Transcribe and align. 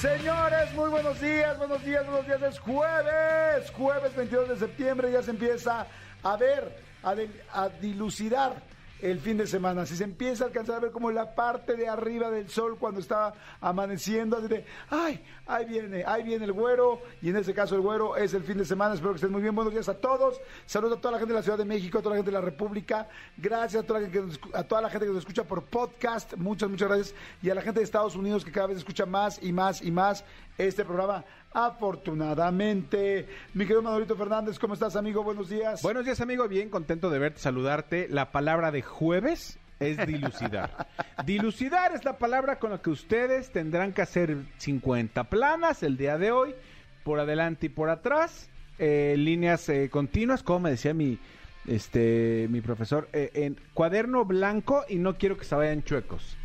Señores, 0.00 0.72
muy 0.72 0.88
buenos 0.88 1.20
días, 1.20 1.58
buenos 1.58 1.84
días, 1.84 2.06
buenos 2.06 2.26
días. 2.26 2.40
Es 2.40 2.58
jueves, 2.58 3.70
jueves 3.76 4.16
22 4.16 4.48
de 4.48 4.56
septiembre. 4.56 5.12
Ya 5.12 5.22
se 5.22 5.30
empieza 5.30 5.86
a 6.22 6.36
ver, 6.38 6.74
a, 7.02 7.14
a 7.52 7.68
dilucidar 7.68 8.62
el 9.02 9.20
fin 9.20 9.36
de 9.36 9.46
semana. 9.46 9.86
Si 9.86 9.96
se 9.96 10.04
empieza 10.04 10.44
a 10.44 10.46
alcanzar 10.48 10.76
a 10.76 10.80
ver 10.80 10.90
como 10.90 11.10
la 11.10 11.34
parte 11.34 11.76
de 11.76 11.88
arriba 11.88 12.30
del 12.30 12.48
sol 12.48 12.76
cuando 12.78 13.00
está 13.00 13.32
amaneciendo, 13.60 14.36
así 14.36 14.64
ay, 14.88 15.24
ahí 15.46 15.64
viene, 15.64 16.04
ahí 16.06 16.22
viene 16.22 16.44
el 16.44 16.52
güero. 16.52 17.00
Y 17.22 17.30
en 17.30 17.36
este 17.36 17.54
caso 17.54 17.74
el 17.74 17.80
güero 17.80 18.16
es 18.16 18.34
el 18.34 18.42
fin 18.42 18.58
de 18.58 18.64
semana. 18.64 18.94
Espero 18.94 19.12
que 19.12 19.16
estén 19.16 19.32
muy 19.32 19.42
bien. 19.42 19.54
Buenos 19.54 19.72
días 19.72 19.88
a 19.88 19.94
todos. 19.94 20.40
Saludos 20.66 20.98
a 20.98 21.00
toda 21.00 21.12
la 21.12 21.18
gente 21.18 21.32
de 21.32 21.38
la 21.38 21.42
Ciudad 21.42 21.58
de 21.58 21.64
México, 21.64 21.98
a 21.98 22.02
toda 22.02 22.14
la 22.14 22.18
gente 22.18 22.30
de 22.30 22.38
la 22.38 22.44
República. 22.44 23.08
Gracias 23.36 23.82
a 23.82 23.86
toda 23.86 24.00
la 24.00 24.06
gente 24.06 24.20
que 24.20 24.26
nos, 24.26 24.40
a 24.54 24.64
toda 24.64 24.82
la 24.82 24.90
gente 24.90 25.06
que 25.06 25.12
nos 25.12 25.20
escucha 25.20 25.44
por 25.44 25.64
podcast. 25.64 26.34
Muchas, 26.36 26.68
muchas 26.68 26.88
gracias. 26.88 27.14
Y 27.42 27.50
a 27.50 27.54
la 27.54 27.62
gente 27.62 27.80
de 27.80 27.84
Estados 27.84 28.16
Unidos 28.16 28.44
que 28.44 28.52
cada 28.52 28.68
vez 28.68 28.78
escucha 28.78 29.06
más 29.06 29.42
y 29.42 29.52
más 29.52 29.82
y 29.82 29.90
más 29.90 30.24
este 30.58 30.84
programa. 30.84 31.24
Afortunadamente. 31.52 33.26
Mi 33.54 33.64
querido 33.64 33.82
Manolito 33.82 34.16
Fernández, 34.16 34.58
¿cómo 34.58 34.74
estás, 34.74 34.96
amigo? 34.96 35.22
Buenos 35.22 35.48
días. 35.48 35.82
Buenos 35.82 36.04
días, 36.04 36.20
amigo. 36.20 36.46
Bien 36.48 36.68
contento 36.68 37.10
de 37.10 37.18
verte, 37.18 37.40
saludarte. 37.40 38.08
La 38.08 38.30
palabra 38.30 38.70
de 38.70 38.82
jueves 38.82 39.58
es 39.80 40.06
dilucidar. 40.06 40.88
dilucidar 41.24 41.92
es 41.94 42.04
la 42.04 42.18
palabra 42.18 42.58
con 42.58 42.70
la 42.70 42.78
que 42.78 42.90
ustedes 42.90 43.50
tendrán 43.50 43.92
que 43.92 44.02
hacer 44.02 44.36
50 44.58 45.24
planas 45.24 45.82
el 45.82 45.96
día 45.96 46.18
de 46.18 46.30
hoy, 46.30 46.54
por 47.02 47.18
adelante 47.18 47.66
y 47.66 47.70
por 47.70 47.88
atrás, 47.88 48.48
eh, 48.78 49.14
líneas 49.18 49.68
eh, 49.68 49.88
continuas, 49.90 50.42
como 50.42 50.60
me 50.60 50.70
decía 50.70 50.94
mi 50.94 51.18
este 51.66 52.46
mi 52.50 52.60
profesor, 52.60 53.08
eh, 53.12 53.30
en 53.34 53.56
cuaderno 53.74 54.24
blanco 54.24 54.84
y 54.88 54.96
no 54.96 55.18
quiero 55.18 55.36
que 55.36 55.44
se 55.44 55.54
vayan 55.54 55.82
chuecos. 55.82 56.36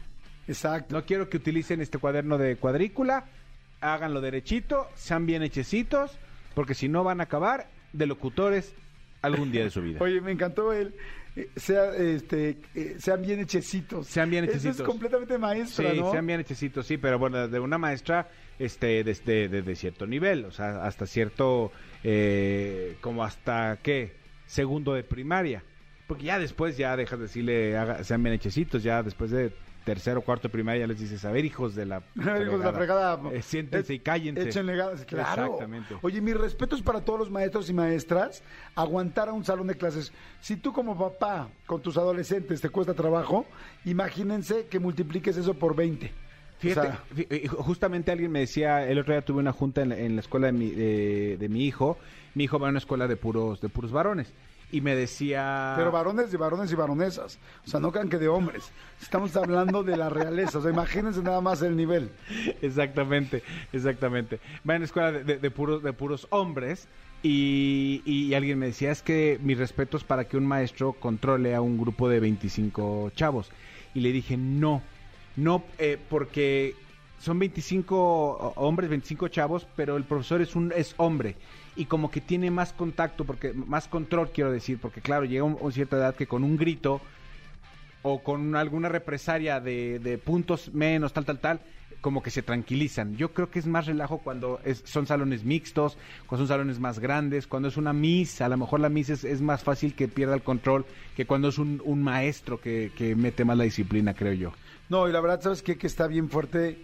Exacto. 0.47 0.95
No 0.95 1.05
quiero 1.05 1.29
que 1.29 1.37
utilicen 1.37 1.81
este 1.81 1.97
cuaderno 1.97 2.37
de 2.37 2.57
cuadrícula, 2.57 3.25
háganlo 3.81 4.21
derechito, 4.21 4.87
sean 4.95 5.25
bien 5.25 5.43
hechecitos, 5.43 6.17
porque 6.53 6.73
si 6.73 6.87
no 6.89 7.03
van 7.03 7.19
a 7.19 7.23
acabar 7.23 7.67
de 7.93 8.05
locutores 8.05 8.73
algún 9.21 9.51
día 9.51 9.63
de 9.63 9.69
su 9.69 9.81
vida. 9.81 9.99
Oye, 10.03 10.21
me 10.21 10.31
encantó 10.31 10.71
el. 10.73 10.93
eh, 11.35 11.49
sea, 11.55 11.93
este, 11.95 12.57
eh, 12.75 12.95
sean 12.99 13.21
bien 13.21 13.39
hechecitos. 13.39 14.07
Sean 14.07 14.29
bien 14.29 14.43
Eso 14.45 14.53
hechecitos. 14.53 14.79
es 14.79 14.85
completamente 14.85 15.37
maestra, 15.37 15.91
Sí, 15.91 15.99
¿no? 15.99 16.11
sean 16.11 16.25
bien 16.27 16.39
hechecitos, 16.39 16.85
sí, 16.87 16.97
pero 16.97 17.19
bueno, 17.19 17.47
de 17.47 17.59
una 17.59 17.77
maestra 17.77 18.29
este 18.57 19.03
desde, 19.03 19.49
desde 19.49 19.75
cierto 19.75 20.07
nivel, 20.07 20.45
o 20.45 20.51
sea, 20.51 20.85
hasta 20.85 21.05
cierto, 21.05 21.71
eh, 22.03 22.95
como 23.01 23.23
hasta, 23.23 23.79
¿qué? 23.83 24.13
Segundo 24.45 24.93
de 24.93 25.03
primaria. 25.03 25.63
Porque 26.07 26.25
ya 26.25 26.37
después 26.39 26.77
ya 26.77 26.95
dejas 26.95 27.17
de 27.19 27.25
decirle, 27.25 27.75
haga- 27.77 28.03
sean 28.03 28.21
bien 28.23 28.35
hechecitos, 28.35 28.83
ya 28.83 29.01
después 29.03 29.31
de 29.31 29.51
tercero 29.85 30.21
cuarto 30.21 30.49
primaria 30.49 30.81
ya 30.81 30.87
les 30.87 30.99
dices, 30.99 31.23
a 31.23 31.31
ver, 31.31 31.45
hijos 31.45 31.75
de 31.75 31.85
la 31.85 31.97
A 31.97 32.03
ver, 32.15 32.47
hijos 32.47 32.59
de 32.59 32.65
la 32.65 32.73
fregada. 32.73 33.21
eh, 33.31 33.41
siéntense 33.41 33.93
y 33.93 33.99
cállense. 33.99 34.49
Échenle 34.49 34.75
ganas, 34.75 35.05
claro. 35.05 35.43
Exactamente. 35.45 35.95
Oye, 36.01 36.19
mis 36.21 36.35
respetos 36.35 36.81
para 36.81 37.01
todos 37.01 37.19
los 37.19 37.31
maestros 37.31 37.69
y 37.69 37.73
maestras. 37.73 38.43
Aguantar 38.75 39.29
a 39.29 39.33
un 39.33 39.45
salón 39.45 39.67
de 39.67 39.75
clases. 39.75 40.11
Si 40.41 40.57
tú 40.57 40.73
como 40.73 40.97
papá 40.97 41.47
con 41.65 41.81
tus 41.81 41.95
adolescentes 41.97 42.59
te 42.59 42.69
cuesta 42.69 42.93
trabajo, 42.93 43.45
imagínense 43.85 44.65
que 44.65 44.79
multipliques 44.79 45.37
eso 45.37 45.53
por 45.53 45.75
20. 45.75 46.11
Fíjate, 46.57 46.87
O 46.87 46.91
sea, 46.91 47.03
eh, 47.29 47.47
justamente 47.47 48.11
alguien 48.11 48.31
me 48.31 48.39
decía, 48.39 48.87
el 48.89 48.97
otro 48.99 49.13
día 49.13 49.21
tuve 49.23 49.39
una 49.39 49.51
junta 49.51 49.81
en 49.81 49.89
la, 49.89 49.97
en 49.99 50.15
la 50.15 50.21
escuela 50.21 50.47
de 50.47 50.53
mi, 50.53 50.69
de, 50.71 51.37
de 51.37 51.49
mi 51.49 51.65
hijo. 51.65 51.97
Mi 52.33 52.45
hijo 52.45 52.59
va 52.59 52.67
a 52.67 52.69
una 52.71 52.79
escuela 52.79 53.07
de 53.07 53.15
puros, 53.17 53.61
de 53.61 53.69
puros 53.69 53.91
varones. 53.91 54.33
Y 54.75 54.81
me 54.81 54.93
decía... 54.93 55.73
Pero 55.77 55.89
varones 55.91 56.31
de 56.31 56.37
varones 56.37 56.69
y 56.71 56.75
varonesas. 56.75 57.39
O 57.65 57.69
sea, 57.69 57.79
no 57.79 57.91
crean 57.93 58.09
que 58.09 58.17
de 58.17 58.27
hombres. 58.27 58.71
Estamos 59.01 59.33
hablando 59.37 59.83
de 59.83 59.95
la 59.95 60.09
realeza. 60.09 60.57
O 60.57 60.61
sea, 60.61 60.71
imagínense 60.71 61.21
nada 61.23 61.39
más 61.39 61.61
el 61.61 61.77
nivel. 61.77 62.09
Exactamente, 62.61 63.41
exactamente. 63.71 64.39
Va 64.69 64.75
una 64.75 64.85
escuela 64.85 65.11
de, 65.13 65.23
de- 65.23 65.37
de 65.37 65.51
puros, 65.51 65.81
de 65.81 65.93
puros 65.93 66.27
hombres. 66.29 66.87
Y, 67.23 68.01
y 68.05 68.33
alguien 68.33 68.59
me 68.59 68.65
decía, 68.67 68.91
es 68.91 69.01
que 69.01 69.39
mis 69.41 69.57
respetos 69.57 70.03
para 70.03 70.25
que 70.25 70.35
un 70.37 70.45
maestro 70.45 70.93
controle 70.93 71.55
a 71.55 71.61
un 71.61 71.77
grupo 71.77 72.09
de 72.09 72.19
25 72.19 73.11
chavos. 73.15 73.49
Y 73.93 74.01
le 74.01 74.11
dije, 74.11 74.35
no, 74.37 74.81
no, 75.37 75.63
eh, 75.77 75.97
porque 76.09 76.75
son 77.19 77.39
25 77.39 77.95
ho- 77.97 78.53
hombres, 78.57 78.89
25 78.89 79.29
chavos, 79.29 79.65
pero 79.77 79.95
el 79.95 80.03
profesor 80.03 80.41
es 80.41 80.55
un 80.55 80.73
es 80.75 80.93
hombre 80.97 81.35
y 81.75 81.85
como 81.85 82.09
que 82.11 82.21
tiene 82.21 82.51
más 82.51 82.73
contacto, 82.73 83.25
porque 83.25 83.53
más 83.53 83.87
control 83.87 84.31
quiero 84.31 84.51
decir, 84.51 84.79
porque 84.79 85.01
claro, 85.01 85.25
llega 85.25 85.43
un- 85.43 85.57
a 85.67 85.71
cierta 85.71 85.97
edad 85.97 86.15
que 86.15 86.27
con 86.27 86.43
un 86.43 86.57
grito 86.57 87.01
o 88.01 88.23
con 88.23 88.55
alguna 88.55 88.87
represalia 88.89 89.59
de, 89.59 89.99
de 89.99 90.17
puntos 90.17 90.73
menos, 90.73 91.11
tal, 91.13 91.25
tal, 91.25 91.39
tal, 91.39 91.59
como 92.01 92.21
que 92.21 92.29
se 92.29 92.43
tranquilizan. 92.43 93.17
Yo 93.17 93.33
creo 93.33 93.49
que 93.49 93.57
es 93.57 93.65
más 93.65 93.87
relajo 93.87 94.19
cuando 94.19 94.59
es- 94.63 94.83
son 94.85 95.07
salones 95.07 95.43
mixtos, 95.43 95.97
cuando 96.27 96.45
son 96.45 96.55
salones 96.55 96.79
más 96.79 96.99
grandes, 96.99 97.47
cuando 97.47 97.67
es 97.67 97.77
una 97.77 97.93
miss, 97.93 98.41
a 98.41 98.49
lo 98.49 98.57
mejor 98.57 98.79
la 98.79 98.89
miss 98.89 99.09
es, 99.09 99.41
más 99.41 99.63
fácil 99.63 99.95
que 99.95 100.07
pierda 100.07 100.35
el 100.35 100.43
control 100.43 100.85
que 101.15 101.25
cuando 101.25 101.47
es 101.47 101.57
un, 101.57 101.81
un 101.83 102.03
maestro 102.03 102.61
que, 102.61 102.91
que 102.95 103.15
mete 103.15 103.43
más 103.43 103.57
la 103.57 103.63
disciplina, 103.63 104.13
creo 104.13 104.33
yo. 104.33 104.51
No, 104.87 105.09
y 105.09 105.11
la 105.11 105.19
verdad, 105.19 105.41
¿sabes 105.41 105.63
qué? 105.63 105.77
Que 105.77 105.87
está 105.87 106.05
bien 106.05 106.29
fuerte. 106.29 106.77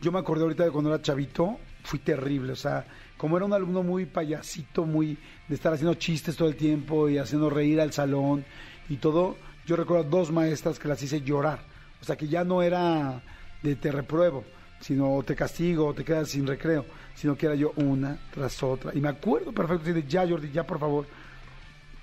Yo 0.00 0.10
me 0.10 0.18
acordé 0.20 0.42
ahorita 0.44 0.64
de 0.64 0.70
cuando 0.70 0.88
era 0.92 1.02
chavito, 1.02 1.60
fui 1.84 1.98
terrible. 1.98 2.52
O 2.52 2.56
sea, 2.56 2.86
como 3.22 3.36
era 3.36 3.46
un 3.46 3.52
alumno 3.52 3.84
muy 3.84 4.04
payasito, 4.04 4.84
muy 4.84 5.16
de 5.46 5.54
estar 5.54 5.72
haciendo 5.72 5.94
chistes 5.94 6.34
todo 6.34 6.48
el 6.48 6.56
tiempo 6.56 7.08
y 7.08 7.18
haciendo 7.18 7.50
reír 7.50 7.80
al 7.80 7.92
salón 7.92 8.44
y 8.88 8.96
todo, 8.96 9.36
yo 9.64 9.76
recuerdo 9.76 10.10
dos 10.10 10.32
maestras 10.32 10.76
que 10.76 10.88
las 10.88 11.00
hice 11.04 11.20
llorar. 11.20 11.60
O 12.00 12.04
sea, 12.04 12.16
que 12.16 12.26
ya 12.26 12.42
no 12.42 12.62
era 12.62 13.22
de 13.62 13.76
te 13.76 13.92
repruebo, 13.92 14.42
sino 14.80 15.22
te 15.22 15.36
castigo 15.36 15.86
o 15.86 15.94
te 15.94 16.04
quedas 16.04 16.30
sin 16.30 16.48
recreo, 16.48 16.84
sino 17.14 17.36
que 17.36 17.46
era 17.46 17.54
yo 17.54 17.72
una 17.76 18.18
tras 18.34 18.60
otra. 18.60 18.90
Y 18.92 19.00
me 19.00 19.10
acuerdo 19.10 19.52
perfecto 19.52 19.92
de 19.92 20.02
ya, 20.02 20.26
Jordi, 20.26 20.50
ya 20.50 20.66
por 20.66 20.80
favor 20.80 21.06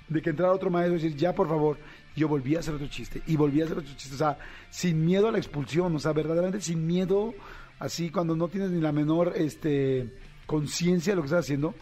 de 0.08 0.22
que 0.22 0.30
entrara 0.30 0.54
otro 0.54 0.70
maestro 0.70 0.96
y 0.96 1.02
decir, 1.02 1.18
ya 1.18 1.34
por 1.34 1.50
favor, 1.50 1.76
yo 2.16 2.28
volví 2.28 2.56
a 2.56 2.60
hacer 2.60 2.72
otro 2.72 2.86
chiste, 2.86 3.20
y 3.26 3.36
volví 3.36 3.60
a 3.60 3.64
hacer 3.66 3.76
otro 3.76 3.92
chiste, 3.94 4.14
o 4.14 4.18
sea, 4.18 4.38
sin 4.70 5.04
miedo 5.04 5.28
a 5.28 5.32
la 5.32 5.38
expulsión, 5.38 5.94
o 5.94 5.98
sea, 5.98 6.14
verdaderamente 6.14 6.62
sin 6.62 6.86
miedo, 6.86 7.34
así 7.78 8.08
cuando 8.08 8.34
no 8.34 8.48
tienes 8.48 8.70
ni 8.70 8.80
la 8.80 8.90
menor 8.90 9.34
este 9.36 10.08
conciencia 10.54 11.12
de 11.12 11.16
lo 11.16 11.22
que 11.22 11.26
estás 11.26 11.44
haciendo, 11.44 11.74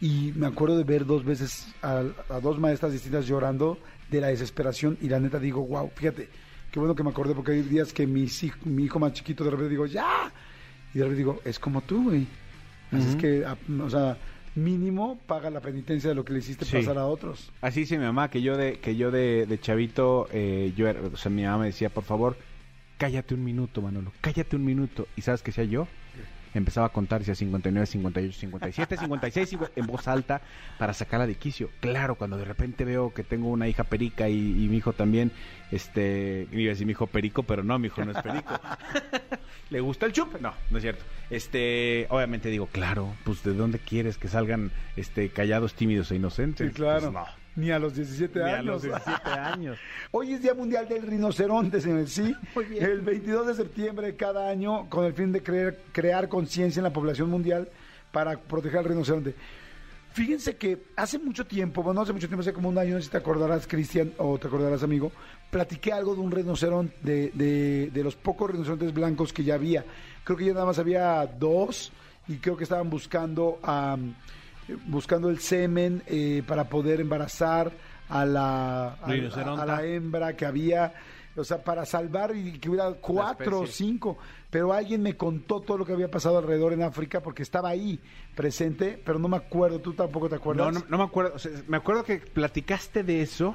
y 0.00 0.32
me 0.34 0.46
acuerdo 0.46 0.78
de 0.78 0.84
ver 0.84 1.04
dos 1.04 1.24
veces 1.24 1.74
a, 1.82 2.02
a 2.30 2.40
dos 2.40 2.58
maestras 2.58 2.92
distintas 2.92 3.26
llorando 3.26 3.78
de 4.10 4.20
la 4.22 4.28
desesperación, 4.28 4.96
y 5.02 5.08
la 5.10 5.20
neta 5.20 5.38
digo, 5.38 5.60
wow, 5.66 5.90
fíjate, 5.94 6.30
qué 6.72 6.78
bueno 6.78 6.94
que 6.94 7.02
me 7.02 7.10
acordé, 7.10 7.34
porque 7.34 7.52
hay 7.52 7.62
días 7.62 7.92
que 7.92 8.06
hij- 8.08 8.54
mi 8.64 8.84
hijo 8.84 8.98
más 8.98 9.12
chiquito 9.12 9.44
de 9.44 9.50
repente 9.50 9.68
digo, 9.70 9.84
ya, 9.86 10.32
y 10.94 10.98
de 10.98 11.04
repente 11.04 11.18
digo, 11.18 11.40
es 11.44 11.58
como 11.58 11.82
tú, 11.82 12.04
güey. 12.04 12.26
Así 12.92 13.06
es 13.10 13.16
que, 13.16 13.44
a- 13.44 13.58
o 13.82 13.90
sea, 13.90 14.16
mínimo 14.54 15.18
paga 15.26 15.50
la 15.50 15.60
penitencia 15.60 16.08
de 16.08 16.14
lo 16.16 16.24
que 16.24 16.32
le 16.32 16.38
hiciste 16.38 16.64
Sí. 16.64 16.78
pasar 16.78 16.96
a 16.96 17.04
otros. 17.06 17.52
Así 17.60 17.80
dice 17.80 17.98
mi 17.98 18.04
mamá, 18.06 18.30
que 18.30 18.40
yo 18.40 18.56
de, 18.56 18.78
que 18.80 18.96
yo 18.96 19.10
de, 19.10 19.44
de 19.46 19.60
chavito, 19.60 20.26
eh, 20.32 20.72
yo 20.76 20.88
era- 20.88 21.00
o 21.02 21.16
sea, 21.18 21.30
mi 21.30 21.42
mamá 21.42 21.58
me 21.58 21.66
decía, 21.66 21.90
por 21.90 22.04
favor, 22.04 22.36
cállate 22.96 23.34
un 23.34 23.44
minuto, 23.44 23.82
Manolo, 23.82 24.10
cállate 24.22 24.56
un 24.56 24.64
minuto. 24.64 25.06
¿Y 25.16 25.20
sabes 25.20 25.42
qué 25.42 25.50
hacía 25.50 25.64
yo? 25.64 25.86
Empezaba 26.58 26.86
a 26.86 26.90
contar, 26.90 27.20
decía 27.20 27.34
59, 27.34 27.86
58, 27.86 28.38
57, 28.38 28.96
56, 28.96 29.48
50, 29.48 29.80
en 29.80 29.86
voz 29.86 30.08
alta 30.08 30.42
para 30.78 30.92
sacarla 30.92 31.26
de 31.26 31.36
quicio. 31.36 31.70
Claro, 31.80 32.16
cuando 32.16 32.36
de 32.36 32.44
repente 32.44 32.84
veo 32.84 33.14
que 33.14 33.24
tengo 33.24 33.48
una 33.48 33.68
hija 33.68 33.84
perica 33.84 34.28
y, 34.28 34.34
y 34.34 34.68
mi 34.68 34.78
hijo 34.78 34.92
también, 34.92 35.32
este, 35.70 36.48
iba 36.52 36.70
a 36.70 36.74
decir 36.74 36.86
mi 36.86 36.92
hijo 36.92 37.06
perico, 37.06 37.44
pero 37.44 37.62
no, 37.62 37.78
mi 37.78 37.86
hijo 37.86 38.04
no 38.04 38.12
es 38.12 38.22
perico. 38.22 38.60
¿Le 39.70 39.80
gusta 39.80 40.06
el 40.06 40.12
chup? 40.12 40.40
No, 40.40 40.52
no 40.70 40.78
es 40.78 40.82
cierto. 40.82 41.04
Este, 41.30 42.06
obviamente 42.10 42.48
digo, 42.48 42.66
claro, 42.66 43.14
pues 43.24 43.42
¿de 43.42 43.54
dónde 43.54 43.78
quieres 43.78 44.18
que 44.18 44.28
salgan 44.28 44.70
este 44.96 45.28
callados, 45.28 45.74
tímidos 45.74 46.10
e 46.10 46.16
inocentes? 46.16 46.68
Sí, 46.68 46.74
claro. 46.74 47.12
Pues, 47.12 47.12
no. 47.12 47.47
Ni 47.58 47.72
a 47.72 47.78
los 47.80 47.92
17 47.94 48.38
Ni 48.38 48.44
años. 48.44 48.58
a 48.58 48.62
los 48.62 48.82
17 48.82 49.30
años. 49.30 49.78
Hoy 50.12 50.32
es 50.34 50.42
Día 50.42 50.54
Mundial 50.54 50.88
del 50.88 51.02
Rinoceronte, 51.02 51.80
señores. 51.80 52.10
Sí, 52.12 52.32
Muy 52.54 52.64
bien. 52.66 52.84
el 52.84 53.00
22 53.00 53.48
de 53.48 53.54
septiembre 53.54 54.06
de 54.06 54.16
cada 54.16 54.48
año, 54.48 54.88
con 54.88 55.04
el 55.04 55.12
fin 55.12 55.32
de 55.32 55.42
crear, 55.42 55.76
crear 55.92 56.28
conciencia 56.28 56.78
en 56.78 56.84
la 56.84 56.92
población 56.92 57.28
mundial 57.28 57.68
para 58.12 58.38
proteger 58.38 58.78
al 58.78 58.84
rinoceronte. 58.84 59.34
Fíjense 60.12 60.56
que 60.56 60.84
hace 60.96 61.18
mucho 61.18 61.46
tiempo, 61.46 61.82
bueno, 61.82 62.00
hace 62.00 62.12
mucho 62.12 62.28
tiempo, 62.28 62.42
hace 62.42 62.52
como 62.52 62.68
un 62.68 62.78
año, 62.78 62.94
no 62.94 63.00
sé 63.00 63.06
si 63.06 63.10
te 63.10 63.18
acordarás, 63.18 63.66
Cristian, 63.66 64.12
o 64.18 64.38
te 64.38 64.46
acordarás, 64.46 64.82
amigo, 64.84 65.10
platiqué 65.50 65.92
algo 65.92 66.14
de 66.14 66.20
un 66.20 66.30
rinoceronte, 66.30 66.96
de, 67.02 67.30
de, 67.34 67.90
de 67.92 68.04
los 68.04 68.14
pocos 68.16 68.50
rinocerontes 68.50 68.94
blancos 68.94 69.32
que 69.32 69.42
ya 69.44 69.54
había. 69.54 69.84
Creo 70.24 70.36
que 70.38 70.44
ya 70.46 70.52
nada 70.54 70.64
más 70.66 70.78
había 70.78 71.26
dos 71.26 71.92
y 72.28 72.36
creo 72.36 72.56
que 72.56 72.64
estaban 72.64 72.88
buscando 72.88 73.58
am, 73.62 74.10
eh, 74.10 74.14
buscando 74.86 75.28
el 75.28 75.38
semen 75.38 76.02
eh, 76.06 76.42
para 76.46 76.68
poder 76.68 77.00
embarazar 77.00 77.72
a 78.08 78.24
la, 78.24 78.94
a, 78.94 79.66
la 79.66 79.84
hembra 79.84 80.34
que 80.34 80.46
había, 80.46 80.94
o 81.36 81.44
sea, 81.44 81.62
para 81.62 81.84
salvar 81.84 82.34
y 82.34 82.58
que 82.58 82.70
hubiera 82.70 82.92
cuatro 82.92 83.60
o 83.60 83.66
cinco. 83.66 84.18
Pero 84.50 84.72
alguien 84.72 85.02
me 85.02 85.16
contó 85.16 85.60
todo 85.60 85.78
lo 85.78 85.84
que 85.84 85.92
había 85.92 86.10
pasado 86.10 86.38
alrededor 86.38 86.72
en 86.72 86.82
África 86.82 87.20
porque 87.20 87.42
estaba 87.42 87.68
ahí 87.68 88.00
presente, 88.34 89.00
pero 89.04 89.18
no 89.18 89.28
me 89.28 89.36
acuerdo, 89.36 89.80
tú 89.80 89.92
tampoco 89.92 90.28
te 90.28 90.36
acuerdas. 90.36 90.72
No, 90.72 90.80
no, 90.80 90.86
no 90.88 90.98
me 90.98 91.04
acuerdo. 91.04 91.32
o 91.34 91.38
sea, 91.38 91.52
me 91.66 91.76
acuerdo 91.76 92.04
que 92.04 92.18
platicaste 92.18 93.02
de 93.02 93.22
eso. 93.22 93.54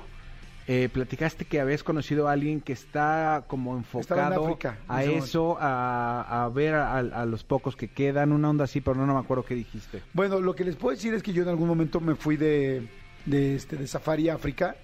Eh, 0.68 0.90
platicaste 0.92 1.46
que 1.46 1.60
habías 1.60 1.84
conocido 1.84 2.28
a 2.28 2.32
alguien 2.32 2.62
que 2.62 2.74
está 2.74 3.44
como 3.48 3.74
en 3.74 3.80
enfocado 3.80 4.46
África, 4.46 4.78
a 4.88 5.04
eso, 5.04 5.58
a, 5.60 6.46
a 6.46 6.50
ver 6.50 6.76
a, 6.76 6.98
a 6.98 7.26
los 7.26 7.44
pocos 7.44 7.76
que 7.76 7.90
quedan, 7.90 8.32
una 8.32 8.50
onda 8.50 8.64
así, 8.64 8.80
pero 8.80 8.96
no, 8.96 9.06
no 9.06 9.14
me 9.14 9.20
acuerdo 9.20 9.44
qué 9.44 9.56
dijiste. 9.56 10.02
Bueno, 10.14 10.40
lo 10.40 10.56
que 10.56 10.64
les 10.64 10.76
puedo 10.76 10.96
decir 10.96 11.14
es 11.14 11.22
que 11.22 11.34
yo 11.34 11.44
en 11.44 11.50
algún 11.50 11.68
momento 11.68 12.00
me 12.00 12.16
fui 12.16 12.38
de, 12.38 12.88
de, 13.26 13.56
este, 13.56 13.76
de 13.76 13.88
Safari 13.88 14.30
África 14.30 14.76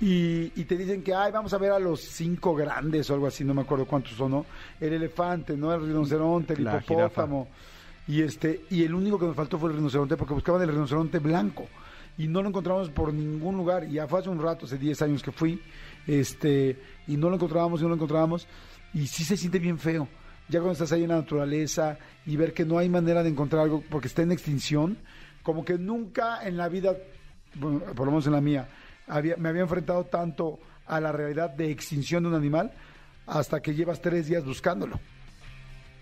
y, 0.00 0.52
y 0.54 0.64
te 0.64 0.76
dicen 0.76 1.02
que, 1.02 1.14
ay, 1.14 1.32
vamos 1.32 1.54
a 1.54 1.58
ver 1.58 1.72
a 1.72 1.78
los 1.78 2.02
cinco 2.02 2.54
grandes 2.54 3.08
o 3.08 3.14
algo 3.14 3.26
así, 3.26 3.42
no 3.42 3.54
me 3.54 3.62
acuerdo 3.62 3.86
cuántos 3.86 4.12
son, 4.12 4.32
¿no? 4.32 4.46
El 4.78 4.92
elefante, 4.92 5.56
¿no? 5.56 5.72
El 5.72 5.80
rinoceronte, 5.80 6.52
el 6.52 6.64
La 6.64 6.78
hipopótamo. 6.78 7.48
Y, 8.06 8.20
este, 8.20 8.66
y 8.70 8.84
el 8.84 8.94
único 8.94 9.18
que 9.18 9.26
nos 9.26 9.34
faltó 9.34 9.58
fue 9.58 9.70
el 9.70 9.76
rinoceronte 9.76 10.16
porque 10.16 10.34
buscaban 10.34 10.60
el 10.62 10.68
rinoceronte 10.68 11.18
blanco 11.18 11.66
y 12.18 12.28
no 12.28 12.42
lo 12.42 12.48
encontramos 12.48 12.90
por 12.90 13.12
ningún 13.12 13.56
lugar. 13.56 13.84
Y 13.84 13.92
ya 13.92 14.06
fue 14.06 14.20
hace 14.20 14.28
un 14.28 14.40
rato, 14.40 14.66
hace 14.66 14.78
10 14.78 15.02
años 15.02 15.22
que 15.22 15.32
fui, 15.32 15.60
este, 16.06 16.80
y 17.06 17.16
no 17.16 17.28
lo 17.28 17.36
encontrábamos 17.36 17.80
y 17.80 17.82
no 17.82 17.90
lo 17.90 17.94
encontrábamos. 17.96 18.46
Y 18.94 19.06
sí 19.06 19.24
se 19.24 19.36
siente 19.36 19.58
bien 19.58 19.78
feo. 19.78 20.08
Ya 20.48 20.60
cuando 20.60 20.72
estás 20.72 20.92
ahí 20.92 21.02
en 21.02 21.08
la 21.08 21.16
naturaleza 21.16 21.98
y 22.24 22.36
ver 22.36 22.54
que 22.54 22.64
no 22.64 22.78
hay 22.78 22.88
manera 22.88 23.22
de 23.22 23.28
encontrar 23.28 23.62
algo 23.62 23.82
porque 23.90 24.08
está 24.08 24.22
en 24.22 24.32
extinción, 24.32 24.96
como 25.42 25.64
que 25.64 25.76
nunca 25.76 26.46
en 26.46 26.56
la 26.56 26.68
vida, 26.68 26.94
por 27.60 28.06
lo 28.06 28.12
menos 28.12 28.26
en 28.26 28.32
la 28.32 28.40
mía, 28.40 28.68
había, 29.08 29.36
me 29.36 29.48
había 29.48 29.62
enfrentado 29.62 30.04
tanto 30.04 30.58
a 30.86 31.00
la 31.00 31.10
realidad 31.10 31.50
de 31.50 31.70
extinción 31.70 32.22
de 32.22 32.28
un 32.28 32.34
animal 32.36 32.72
hasta 33.26 33.60
que 33.60 33.74
llevas 33.74 34.00
tres 34.00 34.28
días 34.28 34.44
buscándolo 34.44 35.00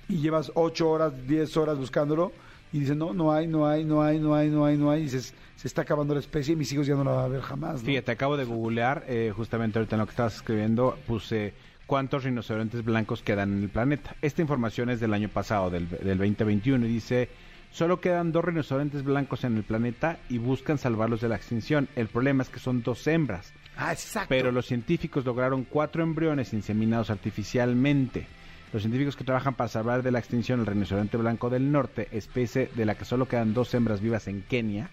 y 0.08 0.18
llevas 0.18 0.52
ocho 0.54 0.90
horas, 0.90 1.12
diez 1.26 1.56
horas 1.56 1.78
buscándolo 1.78 2.32
y 2.74 2.80
dices, 2.80 2.96
no, 2.96 3.14
no 3.14 3.32
hay, 3.32 3.46
no 3.46 3.68
hay, 3.68 3.84
no 3.84 4.02
hay, 4.02 4.18
no 4.18 4.34
hay, 4.34 4.48
no 4.50 4.64
hay, 4.66 4.76
no 4.76 4.90
hay, 4.90 5.00
y 5.02 5.04
dices, 5.04 5.32
se 5.54 5.68
está 5.68 5.82
acabando 5.82 6.12
la 6.12 6.18
especie 6.20 6.54
y 6.54 6.56
mis 6.56 6.72
hijos 6.72 6.86
ya 6.88 6.94
no 6.96 7.04
la 7.04 7.12
van 7.12 7.24
a 7.26 7.28
ver 7.28 7.40
jamás. 7.40 7.74
¿no? 7.80 7.86
Fíjate, 7.86 8.10
acabo 8.10 8.36
de 8.36 8.44
googlear, 8.44 9.04
eh, 9.06 9.32
justamente 9.34 9.78
ahorita 9.78 9.94
en 9.94 10.00
lo 10.00 10.06
que 10.06 10.10
estabas 10.10 10.34
escribiendo, 10.34 10.98
puse 11.06 11.54
cuántos 11.86 12.24
rinocerontes 12.24 12.84
blancos 12.84 13.22
quedan 13.22 13.52
en 13.52 13.62
el 13.62 13.68
planeta. 13.68 14.16
Esta 14.22 14.42
información 14.42 14.90
es 14.90 14.98
del 14.98 15.14
año 15.14 15.28
pasado, 15.28 15.70
del, 15.70 15.88
del 15.88 16.18
2021, 16.18 16.84
y 16.86 16.88
dice, 16.88 17.28
solo 17.70 18.00
quedan 18.00 18.32
dos 18.32 18.44
rinocerontes 18.44 19.04
blancos 19.04 19.44
en 19.44 19.56
el 19.56 19.62
planeta 19.62 20.18
y 20.28 20.38
buscan 20.38 20.76
salvarlos 20.76 21.20
de 21.20 21.28
la 21.28 21.36
extinción. 21.36 21.88
El 21.94 22.08
problema 22.08 22.42
es 22.42 22.48
que 22.48 22.58
son 22.58 22.82
dos 22.82 23.06
hembras, 23.06 23.52
Ah, 23.76 23.92
exacto. 23.92 24.28
pero 24.30 24.50
los 24.50 24.66
científicos 24.66 25.24
lograron 25.24 25.62
cuatro 25.62 26.02
embriones 26.02 26.52
inseminados 26.52 27.08
artificialmente. 27.10 28.26
Los 28.74 28.82
científicos 28.82 29.14
que 29.14 29.22
trabajan 29.22 29.54
para 29.54 29.68
salvar 29.68 30.02
de 30.02 30.10
la 30.10 30.18
extinción 30.18 30.58
el 30.58 30.66
rinoceronte 30.66 31.16
blanco 31.16 31.48
del 31.48 31.70
norte, 31.70 32.08
especie 32.10 32.68
de 32.74 32.84
la 32.84 32.96
que 32.96 33.04
solo 33.04 33.28
quedan 33.28 33.54
dos 33.54 33.72
hembras 33.72 34.00
vivas 34.00 34.26
en 34.26 34.42
Kenia, 34.42 34.90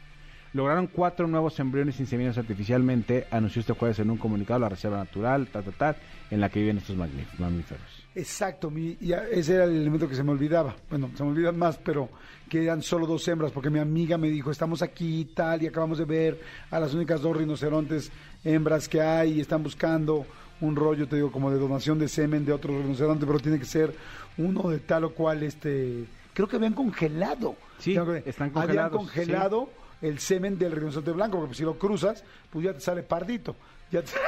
lograron 0.53 0.85
cuatro 0.85 1.25
nuevos 1.25 1.59
embriones 1.59 1.99
inseminados 1.99 2.37
artificialmente, 2.37 3.25
anunció 3.31 3.59
este 3.61 3.73
jueves 3.73 3.97
en 3.97 4.11
un 4.11 4.17
comunicado 4.17 4.59
la 4.59 4.69
Reserva 4.69 4.97
Natural, 4.97 5.47
ta, 5.47 5.63
ta, 5.63 5.71
ta, 5.71 5.95
en 6.29 6.39
la 6.39 6.49
que 6.49 6.59
viven 6.59 6.77
estos 6.77 6.95
mamíferos. 6.95 8.05
Exacto, 8.13 8.69
mi, 8.69 8.97
y 9.01 9.13
ese 9.31 9.55
era 9.55 9.63
el 9.63 9.75
elemento 9.75 10.07
que 10.07 10.13
se 10.13 10.23
me 10.23 10.29
olvidaba. 10.29 10.75
Bueno, 10.87 11.09
se 11.15 11.23
me 11.23 11.31
olvidan 11.31 11.57
más, 11.57 11.79
pero 11.79 12.07
que 12.47 12.61
eran 12.61 12.83
solo 12.83 13.07
dos 13.07 13.27
hembras, 13.29 13.51
porque 13.51 13.71
mi 13.71 13.79
amiga 13.79 14.15
me 14.15 14.29
dijo, 14.29 14.51
estamos 14.51 14.83
aquí 14.83 15.21
y 15.21 15.25
tal, 15.25 15.63
y 15.63 15.65
acabamos 15.65 15.97
de 15.97 16.05
ver 16.05 16.39
a 16.69 16.79
las 16.79 16.93
únicas 16.93 17.19
dos 17.19 17.35
rinocerontes 17.35 18.11
hembras 18.43 18.87
que 18.87 19.01
hay, 19.01 19.39
y 19.39 19.41
están 19.41 19.63
buscando 19.63 20.27
un 20.61 20.75
rollo, 20.75 21.07
te 21.07 21.17
digo, 21.17 21.31
como 21.31 21.51
de 21.51 21.57
donación 21.57 21.99
de 21.99 22.07
semen 22.07 22.45
de 22.45 22.53
otro 22.53 22.77
rinoceronte, 22.77 23.25
pero 23.25 23.39
tiene 23.39 23.59
que 23.59 23.65
ser 23.65 23.93
uno 24.37 24.69
de 24.69 24.79
tal 24.79 25.05
o 25.05 25.13
cual, 25.13 25.43
este, 25.43 26.05
creo 26.33 26.47
que 26.47 26.55
habían 26.55 26.73
congelado. 26.73 27.55
Sí, 27.79 27.93
que 27.93 28.29
están 28.29 28.51
Habían 28.55 28.89
congelados, 28.89 28.97
congelado 28.97 29.69
el 30.01 30.19
semen 30.19 30.57
del 30.57 30.71
rinoceronte 30.71 31.11
blanco, 31.11 31.39
porque 31.39 31.55
si 31.55 31.63
lo 31.63 31.77
cruzas, 31.77 32.23
pues 32.49 32.65
ya 32.65 32.73
te 32.73 32.79
sale 32.79 33.03
pardito. 33.03 33.55
Ya 33.91 34.01
te... 34.01 34.11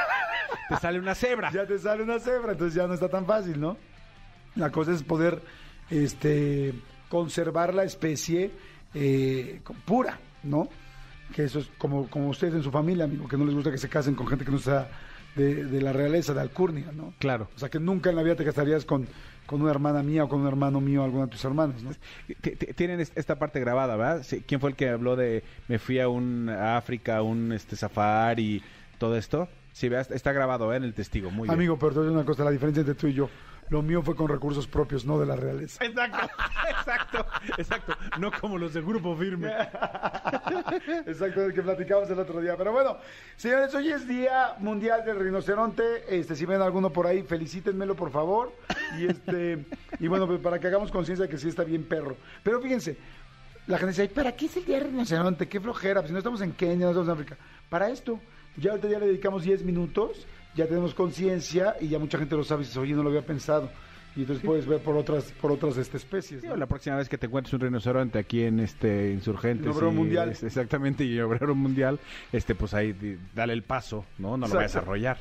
Te 0.70 0.78
sale 0.78 1.00
una 1.00 1.16
cebra. 1.16 1.52
ya 1.52 1.66
te 1.66 1.78
sale 1.80 2.04
una 2.04 2.20
cebra, 2.20 2.52
entonces 2.52 2.76
ya 2.76 2.88
no 2.88 2.94
está 2.94 3.10
tan 3.10 3.26
fácil, 3.26 3.60
¿no? 3.60 3.76
La 4.56 4.72
cosa 4.72 4.92
es 4.92 5.02
poder 5.04 5.42
este, 5.90 6.74
conservar 7.10 7.74
la 7.74 7.84
especie 7.84 8.52
eh, 8.94 9.62
pura, 9.86 10.20
¿no? 10.44 10.70
Que 11.36 11.46
eso 11.46 11.60
es 11.60 11.70
como, 11.78 12.08
como 12.08 12.30
ustedes 12.30 12.54
en 12.54 12.64
su 12.64 12.72
familia, 12.72 13.06
amigo, 13.06 13.28
que 13.28 13.36
no 13.36 13.46
les 13.46 13.56
gusta 13.56 13.72
que 13.72 13.78
se 13.78 13.90
casen 13.90 14.16
con 14.16 14.28
gente 14.28 14.46
que 14.46 14.52
no 14.52 14.60
sea 14.60 14.90
de, 15.36 15.66
de 15.66 15.82
la 15.82 15.94
realeza, 15.94 16.34
de 16.34 16.42
alcurnia, 16.42 16.92
¿no? 16.96 17.14
Claro. 17.20 17.50
O 17.56 17.60
sea, 17.60 17.70
que 17.70 17.80
nunca 17.80 18.10
en 18.10 18.16
la 18.16 18.24
vida 18.24 18.36
te 18.36 18.46
casarías 18.46 18.86
con, 18.86 19.08
con 19.46 19.62
una 19.62 19.72
hermana 19.72 20.04
mía 20.04 20.24
o 20.24 20.30
con 20.30 20.42
un 20.42 20.48
hermano 20.48 20.80
mío, 20.82 21.04
alguna 21.04 21.26
de 21.26 21.32
tus 21.32 21.44
hermanos, 21.46 21.82
¿no? 21.84 21.92
Tienen 22.76 23.00
es- 23.00 23.12
esta 23.16 23.38
parte 23.40 23.60
grabada, 23.60 23.96
¿verdad? 23.96 24.26
¿Quién 24.46 24.62
fue 24.62 24.70
el 24.72 24.76
que 24.76 24.90
habló 24.90 25.16
de 25.16 25.44
me 25.68 25.80
fui 25.80 26.00
a 26.00 26.08
un 26.08 26.50
a 26.50 26.78
África, 26.78 27.22
un 27.22 27.52
este 27.52 27.76
safari, 27.76 28.62
todo 29.00 29.18
esto? 29.18 29.48
Sí, 29.72 29.90
está 30.12 30.32
grabado 30.34 30.72
¿eh? 30.72 30.78
en 30.78 30.84
el 30.84 30.94
testigo, 30.94 31.32
muy 31.32 31.48
bien. 31.48 31.58
Amigo, 31.58 31.78
pero 31.80 31.94
te 31.94 31.96
voy 31.96 32.04
a 32.04 32.10
decir 32.10 32.18
una 32.18 32.26
cosa, 32.26 32.44
la 32.44 32.52
diferencia 32.52 32.82
entre 32.82 32.94
tú 32.96 33.08
y 33.08 33.14
yo, 33.14 33.28
lo 33.74 33.82
mío 33.82 34.04
fue 34.04 34.16
con 34.16 34.28
recursos 34.28 34.68
propios, 34.68 35.04
no 35.04 35.20
de 35.20 35.26
la 35.26 35.36
realeza. 35.36 35.84
Exacto, 35.84 36.30
exacto, 36.70 37.26
exacto. 37.58 37.94
No 38.20 38.32
como 38.32 38.60
los 38.60 38.72
de 38.76 38.82
Grupo 38.82 39.16
Firme. 39.16 39.48
Exacto, 41.08 41.42
del 41.42 41.54
que 41.54 41.64
platicamos 41.64 42.08
el 42.10 42.20
otro 42.20 42.40
día. 42.40 42.56
Pero 42.56 42.72
bueno, 42.72 42.98
señores, 43.36 43.74
hoy 43.74 43.90
es 43.90 44.08
Día 44.08 44.54
Mundial 44.60 45.04
del 45.04 45.20
Rinoceronte. 45.20 45.84
Este, 46.08 46.36
si 46.36 46.46
ven 46.46 46.62
alguno 46.62 46.92
por 46.92 47.08
ahí, 47.08 47.24
felicítenmelo, 47.24 47.96
por 47.96 48.12
favor. 48.12 48.54
Y 49.00 49.08
este, 49.08 49.66
y 50.00 50.08
bueno, 50.08 50.28
pues 50.28 50.40
para 50.40 50.60
que 50.60 50.68
hagamos 50.68 50.92
conciencia 50.92 51.26
de 51.26 51.32
que 51.32 51.40
sí 51.40 51.50
está 51.50 51.64
bien 51.64 51.84
perro. 51.84 52.16
Pero 52.44 52.62
fíjense, 52.62 52.96
la 53.66 53.78
gente 53.78 53.90
dice, 53.92 54.04
"Ay, 54.04 54.08
¿para 54.10 54.34
qué 54.34 54.46
es 54.46 54.58
el 54.58 54.66
Día 54.66 54.78
del 54.78 54.90
Rinoceronte? 54.92 55.50
Qué 55.50 55.60
flojera, 55.60 56.02
pues 56.02 56.10
si 56.10 56.14
no 56.14 56.20
estamos 56.20 56.42
en 56.42 56.52
Kenia, 56.52 56.86
no 56.86 56.92
estamos 56.92 57.08
en 57.08 57.14
África. 57.14 57.38
Para 57.70 57.90
esto, 57.90 58.20
ya 58.56 58.72
ahorita 58.72 58.88
ya 58.88 59.00
le 59.00 59.08
dedicamos 59.08 59.42
10 59.44 59.64
minutos, 59.64 60.28
ya 60.56 60.68
tenemos 60.68 60.94
conciencia 60.94 61.76
y 61.82 61.88
ya 61.90 62.00
mucha 62.00 62.18
gente 62.18 62.36
lo 62.36 62.44
sabe 62.44 62.64
y 62.64 62.66
dice, 62.66 62.80
oye, 62.80 62.94
no 62.94 63.04
lo 63.04 63.10
había 63.10 63.26
pensado. 63.26 63.70
Y 64.16 64.22
entonces 64.22 64.46
puedes 64.46 64.68
ver 64.68 64.80
por 64.80 64.96
otras, 64.96 65.32
por 65.42 65.52
otras 65.52 65.76
este, 65.78 65.98
especies. 65.98 66.44
La 66.44 66.68
próxima 66.68 66.98
vez 66.98 67.10
que 67.10 67.18
te 67.18 67.26
encuentres 67.26 67.52
un 67.56 67.62
rinoceronte 67.62 68.20
aquí 68.20 68.44
en 68.44 68.60
este 68.60 69.12
Insurgentes. 69.12 69.66
En 69.66 69.72
Obrero 69.72 69.92
y- 69.92 69.96
Mundial. 69.96 70.30
es- 70.30 70.44
exactamente, 70.44 71.04
y 71.04 71.20
Obrero 71.20 71.56
Mundial, 71.56 72.00
este, 72.32 72.54
pues 72.54 72.76
ahí 72.76 72.96
dale 73.34 73.54
el 73.54 73.64
paso, 73.64 74.06
¿no? 74.20 74.38
No 74.38 74.48
lo 74.48 74.54
vayas 74.54 74.76
a 74.76 74.80
Exacto. 74.80 74.90
arrollar. 74.92 75.18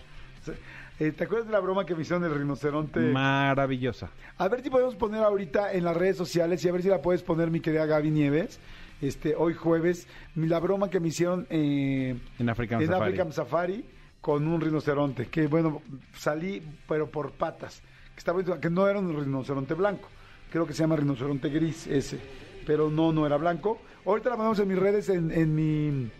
Eh, 1.01 1.11
¿Te 1.12 1.25
acuerdas 1.25 1.47
de 1.47 1.53
la 1.53 1.61
broma 1.61 1.87
que 1.87 1.95
me 1.95 2.03
hicieron 2.03 2.23
del 2.23 2.35
rinoceronte? 2.35 3.01
Maravillosa. 3.01 4.11
A 4.37 4.49
ver 4.49 4.62
si 4.62 4.69
podemos 4.71 4.95
poner 4.95 5.23
ahorita 5.23 5.73
en 5.73 5.85
las 5.85 5.97
redes 5.97 6.17
sociales 6.19 6.62
y 6.65 6.69
a 6.69 6.73
ver 6.73 6.83
si 6.83 6.89
la 6.89 7.01
puedes 7.01 7.23
poner 7.23 7.51
mi 7.51 7.61
querida 7.61 7.87
Gaby 7.87 8.11
Nieves. 8.11 8.61
Este, 9.01 9.35
hoy 9.35 9.55
jueves, 9.55 10.07
la 10.37 10.61
broma 10.61 10.91
que 10.91 11.01
me 11.01 11.09
hicieron 11.09 11.47
eh, 11.51 12.15
En 12.39 12.49
African 12.49 12.83
en 12.83 12.89
Safari. 12.89 13.05
African 13.09 13.33
Safari 13.33 13.85
con 14.23 14.47
un 14.47 14.61
rinoceronte. 14.61 15.26
Que 15.26 15.47
bueno, 15.49 15.83
salí, 16.14 16.62
pero 16.88 17.11
por 17.11 17.33
patas. 17.33 17.83
Que, 18.14 18.19
estaba, 18.19 18.43
que 18.59 18.71
no 18.71 18.88
era 18.88 18.99
un 18.99 19.14
rinoceronte 19.14 19.75
blanco. 19.75 20.09
Creo 20.50 20.67
que 20.67 20.73
se 20.73 20.83
llama 20.83 20.97
rinoceronte 20.97 21.50
gris 21.50 21.87
ese. 21.87 22.19
Pero 22.64 22.88
no, 22.88 23.12
no 23.12 23.26
era 23.26 23.37
blanco. 23.37 23.83
Ahorita 24.07 24.31
la 24.31 24.37
ponemos 24.37 24.59
en 24.61 24.69
mis 24.69 24.79
redes, 24.79 25.09
en, 25.09 25.31
en 25.33 25.55
mi 25.55 26.11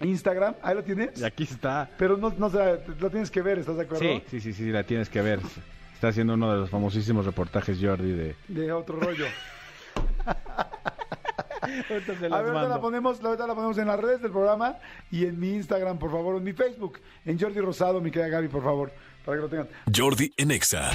Instagram. 0.00 0.56
Ahí 0.62 0.74
lo 0.74 0.82
tienes. 0.82 1.18
Y 1.20 1.24
aquí 1.24 1.44
está. 1.44 1.88
Pero 1.96 2.16
no, 2.16 2.34
no 2.36 2.50
lo 2.50 3.10
tienes 3.10 3.30
que 3.30 3.40
ver, 3.40 3.60
¿estás 3.60 3.76
de 3.76 3.82
acuerdo? 3.82 4.04
Sí, 4.04 4.22
sí, 4.28 4.40
sí, 4.40 4.52
sí, 4.52 4.70
la 4.70 4.84
tienes 4.84 5.08
que 5.08 5.22
ver. 5.22 5.40
Está 5.94 6.08
haciendo 6.08 6.34
uno 6.34 6.52
de 6.52 6.58
los 6.58 6.70
famosísimos 6.70 7.24
reportajes 7.24 7.78
Jordi 7.80 8.12
de... 8.12 8.34
De 8.48 8.72
otro 8.72 9.00
rollo. 9.00 9.24
Ahorita 11.90 12.18
se 12.18 12.26
A 12.26 12.42
ver, 12.42 12.54
ahorita 12.54 12.68
la 12.68 12.80
ponemos, 12.80 13.22
ahorita 13.22 13.46
la 13.46 13.54
ponemos 13.54 13.78
en 13.78 13.86
las 13.88 14.00
redes 14.00 14.22
del 14.22 14.30
programa 14.30 14.76
y 15.10 15.26
en 15.26 15.38
mi 15.38 15.50
Instagram, 15.54 15.98
por 15.98 16.10
favor, 16.10 16.36
en 16.36 16.44
mi 16.44 16.52
Facebook, 16.52 17.00
en 17.24 17.38
Jordi 17.38 17.60
Rosado, 17.60 18.00
mi 18.00 18.10
querida 18.10 18.28
Gaby, 18.28 18.48
por 18.48 18.62
favor, 18.62 18.92
para 19.24 19.36
que 19.36 19.42
lo 19.42 19.48
tengan. 19.48 19.68
Jordi 19.94 20.32
en 20.36 20.50
Exa. 20.50 20.90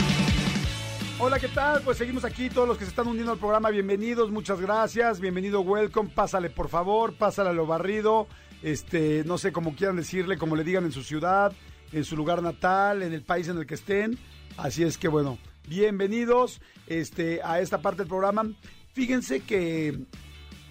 Hola, 1.19 1.39
¿qué 1.39 1.49
tal? 1.49 1.81
Pues 1.83 1.97
seguimos 1.97 2.25
aquí, 2.25 2.49
todos 2.49 2.67
los 2.67 2.77
que 2.77 2.83
se 2.83 2.89
están 2.89 3.07
uniendo 3.07 3.31
al 3.31 3.37
programa, 3.37 3.69
bienvenidos, 3.69 4.31
muchas 4.31 4.59
gracias, 4.59 5.19
bienvenido, 5.19 5.61
welcome, 5.61 6.09
pásale 6.09 6.49
por 6.49 6.67
favor, 6.67 7.15
pásale 7.15 7.49
a 7.49 7.53
lo 7.53 7.67
barrido, 7.67 8.27
este, 8.63 9.23
no 9.25 9.37
sé, 9.37 9.51
como 9.51 9.75
quieran 9.75 9.97
decirle, 9.97 10.39
como 10.39 10.55
le 10.55 10.63
digan 10.63 10.83
en 10.83 10.91
su 10.91 11.03
ciudad, 11.03 11.53
en 11.91 12.05
su 12.05 12.15
lugar 12.15 12.41
natal, 12.41 13.03
en 13.03 13.13
el 13.13 13.21
país 13.21 13.47
en 13.49 13.59
el 13.59 13.67
que 13.67 13.75
estén, 13.75 14.17
así 14.57 14.81
es 14.81 14.97
que 14.97 15.09
bueno, 15.09 15.37
bienvenidos 15.67 16.59
este, 16.87 17.41
a 17.43 17.59
esta 17.59 17.83
parte 17.83 17.99
del 17.99 18.07
programa. 18.07 18.49
Fíjense 18.93 19.41
que 19.41 19.99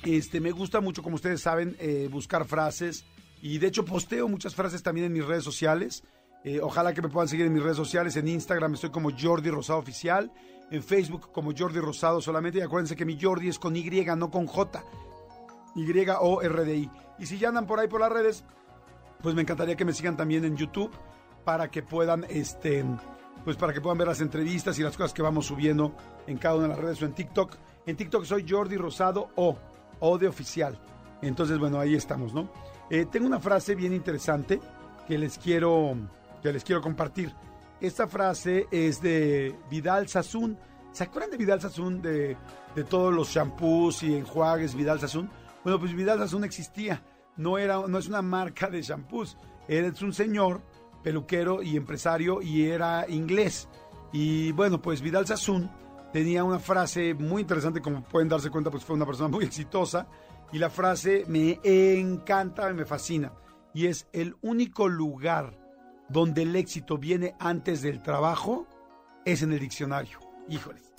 este, 0.05 0.41
me 0.41 0.51
gusta 0.51 0.81
mucho, 0.81 1.03
como 1.03 1.17
ustedes 1.17 1.41
saben, 1.41 1.77
eh, 1.79 2.09
buscar 2.11 2.45
frases 2.45 3.05
y 3.43 3.59
de 3.59 3.69
hecho 3.69 3.85
posteo 3.85 4.29
muchas 4.29 4.55
frases 4.55 4.83
también 4.83 5.07
en 5.07 5.13
mis 5.13 5.25
redes 5.25 5.45
sociales. 5.45 6.03
Eh, 6.45 6.61
ojalá 6.63 6.95
que 6.95 7.03
me 7.03 7.09
puedan 7.09 7.29
seguir 7.29 7.47
en 7.47 7.53
mis 7.53 7.63
redes 7.63 7.77
sociales. 7.77 8.17
En 8.17 8.29
Instagram 8.29 8.75
estoy 8.75 8.91
como 8.91 9.11
Jordi 9.17 9.51
Rosado 9.51 9.79
Oficial. 9.79 10.33
En 10.71 10.83
Facebook 10.83 11.33
como 11.33 11.53
Jordi 11.57 11.81
Rosado 11.81 12.21
solamente. 12.21 12.59
Y 12.59 12.63
acuérdense 12.63 12.97
que 12.97 13.05
mi 13.05 13.19
Jordi 13.21 13.49
es 13.49 13.59
con 13.59 13.77
Y, 13.77 14.05
no 14.17 14.31
con 14.31 14.47
J. 14.47 14.85
Y-O-R-D-I. 15.75 16.91
Y 17.19 17.27
si 17.27 17.39
ya 17.39 17.49
andan 17.49 17.67
por 17.67 17.79
ahí 17.79 17.89
por 17.89 18.01
las 18.01 18.13
redes, 18.13 18.45
pues 19.23 19.35
me 19.35 19.43
encantaría 19.43 19.77
que 19.77 19.85
me 19.85 19.93
sigan 19.93 20.17
también 20.17 20.45
en 20.45 20.57
YouTube 20.57 20.91
para 21.45 21.71
que 21.71 21.83
puedan, 21.83 22.25
este, 22.29 22.85
pues 23.45 23.57
para 23.57 23.73
que 23.73 23.81
puedan 23.81 23.99
ver 23.99 24.09
las 24.09 24.21
entrevistas 24.21 24.79
y 24.79 24.83
las 24.83 24.97
cosas 24.97 25.13
que 25.13 25.23
vamos 25.23 25.47
subiendo 25.47 25.95
en 26.27 26.39
cada 26.39 26.57
una 26.57 26.65
de 26.65 26.69
las 26.71 26.79
redes 26.79 27.03
o 27.03 27.07
en 27.07 27.13
TikTok. 27.13 27.57
En 27.87 27.97
TikTok 27.97 28.25
soy 28.25 28.47
Jordi 28.49 28.77
Rosado 28.77 29.31
O, 29.37 29.57
O 30.01 30.19
de 30.19 30.29
oficial. 30.29 30.79
Entonces, 31.23 31.59
bueno, 31.59 31.79
ahí 31.79 31.95
estamos, 31.95 32.33
¿no? 32.33 32.51
Eh, 32.91 33.07
tengo 33.11 33.27
una 33.27 33.39
frase 33.39 33.75
bien 33.75 33.93
interesante 33.93 34.61
que 35.07 35.19
les 35.19 35.39
quiero, 35.39 35.95
que 36.43 36.53
les 36.53 36.65
quiero 36.65 36.81
compartir. 36.81 37.33
Esta 37.81 38.07
frase 38.07 38.67
es 38.71 39.01
de 39.01 39.55
Vidal 39.71 40.09
Sassoon. 40.09 40.59
¿Se 40.93 41.05
acuerdan 41.05 41.31
de 41.31 41.37
Vidal 41.37 41.61
Sassoon 41.61 42.03
de, 42.03 42.37
de 42.75 42.85
todos 42.85 43.15
los 43.15 43.29
shampoos 43.29 44.03
y 44.03 44.17
enjuagues 44.17 44.75
Vidal 44.75 45.01
Sassoon? 45.01 45.31
Bueno, 45.63 45.79
pues 45.79 45.95
Vidal 45.95 46.19
Sassoon 46.19 46.45
existía. 46.45 47.03
No, 47.37 47.59
era, 47.59 47.87
no 47.87 47.99
es 47.99 48.09
una 48.09 48.23
marca 48.23 48.69
de 48.69 48.83
shampoos. 48.83 49.37
Es 49.69 50.03
un 50.03 50.13
señor 50.13 50.63
peluquero 51.03 51.63
y 51.63 51.77
empresario 51.77 52.43
y 52.43 52.65
era 52.65 53.09
inglés. 53.09 53.69
Y 54.13 54.53
bueno, 54.53 54.83
pues 54.83 55.01
Vidal 55.01 55.27
Sassoon 55.27 55.71
tenía 56.13 56.45
una 56.45 56.59
frase 56.59 57.15
muy 57.15 57.43
interesante, 57.43 57.81
como 57.81 58.03
pueden 58.03 58.29
darse 58.29 58.51
cuenta, 58.51 58.71
pues 58.71 58.85
fue 58.85 58.97
una 58.97 59.07
persona 59.07 59.29
muy 59.29 59.45
exitosa. 59.47 60.07
Y 60.53 60.59
la 60.59 60.71
frase 60.71 61.25
me 61.29 61.61
encanta, 61.63 62.73
me 62.73 62.85
fascina. 62.85 63.33
Y 63.73 63.87
es 63.87 64.09
el 64.13 64.37
único 64.43 64.89
lugar 64.89 65.57
donde 66.09 66.43
el 66.43 66.57
éxito 66.57 66.99
viene 66.99 67.35
antes 67.39 67.83
del 67.83 68.03
trabajo 68.03 68.67
es 69.25 69.43
en 69.43 69.53
el 69.53 69.61
diccionario. 69.61 70.19
Híjoles. 70.49 70.93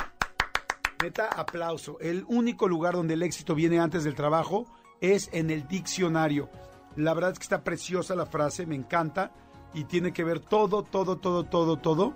Neta, 1.04 1.28
aplauso. 1.28 2.00
El 2.00 2.24
único 2.28 2.68
lugar 2.68 2.94
donde 2.94 3.16
el 3.16 3.24
éxito 3.24 3.56
viene 3.56 3.80
antes 3.80 4.04
del 4.04 4.16
trabajo 4.16 4.68
es 5.02 5.30
en 5.34 5.50
el 5.50 5.68
diccionario. 5.68 6.50
La 6.96 7.14
verdad 7.14 7.32
es 7.32 7.40
que 7.40 7.44
está 7.44 7.64
preciosa 7.64 8.16
la 8.16 8.26
frase, 8.26 8.66
me 8.66 8.76
encanta 8.76 9.32
y 9.74 9.86
tiene 9.86 10.14
que 10.14 10.24
ver 10.24 10.40
todo, 10.40 10.84
todo, 10.84 11.18
todo, 11.18 11.46
todo, 11.46 11.78
todo 11.78 12.16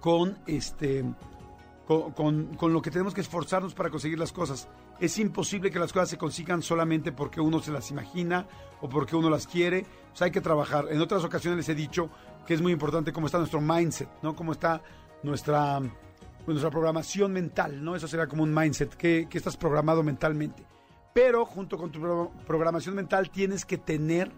con 0.00 0.38
este 0.46 1.04
con, 2.14 2.54
con, 2.54 2.72
lo 2.72 2.80
que 2.80 2.90
tenemos 2.90 3.14
que 3.14 3.20
esforzarnos 3.20 3.74
para 3.74 3.90
conseguir 3.90 4.18
las 4.18 4.32
cosas. 4.32 4.68
Es 5.00 5.18
imposible 5.18 5.70
que 5.70 5.78
las 5.78 5.92
cosas 5.92 6.10
se 6.10 6.18
consigan 6.18 6.62
solamente 6.62 7.10
porque 7.10 7.40
uno 7.40 7.60
se 7.60 7.72
las 7.72 7.90
imagina 7.90 8.46
o 8.80 8.88
porque 8.88 9.16
uno 9.16 9.28
las 9.28 9.46
quiere. 9.46 9.84
Pues 10.10 10.22
hay 10.22 10.30
que 10.30 10.40
trabajar. 10.40 10.86
En 10.90 11.00
otras 11.00 11.24
ocasiones 11.24 11.56
les 11.58 11.68
he 11.68 11.74
dicho 11.74 12.08
que 12.46 12.54
es 12.54 12.62
muy 12.62 12.72
importante 12.72 13.12
cómo 13.12 13.26
está 13.26 13.38
nuestro 13.38 13.60
mindset, 13.60 14.08
¿no? 14.22 14.36
Cómo 14.36 14.52
está 14.52 14.82
nuestra, 15.22 15.80
nuestra 16.46 16.70
programación 16.70 17.32
mental, 17.32 17.82
¿no? 17.82 17.96
Eso 17.96 18.06
sería 18.06 18.26
como 18.26 18.44
un 18.44 18.54
mindset, 18.54 18.94
que, 18.94 19.26
que 19.28 19.38
estás 19.38 19.56
programado 19.56 20.02
mentalmente. 20.02 20.64
Pero 21.12 21.44
junto 21.44 21.76
con 21.76 21.90
tu 21.90 22.30
programación 22.46 22.94
mental 22.94 23.30
tienes 23.30 23.64
que 23.64 23.78
tener 23.78 24.30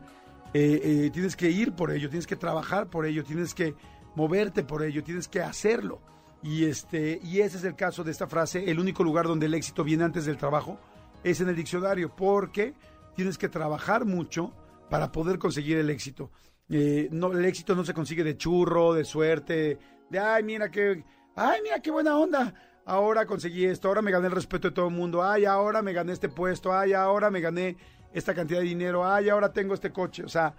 eh, 0.54 1.06
eh, 1.06 1.11
tienes 1.11 1.35
que 1.35 1.50
ir 1.50 1.73
por 1.73 1.90
ello, 1.90 2.11
tienes 2.11 2.26
que 2.26 2.37
trabajar 2.37 2.88
por 2.88 3.06
ello, 3.06 3.25
tienes 3.25 3.54
que 3.54 3.75
moverte 4.14 4.62
por 4.62 4.82
ello, 4.82 5.02
tienes 5.02 5.26
que 5.28 5.40
hacerlo. 5.40 6.00
Y, 6.42 6.64
este, 6.64 7.20
y 7.22 7.40
ese 7.40 7.58
es 7.58 7.64
el 7.64 7.76
caso 7.76 8.02
de 8.02 8.11
esta 8.11 8.26
frase, 8.26 8.68
el 8.68 8.80
único 8.80 9.04
lugar 9.04 9.26
donde 9.26 9.46
el 9.46 9.54
éxito 9.54 9.84
viene 9.84 10.04
antes 10.04 10.25
del 10.25 10.37
trabajo 10.37 10.78
es 11.22 11.40
en 11.40 11.49
el 11.49 11.56
diccionario, 11.56 12.14
porque 12.14 12.75
tienes 13.14 13.38
que 13.38 13.49
trabajar 13.49 14.04
mucho 14.04 14.52
para 14.90 15.12
poder 15.12 15.38
conseguir 15.38 15.78
el 15.78 15.88
éxito. 15.90 16.30
Eh, 16.68 17.08
el 17.11 17.44
éxito 17.44 17.75
no 17.75 17.84
se 17.84 17.94
consigue 17.94 18.25
de 18.25 18.37
churro, 18.37 18.92
de 18.92 19.04
suerte, 19.04 19.78
de 20.11 20.18
ay, 20.18 20.42
mira 20.42 20.70
qué, 20.70 21.04
ay, 21.37 21.61
mira 21.62 21.80
qué 21.80 21.90
buena 21.90 22.18
onda. 22.18 22.54
Ahora 22.84 23.26
conseguí 23.26 23.64
esto, 23.64 23.87
ahora 23.87 24.02
me 24.02 24.11
gané 24.11 24.26
el 24.26 24.32
respeto 24.32 24.68
de 24.68 24.75
todo 24.75 24.88
el 24.88 24.94
mundo, 24.94 25.22
ay, 25.22 25.44
ahora 25.44 25.82
me 25.82 25.92
gané 25.92 26.12
este 26.12 26.28
puesto, 26.28 26.72
ay, 26.72 26.92
ahora 26.92 27.30
me 27.30 27.40
gané 27.40 27.76
esta 28.12 28.34
cantidad 28.34 28.58
de 28.58 28.66
dinero, 28.66 29.06
ay, 29.06 29.28
ahora 29.28 29.52
tengo 29.52 29.75
este 29.75 29.92
coche. 29.92 30.25
O 30.25 30.28
sea, 30.28 30.54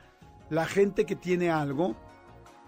la 0.49 0.65
gente 0.65 1.05
que 1.05 1.17
tiene 1.17 1.51
algo 1.51 1.95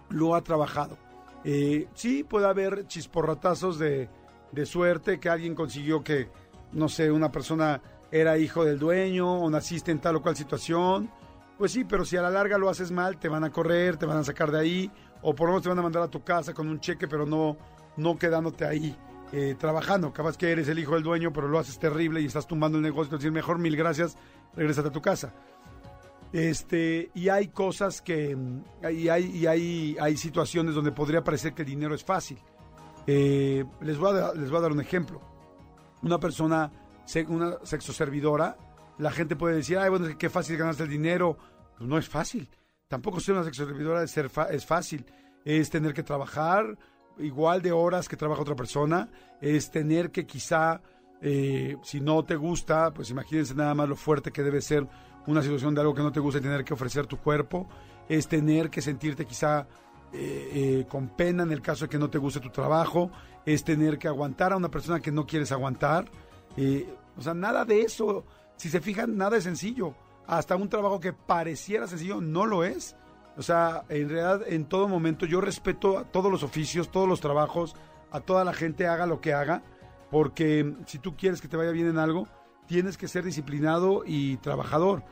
lo 0.09 0.35
ha 0.35 0.41
trabajado. 0.41 0.97
Eh, 1.47 1.87
sí, 1.93 2.23
puede 2.23 2.47
haber 2.47 2.87
chisporratazos 2.87 3.77
de, 3.77 4.09
de 4.51 4.65
suerte, 4.65 5.19
que 5.19 5.29
alguien 5.29 5.53
consiguió 5.53 6.03
que, 6.03 6.27
no 6.71 6.89
sé, 6.89 7.11
una 7.11 7.31
persona 7.31 7.81
era 8.11 8.37
hijo 8.39 8.65
del 8.65 8.79
dueño 8.79 9.41
o 9.41 9.49
naciste 9.49 9.91
en 9.91 9.99
tal 9.99 10.15
o 10.15 10.21
cual 10.23 10.35
situación. 10.35 11.09
Pues 11.57 11.71
sí, 11.71 11.83
pero 11.85 12.03
si 12.03 12.17
a 12.17 12.23
la 12.23 12.31
larga 12.31 12.57
lo 12.57 12.67
haces 12.67 12.91
mal, 12.91 13.17
te 13.17 13.29
van 13.29 13.43
a 13.43 13.51
correr, 13.51 13.95
te 13.97 14.07
van 14.07 14.17
a 14.17 14.23
sacar 14.23 14.51
de 14.51 14.59
ahí, 14.59 14.91
o 15.21 15.35
por 15.35 15.47
lo 15.47 15.53
menos 15.53 15.63
te 15.63 15.69
van 15.69 15.79
a 15.79 15.83
mandar 15.83 16.01
a 16.01 16.07
tu 16.07 16.23
casa 16.23 16.53
con 16.53 16.67
un 16.67 16.79
cheque, 16.79 17.07
pero 17.07 17.25
no, 17.25 17.57
no 17.95 18.17
quedándote 18.17 18.65
ahí 18.65 18.97
eh, 19.31 19.55
trabajando. 19.57 20.11
Capaz 20.11 20.37
que 20.37 20.51
eres 20.51 20.67
el 20.67 20.79
hijo 20.79 20.95
del 20.95 21.03
dueño, 21.03 21.31
pero 21.31 21.47
lo 21.47 21.59
haces 21.59 21.77
terrible 21.77 22.21
y 22.21 22.25
estás 22.25 22.47
tumbando 22.47 22.77
el 22.77 22.83
negocio. 22.83 23.17
Decir, 23.17 23.31
mejor 23.31 23.59
mil 23.59 23.77
gracias, 23.77 24.17
regresate 24.55 24.87
a 24.87 24.91
tu 24.91 25.01
casa. 25.01 25.33
Este, 26.33 27.11
y 27.13 27.29
hay 27.29 27.47
cosas 27.47 28.01
que, 28.01 28.37
y 28.91 29.07
hay, 29.07 29.25
y 29.25 29.47
hay, 29.47 29.95
hay 29.99 30.17
situaciones 30.17 30.75
donde 30.75 30.91
podría 30.91 31.23
parecer 31.23 31.53
que 31.53 31.61
el 31.61 31.69
dinero 31.69 31.95
es 31.95 32.03
fácil. 32.03 32.37
Eh, 33.07 33.63
les, 33.81 33.97
voy 33.97 34.19
a, 34.19 34.33
les 34.33 34.49
voy 34.49 34.59
a 34.59 34.61
dar 34.61 34.71
un 34.71 34.81
ejemplo. 34.81 35.21
Una 36.01 36.19
persona, 36.19 36.71
una 37.27 37.57
sexoservidora, 37.63 38.57
la 38.97 39.11
gente 39.11 39.35
puede 39.35 39.55
decir, 39.55 39.77
ay, 39.77 39.89
bueno, 39.89 40.07
qué 40.17 40.29
fácil 40.29 40.57
ganarse 40.57 40.83
el 40.83 40.89
dinero. 40.89 41.37
Pues 41.77 41.89
no 41.89 41.97
es 41.97 42.07
fácil. 42.07 42.49
Tampoco 42.87 43.19
ser 43.19 43.35
una 43.35 43.43
sexoservidora 43.43 44.03
es, 44.03 44.11
ser 44.11 44.29
es 44.51 44.65
fácil. 44.65 45.05
Es 45.43 45.69
tener 45.69 45.93
que 45.93 46.03
trabajar 46.03 46.77
igual 47.17 47.61
de 47.61 47.71
horas 47.71 48.09
que 48.09 48.17
trabaja 48.17 48.41
otra 48.41 48.55
persona. 48.55 49.09
Es 49.41 49.71
tener 49.71 50.11
que 50.11 50.25
quizá 50.25 50.81
eh, 51.21 51.77
si 51.83 52.01
no 52.01 52.23
te 52.23 52.35
gusta, 52.35 52.93
pues 52.93 53.09
imagínense 53.09 53.55
nada 53.55 53.73
más 53.73 53.89
lo 53.89 53.95
fuerte 53.95 54.31
que 54.31 54.43
debe 54.43 54.61
ser 54.61 54.87
una 55.27 55.41
situación 55.41 55.73
de 55.73 55.81
algo 55.81 55.93
que 55.93 56.01
no 56.01 56.11
te 56.11 56.19
gusta 56.19 56.39
y 56.39 56.43
tener 56.43 56.63
que 56.63 56.73
ofrecer 56.73 57.07
tu 57.07 57.17
cuerpo. 57.17 57.67
Es 58.07 58.27
tener 58.27 58.69
que 58.69 58.81
sentirte 58.81 59.25
quizá 59.25 59.67
eh, 60.13 60.49
eh, 60.53 60.85
con 60.87 61.09
pena 61.09 61.43
en 61.43 61.51
el 61.51 61.61
caso 61.61 61.85
de 61.85 61.89
que 61.89 61.97
no 61.97 62.09
te 62.09 62.17
guste 62.17 62.39
tu 62.39 62.49
trabajo. 62.49 63.11
Es 63.45 63.63
tener 63.63 63.97
que 63.97 64.07
aguantar 64.07 64.53
a 64.53 64.57
una 64.57 64.69
persona 64.69 64.99
que 64.99 65.11
no 65.11 65.25
quieres 65.25 65.51
aguantar. 65.51 66.09
o 67.17 67.21
sea, 67.21 67.33
nada 67.33 67.65
de 67.65 67.81
eso. 67.81 68.25
Si 68.57 68.69
se 68.69 68.81
fijan, 68.81 69.17
nada 69.17 69.37
es 69.37 69.43
sencillo. 69.43 69.95
Hasta 70.27 70.55
un 70.55 70.69
trabajo 70.69 70.99
que 70.99 71.13
pareciera 71.13 71.87
sencillo 71.87 72.21
no 72.21 72.45
lo 72.45 72.63
es. 72.63 72.95
O 73.37 73.43
sea, 73.43 73.83
en 73.89 74.09
realidad, 74.09 74.41
en 74.47 74.65
todo 74.65 74.87
momento 74.87 75.25
yo 75.25 75.41
respeto 75.41 75.97
a 75.97 76.05
todos 76.05 76.31
los 76.31 76.41
oficios, 76.43 76.89
todos 76.89 77.07
los 77.07 77.19
trabajos, 77.19 77.75
a 78.11 78.21
toda 78.21 78.45
la 78.45 78.53
gente 78.53 78.87
haga 78.87 79.05
lo 79.05 79.19
que 79.19 79.33
haga 79.33 79.61
porque 80.15 80.73
si 80.85 80.99
tú 80.99 81.15
quieres 81.15 81.41
que 81.41 81.47
te 81.47 81.57
vaya 81.57 81.71
bien 81.71 81.87
en 81.87 81.97
algo, 81.97 82.27
tienes 82.67 82.97
que 82.97 83.07
ser 83.07 83.23
disciplinado 83.23 84.03
y 84.05 84.37
trabajador. 84.37 85.03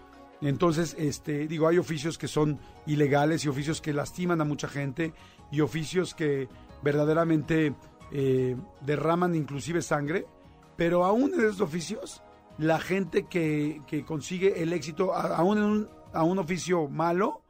Entonces, 0.42 0.96
este, 1.00 1.48
digo, 1.48 1.68
hay 1.68 1.78
oficios 1.78 2.18
que 2.18 2.28
son 2.28 2.60
ilegales 2.86 3.46
y 3.46 3.50
oficios 3.50 3.82
que 3.82 3.94
lastiman 3.94 4.42
a 4.42 4.46
mucha 4.46 4.68
gente 4.68 5.14
y 5.52 5.62
oficios 5.62 6.14
que 6.14 6.50
verdaderamente 6.82 7.74
eh, 8.12 8.58
derraman 8.82 9.36
inclusive 9.36 9.82
sangre, 9.82 10.26
pero 10.76 11.06
aún 11.06 11.34
en 11.34 11.42
esos 11.42 11.62
oficios, 11.62 12.22
la 12.58 12.80
gente 12.80 13.24
que, 13.28 13.82
que 13.88 14.04
consigue 14.04 14.62
el 14.62 14.74
éxito, 14.74 15.14
aún 15.14 15.58
en 15.58 15.64
un, 15.64 15.90
a 16.12 16.24
un 16.24 16.40
oficio 16.40 16.90
malo, 16.90 17.42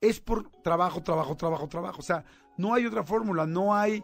es 0.00 0.20
por 0.20 0.50
trabajo, 0.62 1.02
trabajo, 1.02 1.36
trabajo, 1.36 1.68
trabajo. 1.68 1.98
O 1.98 2.02
sea, 2.02 2.24
no 2.56 2.72
hay 2.72 2.86
otra 2.86 3.04
fórmula, 3.04 3.46
no 3.46 3.74
hay 3.74 4.02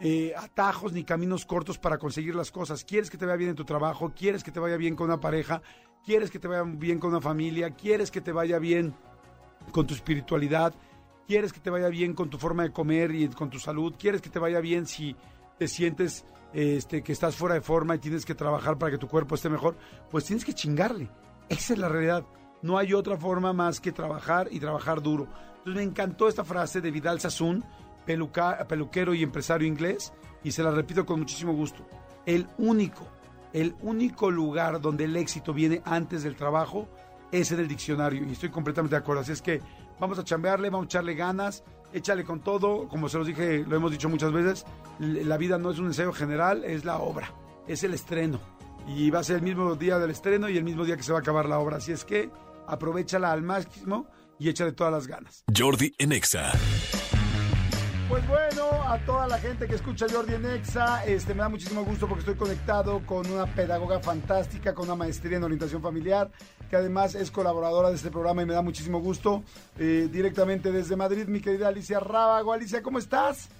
eh, 0.00 0.32
atajos 0.36 0.92
ni 0.92 1.02
caminos 1.02 1.44
cortos 1.44 1.78
para 1.78 1.98
conseguir 1.98 2.34
las 2.34 2.50
cosas. 2.50 2.84
Quieres 2.84 3.10
que 3.10 3.18
te 3.18 3.26
vaya 3.26 3.36
bien 3.36 3.50
en 3.50 3.56
tu 3.56 3.64
trabajo, 3.64 4.12
quieres 4.14 4.44
que 4.44 4.52
te 4.52 4.60
vaya 4.60 4.76
bien 4.76 4.94
con 4.94 5.06
una 5.06 5.20
pareja, 5.20 5.60
quieres 6.04 6.30
que 6.30 6.38
te 6.38 6.48
vaya 6.48 6.62
bien 6.62 6.98
con 6.98 7.10
una 7.10 7.20
familia, 7.20 7.70
quieres 7.70 8.10
que 8.10 8.20
te 8.20 8.32
vaya 8.32 8.58
bien 8.58 8.94
con 9.72 9.86
tu 9.86 9.94
espiritualidad, 9.94 10.74
quieres 11.26 11.52
que 11.52 11.60
te 11.60 11.70
vaya 11.70 11.88
bien 11.88 12.14
con 12.14 12.30
tu 12.30 12.38
forma 12.38 12.62
de 12.62 12.72
comer 12.72 13.14
y 13.14 13.28
con 13.28 13.50
tu 13.50 13.58
salud, 13.58 13.94
quieres 13.98 14.22
que 14.22 14.30
te 14.30 14.38
vaya 14.38 14.60
bien 14.60 14.86
si 14.86 15.16
te 15.58 15.66
sientes 15.66 16.24
este, 16.52 17.02
que 17.02 17.12
estás 17.12 17.36
fuera 17.36 17.54
de 17.56 17.60
forma 17.60 17.96
y 17.96 17.98
tienes 17.98 18.24
que 18.24 18.34
trabajar 18.34 18.78
para 18.78 18.92
que 18.92 18.98
tu 18.98 19.08
cuerpo 19.08 19.34
esté 19.34 19.50
mejor, 19.50 19.76
pues 20.10 20.24
tienes 20.24 20.44
que 20.44 20.54
chingarle. 20.54 21.10
Esa 21.48 21.72
es 21.72 21.78
la 21.78 21.88
realidad. 21.88 22.24
No 22.62 22.78
hay 22.78 22.94
otra 22.94 23.16
forma 23.16 23.52
más 23.52 23.80
que 23.80 23.92
trabajar 23.92 24.48
y 24.50 24.60
trabajar 24.60 25.02
duro. 25.02 25.28
Entonces 25.58 25.74
me 25.74 25.82
encantó 25.82 26.28
esta 26.28 26.44
frase 26.44 26.80
de 26.80 26.90
Vidal 26.90 27.20
Sassoon 27.20 27.64
peluquero 28.08 29.14
y 29.14 29.22
empresario 29.22 29.68
inglés, 29.68 30.12
y 30.42 30.52
se 30.52 30.62
la 30.62 30.70
repito 30.70 31.04
con 31.04 31.20
muchísimo 31.20 31.52
gusto. 31.52 31.86
El 32.26 32.46
único, 32.58 33.06
el 33.52 33.74
único 33.82 34.30
lugar 34.30 34.80
donde 34.80 35.04
el 35.04 35.16
éxito 35.16 35.52
viene 35.52 35.82
antes 35.84 36.22
del 36.22 36.36
trabajo 36.36 36.88
es 37.30 37.52
en 37.52 37.60
el 37.60 37.68
diccionario, 37.68 38.24
y 38.24 38.32
estoy 38.32 38.50
completamente 38.50 38.96
de 38.96 39.00
acuerdo. 39.00 39.22
Así 39.22 39.32
es 39.32 39.42
que 39.42 39.60
vamos 40.00 40.18
a 40.18 40.24
chambearle, 40.24 40.70
vamos 40.70 40.84
a 40.84 40.88
echarle 40.88 41.14
ganas, 41.14 41.62
échale 41.92 42.24
con 42.24 42.40
todo, 42.40 42.88
como 42.88 43.08
se 43.08 43.18
los 43.18 43.26
dije, 43.26 43.64
lo 43.66 43.76
hemos 43.76 43.90
dicho 43.90 44.08
muchas 44.08 44.32
veces, 44.32 44.64
la 44.98 45.36
vida 45.36 45.58
no 45.58 45.70
es 45.70 45.78
un 45.78 45.86
ensayo 45.86 46.12
general, 46.12 46.64
es 46.64 46.84
la 46.84 46.98
obra, 46.98 47.32
es 47.66 47.82
el 47.84 47.94
estreno. 47.94 48.40
Y 48.86 49.10
va 49.10 49.18
a 49.18 49.24
ser 49.24 49.36
el 49.36 49.42
mismo 49.42 49.74
día 49.74 49.98
del 49.98 50.10
estreno 50.10 50.48
y 50.48 50.56
el 50.56 50.64
mismo 50.64 50.84
día 50.84 50.96
que 50.96 51.02
se 51.02 51.12
va 51.12 51.18
a 51.18 51.20
acabar 51.20 51.46
la 51.46 51.58
obra. 51.58 51.76
Así 51.76 51.92
es 51.92 52.06
que 52.06 52.30
aprovechala 52.66 53.32
al 53.32 53.42
máximo 53.42 54.06
y 54.38 54.48
échale 54.48 54.72
todas 54.72 54.92
las 54.92 55.06
ganas. 55.06 55.44
Jordi 55.54 55.94
en 55.98 56.12
Exa. 56.12 56.52
Pues 58.08 58.26
bueno, 58.26 58.64
a 58.86 58.98
toda 59.04 59.26
la 59.26 59.38
gente 59.38 59.66
que 59.66 59.74
escucha 59.74 60.06
Jordi 60.10 60.32
en 60.32 60.46
Exa, 60.46 61.04
este, 61.04 61.34
me 61.34 61.40
da 61.40 61.50
muchísimo 61.50 61.84
gusto 61.84 62.08
porque 62.08 62.20
estoy 62.20 62.36
conectado 62.36 63.04
con 63.04 63.30
una 63.30 63.44
pedagoga 63.44 64.00
fantástica, 64.00 64.74
con 64.74 64.86
una 64.86 64.94
maestría 64.94 65.36
en 65.36 65.44
orientación 65.44 65.82
familiar, 65.82 66.30
que 66.70 66.76
además 66.76 67.14
es 67.14 67.30
colaboradora 67.30 67.90
de 67.90 67.96
este 67.96 68.10
programa 68.10 68.40
y 68.40 68.46
me 68.46 68.54
da 68.54 68.62
muchísimo 68.62 69.00
gusto. 69.00 69.42
Eh, 69.78 70.08
directamente 70.10 70.72
desde 70.72 70.96
Madrid, 70.96 71.26
mi 71.26 71.42
querida 71.42 71.68
Alicia 71.68 72.00
Rábago. 72.00 72.54
Alicia, 72.54 72.82
¿cómo 72.82 72.98
estás? 72.98 73.50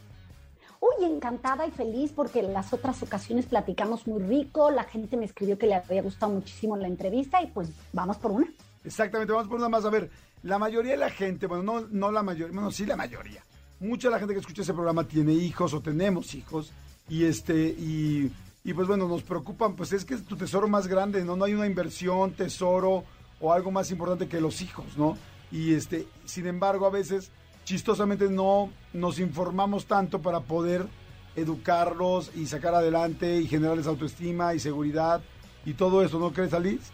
Uy, 0.80 1.04
encantada 1.04 1.66
y 1.66 1.70
feliz 1.70 2.12
porque 2.16 2.40
en 2.40 2.54
las 2.54 2.72
otras 2.72 3.02
ocasiones 3.02 3.44
platicamos 3.44 4.06
muy 4.06 4.22
rico, 4.22 4.70
la 4.70 4.84
gente 4.84 5.18
me 5.18 5.26
escribió 5.26 5.58
que 5.58 5.66
le 5.66 5.74
había 5.74 6.00
gustado 6.00 6.32
muchísimo 6.32 6.74
la 6.74 6.88
entrevista 6.88 7.42
y 7.42 7.48
pues 7.48 7.68
vamos 7.92 8.16
por 8.16 8.30
una. 8.30 8.46
Exactamente, 8.82 9.30
vamos 9.30 9.48
por 9.48 9.58
una 9.58 9.68
más. 9.68 9.84
A 9.84 9.90
ver, 9.90 10.10
la 10.42 10.58
mayoría 10.58 10.92
de 10.92 10.98
la 10.98 11.10
gente, 11.10 11.46
bueno, 11.46 11.64
no, 11.64 11.86
no 11.90 12.10
la 12.10 12.22
mayoría, 12.22 12.54
bueno, 12.54 12.70
sí 12.70 12.86
la 12.86 12.96
mayoría. 12.96 13.42
Mucha 13.80 14.08
de 14.08 14.12
la 14.12 14.18
gente 14.18 14.34
que 14.34 14.40
escucha 14.40 14.62
ese 14.62 14.74
programa 14.74 15.04
tiene 15.04 15.32
hijos 15.32 15.72
o 15.72 15.80
tenemos 15.80 16.34
hijos 16.34 16.72
y 17.08 17.24
este 17.24 17.68
y, 17.78 18.30
pues 18.74 18.86
bueno, 18.86 19.08
nos 19.08 19.22
preocupan, 19.22 19.76
pues 19.76 19.92
es 19.92 20.04
que 20.04 20.14
es 20.14 20.24
tu 20.24 20.36
tesoro 20.36 20.68
más 20.68 20.88
grande, 20.88 21.24
¿no? 21.24 21.36
No 21.36 21.44
hay 21.44 21.54
una 21.54 21.66
inversión, 21.66 22.32
tesoro 22.32 23.04
o 23.40 23.52
algo 23.52 23.70
más 23.70 23.90
importante 23.90 24.28
que 24.28 24.40
los 24.40 24.60
hijos, 24.60 24.96
¿no? 24.96 25.16
Y 25.50 25.74
este, 25.74 26.06
sin 26.26 26.46
embargo, 26.46 26.86
a 26.86 26.90
veces 26.90 27.30
chistosamente 27.64 28.28
no 28.28 28.70
nos 28.92 29.18
informamos 29.20 29.86
tanto 29.86 30.20
para 30.20 30.40
poder 30.40 30.86
educarlos 31.36 32.30
y 32.34 32.46
sacar 32.46 32.74
adelante 32.74 33.40
y 33.40 33.46
generarles 33.46 33.86
autoestima 33.86 34.54
y 34.54 34.58
seguridad 34.58 35.22
y 35.64 35.74
todo 35.74 36.02
eso, 36.02 36.18
¿no 36.18 36.32
crees, 36.32 36.52
Alice? 36.52 36.92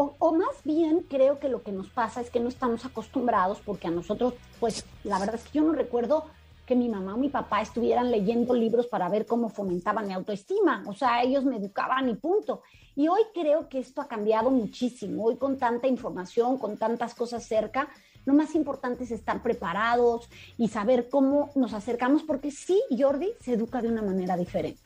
O, 0.00 0.14
o, 0.20 0.32
más 0.32 0.62
bien 0.62 1.04
creo 1.08 1.40
que 1.40 1.48
lo 1.48 1.64
que 1.64 1.72
nos 1.72 1.88
pasa 1.88 2.20
es 2.20 2.30
que 2.30 2.38
no 2.38 2.48
estamos 2.48 2.84
acostumbrados 2.84 3.58
porque 3.64 3.88
a 3.88 3.90
nosotros, 3.90 4.34
pues 4.60 4.84
la 5.02 5.18
verdad 5.18 5.34
es 5.34 5.42
que 5.42 5.58
yo 5.58 5.64
no 5.64 5.72
recuerdo 5.72 6.26
que 6.66 6.76
mi 6.76 6.88
mamá 6.88 7.14
o 7.14 7.18
mi 7.18 7.30
papá 7.30 7.62
estuvieran 7.62 8.12
leyendo 8.12 8.54
libros 8.54 8.86
para 8.86 9.08
ver 9.08 9.26
cómo 9.26 9.48
fomentaban 9.48 10.06
mi 10.06 10.12
autoestima. 10.12 10.84
O 10.86 10.94
sea, 10.94 11.24
ellos 11.24 11.42
me 11.44 11.56
educaban 11.56 12.08
y 12.08 12.14
punto. 12.14 12.62
Y 12.94 13.08
hoy 13.08 13.22
creo 13.34 13.68
que 13.68 13.80
esto 13.80 14.00
ha 14.00 14.06
cambiado 14.06 14.50
muchísimo. 14.50 15.24
Hoy 15.24 15.36
con 15.36 15.58
tanta 15.58 15.88
información, 15.88 16.58
con 16.58 16.76
tantas 16.76 17.16
cosas 17.16 17.44
cerca, 17.44 17.88
lo 18.24 18.34
más 18.34 18.54
importante 18.54 19.02
es 19.02 19.10
estar 19.10 19.42
preparados 19.42 20.28
y 20.58 20.68
saber 20.68 21.08
cómo 21.08 21.50
nos 21.56 21.72
acercamos, 21.72 22.22
porque 22.22 22.52
sí, 22.52 22.80
Jordi 22.96 23.32
se 23.40 23.54
educa 23.54 23.82
de 23.82 23.88
una 23.88 24.02
manera 24.02 24.36
diferente. 24.36 24.78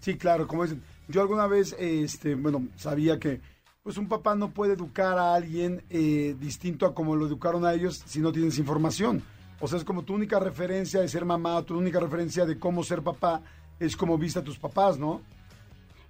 Sí, 0.00 0.16
claro, 0.16 0.46
como 0.46 0.62
dicen. 0.62 0.82
Yo 1.06 1.20
alguna 1.20 1.46
vez, 1.46 1.76
este, 1.78 2.34
bueno, 2.34 2.66
sabía 2.76 3.18
que 3.18 3.42
pues 3.84 3.98
un 3.98 4.08
papá 4.08 4.34
no 4.34 4.48
puede 4.48 4.72
educar 4.72 5.18
a 5.18 5.34
alguien 5.34 5.84
eh, 5.90 6.34
distinto 6.40 6.86
a 6.86 6.94
como 6.94 7.14
lo 7.16 7.26
educaron 7.26 7.66
a 7.66 7.74
ellos 7.74 8.02
si 8.06 8.18
no 8.20 8.32
tienes 8.32 8.58
información. 8.58 9.22
O 9.60 9.68
sea, 9.68 9.76
es 9.76 9.84
como 9.84 10.04
tu 10.04 10.14
única 10.14 10.40
referencia 10.40 11.02
de 11.02 11.08
ser 11.08 11.26
mamá, 11.26 11.62
tu 11.64 11.76
única 11.76 12.00
referencia 12.00 12.46
de 12.46 12.58
cómo 12.58 12.82
ser 12.82 13.02
papá, 13.02 13.42
es 13.78 13.94
como 13.94 14.16
viste 14.16 14.38
a 14.38 14.42
tus 14.42 14.58
papás, 14.58 14.98
¿no? 14.98 15.20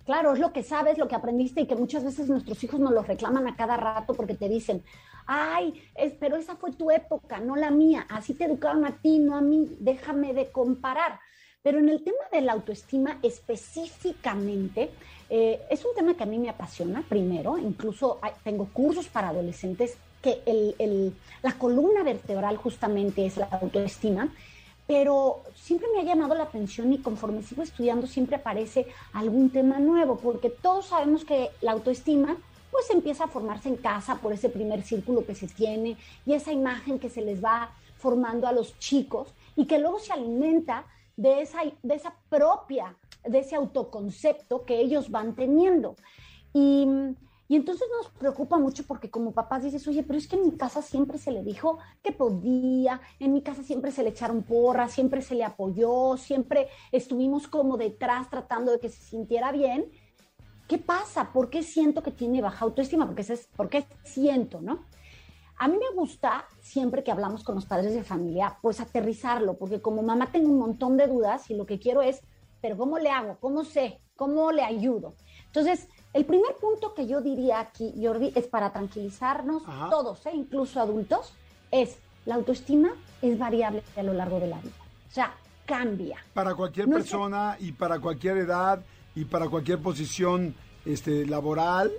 Claro, 0.07 0.35
es 0.35 0.38
lo 0.38 0.52
que 0.52 0.62
sabes, 0.62 0.99
lo 0.99 1.09
que 1.09 1.16
aprendiste 1.16 1.62
y 1.62 1.66
que 1.66 1.75
muchas 1.75 2.04
veces 2.04 2.28
nuestros 2.28 2.62
hijos 2.62 2.78
nos 2.78 2.93
lo 2.93 3.02
reclaman 3.02 3.49
a 3.49 3.57
cada 3.57 3.76
rato 3.76 4.14
porque 4.14 4.35
te 4.35 4.49
dicen, 4.49 4.85
ay, 5.26 5.83
es, 5.97 6.12
pero 6.12 6.37
esa 6.37 6.54
fue 6.54 6.71
tu 6.71 6.93
época, 6.93 7.40
no 7.40 7.57
la 7.57 7.73
mía, 7.73 8.07
así 8.09 8.35
te 8.35 8.45
educaron 8.45 8.85
a 8.85 8.93
ti, 8.99 9.19
no 9.19 9.37
a 9.37 9.40
mí, 9.40 9.69
déjame 9.81 10.33
de 10.33 10.52
comparar. 10.52 11.19
Pero 11.64 11.81
en 11.81 11.88
el 11.88 12.04
tema 12.04 12.23
de 12.31 12.40
la 12.43 12.52
autoestima 12.52 13.19
específicamente, 13.23 14.90
eh, 15.31 15.61
es 15.71 15.85
un 15.85 15.95
tema 15.95 16.14
que 16.14 16.23
a 16.23 16.26
mí 16.26 16.38
me 16.38 16.50
apasiona, 16.50 17.04
primero, 17.09 17.59
incluso 17.59 18.21
tengo 18.43 18.69
cursos 18.73 19.09
para 19.09 19.28
adolescentes 19.28 19.97
que 20.23 20.40
el, 20.47 20.75
el, 20.78 21.14
la 21.43 21.52
columna 21.52 22.02
vertebral 22.02 22.57
justamente 22.57 23.26
es 23.26 23.37
la 23.37 23.47
autoestima, 23.47 24.33
pero 24.87 25.43
siempre 25.54 25.88
me 25.93 26.00
ha 26.00 26.04
llamado 26.04 26.35
la 26.35 26.45
atención 26.45 26.93
y 26.93 26.99
conforme 26.99 27.43
sigo 27.43 27.62
estudiando 27.62 28.07
siempre 28.07 28.37
aparece 28.37 28.87
algún 29.12 29.50
tema 29.50 29.78
nuevo, 29.78 30.16
porque 30.16 30.50
todos 30.50 30.87
sabemos 30.87 31.25
que 31.25 31.50
la 31.61 31.73
autoestima 31.73 32.37
pues 32.71 32.90
empieza 32.90 33.25
a 33.25 33.28
formarse 33.28 33.69
en 33.69 33.76
casa 33.76 34.16
por 34.16 34.33
ese 34.33 34.49
primer 34.49 34.83
círculo 34.83 35.25
que 35.25 35.35
se 35.35 35.47
tiene 35.47 35.97
y 36.26 36.33
esa 36.33 36.52
imagen 36.52 36.99
que 36.99 37.09
se 37.09 37.23
les 37.23 37.43
va 37.43 37.71
formando 37.99 38.49
a 38.49 38.52
los 38.52 38.78
chicos 38.78 39.28
y 39.56 39.67
que 39.67 39.78
luego 39.78 40.00
se 40.00 40.13
alimenta 40.13 40.84
de 41.17 41.43
esa, 41.43 41.60
de 41.82 41.95
esa 41.95 42.15
propia, 42.28 42.97
de 43.25 43.39
ese 43.39 43.56
autoconcepto 43.56 44.65
que 44.65 44.80
ellos 44.80 45.10
van 45.10 45.34
teniendo. 45.34 45.97
Y, 46.52 46.87
y, 47.49 47.56
entonces 47.56 47.87
nos 47.97 48.10
preocupa 48.13 48.58
mucho 48.58 48.84
porque 48.87 49.10
como 49.10 49.32
papás 49.32 49.65
dices, 49.65 49.87
oye, 49.89 50.02
pero 50.02 50.19
es 50.19 50.28
que 50.28 50.37
en 50.37 50.45
mi 50.45 50.56
casa 50.56 50.82
siempre 50.82 51.19
se 51.19 51.32
le 51.32 51.43
dijo 51.43 51.78
que 52.02 52.13
podía, 52.13 53.00
en 53.19 53.32
mi 53.32 53.43
casa 53.43 53.63
siempre 53.63 53.91
se 53.91 54.02
le 54.02 54.10
echaron 54.10 54.43
porras, 54.43 54.93
siempre 54.93 55.21
se 55.23 55.34
le 55.34 55.45
apoyó, 55.45 56.17
siempre 56.17 56.69
estuvimos 56.93 57.49
como 57.49 57.76
detrás 57.76 58.30
tratando 58.30 58.73
de 58.73 58.80
que 58.80 58.89
se 58.89 59.02
sintiera 59.02 59.52
bien. 59.52 59.91
¿Qué 60.69 60.78
pasa? 60.78 61.32
¿Por 61.32 61.50
qué 61.50 61.63
siento 61.63 62.02
que 62.02 62.10
tiene 62.10 62.41
baja 62.41 62.65
autoestima? 62.65 63.06
Porque 63.06 63.23
es, 63.23 63.49
¿Por 63.56 63.69
qué 63.69 63.84
siento, 64.04 64.63
no? 64.63 64.87
A 65.56 65.69
mí 65.69 65.76
me 65.78 65.95
gusta, 65.95 66.47
siempre 66.60 67.04
que 67.04 67.13
hablamos 67.13 67.45
con 67.45 67.54
los 67.54 67.67
padres 67.67 67.95
de 67.95 68.02
familia, 68.02 68.58
pues 68.60 68.80
aterrizarlo, 68.80 69.56
porque 69.56 69.80
como 69.80 70.02
mamá 70.02 70.32
tengo 70.32 70.49
un 70.49 70.58
montón 70.58 70.97
de 70.97 71.06
dudas 71.06 71.49
y 71.49 71.54
lo 71.54 71.65
que 71.65 71.78
quiero 71.78 72.02
es, 72.02 72.23
pero 72.65 72.79
¿cómo 72.79 72.99
le 72.99 73.11
hago? 73.11 73.37
¿Cómo 73.41 73.63
sé? 73.63 74.00
¿Cómo 74.17 74.50
le 74.50 74.65
ayudo? 74.65 75.17
Entonces, 75.45 75.87
el 76.15 76.25
primer 76.25 76.55
punto 76.57 76.95
que 76.95 77.07
yo 77.07 77.21
diría 77.21 77.61
aquí, 77.61 77.93
Jordi, 78.03 78.33
es 78.35 78.47
para 78.47 78.73
tranquilizarnos 78.73 79.65
Ajá. 79.67 79.91
todos, 79.91 80.25
¿eh? 80.25 80.31
incluso 80.33 80.81
adultos, 80.81 81.35
es 81.71 81.99
la 82.25 82.37
autoestima 82.37 82.95
es 83.21 83.39
variable 83.39 83.83
a 83.95 84.03
lo 84.03 84.15
largo 84.15 84.41
de 84.41 84.47
la 84.47 84.59
vida. 84.61 84.73
O 85.11 85.13
sea, 85.13 85.35
cambia. 85.67 86.25
Para 86.33 86.55
cualquier 86.55 86.89
no 86.89 86.97
persona 86.97 87.59
y 87.61 87.73
para 87.73 88.00
cualquier 88.00 88.39
edad 88.39 88.83
y 89.15 89.27
para 89.27 89.50
cualquier 89.50 89.83
posición 89.83 90.55
este, 90.87 91.27
laboral. 91.27 91.93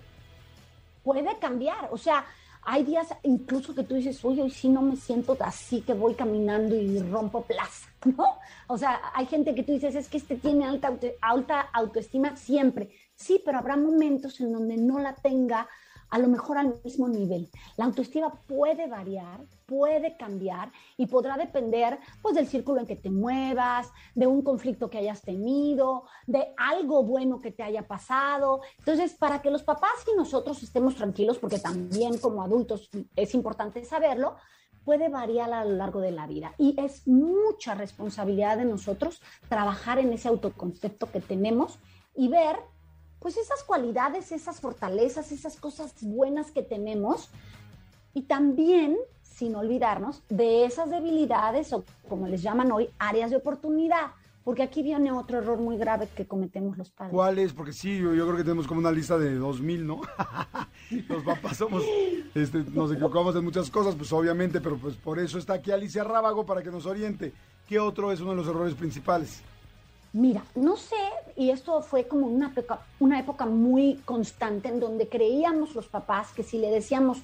Puede 1.04 1.38
cambiar. 1.38 1.90
O 1.92 1.98
sea, 2.00 2.26
hay 2.66 2.84
días 2.84 3.08
incluso 3.24 3.76
que 3.76 3.84
tú 3.84 3.96
dices, 3.96 4.24
oye, 4.26 4.42
hoy 4.42 4.50
sí 4.50 4.70
no 4.70 4.82
me 4.82 4.96
siento 4.96 5.38
así 5.40 5.82
que 5.82 5.94
voy 5.94 6.16
caminando 6.16 6.76
y 6.76 7.00
rompo 7.00 7.44
plaza, 7.44 7.88
¿no? 8.06 8.40
O 8.68 8.78
sea, 8.78 9.00
hay 9.14 9.28
gente 9.28 9.54
que 9.54 9.64
tú 9.64 9.74
dices, 9.74 9.96
es 9.96 10.10
que 10.10 10.18
este 10.18 10.36
tiene 10.36 10.66
alta, 10.66 10.92
alta 11.22 11.62
autoestima 11.74 12.36
siempre. 12.36 12.90
Sí, 13.16 13.42
pero 13.46 13.60
habrá 13.60 13.78
momentos 13.78 14.40
en 14.42 14.52
donde 14.52 14.78
no 14.78 15.00
la 15.00 15.14
tenga 15.14 15.70
a 16.10 16.20
lo 16.20 16.28
mejor 16.28 16.58
al 16.58 16.80
mismo 16.84 17.08
nivel. 17.08 17.50
La 17.78 17.86
autoestima 17.86 18.34
puede 18.48 18.88
variar, 18.88 19.42
puede 19.66 20.16
cambiar 20.18 20.72
y 20.98 21.08
podrá 21.08 21.38
depender 21.38 22.00
pues 22.22 22.36
del 22.36 22.48
círculo 22.48 22.80
en 22.80 22.88
que 22.88 22.96
te 22.96 23.10
muevas, 23.10 23.92
de 24.14 24.28
un 24.28 24.42
conflicto 24.42 24.90
que 24.90 24.98
hayas 24.98 25.22
tenido, 25.22 26.04
de 26.28 26.54
algo 26.58 27.04
bueno 27.04 27.40
que 27.40 27.52
te 27.52 27.64
haya 27.64 27.88
pasado. 27.88 28.62
Entonces, 28.80 29.14
para 29.14 29.42
que 29.42 29.52
los 29.52 29.64
papás 29.64 29.92
y 30.12 30.16
nosotros 30.16 30.62
estemos 30.64 30.96
tranquilos, 30.96 31.38
porque 31.38 31.60
también 31.60 32.18
como 32.18 32.44
adultos 32.44 32.90
es 33.16 33.34
importante 33.34 33.84
saberlo, 33.84 34.36
puede 34.86 35.10
variar 35.10 35.52
a 35.52 35.66
lo 35.66 35.76
largo 35.76 36.00
de 36.00 36.12
la 36.12 36.28
vida 36.28 36.54
y 36.58 36.80
es 36.80 37.08
mucha 37.08 37.74
responsabilidad 37.74 38.58
de 38.58 38.66
nosotros 38.66 39.20
trabajar 39.50 39.98
en 39.98 40.14
ese 40.14 40.28
autoconcepto 40.28 41.12
que 41.12 41.20
tenemos 41.20 41.80
y 42.16 42.30
ver 42.30 42.58
pues 43.26 43.38
esas 43.38 43.64
cualidades, 43.64 44.32
esas 44.32 44.60
fortalezas, 44.60 45.32
esas 45.32 45.56
cosas 45.56 45.96
buenas 46.02 46.52
que 46.52 46.62
tenemos 46.62 47.32
y 48.14 48.22
también 48.22 48.96
sin 49.24 49.56
olvidarnos 49.56 50.22
de 50.30 50.64
esas 50.64 50.92
debilidades 50.92 51.74
o 51.74 51.84
como 52.08 52.28
les 52.28 52.44
llaman 52.44 52.72
hoy, 52.72 52.88
áreas 53.00 53.32
de 53.32 53.38
oportunidad. 53.38 54.12
Porque 54.44 54.62
aquí 54.62 54.84
viene 54.84 55.12
otro 55.12 55.40
error 55.40 55.58
muy 55.58 55.76
grave 55.76 56.08
que 56.16 56.28
cometemos 56.28 56.78
los 56.78 56.92
padres. 56.92 57.12
¿Cuál 57.12 57.40
es? 57.40 57.52
Porque 57.52 57.74
sí, 57.74 57.98
yo, 57.98 58.12
creo 58.12 58.38
que 58.38 58.44
tenemos 58.44 58.68
como 58.68 58.80
una 58.80 58.92
lista 58.92 59.18
de 59.18 59.34
2000, 59.34 59.88
¿no? 59.88 60.02
los 61.10 61.24
papás 61.24 61.58
somos, 61.58 61.84
este, 62.36 62.60
nos 62.60 62.92
equivocamos 62.92 63.36
en 63.36 63.44
muchas 63.44 63.72
cosas, 63.72 63.96
pues 63.96 64.14
obviamente, 64.14 64.62
pero 64.62 64.78
pues 64.78 64.98
por 64.98 65.18
eso 65.18 65.40
está 65.40 65.54
aquí 65.54 65.72
Alicia 65.72 66.04
Rábago 66.04 66.46
para 66.46 66.62
que 66.62 66.70
nos 66.70 66.86
oriente. 66.86 67.34
¿Qué 67.68 67.80
otro 67.80 68.12
es 68.12 68.22
uno 68.22 68.30
de 68.30 68.38
los 68.38 68.48
errores 68.48 68.76
principales? 68.76 69.42
Mira, 70.16 70.46
no 70.56 70.78
sé, 70.78 70.96
y 71.36 71.50
esto 71.50 71.82
fue 71.82 72.08
como 72.08 72.28
una 72.28 72.48
época, 72.48 72.80
una 73.02 73.20
época 73.20 73.46
muy 73.46 73.96
constante 74.06 74.70
en 74.70 74.80
donde 74.80 75.10
creíamos 75.10 75.76
los 75.76 75.88
papás 75.88 76.32
que 76.32 76.42
si 76.42 76.58
le 76.58 76.72
decíamos, 76.72 77.18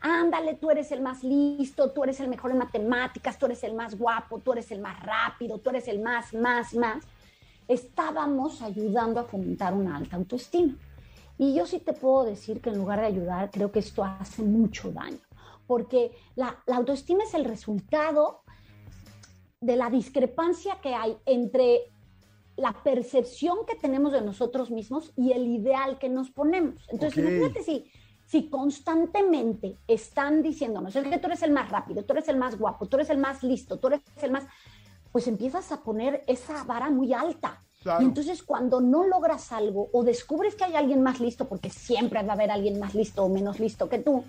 ándale, 0.00 0.54
tú 0.54 0.68
eres 0.68 0.90
el 0.90 1.00
más 1.00 1.22
listo, 1.22 1.92
tú 1.92 2.02
eres 2.02 2.18
el 2.18 2.26
mejor 2.26 2.50
en 2.50 2.58
matemáticas, 2.58 3.38
tú 3.38 3.46
eres 3.46 3.62
el 3.62 3.74
más 3.74 3.96
guapo, 3.96 4.40
tú 4.40 4.52
eres 4.52 4.72
el 4.72 4.80
más 4.80 5.00
rápido, 5.00 5.58
tú 5.58 5.70
eres 5.70 5.86
el 5.86 6.00
más, 6.00 6.34
más, 6.34 6.74
más, 6.74 7.04
estábamos 7.68 8.62
ayudando 8.62 9.20
a 9.20 9.24
fomentar 9.26 9.72
una 9.72 9.96
alta 9.96 10.16
autoestima. 10.16 10.74
Y 11.38 11.54
yo 11.54 11.66
sí 11.66 11.78
te 11.78 11.92
puedo 11.92 12.24
decir 12.24 12.60
que 12.60 12.70
en 12.70 12.78
lugar 12.78 12.98
de 12.98 13.06
ayudar, 13.06 13.52
creo 13.52 13.70
que 13.70 13.78
esto 13.78 14.02
hace 14.02 14.42
mucho 14.42 14.90
daño, 14.90 15.20
porque 15.68 16.10
la, 16.34 16.60
la 16.66 16.78
autoestima 16.78 17.22
es 17.22 17.34
el 17.34 17.44
resultado 17.44 18.42
de 19.60 19.76
la 19.76 19.88
discrepancia 19.88 20.80
que 20.82 20.96
hay 20.96 21.16
entre 21.26 21.93
la 22.56 22.72
percepción 22.84 23.58
que 23.66 23.74
tenemos 23.74 24.12
de 24.12 24.20
nosotros 24.20 24.70
mismos 24.70 25.12
y 25.16 25.32
el 25.32 25.46
ideal 25.46 25.98
que 25.98 26.08
nos 26.08 26.30
ponemos. 26.30 26.86
Entonces, 26.88 27.24
okay. 27.24 27.36
imagínate 27.36 27.62
si, 27.62 27.84
si 28.26 28.48
constantemente 28.48 29.76
están 29.88 30.42
diciéndonos, 30.42 30.94
es 30.94 31.06
que 31.06 31.18
tú 31.18 31.26
eres 31.26 31.42
el 31.42 31.52
más 31.52 31.70
rápido, 31.70 32.04
tú 32.04 32.12
eres 32.12 32.28
el 32.28 32.36
más 32.36 32.58
guapo, 32.58 32.86
tú 32.86 32.96
eres 32.96 33.10
el 33.10 33.18
más 33.18 33.42
listo, 33.42 33.78
tú 33.78 33.88
eres 33.88 34.00
el 34.22 34.30
más, 34.30 34.44
pues 35.10 35.26
empiezas 35.26 35.72
a 35.72 35.82
poner 35.82 36.22
esa 36.26 36.64
vara 36.64 36.90
muy 36.90 37.12
alta. 37.12 37.60
Y 38.00 38.04
entonces 38.04 38.42
cuando 38.42 38.80
no 38.80 39.06
logras 39.06 39.52
algo 39.52 39.90
o 39.92 40.04
descubres 40.04 40.54
que 40.54 40.64
hay 40.64 40.74
alguien 40.74 41.02
más 41.02 41.20
listo, 41.20 41.46
porque 41.46 41.68
siempre 41.68 42.22
va 42.22 42.32
a 42.32 42.34
haber 42.34 42.50
alguien 42.50 42.80
más 42.80 42.94
listo 42.94 43.22
o 43.22 43.28
menos 43.28 43.60
listo 43.60 43.90
que 43.90 43.98
tú, 43.98 44.24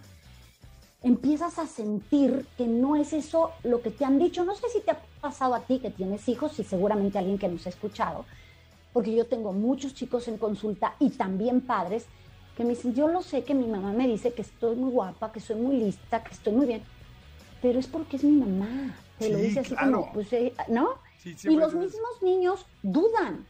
empiezas 1.03 1.57
a 1.59 1.67
sentir 1.67 2.45
que 2.57 2.67
no 2.67 2.95
es 2.95 3.13
eso 3.13 3.51
lo 3.63 3.81
que 3.81 3.91
te 3.91 4.03
han 4.03 4.19
dicho. 4.19 4.43
No 4.43 4.55
sé 4.55 4.67
si 4.69 4.81
te 4.81 4.91
ha 4.91 4.99
pasado 5.25 5.55
a 5.55 5.61
ti 5.61 5.79
que 5.79 5.89
tienes 5.89 6.29
hijos 6.29 6.59
y 6.59 6.63
seguramente 6.63 7.17
alguien 7.17 7.39
que 7.39 7.47
nos 7.47 7.65
ha 7.65 7.69
escuchado, 7.69 8.25
porque 8.93 9.15
yo 9.15 9.25
tengo 9.25 9.53
muchos 9.53 9.95
chicos 9.95 10.27
en 10.27 10.38
consulta 10.38 10.93
y 10.99 11.09
también 11.09 11.61
padres 11.61 12.05
que 12.55 12.63
me 12.63 12.69
dicen, 12.75 12.93
yo 12.93 13.07
lo 13.07 13.23
sé 13.23 13.43
que 13.43 13.55
mi 13.55 13.65
mamá 13.65 13.91
me 13.91 14.07
dice 14.07 14.33
que 14.33 14.43
estoy 14.43 14.75
muy 14.75 14.91
guapa, 14.91 15.31
que 15.31 15.39
soy 15.39 15.55
muy 15.55 15.77
lista, 15.77 16.23
que 16.23 16.31
estoy 16.31 16.53
muy 16.53 16.67
bien, 16.67 16.83
pero 17.59 17.79
es 17.79 17.88
porque 17.88 18.17
es 18.17 18.23
mi 18.23 18.38
mamá. 18.38 18.95
Te 19.17 19.29
lo 19.29 19.39
dice 19.39 19.61
así 19.61 19.75
como, 19.75 20.13
pues, 20.13 20.31
eh, 20.33 20.53
¿no? 20.67 20.89
y 21.23 21.55
los 21.55 21.73
mismos 21.73 22.21
niños 22.21 22.63
dudan. 22.83 23.47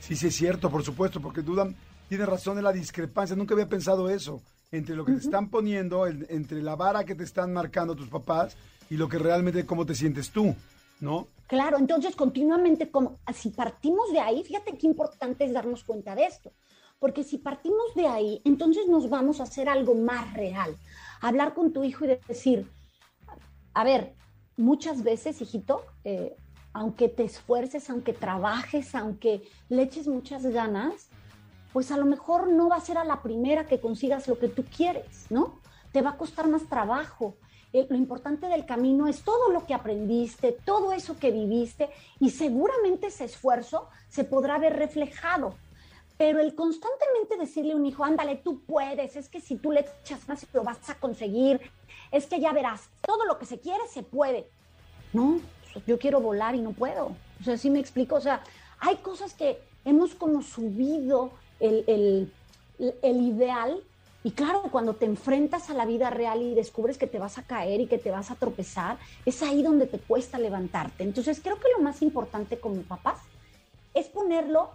Sí, 0.00 0.16
sí, 0.16 0.28
es 0.28 0.34
cierto, 0.36 0.70
por 0.70 0.82
supuesto, 0.82 1.20
porque 1.20 1.42
dudan. 1.42 1.76
Tiene 2.08 2.24
razón 2.24 2.56
en 2.56 2.64
la 2.64 2.72
discrepancia. 2.72 3.36
Nunca 3.36 3.52
había 3.52 3.68
pensado 3.68 4.08
eso. 4.08 4.40
Entre 4.72 4.96
lo 4.96 5.04
que 5.04 5.12
te 5.12 5.18
están 5.18 5.50
poniendo, 5.50 6.06
entre 6.06 6.62
la 6.62 6.76
vara 6.76 7.04
que 7.04 7.14
te 7.14 7.24
están 7.24 7.52
marcando 7.52 7.94
tus 7.94 8.08
papás 8.08 8.56
y 8.90 8.96
lo 8.96 9.08
que 9.08 9.18
realmente 9.18 9.66
cómo 9.66 9.86
te 9.86 9.94
sientes 9.94 10.30
tú, 10.30 10.54
¿no? 11.00 11.28
Claro, 11.46 11.78
entonces 11.78 12.14
continuamente, 12.14 12.90
como, 12.90 13.18
si 13.34 13.50
partimos 13.50 14.12
de 14.12 14.20
ahí, 14.20 14.42
fíjate 14.44 14.76
qué 14.76 14.86
importante 14.86 15.44
es 15.44 15.52
darnos 15.52 15.84
cuenta 15.84 16.14
de 16.14 16.24
esto. 16.24 16.52
Porque 16.98 17.22
si 17.22 17.38
partimos 17.38 17.94
de 17.94 18.06
ahí, 18.06 18.42
entonces 18.44 18.86
nos 18.88 19.08
vamos 19.08 19.40
a 19.40 19.44
hacer 19.44 19.68
algo 19.68 19.94
más 19.94 20.34
real. 20.34 20.76
Hablar 21.20 21.54
con 21.54 21.72
tu 21.72 21.84
hijo 21.84 22.04
y 22.04 22.18
decir, 22.26 22.68
a 23.72 23.84
ver, 23.84 24.14
muchas 24.56 25.02
veces, 25.02 25.40
hijito, 25.40 25.84
eh, 26.04 26.36
aunque 26.72 27.08
te 27.08 27.24
esfuerces, 27.24 27.88
aunque 27.88 28.12
trabajes, 28.12 28.94
aunque 28.94 29.42
le 29.68 29.82
eches 29.82 30.06
muchas 30.06 30.44
ganas, 30.44 31.08
pues 31.72 31.90
a 31.92 31.96
lo 31.96 32.04
mejor 32.04 32.48
no 32.48 32.68
va 32.68 32.76
a 32.76 32.80
ser 32.80 32.98
a 32.98 33.04
la 33.04 33.22
primera 33.22 33.66
que 33.66 33.80
consigas 33.80 34.28
lo 34.28 34.38
que 34.38 34.48
tú 34.48 34.64
quieres, 34.64 35.26
¿no? 35.30 35.60
Te 35.92 36.02
va 36.02 36.10
a 36.10 36.16
costar 36.16 36.48
más 36.48 36.64
trabajo. 36.64 37.36
Eh, 37.72 37.86
lo 37.88 37.96
importante 37.96 38.46
del 38.46 38.64
camino 38.64 39.06
es 39.06 39.22
todo 39.22 39.50
lo 39.50 39.66
que 39.66 39.74
aprendiste, 39.74 40.52
todo 40.52 40.92
eso 40.92 41.18
que 41.18 41.30
viviste 41.30 41.90
y 42.18 42.30
seguramente 42.30 43.08
ese 43.08 43.24
esfuerzo 43.24 43.88
se 44.08 44.24
podrá 44.24 44.58
ver 44.58 44.76
reflejado 44.76 45.54
pero 46.18 46.40
el 46.40 46.54
constantemente 46.56 47.36
decirle 47.38 47.72
a 47.72 47.76
un 47.76 47.86
hijo, 47.86 48.04
ándale, 48.04 48.34
tú 48.34 48.60
puedes, 48.66 49.14
es 49.14 49.28
que 49.28 49.40
si 49.40 49.54
tú 49.54 49.70
le 49.70 49.86
echas 50.02 50.28
más 50.28 50.44
lo 50.52 50.64
vas 50.64 50.90
a 50.90 50.96
conseguir, 50.96 51.60
es 52.10 52.26
que 52.26 52.40
ya 52.40 52.52
verás, 52.52 52.90
todo 53.06 53.24
lo 53.24 53.38
que 53.38 53.46
se 53.46 53.60
quiere 53.60 53.86
se 53.88 54.02
puede. 54.02 54.48
No, 55.12 55.40
yo 55.86 55.96
quiero 55.98 56.20
volar 56.20 56.56
y 56.56 56.60
no 56.60 56.72
puedo. 56.72 57.12
O 57.40 57.44
sea, 57.44 57.56
sí 57.56 57.70
me 57.70 57.78
explico, 57.78 58.16
o 58.16 58.20
sea, 58.20 58.42
hay 58.80 58.96
cosas 58.96 59.32
que 59.32 59.60
hemos 59.84 60.16
como 60.16 60.42
subido 60.42 61.30
el, 61.60 62.32
el 62.78 63.20
ideal 63.20 63.80
y 64.28 64.32
claro, 64.32 64.64
cuando 64.70 64.92
te 64.92 65.06
enfrentas 65.06 65.70
a 65.70 65.72
la 65.72 65.86
vida 65.86 66.10
real 66.10 66.42
y 66.42 66.54
descubres 66.54 66.98
que 66.98 67.06
te 67.06 67.18
vas 67.18 67.38
a 67.38 67.44
caer 67.44 67.80
y 67.80 67.86
que 67.86 67.96
te 67.96 68.10
vas 68.10 68.30
a 68.30 68.34
tropezar, 68.34 68.98
es 69.24 69.42
ahí 69.42 69.62
donde 69.62 69.86
te 69.86 69.98
cuesta 69.98 70.38
levantarte. 70.38 71.02
Entonces 71.02 71.40
creo 71.42 71.58
que 71.58 71.68
lo 71.74 71.82
más 71.82 72.02
importante 72.02 72.60
como 72.60 72.82
papás 72.82 73.20
es 73.94 74.08
ponerlo 74.08 74.68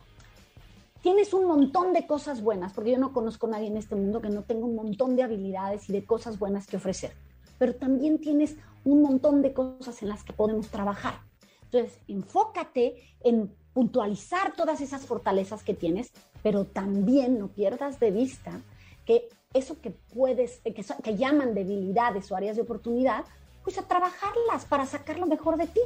tienes 1.03 1.35
un 1.35 1.45
montón 1.45 1.93
de 1.93 2.07
cosas 2.07 2.41
buenas, 2.41 2.73
porque 2.73 2.93
yo 2.93 2.97
no 2.97 3.13
conozco 3.13 3.45
a 3.45 3.51
nadie 3.51 3.67
en 3.67 3.77
este 3.77 3.93
mundo 3.93 4.21
que 4.21 4.29
no 4.29 4.41
tenga 4.41 4.65
un 4.65 4.75
montón 4.75 5.15
de 5.15 5.21
habilidades 5.21 5.87
y 5.87 5.93
de 5.93 6.03
cosas 6.03 6.39
buenas 6.39 6.65
que 6.65 6.77
ofrecer, 6.77 7.13
pero 7.59 7.75
también 7.75 8.17
tienes 8.17 8.55
un 8.83 9.03
montón 9.03 9.43
de 9.43 9.53
cosas 9.53 10.01
en 10.01 10.09
las 10.09 10.23
que 10.23 10.33
podemos 10.33 10.69
trabajar. 10.69 11.19
Entonces, 11.65 11.99
enfócate 12.07 13.03
en 13.23 13.53
puntualizar 13.71 14.55
todas 14.55 14.81
esas 14.81 15.05
fortalezas 15.05 15.63
que 15.63 15.75
tienes, 15.75 16.11
pero 16.41 16.65
también 16.65 17.37
no 17.37 17.49
pierdas 17.49 17.99
de 17.99 18.09
vista 18.09 18.59
que 19.05 19.29
eso 19.53 19.79
que 19.81 19.91
puedes, 19.91 20.59
que, 20.63 20.85
que 21.03 21.17
llaman 21.17 21.53
debilidades 21.53 22.31
o 22.31 22.35
áreas 22.35 22.55
de 22.55 22.63
oportunidad, 22.63 23.25
pues 23.63 23.77
a 23.77 23.87
trabajarlas 23.87 24.65
para 24.65 24.85
sacar 24.85 25.19
lo 25.19 25.25
mejor 25.25 25.57
de 25.57 25.67
ti. 25.67 25.81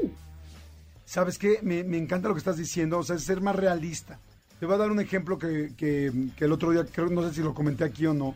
¿Sabes 1.06 1.38
qué? 1.38 1.60
Me, 1.62 1.84
me 1.84 1.98
encanta 1.98 2.28
lo 2.28 2.34
que 2.34 2.40
estás 2.40 2.58
diciendo, 2.58 3.00
o 3.00 3.04
sea, 3.04 3.16
es 3.16 3.24
ser 3.24 3.40
más 3.40 3.56
realista. 3.56 4.20
Te 4.60 4.66
voy 4.66 4.76
a 4.76 4.80
dar 4.80 4.92
un 4.92 5.00
ejemplo 5.00 5.38
que, 5.38 5.74
que, 5.78 6.12
el 6.38 6.52
otro 6.52 6.72
día, 6.72 6.84
creo, 6.86 7.08
no 7.10 7.22
sé 7.24 7.36
si 7.36 7.42
lo 7.42 7.54
comenté 7.54 7.84
aquí 7.84 8.06
o 8.08 8.14
no. 8.14 8.36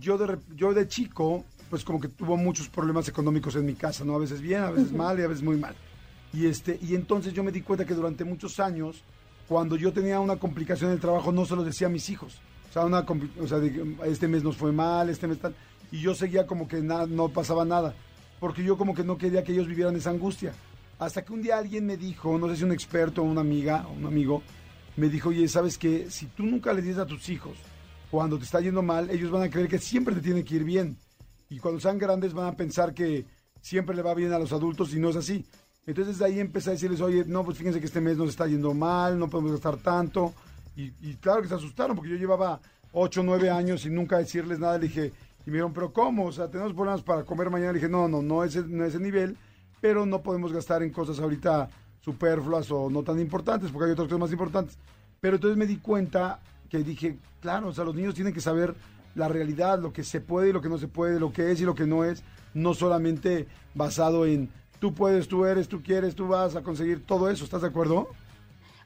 Yo 0.00 0.16
de, 0.16 0.38
yo 0.54 0.72
de 0.72 0.86
chico, 0.86 1.44
pues 1.68 1.84
como 1.84 2.00
que 2.00 2.08
tuvo 2.08 2.36
muchos 2.36 2.68
problemas 2.68 3.08
económicos 3.08 3.56
en 3.56 3.66
mi 3.66 3.74
casa, 3.74 4.04
¿no? 4.04 4.14
A 4.14 4.18
veces 4.18 4.40
bien, 4.40 4.62
a 4.62 4.70
veces 4.70 4.92
mal 4.92 5.18
y 5.18 5.22
a 5.22 5.26
veces 5.26 5.42
muy 5.42 5.56
mal. 5.56 5.74
Y, 6.32 6.46
este, 6.46 6.78
y 6.80 6.94
entonces 6.94 7.32
yo 7.32 7.42
me 7.42 7.52
di 7.52 7.62
cuenta 7.62 7.84
que 7.84 7.94
durante 7.94 8.24
muchos 8.24 8.60
años, 8.60 9.02
cuando 9.48 9.76
yo 9.76 9.92
tenía 9.92 10.20
una 10.20 10.36
complicación 10.36 10.90
en 10.90 10.94
el 10.94 11.00
trabajo, 11.00 11.32
no 11.32 11.44
se 11.44 11.56
lo 11.56 11.64
decía 11.64 11.88
a 11.88 11.90
mis 11.90 12.08
hijos. 12.08 12.40
O 12.74 12.76
sea, 12.76 12.86
una, 12.86 13.06
o 13.40 13.46
sea 13.46 13.60
este 14.04 14.26
mes 14.26 14.42
nos 14.42 14.56
fue 14.56 14.72
mal, 14.72 15.08
este 15.08 15.28
mes 15.28 15.38
tal. 15.38 15.54
Y 15.92 16.00
yo 16.00 16.12
seguía 16.12 16.44
como 16.44 16.66
que 16.66 16.80
nada, 16.80 17.06
no 17.06 17.28
pasaba 17.28 17.64
nada. 17.64 17.94
Porque 18.40 18.64
yo 18.64 18.76
como 18.76 18.96
que 18.96 19.04
no 19.04 19.16
quería 19.16 19.44
que 19.44 19.52
ellos 19.52 19.68
vivieran 19.68 19.94
esa 19.94 20.10
angustia. 20.10 20.52
Hasta 20.98 21.24
que 21.24 21.32
un 21.32 21.40
día 21.40 21.56
alguien 21.56 21.86
me 21.86 21.96
dijo, 21.96 22.36
no 22.36 22.48
sé 22.48 22.56
si 22.56 22.64
un 22.64 22.72
experto, 22.72 23.22
una 23.22 23.42
amiga, 23.42 23.86
o 23.86 23.92
un 23.92 24.06
amigo, 24.06 24.42
me 24.96 25.08
dijo, 25.08 25.28
oye, 25.28 25.46
¿sabes 25.46 25.78
qué? 25.78 26.10
Si 26.10 26.26
tú 26.26 26.42
nunca 26.42 26.72
le 26.72 26.82
dices 26.82 26.98
a 26.98 27.06
tus 27.06 27.28
hijos 27.28 27.56
cuando 28.10 28.38
te 28.38 28.44
está 28.44 28.60
yendo 28.60 28.82
mal, 28.82 29.08
ellos 29.08 29.30
van 29.30 29.42
a 29.42 29.50
creer 29.50 29.68
que 29.68 29.78
siempre 29.78 30.12
te 30.12 30.20
tiene 30.20 30.42
que 30.42 30.56
ir 30.56 30.64
bien. 30.64 30.98
Y 31.50 31.60
cuando 31.60 31.78
sean 31.78 31.96
grandes 31.96 32.32
van 32.32 32.46
a 32.46 32.56
pensar 32.56 32.92
que 32.92 33.24
siempre 33.60 33.94
le 33.94 34.02
va 34.02 34.14
bien 34.14 34.32
a 34.32 34.38
los 34.40 34.52
adultos 34.52 34.92
y 34.94 34.98
no 34.98 35.10
es 35.10 35.16
así. 35.16 35.44
Entonces 35.86 36.18
de 36.18 36.24
ahí 36.24 36.40
empecé 36.40 36.70
a 36.70 36.72
decirles, 36.72 37.00
oye, 37.00 37.24
no, 37.24 37.44
pues 37.44 37.56
fíjense 37.56 37.78
que 37.78 37.86
este 37.86 38.00
mes 38.00 38.16
nos 38.16 38.30
está 38.30 38.48
yendo 38.48 38.74
mal, 38.74 39.16
no 39.16 39.30
podemos 39.30 39.52
gastar 39.52 39.76
tanto. 39.76 40.34
Y, 40.76 41.14
claro 41.16 41.40
que 41.42 41.48
se 41.48 41.54
asustaron 41.54 41.94
porque 41.96 42.10
yo 42.10 42.16
llevaba 42.16 42.60
8 42.92 43.20
o 43.20 43.24
9 43.24 43.50
años 43.50 43.86
y 43.86 43.90
nunca 43.90 44.18
decirles 44.18 44.58
nada. 44.58 44.78
Le 44.78 44.88
dije, 44.88 45.12
y 45.46 45.50
me 45.50 45.54
dijeron, 45.54 45.72
pero 45.72 45.92
¿cómo? 45.92 46.26
O 46.26 46.32
sea, 46.32 46.48
tenemos 46.48 46.72
problemas 46.72 47.02
para 47.02 47.24
comer 47.24 47.50
mañana. 47.50 47.72
Le 47.72 47.78
dije, 47.78 47.90
no, 47.90 48.08
no, 48.08 48.22
no 48.22 48.42
es, 48.42 48.56
no 48.66 48.84
ese 48.84 48.98
nivel, 48.98 49.36
pero 49.80 50.04
no 50.04 50.22
podemos 50.22 50.52
gastar 50.52 50.82
en 50.82 50.90
cosas 50.90 51.20
ahorita 51.20 51.68
superfluas 52.00 52.70
o 52.70 52.90
no 52.90 53.02
tan 53.02 53.18
importantes, 53.20 53.70
porque 53.70 53.86
hay 53.86 53.92
otras 53.92 54.08
cosas 54.08 54.20
más 54.20 54.32
importantes. 54.32 54.78
Pero 55.20 55.36
entonces 55.36 55.56
me 55.56 55.66
di 55.66 55.78
cuenta 55.78 56.40
que 56.68 56.78
dije, 56.78 57.18
claro, 57.40 57.68
o 57.68 57.72
sea, 57.72 57.84
los 57.84 57.94
niños 57.94 58.14
tienen 58.14 58.34
que 58.34 58.40
saber 58.40 58.74
la 59.14 59.28
realidad, 59.28 59.78
lo 59.78 59.92
que 59.92 60.02
se 60.02 60.20
puede 60.20 60.50
y 60.50 60.52
lo 60.52 60.60
que 60.60 60.68
no 60.68 60.78
se 60.78 60.88
puede, 60.88 61.20
lo 61.20 61.32
que 61.32 61.52
es 61.52 61.60
y 61.60 61.64
lo 61.64 61.74
que 61.74 61.86
no 61.86 62.04
es, 62.04 62.22
no 62.52 62.74
solamente 62.74 63.46
basado 63.74 64.26
en 64.26 64.50
tú 64.80 64.92
puedes, 64.92 65.28
tú 65.28 65.46
eres, 65.46 65.68
tú 65.68 65.82
quieres, 65.82 66.14
tú 66.14 66.28
vas 66.28 66.56
a 66.56 66.62
conseguir 66.62 67.06
todo 67.06 67.30
eso, 67.30 67.44
¿estás 67.44 67.62
de 67.62 67.68
acuerdo? 67.68 68.08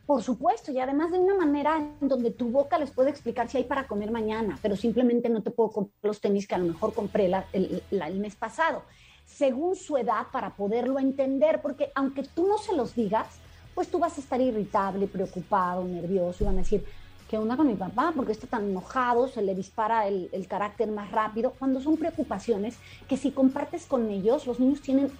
Por 0.08 0.22
supuesto, 0.22 0.72
y 0.72 0.80
además 0.80 1.10
de 1.12 1.18
una 1.18 1.34
manera 1.34 1.76
en 1.76 2.08
donde 2.08 2.30
tu 2.30 2.48
boca 2.48 2.78
les 2.78 2.90
puede 2.90 3.10
explicar 3.10 3.50
si 3.50 3.58
hay 3.58 3.64
para 3.64 3.86
comer 3.86 4.10
mañana, 4.10 4.58
pero 4.62 4.74
simplemente 4.74 5.28
no 5.28 5.42
te 5.42 5.50
puedo 5.50 5.70
comprar 5.70 5.98
los 6.02 6.18
tenis 6.18 6.48
que 6.48 6.54
a 6.54 6.58
lo 6.58 6.64
mejor 6.64 6.94
compré 6.94 7.30
el, 7.52 8.18
mes 8.18 8.34
pasado 8.34 8.84
según 9.26 9.76
su 9.76 9.98
edad 9.98 10.28
para 10.32 10.56
poderlo 10.56 10.98
entender, 10.98 11.60
porque 11.60 11.92
aunque 11.94 12.22
tú 12.22 12.46
no 12.46 12.56
se 12.56 12.74
los 12.74 12.94
digas, 12.94 13.26
pues 13.74 13.88
tú 13.88 13.98
vas 13.98 14.16
a 14.16 14.22
estar 14.22 14.40
irritable, 14.40 15.08
preocupado, 15.08 15.84
nervioso 15.84 16.42
y 16.42 16.46
van 16.46 16.54
a 16.54 16.62
decir, 16.62 16.86
¿qué 17.28 17.36
onda 17.36 17.58
con 17.58 17.66
mi 17.66 17.74
papá? 17.74 18.14
porque 18.16 18.32
está 18.32 18.46
tan 18.46 18.64
enojado? 18.64 19.28
Se 19.28 19.42
le 19.42 19.54
dispara 19.54 20.08
el, 20.08 20.46
carácter 20.48 20.90
más 20.90 21.10
rápido, 21.10 21.52
cuando 21.58 21.82
son 21.82 21.98
preocupaciones 21.98 22.78
que 23.08 23.18
si 23.18 23.30
compartes 23.30 23.84
con 23.84 24.08
ellos, 24.08 24.46
los 24.46 24.58
niños 24.58 24.80
tienen 24.80 25.12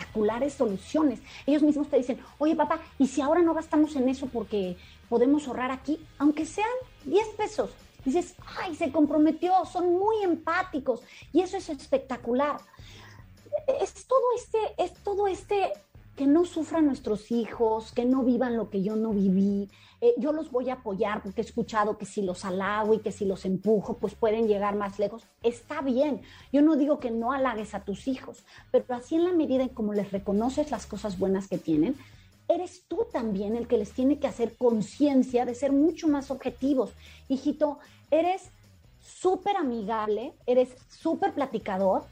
espectaculares 0.00 0.54
soluciones. 0.54 1.20
Ellos 1.46 1.62
mismos 1.62 1.88
te 1.88 1.96
dicen, 1.96 2.18
oye 2.38 2.56
papá, 2.56 2.80
¿y 2.98 3.06
si 3.06 3.20
ahora 3.20 3.42
no 3.42 3.54
gastamos 3.54 3.94
en 3.96 4.08
eso 4.08 4.26
porque 4.26 4.76
podemos 5.08 5.46
ahorrar 5.46 5.70
aquí? 5.70 5.98
Aunque 6.18 6.46
sean 6.46 6.68
10 7.04 7.28
pesos. 7.36 7.70
Dices, 8.04 8.34
ay, 8.58 8.74
se 8.74 8.90
comprometió, 8.90 9.52
son 9.70 9.92
muy 9.92 10.22
empáticos 10.22 11.02
y 11.32 11.42
eso 11.42 11.58
es 11.58 11.68
espectacular 11.68 12.56
es 13.80 14.06
todo 14.06 14.22
este, 14.36 14.58
es 14.78 14.94
todo 15.02 15.26
este 15.26 15.72
que 16.16 16.26
no 16.26 16.44
sufran 16.44 16.86
nuestros 16.86 17.30
hijos, 17.30 17.92
que 17.92 18.04
no 18.04 18.22
vivan 18.22 18.56
lo 18.56 18.68
que 18.68 18.82
yo 18.82 18.96
no 18.96 19.10
viví. 19.10 19.70
Eh, 20.02 20.14
yo 20.16 20.32
los 20.32 20.50
voy 20.50 20.70
a 20.70 20.74
apoyar 20.74 21.22
porque 21.22 21.42
he 21.42 21.44
escuchado 21.44 21.98
que 21.98 22.06
si 22.06 22.22
los 22.22 22.44
halago 22.44 22.94
y 22.94 23.00
que 23.00 23.12
si 23.12 23.26
los 23.26 23.44
empujo, 23.44 23.98
pues 23.98 24.14
pueden 24.14 24.48
llegar 24.48 24.74
más 24.74 24.98
lejos. 24.98 25.24
Está 25.42 25.82
bien. 25.82 26.22
Yo 26.52 26.62
no 26.62 26.76
digo 26.76 26.98
que 27.00 27.10
no 27.10 27.32
halagues 27.32 27.74
a 27.74 27.84
tus 27.84 28.08
hijos, 28.08 28.44
pero 28.70 28.86
así 28.94 29.16
en 29.16 29.24
la 29.24 29.32
medida 29.32 29.62
en 29.62 29.68
como 29.68 29.92
les 29.92 30.10
reconoces 30.10 30.70
las 30.70 30.86
cosas 30.86 31.18
buenas 31.18 31.48
que 31.48 31.58
tienen, 31.58 31.96
eres 32.48 32.84
tú 32.88 33.06
también 33.12 33.56
el 33.56 33.68
que 33.68 33.76
les 33.76 33.92
tiene 33.92 34.18
que 34.18 34.26
hacer 34.26 34.56
conciencia 34.56 35.44
de 35.44 35.54
ser 35.54 35.70
mucho 35.70 36.08
más 36.08 36.30
objetivos. 36.30 36.92
Hijito, 37.28 37.78
eres 38.10 38.50
súper 39.00 39.56
amigable, 39.56 40.32
eres 40.46 40.70
súper 40.88 41.34
platicador, 41.34 42.04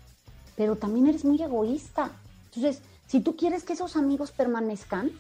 pero 0.57 0.77
también 0.77 1.07
eres 1.07 1.25
muy 1.25 1.43
egoísta. 1.43 2.13
Entonces, 2.47 2.83
si 3.07 3.21
tú 3.21 3.37
quieres 3.37 3.65
que 3.65 3.73
esos 3.73 3.97
amigos 3.97 4.31
permanezcan, 4.31 5.11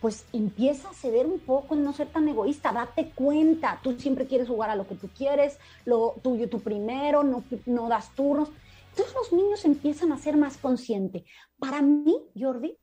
pues 0.00 0.26
empieza 0.32 0.90
a 0.90 0.94
ceder 0.94 1.26
un 1.26 1.38
poco 1.38 1.74
en 1.74 1.84
no 1.84 1.92
ser 1.92 2.08
tan 2.08 2.28
egoísta, 2.28 2.72
date 2.72 3.12
cuenta, 3.14 3.80
tú 3.82 3.98
siempre 3.98 4.26
quieres 4.26 4.48
jugar 4.48 4.70
a 4.70 4.76
lo 4.76 4.86
que 4.86 4.94
tú 4.94 5.08
quieres, 5.16 5.58
lo 5.84 6.14
tuyo 6.22 6.48
tú 6.48 6.60
primero, 6.60 7.22
no, 7.22 7.44
no 7.66 7.88
das 7.88 8.14
turnos. 8.14 8.50
Entonces 8.90 9.14
los 9.14 9.32
niños 9.32 9.64
empiezan 9.64 10.12
a 10.12 10.18
ser 10.18 10.36
más 10.36 10.56
conscientes. 10.58 11.24
Para 11.58 11.82
mí, 11.82 12.16
Jordi, 12.38 12.78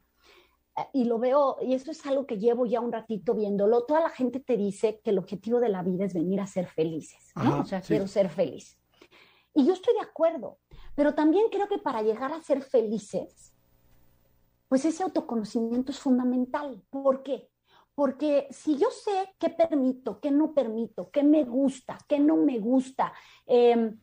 eh, 0.75 0.81
y 0.93 1.05
lo 1.05 1.19
veo, 1.19 1.57
y 1.61 1.73
esto 1.73 1.91
es 1.91 2.05
algo 2.05 2.25
que 2.25 2.39
llevo 2.39 2.65
ya 2.65 2.81
un 2.81 2.91
ratito 2.91 3.33
viéndolo, 3.33 3.83
toda 3.85 4.01
la 4.01 4.09
gente 4.09 4.39
te 4.39 4.57
dice 4.57 4.99
que 5.03 5.11
el 5.11 5.19
objetivo 5.19 5.59
de 5.59 5.69
la 5.69 5.83
vida 5.83 6.05
es 6.05 6.13
venir 6.13 6.39
a 6.39 6.47
ser 6.47 6.67
felices, 6.67 7.31
¿no? 7.35 7.41
Ajá, 7.41 7.59
o 7.59 7.65
sea, 7.65 7.81
sí. 7.81 7.89
quiero 7.89 8.07
ser 8.07 8.29
feliz. 8.29 8.77
Y 9.53 9.65
yo 9.65 9.73
estoy 9.73 9.93
de 9.93 10.01
acuerdo, 10.01 10.57
pero 10.95 11.13
también 11.13 11.45
creo 11.51 11.67
que 11.67 11.77
para 11.77 12.01
llegar 12.01 12.31
a 12.31 12.41
ser 12.41 12.63
felices, 12.63 13.52
pues 14.73 14.85
ese 14.85 15.03
autoconocimiento 15.03 15.91
es 15.91 15.99
fundamental. 15.99 16.81
¿Por 16.89 17.21
qué? 17.21 17.47
Porque 17.93 18.47
si 18.49 18.75
yo 18.75 18.87
sé 18.89 19.35
qué 19.37 19.51
permito, 19.51 20.19
qué 20.19 20.31
no 20.31 20.55
permito, 20.55 21.11
qué 21.11 21.21
me 21.21 21.43
gusta, 21.43 21.99
qué 22.07 22.17
no 22.17 22.37
me 22.37 22.57
gusta, 22.57 23.13
eh, 23.45 23.93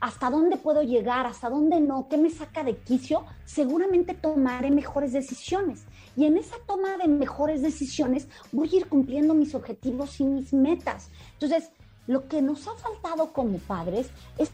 hasta 0.00 0.28
dónde 0.28 0.56
puedo 0.56 0.82
llegar, 0.82 1.24
hasta 1.26 1.48
dónde 1.48 1.78
no, 1.78 2.08
qué 2.08 2.16
me 2.16 2.30
saca 2.30 2.64
de 2.64 2.78
quicio, 2.78 3.26
seguramente 3.44 4.12
tomaré 4.12 4.72
mejores 4.72 5.12
decisiones. 5.12 5.84
Y 6.16 6.24
en 6.24 6.36
esa 6.36 6.56
toma 6.66 6.96
de 6.96 7.06
mejores 7.06 7.62
decisiones 7.62 8.26
voy 8.50 8.70
a 8.72 8.76
ir 8.78 8.88
cumpliendo 8.88 9.34
mis 9.34 9.54
objetivos 9.54 10.18
y 10.18 10.24
mis 10.24 10.52
metas. 10.52 11.12
Entonces, 11.34 11.70
lo 12.08 12.26
que 12.26 12.42
nos 12.42 12.66
ha 12.66 12.74
faltado 12.74 13.32
como 13.32 13.58
padres 13.58 14.10
es 14.36 14.50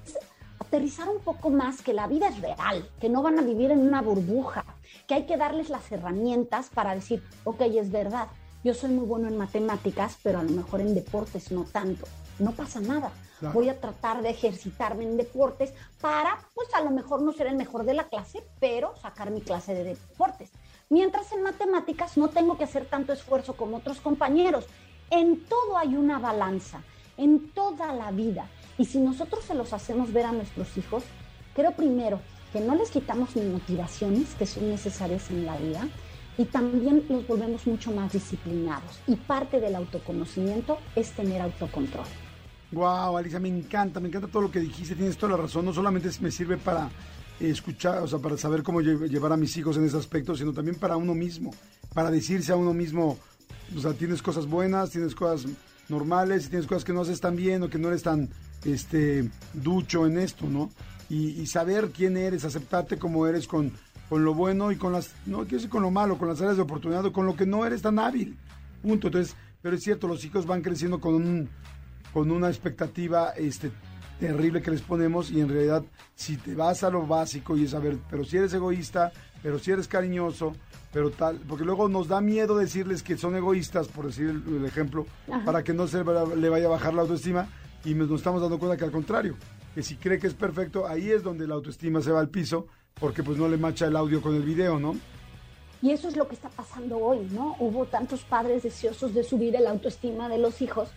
aterrizar 0.75 1.09
un 1.09 1.21
poco 1.21 1.51
más 1.51 1.83
que 1.83 1.93
la 1.93 2.09
vida 2.09 2.27
es 2.27 2.41
real, 2.41 2.91
que 3.01 3.09
no 3.09 3.23
van 3.23 3.39
a 3.39 3.43
vivir 3.43 3.71
en 3.71 3.79
una 3.79 4.03
burbuja, 4.03 4.65
que 5.07 5.15
hay 5.15 5.25
que 5.25 5.37
darles 5.37 5.71
las 5.71 5.93
herramientas 5.93 6.69
para 6.69 6.97
decir, 6.97 7.23
ok, 7.45 7.61
es 7.61 7.93
verdad, 7.93 8.27
yo 8.65 8.75
soy 8.75 8.91
muy 8.91 9.07
bueno 9.07 9.29
en 9.29 9.39
matemáticas, 9.39 10.19
pero 10.25 10.41
a 10.41 10.43
lo 10.43 10.51
mejor 10.51 10.81
en 10.81 10.97
deportes 10.97 11.53
no 11.53 11.63
tanto. 11.63 12.07
No 12.41 12.51
pasa 12.51 12.81
nada. 12.81 13.13
Claro. 13.39 13.55
Voy 13.55 13.69
a 13.69 13.81
tratar 13.81 14.21
de 14.23 14.31
ejercitarme 14.31 15.05
en 15.05 15.17
deportes 15.17 15.73
para, 16.01 16.41
pues 16.55 16.67
a 16.75 16.81
lo 16.81 16.91
mejor 16.91 17.23
no 17.23 17.33
ser 17.33 17.47
el 17.47 17.57
mejor 17.57 17.85
de 17.85 17.95
la 17.95 18.09
clase, 18.09 18.45
pero 18.59 18.97
sacar 18.97 19.31
mi 19.31 19.43
clase 19.43 19.75
de 19.75 19.85
deportes. 19.85 20.51
Mientras 20.91 21.31
en 21.31 21.45
matemáticas 21.45 22.17
no 22.17 22.31
tengo 22.31 22.59
que 22.59 22.65
hacer 22.65 22.87
tanto 22.87 23.13
esfuerzo 23.13 23.57
como 23.57 23.77
otros 23.77 24.01
compañeros. 24.01 24.67
En 25.11 25.45
todo 25.45 25.79
hay 25.79 25.95
una 25.95 26.19
balanza, 26.19 26.83
en 27.17 27.51
toda 27.51 27.93
la 27.93 28.11
vida. 28.11 28.49
Y 28.79 28.85
si 28.87 28.99
nosotros 28.99 29.45
se 29.45 29.55
los 29.55 29.73
hacemos 29.73 30.13
ver 30.13 30.27
a 30.27 30.33
nuestros 30.33 30.77
hijos, 30.77 31.05
creo 31.55 31.73
primero 31.73 32.21
que 32.53 32.61
no 32.61 32.75
les 32.75 32.91
quitamos 32.91 33.35
ni 33.37 33.43
motivaciones 33.43 34.35
que 34.35 34.47
son 34.47 34.69
necesarias 34.69 35.31
en 35.31 35.45
la 35.47 35.57
vida 35.57 35.89
y 36.37 36.45
también 36.47 37.05
los 37.09 37.27
volvemos 37.27 37.67
mucho 37.67 37.93
más 37.93 38.13
disciplinados. 38.13 38.99
Y 39.07 39.17
parte 39.17 39.61
del 39.61 39.77
autoconocimiento 39.77 40.79
es 40.97 41.13
tener 41.13 41.41
autocontrol. 41.43 42.05
Wow, 42.73 43.17
Alicia, 43.17 43.39
me 43.39 43.49
encanta, 43.49 44.01
me 44.01 44.09
encanta 44.09 44.27
todo 44.27 44.43
lo 44.43 44.51
que 44.51 44.59
dijiste, 44.59 44.97
tienes 44.97 45.17
toda 45.17 45.37
la 45.37 45.43
razón. 45.43 45.65
No 45.65 45.73
solamente 45.73 46.11
me 46.21 46.33
sirve 46.33 46.57
para 46.57 46.91
escuchar, 47.39 47.99
o 47.99 48.09
sea, 48.09 48.19
para 48.19 48.37
saber 48.37 48.65
cómo 48.65 48.81
lle- 48.81 49.09
llevar 49.09 49.33
a 49.33 49.37
mis 49.37 49.57
hijos 49.57 49.77
en 49.77 49.85
ese 49.85 49.97
aspecto, 49.97 50.35
sino 50.37 50.53
también 50.53 50.77
para 50.77 50.97
uno 50.97 51.15
mismo, 51.15 51.53
para 51.93 52.11
decirse 52.11 52.53
a 52.53 52.57
uno 52.57 52.73
mismo, 52.75 53.17
o 53.77 53.81
sea, 53.81 53.93
tienes 53.93 54.23
cosas 54.23 54.47
buenas, 54.47 54.91
tienes 54.91 55.15
cosas 55.15 55.49
normales, 55.89 56.49
tienes 56.49 56.67
cosas 56.67 56.85
que 56.85 56.93
no 56.93 57.03
haces 57.03 57.21
tan 57.21 57.37
bien 57.37 57.63
o 57.63 57.69
que 57.71 57.79
no 57.79 57.89
eres 57.89 58.03
tan, 58.03 58.29
este, 58.65 59.29
ducho 59.53 60.07
en 60.07 60.19
esto, 60.19 60.47
¿no? 60.49 60.71
Y, 61.11 61.41
y 61.41 61.47
saber 61.47 61.91
quién 61.91 62.17
eres, 62.17 62.45
aceptarte 62.45 62.99
como 62.99 63.27
eres 63.27 63.47
con, 63.47 63.73
con 64.09 64.25
lo 64.25 64.35
bueno 64.35 64.73
y 64.73 64.77
con 64.77 64.93
las, 64.93 65.13
no 65.27 65.39
quiero 65.41 65.57
decir 65.57 65.71
con 65.71 65.83
lo 65.83 65.91
malo, 65.91 66.19
con 66.19 66.29
las 66.29 66.41
áreas 66.41 66.57
de 66.57 66.63
oportunidad 66.63 67.05
o 67.05 67.13
con 67.13 67.27
lo 67.27 67.37
que 67.37 67.47
no 67.47 67.65
eres 67.67 67.83
tan 67.83 67.99
hábil. 67.99 68.37
Punto. 68.83 69.09
Entonces, 69.09 69.37
pero 69.63 69.77
es 69.77 69.83
cierto, 69.83 70.09
los 70.09 70.25
hijos 70.25 70.47
van 70.47 70.63
creciendo 70.63 71.01
con 71.01 71.15
un, 71.15 71.49
con 72.13 72.31
una 72.31 72.49
expectativa 72.49 73.31
este, 73.31 73.71
terrible 74.21 74.63
que 74.63 74.71
les 74.71 74.83
ponemos 74.83 75.31
y 75.31 75.41
en 75.41 75.49
realidad 75.49 75.85
si 76.15 76.37
te 76.37 76.55
vas 76.55 76.83
a 76.85 76.91
lo 76.91 77.07
básico 77.07 77.57
y 77.57 77.65
es 77.65 77.75
a 77.75 77.79
ver, 77.79 77.99
pero 78.11 78.25
si 78.25 78.37
eres 78.37 78.53
egoísta, 78.55 79.13
pero 79.43 79.59
si 79.59 79.71
eres 79.71 79.89
cariñoso, 79.89 80.55
pero 80.93 81.11
tal, 81.11 81.41
porque 81.49 81.65
luego 81.65 81.89
nos 81.89 82.09
da 82.09 82.21
miedo 82.21 82.57
decirles 82.57 83.03
que 83.03 83.17
son 83.17 83.37
egoístas, 83.37 83.89
por 83.89 84.07
decir 84.07 84.29
el, 84.29 84.57
el 84.57 84.65
ejemplo, 84.65 85.07
Ajá. 85.31 85.45
para 85.45 85.65
que 85.65 85.75
no 85.75 85.87
se 85.89 86.05
le 86.05 86.49
vaya 86.49 86.67
a 86.67 86.71
bajar 86.71 86.95
la 86.95 87.03
autoestima 87.03 87.49
y 87.85 87.95
nos 87.95 88.11
estamos 88.11 88.41
dando 88.41 88.59
cuenta 88.59 88.77
que 88.77 88.85
al 88.85 88.93
contrario, 88.93 89.37
que 89.75 89.83
si 89.83 89.97
cree 89.97 90.19
que 90.19 90.27
es 90.27 90.35
perfecto, 90.35 90.87
ahí 90.87 91.11
es 91.11 91.23
donde 91.23 91.47
la 91.47 91.55
autoestima 91.55 92.01
se 92.01 92.11
va 92.11 92.21
al 92.21 92.31
piso, 92.31 92.67
porque 92.95 93.23
pues 93.23 93.39
no 93.39 93.49
le 93.49 93.57
macha 93.57 93.87
el 93.87 93.97
audio 93.97 94.23
con 94.23 94.35
el 94.35 94.43
video, 94.43 94.79
¿no? 94.79 94.97
Y 95.83 95.91
eso 95.91 96.09
es 96.09 96.17
lo 96.17 96.27
que 96.27 96.35
está 96.35 96.49
pasando 96.49 96.97
hoy, 96.97 97.29
¿no? 97.31 97.57
Hubo 97.59 97.85
tantos 97.85 98.23
padres 98.23 98.63
deseosos 98.63 99.13
de 99.13 99.23
subir 99.23 99.55
el 99.55 99.67
autoestima 99.67 100.29
de 100.29 100.39
los 100.39 100.63
hijos 100.63 100.89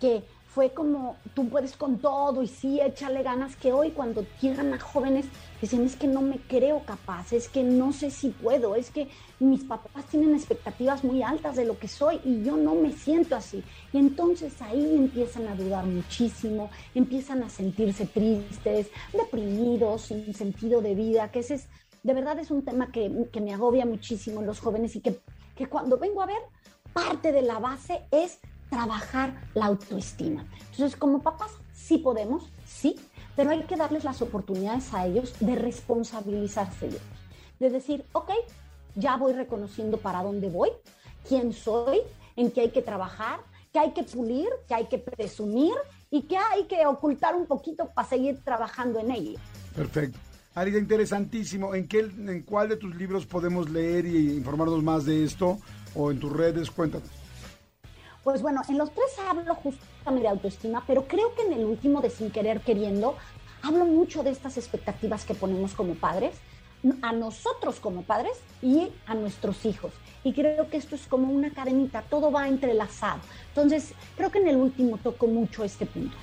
que 0.00 0.22
fue 0.52 0.70
como, 0.70 1.16
tú 1.34 1.48
puedes 1.48 1.76
con 1.76 1.98
todo 1.98 2.42
y 2.42 2.48
sí, 2.48 2.80
échale 2.80 3.22
ganas, 3.22 3.54
que 3.54 3.72
hoy 3.72 3.92
cuando 3.92 4.26
llegan 4.40 4.74
a 4.74 4.80
jóvenes 4.80 5.26
dicen, 5.60 5.84
es 5.84 5.94
que 5.94 6.08
no 6.08 6.22
me 6.22 6.38
creo 6.38 6.82
capaz, 6.84 7.32
es 7.32 7.48
que 7.48 7.62
no 7.62 7.92
sé 7.92 8.10
si 8.10 8.30
puedo, 8.30 8.74
es 8.74 8.90
que 8.90 9.08
mis 9.38 9.62
papás 9.62 10.06
tienen 10.06 10.34
expectativas 10.34 11.04
muy 11.04 11.22
altas 11.22 11.54
de 11.54 11.64
lo 11.64 11.78
que 11.78 11.86
soy 11.86 12.20
y 12.24 12.42
yo 12.42 12.56
no 12.56 12.74
me 12.74 12.92
siento 12.92 13.36
así. 13.36 13.62
Y 13.92 13.98
entonces 13.98 14.60
ahí 14.60 14.96
empiezan 14.96 15.46
a 15.46 15.54
dudar 15.54 15.86
muchísimo, 15.86 16.68
empiezan 16.96 17.44
a 17.44 17.48
sentirse 17.48 18.06
tristes, 18.06 18.88
deprimidos, 19.12 20.02
sin 20.02 20.34
sentido 20.34 20.82
de 20.82 20.96
vida, 20.96 21.30
que 21.30 21.40
ese 21.40 21.54
es, 21.54 21.68
de 22.02 22.12
verdad 22.12 22.40
es 22.40 22.50
un 22.50 22.64
tema 22.64 22.90
que, 22.90 23.28
que 23.32 23.40
me 23.40 23.54
agobia 23.54 23.86
muchísimo 23.86 24.40
en 24.40 24.46
los 24.46 24.58
jóvenes 24.58 24.96
y 24.96 25.00
que, 25.00 25.20
que 25.54 25.66
cuando 25.66 25.96
vengo 25.96 26.22
a 26.22 26.26
ver, 26.26 26.42
parte 26.92 27.30
de 27.30 27.42
la 27.42 27.60
base 27.60 28.00
es 28.10 28.40
trabajar 28.70 29.34
la 29.54 29.66
autoestima. 29.66 30.46
Entonces, 30.70 30.96
como 30.96 31.20
papás, 31.20 31.50
sí 31.74 31.98
podemos, 31.98 32.50
sí, 32.66 32.96
pero 33.36 33.50
hay 33.50 33.64
que 33.64 33.76
darles 33.76 34.04
las 34.04 34.22
oportunidades 34.22 34.94
a 34.94 35.06
ellos 35.06 35.34
de 35.40 35.56
responsabilizarse 35.56 36.86
ellos. 36.86 37.02
De 37.58 37.68
decir, 37.68 38.04
ok, 38.12 38.30
ya 38.94 39.16
voy 39.16 39.32
reconociendo 39.32 39.98
para 39.98 40.22
dónde 40.22 40.48
voy, 40.48 40.70
quién 41.28 41.52
soy, 41.52 41.98
en 42.36 42.50
qué 42.50 42.62
hay 42.62 42.70
que 42.70 42.82
trabajar, 42.82 43.40
qué 43.72 43.80
hay 43.80 43.92
que 43.92 44.04
pulir, 44.04 44.48
qué 44.66 44.74
hay 44.74 44.86
que 44.86 44.98
presumir 44.98 45.74
y 46.10 46.22
qué 46.22 46.36
hay 46.36 46.64
que 46.64 46.86
ocultar 46.86 47.34
un 47.34 47.46
poquito 47.46 47.90
para 47.94 48.08
seguir 48.08 48.42
trabajando 48.42 48.98
en 49.00 49.10
ello. 49.10 49.38
Perfecto. 49.74 50.18
Alicia, 50.54 50.80
interesantísimo. 50.80 51.74
¿En, 51.74 51.86
qué, 51.86 52.00
¿En 52.00 52.42
cuál 52.42 52.68
de 52.68 52.76
tus 52.76 52.94
libros 52.96 53.26
podemos 53.26 53.70
leer 53.70 54.06
y 54.06 54.36
informarnos 54.36 54.82
más 54.82 55.04
de 55.04 55.24
esto? 55.24 55.58
¿O 55.94 56.10
en 56.10 56.18
tus 56.18 56.32
redes? 56.32 56.70
Cuéntanos. 56.70 57.19
Pues 58.24 58.42
bueno, 58.42 58.62
en 58.68 58.76
los 58.76 58.90
tres 58.90 59.06
hablo 59.28 59.54
justamente 59.54 60.22
de 60.22 60.28
autoestima, 60.28 60.84
pero 60.86 61.06
creo 61.06 61.34
que 61.34 61.42
en 61.42 61.54
el 61.54 61.64
último 61.64 62.00
de 62.00 62.10
Sin 62.10 62.30
Querer 62.30 62.60
Queriendo 62.60 63.16
hablo 63.62 63.86
mucho 63.86 64.22
de 64.22 64.30
estas 64.30 64.58
expectativas 64.58 65.24
que 65.24 65.34
ponemos 65.34 65.74
como 65.74 65.94
padres, 65.94 66.34
a 67.02 67.12
nosotros 67.12 67.78
como 67.80 68.02
padres 68.02 68.38
y 68.62 68.88
a 69.06 69.14
nuestros 69.14 69.64
hijos. 69.64 69.92
Y 70.24 70.32
creo 70.32 70.68
que 70.68 70.76
esto 70.76 70.94
es 70.94 71.06
como 71.06 71.32
una 71.32 71.50
cadenita, 71.50 72.02
todo 72.02 72.30
va 72.30 72.48
entrelazado. 72.48 73.20
Entonces, 73.48 73.92
creo 74.16 74.30
que 74.30 74.38
en 74.38 74.48
el 74.48 74.56
último 74.56 74.98
toco 74.98 75.26
mucho 75.26 75.64
este 75.64 75.86
punto. 75.86 76.16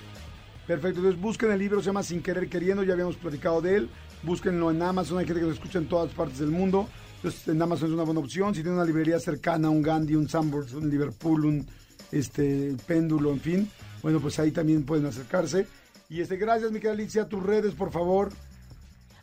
Perfecto, 0.65 0.99
entonces 0.99 1.21
busquen 1.21 1.51
el 1.51 1.59
libro, 1.59 1.79
se 1.79 1.87
llama 1.87 2.03
Sin 2.03 2.21
Querer 2.21 2.49
Queriendo, 2.49 2.83
ya 2.83 2.93
habíamos 2.93 3.15
platicado 3.15 3.61
de 3.61 3.75
él. 3.75 3.89
Búsquenlo 4.23 4.69
en 4.69 4.81
Amazon, 4.81 5.19
hay 5.19 5.25
gente 5.25 5.39
que 5.39 5.47
lo 5.47 5.53
escucha 5.53 5.79
en 5.79 5.87
todas 5.87 6.11
partes 6.13 6.39
del 6.39 6.49
mundo. 6.49 6.87
Entonces 7.17 7.47
en 7.47 7.61
Amazon 7.61 7.87
es 7.87 7.93
una 7.93 8.03
buena 8.03 8.19
opción. 8.19 8.53
Si 8.53 8.61
tienen 8.61 8.75
una 8.75 8.85
librería 8.85 9.19
cercana, 9.19 9.69
un 9.69 9.81
Gandhi, 9.81 10.15
un 10.15 10.27
Sanborns, 10.27 10.73
un 10.73 10.89
Liverpool, 10.89 11.45
un 11.45 11.67
este, 12.11 12.75
péndulo, 12.85 13.31
en 13.31 13.39
fin, 13.39 13.71
bueno, 14.01 14.19
pues 14.19 14.39
ahí 14.39 14.51
también 14.51 14.85
pueden 14.85 15.05
acercarse. 15.05 15.67
Y 16.09 16.21
este, 16.21 16.37
gracias, 16.37 16.71
mi 16.71 16.79
querida 16.79 16.93
Alicia, 16.93 17.27
tus 17.27 17.43
redes, 17.43 17.73
por 17.73 17.91
favor. 17.91 18.31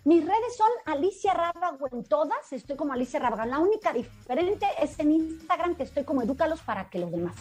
Mis 0.05 0.23
redes 0.23 0.57
son 0.57 0.69
Alicia 0.85 1.33
Rábago 1.33 1.89
en 1.91 2.05
todas, 2.05 2.53
estoy 2.53 2.77
como 2.77 2.93
Alicia 2.93 3.19
Rábago. 3.19 3.49
La 3.49 3.59
única 3.59 3.93
diferente 3.93 4.67
es 4.83 4.99
en 4.99 5.13
Instagram, 5.13 5.77
que 5.77 5.85
estoy 5.85 6.05
como 6.05 6.21
Edúcalos 6.21 6.61
para 6.61 6.91
que 6.91 6.99
los 6.99 7.11
demás. 7.11 7.35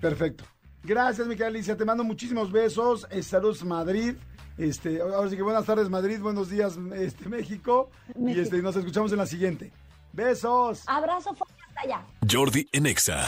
Perfecto. 0.00 0.44
Gracias, 0.82 1.26
mi 1.26 1.34
querida 1.34 1.48
Alicia. 1.48 1.76
Te 1.76 1.84
mando 1.84 2.02
muchísimos 2.02 2.50
besos. 2.50 3.06
Eh, 3.10 3.22
saludos, 3.22 3.62
Madrid. 3.64 4.14
Este, 4.56 5.00
ahora 5.00 5.28
sí 5.28 5.36
que 5.36 5.42
buenas 5.42 5.66
tardes, 5.66 5.90
Madrid. 5.90 6.18
Buenos 6.20 6.48
días, 6.48 6.78
este, 6.94 7.28
México. 7.28 7.90
Y 8.16 8.40
este, 8.40 8.62
nos 8.62 8.74
escuchamos 8.74 9.12
en 9.12 9.18
la 9.18 9.26
siguiente. 9.26 9.70
Besos. 10.12 10.84
Abrazo 10.86 11.34
fuerte 11.34 11.61
allá. 11.76 12.02
Jordi 12.30 12.66
en 12.72 12.86
Exa. 12.86 13.26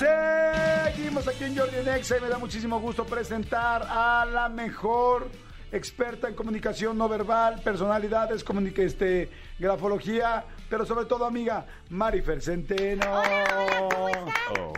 Seguimos 0.84 1.26
aquí 1.28 1.44
en 1.44 1.56
Jordi 1.56 1.76
Nexa 1.84 2.18
y 2.18 2.20
me 2.20 2.28
da 2.28 2.38
muchísimo 2.38 2.80
gusto 2.80 3.04
presentar 3.04 3.86
a 3.88 4.24
la 4.24 4.48
mejor 4.48 5.28
experta 5.72 6.28
en 6.28 6.34
comunicación 6.34 6.96
no 6.96 7.08
verbal, 7.08 7.60
personalidades, 7.64 8.44
comunica- 8.44 8.82
este, 8.82 9.28
grafología, 9.58 10.44
pero 10.70 10.86
sobre 10.86 11.06
todo 11.06 11.24
amiga, 11.26 11.66
Marifer 11.90 12.40
Centeno. 12.40 13.04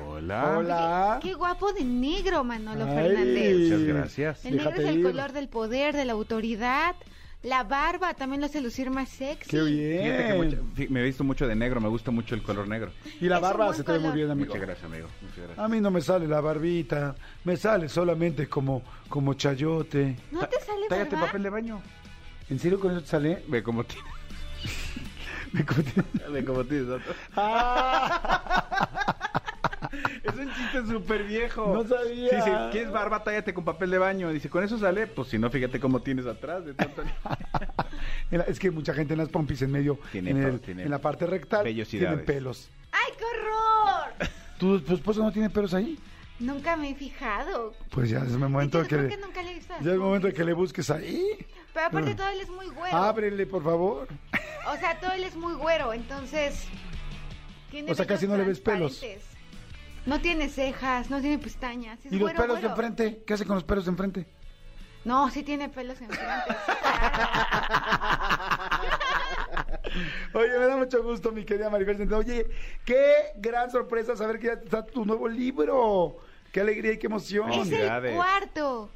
Hola. 0.07 0.57
Hola. 0.59 1.19
Qué 1.23 1.35
guapo 1.35 1.73
de 1.73 1.85
negro, 1.85 2.45
Manolo 2.45 2.85
Ay. 2.85 2.95
Fernández. 2.97 3.57
Muchas 3.59 3.83
gracias. 3.83 4.45
El 4.47 4.57
negro 4.57 4.71
es 4.73 4.79
el 4.79 4.99
ir. 4.99 5.05
color 5.05 5.33
del 5.33 5.49
poder, 5.49 5.95
de 5.95 6.05
la 6.07 6.13
autoridad, 6.15 6.95
La 7.47 7.63
barba 7.63 8.13
también 8.15 8.41
lo 8.41 8.47
hace 8.47 8.61
lucir 8.61 8.91
más 8.91 9.09
sexy. 9.09 9.49
Qué 9.51 9.63
bien. 9.63 10.03
Fíjate 10.03 10.27
que 10.27 10.35
mucho- 10.35 10.91
me 10.93 11.01
he 11.01 11.05
visto 11.05 11.23
mucho 11.25 11.47
de 11.47 11.55
negro, 11.55 11.81
me 11.81 11.89
gusta 11.89 12.11
mucho 12.11 12.35
el 12.35 12.43
color 12.43 12.67
negro. 12.67 12.91
Y 13.21 13.27
la 13.29 13.37
Es 13.37 13.43
barba 13.43 13.73
se 13.73 13.85
te 13.85 13.93
ve 13.93 13.99
muy 14.01 14.13
bien, 14.13 14.31
amigo. 14.31 14.49
Muchas 14.49 14.63
gracias, 14.63 14.85
amigo. 14.85 15.09
Muchas 15.23 15.39
gracias. 15.39 15.59
A 15.59 15.69
mí 15.69 15.81
no 15.81 15.91
me 15.93 16.01
sale 16.01 16.27
la 16.27 16.41
barbita, 16.41 17.15
me 17.45 17.57
sale 17.57 17.89
solamente 17.89 18.49
como, 18.49 18.83
como 19.09 19.35
chayote. 19.35 20.17
¿No 20.33 20.41
te 20.49 20.59
sale 20.61 20.89
Tállate 20.89 21.11
barba? 21.15 21.27
papel 21.29 21.43
de 21.45 21.51
baño. 21.51 21.81
¿En 22.51 22.59
serio 22.59 22.81
con 22.81 22.91
eso 22.93 23.01
te 23.03 23.07
sale? 23.09 23.45
Ve 23.49 23.63
cómo 23.63 23.85
tiene. 23.85 24.09
Me 25.53 25.61
conté- 25.67 26.03
Ve 26.31 26.45
cómo 26.45 26.65
tienes. 26.65 26.89
otro. 26.89 27.15
Es 30.27 30.35
un 30.35 30.53
chiste 30.55 30.87
súper 30.87 31.25
viejo. 31.25 31.73
No 31.75 31.85
sabía. 31.87 32.31
Sí, 32.31 32.37
sí, 32.45 32.51
¿quieres 32.73 32.91
barba? 32.91 33.23
Tállate 33.23 33.55
con 33.55 33.65
papel 33.65 33.91
de 33.91 33.99
baño. 33.99 34.31
Dice, 34.31 34.49
¿con 34.49 34.65
eso 34.65 34.79
sale? 34.79 35.07
Pues 35.07 35.29
si 35.29 35.39
no, 35.39 35.51
fíjate 35.51 35.79
cómo 35.81 36.01
tienes 36.01 36.27
atrás. 36.27 36.65
De 36.65 36.75
tanto- 36.75 37.03
Es 38.49 38.59
que 38.59 38.71
mucha 38.71 38.93
gente 38.93 39.15
en 39.15 39.19
las 39.19 39.29
pompis 39.29 39.63
en 39.63 39.71
medio, 39.71 39.99
Tiene 40.13 40.31
en, 40.31 40.43
pa- 40.43 40.49
el- 40.49 40.61
tiene 40.61 40.83
en 40.83 40.91
la 40.91 40.99
parte 40.99 41.27
rectal, 41.27 41.65
tienen 41.89 42.25
pelos. 42.25 42.71
¡Ay, 42.93 43.13
qué 43.17 43.25
horror! 43.25 44.31
¿Tu, 44.59 44.81
tu 44.81 44.95
esposo 44.95 45.23
no 45.23 45.31
tiene 45.33 45.49
pelos 45.51 45.73
ahí? 45.75 45.99
Nunca 46.39 46.77
me 46.77 46.91
he 46.91 46.95
fijado. 46.95 47.73
Pues 47.91 48.11
ya 48.11 48.19
es 48.25 48.33
el 48.33 48.39
momento 48.39 48.83
de 48.83 48.89
que... 48.89 48.97
¿por 48.97 49.09
qué 49.09 49.17
nunca 49.17 49.43
le 49.43 49.53
he 49.53 49.55
visto 49.55 49.73
las 49.75 49.83
Ya 49.83 49.91
es 49.91 49.95
el 49.95 50.01
momento 50.01 50.27
de 50.27 50.35
que 50.35 50.45
le 50.45 50.53
busques 50.53 50.91
ahí. 50.91 51.25
Pero 51.73 51.87
aparte 51.87 52.11
Ah. 52.11 52.17
todo 52.17 52.29
él 52.29 52.41
es 52.41 52.49
muy 52.51 52.67
güero. 52.69 52.97
Ábrele, 52.97 53.47
por 53.47 53.63
favor. 53.63 54.09
O 54.73 54.77
sea, 54.77 54.99
todo 55.01 55.13
él 55.13 55.25
es 55.25 55.37
muy 55.37 55.55
güero, 55.55 55.93
entonces... 55.93 56.67
tiene 57.71 57.91
O 57.91 57.95
sea, 57.95 58.07
casi 58.07 58.27
no 58.27 58.37
le 58.37 58.45
ves 58.45 58.61
pelos. 58.61 59.03
No 60.07 60.21
tiene 60.21 60.49
cejas, 60.49 61.11
no 61.11 61.21
tiene 61.21 61.39
pestañas. 61.39 61.99
es 62.05 62.13
¿Y 62.13 62.19
los 62.19 62.23
güero, 62.23 62.41
pelos 62.41 62.61
de 62.63 62.69
enfrente? 62.69 63.23
¿Qué 63.27 63.35
hace 63.35 63.45
con 63.45 63.57
los 63.57 63.65
pelos 63.65 63.85
de 63.85 63.91
enfrente? 63.91 64.27
No, 65.05 65.31
sí 65.31 65.43
tiene 65.43 65.69
pelos 65.69 66.01
en 66.01 66.09
frente. 66.09 66.55
sí, 66.67 66.73
claro. 66.81 67.47
Oye, 70.35 70.59
me 70.59 70.67
da 70.67 70.77
mucho 70.77 71.03
gusto, 71.03 71.33
mi 71.33 71.45
querida 71.45 71.71
Maribel. 71.71 72.13
Oye, 72.13 72.47
qué 72.85 73.33
gran 73.37 73.71
sorpresa 73.71 74.17
saber 74.17 74.39
que 74.39 74.47
ya 74.49 74.53
está 74.55 74.85
tu 74.85 75.05
nuevo 75.05 75.29
libro. 75.29 76.19
Qué 76.53 76.61
alegría 76.61 76.93
y 76.93 76.99
qué 76.99 77.07
emoción. 77.07 77.51
es 77.53 77.71
el 77.71 78.15
cuarto. 78.15 78.91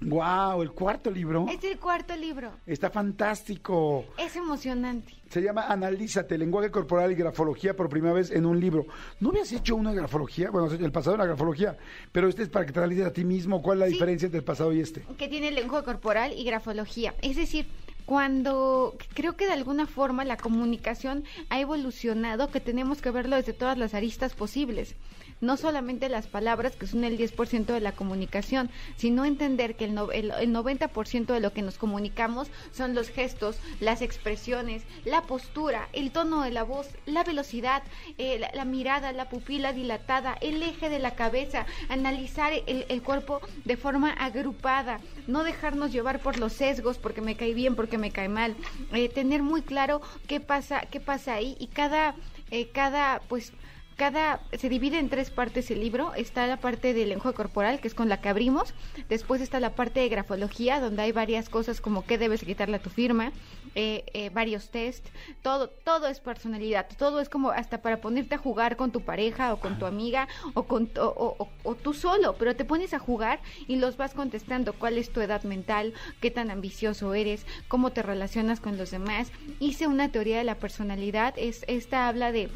Wow, 0.00 0.62
el 0.62 0.72
cuarto 0.72 1.10
libro. 1.10 1.46
Es 1.48 1.62
el 1.64 1.78
cuarto 1.78 2.16
libro. 2.16 2.52
Está 2.66 2.90
fantástico. 2.90 4.04
Es 4.18 4.36
emocionante. 4.36 5.14
Se 5.34 5.42
llama 5.42 5.66
Analízate, 5.66 6.38
lenguaje 6.38 6.70
corporal 6.70 7.10
y 7.10 7.16
grafología 7.16 7.74
por 7.74 7.88
primera 7.88 8.14
vez 8.14 8.30
en 8.30 8.46
un 8.46 8.60
libro. 8.60 8.86
¿No 9.18 9.30
habías 9.30 9.50
hecho 9.50 9.74
una 9.74 9.92
grafología? 9.92 10.48
Bueno, 10.48 10.70
el 10.72 10.92
pasado 10.92 11.16
era 11.16 11.24
grafología, 11.26 11.76
pero 12.12 12.28
este 12.28 12.44
es 12.44 12.48
para 12.48 12.64
que 12.64 12.70
te 12.70 12.78
analices 12.78 13.04
a 13.06 13.12
ti 13.12 13.24
mismo. 13.24 13.60
¿Cuál 13.60 13.78
es 13.78 13.80
la 13.80 13.86
Sí. 13.88 13.92
diferencia 13.94 14.26
entre 14.26 14.38
el 14.38 14.44
pasado 14.44 14.72
y 14.72 14.78
este? 14.78 15.04
que 15.18 15.26
tiene 15.26 15.50
lenguaje 15.50 15.84
corporal 15.86 16.32
y 16.38 16.44
grafología. 16.44 17.16
Es 17.20 17.34
decir, 17.34 17.66
cuando 18.06 18.94
creo 19.14 19.36
que 19.36 19.46
de 19.46 19.54
alguna 19.54 19.88
forma 19.88 20.24
la 20.24 20.36
comunicación 20.36 21.24
ha 21.50 21.58
evolucionado, 21.58 22.46
que 22.52 22.60
tenemos 22.60 23.02
que 23.02 23.10
verlo 23.10 23.34
desde 23.34 23.54
todas 23.54 23.76
las 23.76 23.92
aristas 23.92 24.34
posibles. 24.34 24.94
No 25.44 25.58
solamente 25.58 26.08
las 26.08 26.26
palabras, 26.26 26.74
que 26.74 26.86
son 26.86 27.04
el 27.04 27.18
10% 27.18 27.66
de 27.74 27.80
la 27.80 27.92
comunicación, 27.92 28.70
sino 28.96 29.26
entender 29.26 29.76
que 29.76 29.84
el, 29.84 29.94
no- 29.94 30.10
el, 30.10 30.30
el 30.30 30.50
90% 30.54 31.26
de 31.34 31.40
lo 31.40 31.52
que 31.52 31.60
nos 31.60 31.76
comunicamos 31.76 32.48
son 32.72 32.94
los 32.94 33.10
gestos, 33.10 33.58
las 33.78 34.00
expresiones, 34.00 34.84
la 35.04 35.20
postura, 35.22 35.88
el 35.92 36.12
tono 36.12 36.40
de 36.42 36.50
la 36.50 36.62
voz, 36.62 36.88
la 37.04 37.24
velocidad, 37.24 37.82
eh, 38.16 38.40
la, 38.54 38.64
mirada, 38.64 39.12
la 39.12 39.28
pupila 39.28 39.74
dilatada, 39.74 40.38
el 40.40 40.62
eje 40.62 40.88
de 40.88 40.98
la 40.98 41.14
cabeza, 41.14 41.66
analizar 41.90 42.52
el, 42.66 42.86
el 42.88 43.02
cuerpo 43.02 43.40
de 43.66 43.76
forma 43.76 44.12
agrupada, 44.12 44.98
no 45.26 45.44
dejarnos 45.44 45.92
llevar 45.92 46.20
por 46.20 46.38
los 46.38 46.54
sesgos 46.54 46.96
porque 46.96 47.20
me 47.20 47.36
cae 47.36 47.52
bien, 47.52 47.76
porque 47.76 47.98
me 47.98 48.10
cae 48.12 48.30
mal, 48.30 48.56
eh, 48.94 49.10
tener 49.10 49.42
muy 49.42 49.60
claro 49.60 50.00
qué 50.26 50.40
pasa, 50.40 50.80
qué 50.90 51.00
pasa 51.00 51.34
ahí 51.34 51.54
y 51.60 51.66
cada, 51.66 52.14
eh, 52.50 52.70
cada, 52.72 53.20
pues 53.28 53.52
cada 53.96 54.40
se 54.52 54.68
divide 54.68 54.98
en 54.98 55.08
tres 55.08 55.30
partes 55.30 55.70
el 55.70 55.80
libro. 55.80 56.14
Está 56.14 56.46
la 56.46 56.56
parte 56.56 56.94
del 56.94 57.08
lenguaje 57.10 57.34
corporal, 57.34 57.80
que 57.80 57.88
es 57.88 57.94
con 57.94 58.08
la 58.08 58.20
que 58.20 58.28
abrimos. 58.28 58.74
Después 59.08 59.40
está 59.40 59.60
la 59.60 59.74
parte 59.74 60.00
de 60.00 60.08
grafología, 60.08 60.80
donde 60.80 61.02
hay 61.02 61.12
varias 61.12 61.48
cosas 61.48 61.80
como 61.80 62.04
qué 62.04 62.18
debes 62.18 62.44
quitarle 62.44 62.76
a 62.76 62.82
tu 62.82 62.90
firma, 62.90 63.32
eh, 63.74 64.04
eh, 64.12 64.30
varios 64.30 64.70
test. 64.70 65.06
Todo, 65.42 65.68
todo 65.68 66.06
es 66.08 66.20
personalidad. 66.20 66.86
Todo 66.98 67.20
es 67.20 67.28
como 67.28 67.50
hasta 67.50 67.82
para 67.82 68.00
ponerte 68.00 68.34
a 68.34 68.38
jugar 68.38 68.76
con 68.76 68.90
tu 68.90 69.02
pareja 69.02 69.52
o 69.52 69.60
con 69.60 69.78
tu 69.78 69.86
amiga 69.86 70.28
o 70.54 70.64
con 70.64 70.90
o, 70.98 71.48
o- 71.64 71.74
tú 71.76 71.92
solo, 71.94 72.36
pero 72.38 72.54
te 72.56 72.64
pones 72.64 72.94
a 72.94 72.98
jugar 72.98 73.40
y 73.66 73.76
los 73.76 73.96
vas 73.96 74.14
contestando. 74.14 74.72
¿Cuál 74.72 74.98
es 74.98 75.10
tu 75.12 75.20
edad 75.20 75.42
mental? 75.44 75.92
¿Qué 76.20 76.30
tan 76.30 76.50
ambicioso 76.50 77.14
eres? 77.14 77.46
¿Cómo 77.68 77.90
te 77.90 78.02
relacionas 78.02 78.60
con 78.60 78.76
los 78.76 78.90
demás? 78.90 79.30
Hice 79.60 79.86
una 79.86 80.10
teoría 80.10 80.38
de 80.38 80.44
la 80.44 80.56
personalidad. 80.56 81.34
Es 81.36 81.64
esta 81.68 82.08
habla 82.08 82.32
de 82.32 82.48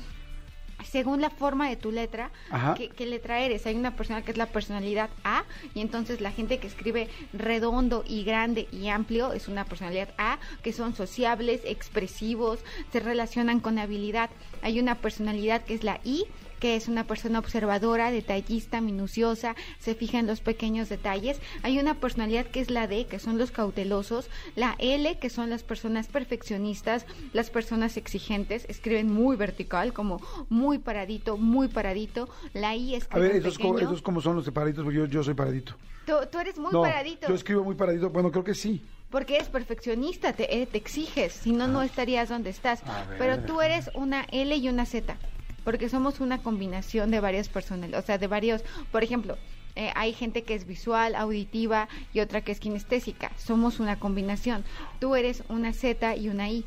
según 0.85 1.21
la 1.21 1.31
forma 1.31 1.69
de 1.69 1.77
tu 1.77 1.91
letra, 1.91 2.31
Ajá. 2.51 2.75
¿qué, 2.75 2.89
qué 2.89 3.07
letra 3.07 3.41
eres? 3.41 3.67
Hay 3.67 3.77
una 3.77 3.97
persona 3.97 4.23
que 4.23 4.31
es 4.31 4.37
la 4.37 4.47
personalidad 4.47 5.11
A 5.25 5.45
y 5.75 5.81
entonces 5.81 6.21
la 6.21 6.33
gente 6.33 6.59
que 6.59 6.67
escribe 6.67 7.09
redondo 7.33 8.05
y 8.07 8.25
grande 8.25 8.69
y 8.73 8.89
amplio 8.89 9.33
es 9.33 9.49
una 9.49 9.65
personalidad 9.65 10.11
A, 10.19 10.39
que 10.63 10.73
son 10.73 10.95
sociables, 10.95 11.61
expresivos, 11.65 12.61
se 12.93 13.01
relacionan 13.01 13.61
con 13.61 13.79
habilidad. 13.79 14.31
Hay 14.63 14.81
una 14.81 14.97
personalidad 14.97 15.63
que 15.65 15.75
es 15.75 15.85
la 15.85 16.01
I, 16.05 16.25
que 16.59 16.77
es 16.77 16.89
una 16.89 17.05
persona 17.07 17.39
observadora, 17.39 18.11
detallista, 18.11 18.81
minuciosa, 18.81 19.55
se 19.79 19.95
fija 19.95 20.19
en 20.19 20.27
los 20.27 20.41
pequeños 20.41 20.89
detalles. 20.89 21.41
Hay 21.63 21.79
una 21.79 21.95
personalidad 21.95 22.47
que 22.47 22.61
es 22.61 22.71
la 22.71 22.87
D, 22.87 23.07
que 23.07 23.19
son 23.19 23.39
los 23.39 23.51
cautelosos, 23.51 24.29
la 24.57 24.75
L, 24.79 25.19
que 25.19 25.31
son 25.31 25.51
las 25.51 25.63
personas 25.63 26.07
perfeccionistas, 26.09 27.07
las 27.33 27.51
personas 27.51 27.97
exigentes, 27.97 28.65
escriben 28.69 29.13
muy 29.13 29.37
vertical, 29.37 29.93
como 29.93 30.21
muy 30.49 30.79
paradito, 30.79 31.37
muy 31.37 31.69
paradito. 31.69 32.29
La 32.55 32.75
I 32.77 32.95
A 32.95 32.99
escribe 32.99 33.29
ver, 33.29 33.37
esos, 33.37 33.59
co- 33.59 33.79
esos 33.79 34.03
como 34.03 34.21
son 34.21 34.37
los 34.37 34.45
separaditos, 34.45 34.85
porque 34.85 34.99
yo, 34.99 35.07
yo 35.07 35.23
soy 35.23 35.35
paradito. 35.35 35.75
Tú, 36.07 36.15
tú 36.33 36.39
eres 36.39 36.59
muy 36.59 36.73
no, 36.73 36.83
paradito. 36.83 37.29
yo 37.29 37.35
escribo 37.35 37.63
muy 37.65 37.75
paradito. 37.75 38.09
Bueno, 38.11 38.31
creo 38.31 38.45
que 38.45 38.55
sí. 38.55 38.83
Porque 39.11 39.37
eres 39.37 39.49
perfeccionista, 39.49 40.33
te, 40.35 40.61
eh, 40.63 40.67
te 40.67 40.77
exiges, 40.79 41.33
si 41.33 41.53
no, 41.53 41.67
no 41.69 41.83
estarías 41.83 42.29
donde 42.29 42.51
estás. 42.51 42.83
Pero 43.19 43.41
tú 43.41 43.61
eres 43.61 43.91
una 43.95 44.27
L 44.31 44.55
y 44.57 44.69
una 44.69 44.85
Z, 44.87 45.17
porque 45.65 45.89
somos 45.89 46.21
una 46.21 46.39
combinación 46.39 47.11
de 47.11 47.21
varias 47.21 47.49
personas, 47.49 47.93
o 47.93 48.03
sea, 48.03 48.19
de 48.19 48.27
varios, 48.27 48.63
por 48.91 49.03
ejemplo, 49.05 49.37
eh, 49.77 49.93
hay 49.95 50.13
gente 50.13 50.43
que 50.43 50.55
es 50.55 50.67
visual, 50.67 51.15
auditiva 51.15 51.89
y 52.13 52.21
otra 52.21 52.41
que 52.41 52.51
es 52.53 52.59
kinestésica. 52.61 53.31
Somos 53.37 53.79
una 53.79 53.99
combinación. 54.01 54.65
Tú 54.99 55.15
eres 55.15 55.45
una 55.49 55.73
Z 55.73 56.17
y 56.17 56.29
una 56.29 56.51
I. 56.51 56.65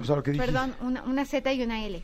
O 0.00 0.04
sea, 0.04 0.16
lo 0.16 0.22
que. 0.22 0.32
Perdón, 0.32 0.74
una, 0.80 1.02
una 1.02 1.24
Z 1.24 1.52
y 1.52 1.62
una 1.62 1.84
L. 1.84 2.02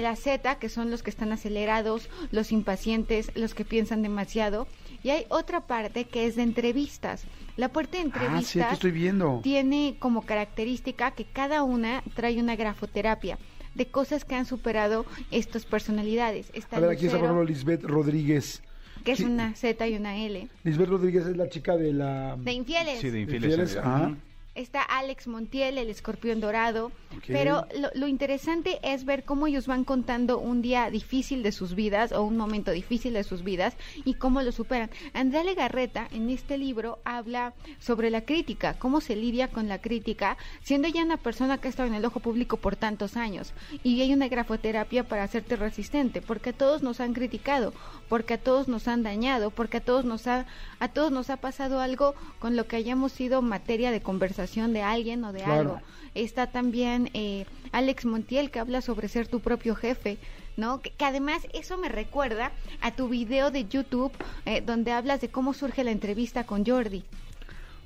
La- 0.00 0.16
Z, 0.16 0.54
que 0.58 0.70
son 0.70 0.90
los 0.90 1.02
que 1.02 1.10
están 1.10 1.30
acelerados, 1.32 2.08
los 2.30 2.52
impacientes, 2.52 3.30
los 3.34 3.52
que 3.54 3.66
piensan 3.66 4.00
demasiado. 4.02 4.66
Y 5.02 5.10
hay 5.10 5.26
otra 5.28 5.60
parte 5.66 6.06
que 6.06 6.24
es 6.26 6.36
de 6.36 6.42
entrevistas. 6.44 7.24
La 7.58 7.68
parte 7.68 7.98
de 7.98 8.04
Ah, 8.04 8.04
sí, 8.04 8.08
entrevistas 8.24 8.72
estoy 8.74 8.92
viendo. 8.92 9.40
tiene 9.42 9.96
como 9.98 10.22
característica 10.22 11.10
que 11.10 11.26
cada 11.26 11.62
una 11.64 12.02
trae 12.14 12.40
una 12.40 12.56
grafoterapia 12.56 13.36
de 13.78 13.86
cosas 13.86 14.24
que 14.24 14.34
han 14.34 14.44
superado 14.44 15.06
estas 15.30 15.64
personalidades. 15.64 16.50
Está 16.52 16.76
A 16.76 16.80
ver, 16.80 16.90
aquí 16.90 17.06
está, 17.06 17.18
por 17.18 17.26
ejemplo, 17.26 17.44
Lisbeth 17.44 17.84
Rodríguez. 17.84 18.60
que 19.04 19.12
es 19.12 19.20
una 19.20 19.54
Z 19.54 19.86
y 19.86 19.96
una 19.96 20.16
L. 20.16 20.48
Lisbeth 20.64 20.88
Rodríguez 20.88 21.26
es 21.26 21.36
la 21.36 21.48
chica 21.48 21.76
de 21.76 21.92
la... 21.92 22.36
De 22.36 22.52
infieles. 22.52 23.00
Sí, 23.00 23.10
de 23.10 23.20
infieles. 23.20 23.50
Infieles, 23.50 23.76
ajá. 23.76 24.16
Está 24.58 24.82
Alex 24.82 25.28
Montiel, 25.28 25.78
el 25.78 25.88
escorpión 25.88 26.40
dorado. 26.40 26.90
Pero 27.28 27.64
lo, 27.78 27.90
lo 27.94 28.08
interesante 28.08 28.80
es 28.82 29.04
ver 29.04 29.22
cómo 29.22 29.46
ellos 29.46 29.68
van 29.68 29.84
contando 29.84 30.38
un 30.38 30.62
día 30.62 30.90
difícil 30.90 31.44
de 31.44 31.52
sus 31.52 31.76
vidas 31.76 32.10
o 32.10 32.24
un 32.24 32.36
momento 32.36 32.72
difícil 32.72 33.12
de 33.12 33.22
sus 33.22 33.44
vidas 33.44 33.76
y 34.04 34.14
cómo 34.14 34.42
lo 34.42 34.50
superan. 34.50 34.90
Andrea 35.14 35.44
Legarreta 35.44 36.08
en 36.10 36.28
este 36.28 36.58
libro 36.58 36.98
habla 37.04 37.54
sobre 37.78 38.10
la 38.10 38.22
crítica, 38.22 38.74
cómo 38.80 39.00
se 39.00 39.14
lidia 39.14 39.46
con 39.46 39.68
la 39.68 39.80
crítica, 39.80 40.36
siendo 40.62 40.88
ya 40.88 41.04
una 41.04 41.18
persona 41.18 41.58
que 41.58 41.68
ha 41.68 41.70
estado 41.70 41.88
en 41.88 41.94
el 41.94 42.04
ojo 42.04 42.18
público 42.18 42.56
por 42.56 42.74
tantos 42.74 43.16
años. 43.16 43.52
Y 43.84 44.00
hay 44.00 44.12
una 44.12 44.26
grafoterapia 44.26 45.06
para 45.06 45.22
hacerte 45.22 45.54
resistente, 45.54 46.20
porque 46.20 46.50
a 46.50 46.52
todos 46.52 46.82
nos 46.82 46.98
han 46.98 47.14
criticado, 47.14 47.72
porque 48.08 48.34
a 48.34 48.38
todos 48.38 48.66
nos 48.66 48.88
han 48.88 49.04
dañado, 49.04 49.50
porque 49.50 49.76
a 49.76 49.84
todos 49.84 50.04
nos 50.04 50.26
ha, 50.26 50.46
a 50.80 50.88
todos 50.88 51.12
nos 51.12 51.30
ha 51.30 51.36
pasado 51.36 51.80
algo 51.80 52.16
con 52.40 52.56
lo 52.56 52.66
que 52.66 52.76
hayamos 52.76 53.12
sido 53.12 53.40
materia 53.40 53.92
de 53.92 54.00
conversación 54.00 54.47
de 54.56 54.82
alguien 54.82 55.22
o 55.24 55.32
de 55.32 55.40
Claro. 55.42 55.60
algo. 55.60 55.80
Está 56.14 56.48
también 56.48 57.10
eh, 57.14 57.44
Alex 57.70 58.04
Montiel 58.06 58.50
que 58.50 58.58
habla 58.58 58.80
sobre 58.80 59.08
ser 59.08 59.28
tu 59.28 59.40
propio 59.40 59.74
jefe, 59.76 60.18
¿no? 60.56 60.80
Que, 60.80 60.90
que 60.90 61.04
además 61.04 61.46
eso 61.52 61.76
me 61.78 61.88
recuerda 61.88 62.50
a 62.80 62.90
tu 62.92 63.08
video 63.08 63.50
de 63.50 63.68
YouTube 63.68 64.12
eh, 64.46 64.60
donde 64.60 64.92
hablas 64.92 65.20
de 65.20 65.28
cómo 65.28 65.52
surge 65.54 65.84
la 65.84 65.90
entrevista 65.92 66.44
con 66.44 66.64
Jordi. 66.66 67.04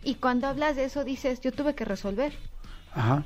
Y 0.05 0.15
cuando 0.15 0.47
hablas 0.47 0.77
de 0.77 0.85
eso 0.85 1.05
dices, 1.05 1.41
yo 1.41 1.53
tuve 1.53 1.75
que 1.75 1.85
resolver. 1.85 2.33
Ajá. 2.95 3.25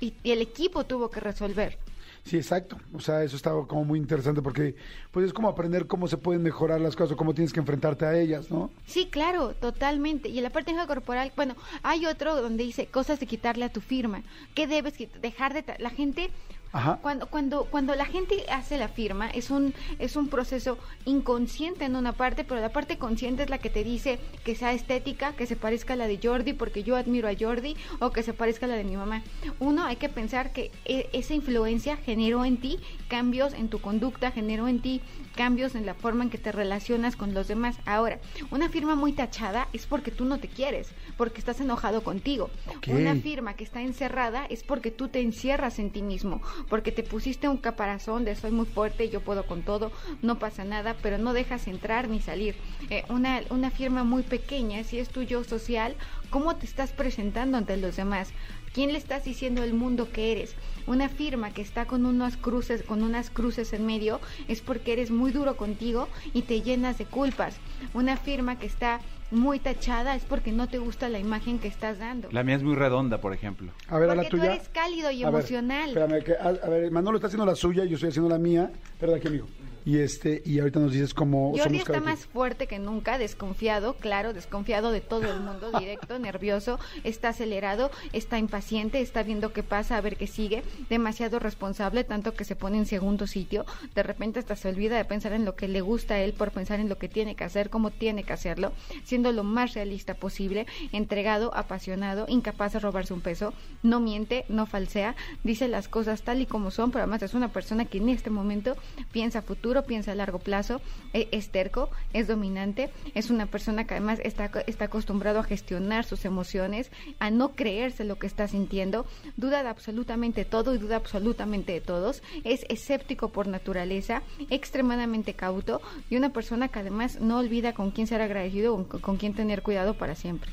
Y, 0.00 0.12
y 0.22 0.30
el 0.32 0.42
equipo 0.42 0.84
tuvo 0.84 1.10
que 1.10 1.20
resolver. 1.20 1.78
Sí, 2.24 2.38
exacto. 2.38 2.78
O 2.94 3.00
sea, 3.00 3.22
eso 3.22 3.36
estaba 3.36 3.66
como 3.66 3.84
muy 3.84 3.98
interesante 3.98 4.40
porque 4.40 4.74
pues 5.10 5.26
es 5.26 5.32
como 5.34 5.48
aprender 5.48 5.86
cómo 5.86 6.08
se 6.08 6.16
pueden 6.16 6.42
mejorar 6.42 6.80
las 6.80 6.96
cosas 6.96 7.12
o 7.12 7.16
cómo 7.16 7.34
tienes 7.34 7.52
que 7.52 7.60
enfrentarte 7.60 8.06
a 8.06 8.18
ellas, 8.18 8.50
¿no? 8.50 8.70
Sí, 8.86 9.08
claro, 9.10 9.54
totalmente. 9.54 10.30
Y 10.30 10.38
en 10.38 10.44
la 10.44 10.50
parte 10.50 10.72
de 10.72 10.86
corporal, 10.86 11.32
bueno, 11.36 11.54
hay 11.82 12.06
otro 12.06 12.34
donde 12.40 12.64
dice 12.64 12.86
cosas 12.86 13.20
de 13.20 13.26
quitarle 13.26 13.66
a 13.66 13.72
tu 13.72 13.82
firma. 13.82 14.22
¿Qué 14.54 14.66
debes 14.66 14.94
dejar 15.20 15.52
de... 15.52 15.64
La 15.78 15.90
gente... 15.90 16.30
Ajá. 16.74 16.98
Cuando, 17.00 17.26
cuando, 17.28 17.64
cuando 17.66 17.94
la 17.94 18.04
gente 18.04 18.44
hace 18.50 18.76
la 18.78 18.88
firma, 18.88 19.30
es 19.30 19.50
un, 19.50 19.72
es 20.00 20.16
un 20.16 20.28
proceso 20.28 20.76
inconsciente 21.06 21.84
en 21.84 21.94
una 21.94 22.12
parte, 22.14 22.42
pero 22.42 22.60
la 22.60 22.72
parte 22.72 22.98
consciente 22.98 23.44
es 23.44 23.48
la 23.50 23.58
que 23.58 23.70
te 23.70 23.84
dice 23.84 24.18
que 24.42 24.56
sea 24.56 24.72
estética, 24.72 25.34
que 25.36 25.46
se 25.46 25.54
parezca 25.54 25.94
a 25.94 25.96
la 25.96 26.08
de 26.08 26.18
Jordi, 26.20 26.52
porque 26.52 26.82
yo 26.82 26.96
admiro 26.96 27.28
a 27.28 27.32
Jordi, 27.38 27.76
o 28.00 28.10
que 28.10 28.24
se 28.24 28.34
parezca 28.34 28.66
a 28.66 28.68
la 28.68 28.74
de 28.74 28.82
mi 28.82 28.96
mamá. 28.96 29.22
Uno, 29.60 29.84
hay 29.84 29.96
que 29.96 30.08
pensar 30.08 30.52
que 30.52 30.72
e- 30.84 31.08
esa 31.12 31.34
influencia 31.34 31.96
generó 31.96 32.44
en 32.44 32.56
ti 32.56 32.80
cambios 33.06 33.54
en 33.54 33.68
tu 33.68 33.80
conducta, 33.80 34.32
generó 34.32 34.66
en 34.66 34.80
ti 34.80 35.00
cambios 35.36 35.76
en 35.76 35.86
la 35.86 35.94
forma 35.94 36.24
en 36.24 36.30
que 36.30 36.38
te 36.38 36.50
relacionas 36.50 37.14
con 37.14 37.34
los 37.34 37.46
demás. 37.46 37.76
Ahora, 37.86 38.18
una 38.50 38.68
firma 38.68 38.96
muy 38.96 39.12
tachada 39.12 39.68
es 39.72 39.86
porque 39.86 40.10
tú 40.10 40.24
no 40.24 40.38
te 40.38 40.48
quieres, 40.48 40.90
porque 41.16 41.38
estás 41.38 41.60
enojado 41.60 42.02
contigo. 42.02 42.50
Una 42.88 43.14
firma 43.14 43.54
que 43.54 43.62
está 43.62 43.80
encerrada 43.80 44.44
es 44.50 44.64
porque 44.64 44.90
tú 44.90 45.06
te 45.08 45.20
encierras 45.20 45.78
en 45.78 45.90
ti 45.90 46.02
mismo, 46.02 46.42
porque 46.68 46.92
te 46.92 47.02
pusiste 47.02 47.48
un 47.48 47.58
caparazón 47.58 48.24
de 48.24 48.34
soy 48.34 48.50
muy 48.50 48.66
fuerte, 48.66 49.08
yo 49.08 49.20
puedo 49.20 49.46
con 49.46 49.62
todo, 49.62 49.92
no 50.22 50.38
pasa 50.38 50.64
nada, 50.64 50.96
pero 51.00 51.18
no 51.18 51.32
dejas 51.32 51.66
entrar 51.66 52.08
ni 52.08 52.20
salir. 52.20 52.56
Eh, 52.90 53.04
una, 53.08 53.42
una 53.50 53.70
firma 53.70 54.04
muy 54.04 54.22
pequeña, 54.22 54.84
si 54.84 54.98
es 54.98 55.10
tu 55.10 55.22
yo 55.22 55.44
social, 55.44 55.96
¿cómo 56.30 56.56
te 56.56 56.66
estás 56.66 56.92
presentando 56.92 57.58
ante 57.58 57.76
los 57.76 57.96
demás? 57.96 58.34
¿Quién 58.74 58.90
le 58.92 58.98
estás 58.98 59.22
diciendo 59.22 59.62
al 59.62 59.72
mundo 59.72 60.10
que 60.10 60.32
eres? 60.32 60.56
Una 60.88 61.08
firma 61.08 61.52
que 61.52 61.62
está 61.62 61.86
con 61.86 62.04
unas 62.06 62.36
cruces, 62.36 62.82
con 62.82 63.04
unas 63.04 63.30
cruces 63.30 63.72
en 63.72 63.86
medio, 63.86 64.20
es 64.48 64.62
porque 64.62 64.92
eres 64.92 65.12
muy 65.12 65.30
duro 65.30 65.56
contigo 65.56 66.08
y 66.32 66.42
te 66.42 66.60
llenas 66.60 66.98
de 66.98 67.06
culpas. 67.06 67.60
Una 67.92 68.16
firma 68.16 68.58
que 68.58 68.66
está 68.66 69.00
muy 69.30 69.60
tachada 69.60 70.16
es 70.16 70.24
porque 70.24 70.50
no 70.50 70.68
te 70.68 70.78
gusta 70.78 71.08
la 71.08 71.20
imagen 71.20 71.60
que 71.60 71.68
estás 71.68 72.00
dando. 72.00 72.28
La 72.32 72.42
mía 72.42 72.56
es 72.56 72.64
muy 72.64 72.74
redonda, 72.74 73.20
por 73.20 73.32
ejemplo. 73.32 73.72
A 73.86 73.98
ver, 74.00 74.10
a 74.10 74.16
la 74.16 74.22
Porque 74.22 74.30
tú 74.30 74.36
tuya. 74.38 74.54
eres 74.54 74.68
cálido 74.70 75.12
y 75.12 75.22
A 75.22 75.30
ver, 75.30 75.38
emocional. 75.38 75.88
espérame, 75.90 76.24
que- 76.24 76.32
a, 76.32 76.48
a 76.48 76.68
ver, 76.68 76.90
Manolo 76.90 77.18
está 77.18 77.28
haciendo 77.28 77.46
la 77.46 77.54
suya 77.54 77.84
y 77.84 77.88
yo 77.90 77.94
estoy 77.94 78.08
haciendo 78.08 78.28
la 78.28 78.38
mía. 78.40 78.72
Perdón, 78.98 79.18
aquí, 79.18 79.28
amigo. 79.28 79.46
Y 79.86 79.98
este, 79.98 80.42
y 80.46 80.58
ahorita 80.60 80.80
nos 80.80 80.92
dices 80.92 81.12
cómo 81.12 81.52
Jordi 81.56 81.78
está 81.78 82.00
más 82.00 82.24
fuerte 82.26 82.66
que 82.66 82.78
nunca, 82.78 83.18
desconfiado, 83.18 83.94
claro, 83.94 84.32
desconfiado 84.32 84.92
de 84.92 85.00
todo 85.00 85.30
el 85.30 85.40
mundo, 85.40 85.70
directo, 85.78 86.18
nervioso, 86.18 86.78
está 87.02 87.28
acelerado, 87.28 87.90
está 88.12 88.38
impaciente, 88.38 89.00
está 89.00 89.22
viendo 89.22 89.52
qué 89.52 89.62
pasa, 89.62 89.96
a 89.96 90.00
ver 90.00 90.16
qué 90.16 90.26
sigue, 90.26 90.62
demasiado 90.88 91.38
responsable, 91.38 92.04
tanto 92.04 92.32
que 92.32 92.44
se 92.44 92.56
pone 92.56 92.78
en 92.78 92.86
segundo 92.86 93.26
sitio, 93.26 93.66
de 93.94 94.02
repente 94.02 94.38
hasta 94.38 94.56
se 94.56 94.68
olvida 94.68 94.96
de 94.96 95.04
pensar 95.04 95.32
en 95.32 95.44
lo 95.44 95.54
que 95.54 95.68
le 95.68 95.82
gusta 95.82 96.14
a 96.14 96.20
él 96.20 96.32
por 96.32 96.50
pensar 96.50 96.80
en 96.80 96.88
lo 96.88 96.96
que 96.96 97.08
tiene 97.08 97.34
que 97.34 97.44
hacer, 97.44 97.68
cómo 97.68 97.90
tiene 97.90 98.24
que 98.24 98.32
hacerlo, 98.32 98.72
siendo 99.04 99.32
lo 99.32 99.44
más 99.44 99.74
realista 99.74 100.14
posible, 100.14 100.66
entregado, 100.92 101.54
apasionado, 101.54 102.24
incapaz 102.28 102.72
de 102.72 102.78
robarse 102.78 103.12
un 103.12 103.20
peso, 103.20 103.52
no 103.82 104.00
miente, 104.00 104.46
no 104.48 104.64
falsea, 104.64 105.14
dice 105.42 105.68
las 105.68 105.88
cosas 105.88 106.22
tal 106.22 106.40
y 106.40 106.46
como 106.46 106.70
son, 106.70 106.90
pero 106.90 107.02
además 107.02 107.22
es 107.22 107.34
una 107.34 107.52
persona 107.52 107.84
que 107.84 107.98
en 107.98 108.08
este 108.08 108.30
momento 108.30 108.76
piensa 109.12 109.42
futuro, 109.42 109.73
piensa 109.82 110.12
a 110.12 110.14
largo 110.14 110.38
plazo, 110.38 110.80
e- 111.12 111.28
es 111.32 111.50
terco, 111.50 111.90
es 112.12 112.28
dominante, 112.28 112.90
es 113.14 113.30
una 113.30 113.46
persona 113.46 113.84
que 113.86 113.94
además 113.94 114.20
está, 114.22 114.50
está 114.66 114.86
acostumbrado 114.86 115.40
a 115.40 115.44
gestionar 115.44 116.04
sus 116.04 116.24
emociones, 116.24 116.90
a 117.18 117.30
no 117.30 117.50
creerse 117.56 118.04
lo 118.04 118.16
que 118.18 118.26
está 118.28 118.48
sintiendo, 118.48 119.04
duda 119.36 119.62
de 119.62 119.68
absolutamente 119.68 120.44
todo 120.44 120.74
y 120.74 120.78
duda 120.78 120.96
absolutamente 120.96 121.72
de 121.72 121.80
todos, 121.80 122.22
es 122.44 122.64
escéptico 122.68 123.30
por 123.30 123.46
naturaleza, 123.48 124.22
extremadamente 124.50 125.34
cauto 125.34 125.80
y 126.08 126.16
una 126.16 126.30
persona 126.30 126.68
que 126.68 126.78
además 126.78 127.20
no 127.20 127.38
olvida 127.38 127.72
con 127.74 127.90
quién 127.90 128.06
ser 128.06 128.22
agradecido 128.22 128.74
o 128.74 128.86
con, 128.88 129.00
con 129.00 129.16
quién 129.16 129.34
tener 129.34 129.62
cuidado 129.62 129.94
para 129.94 130.14
siempre. 130.14 130.50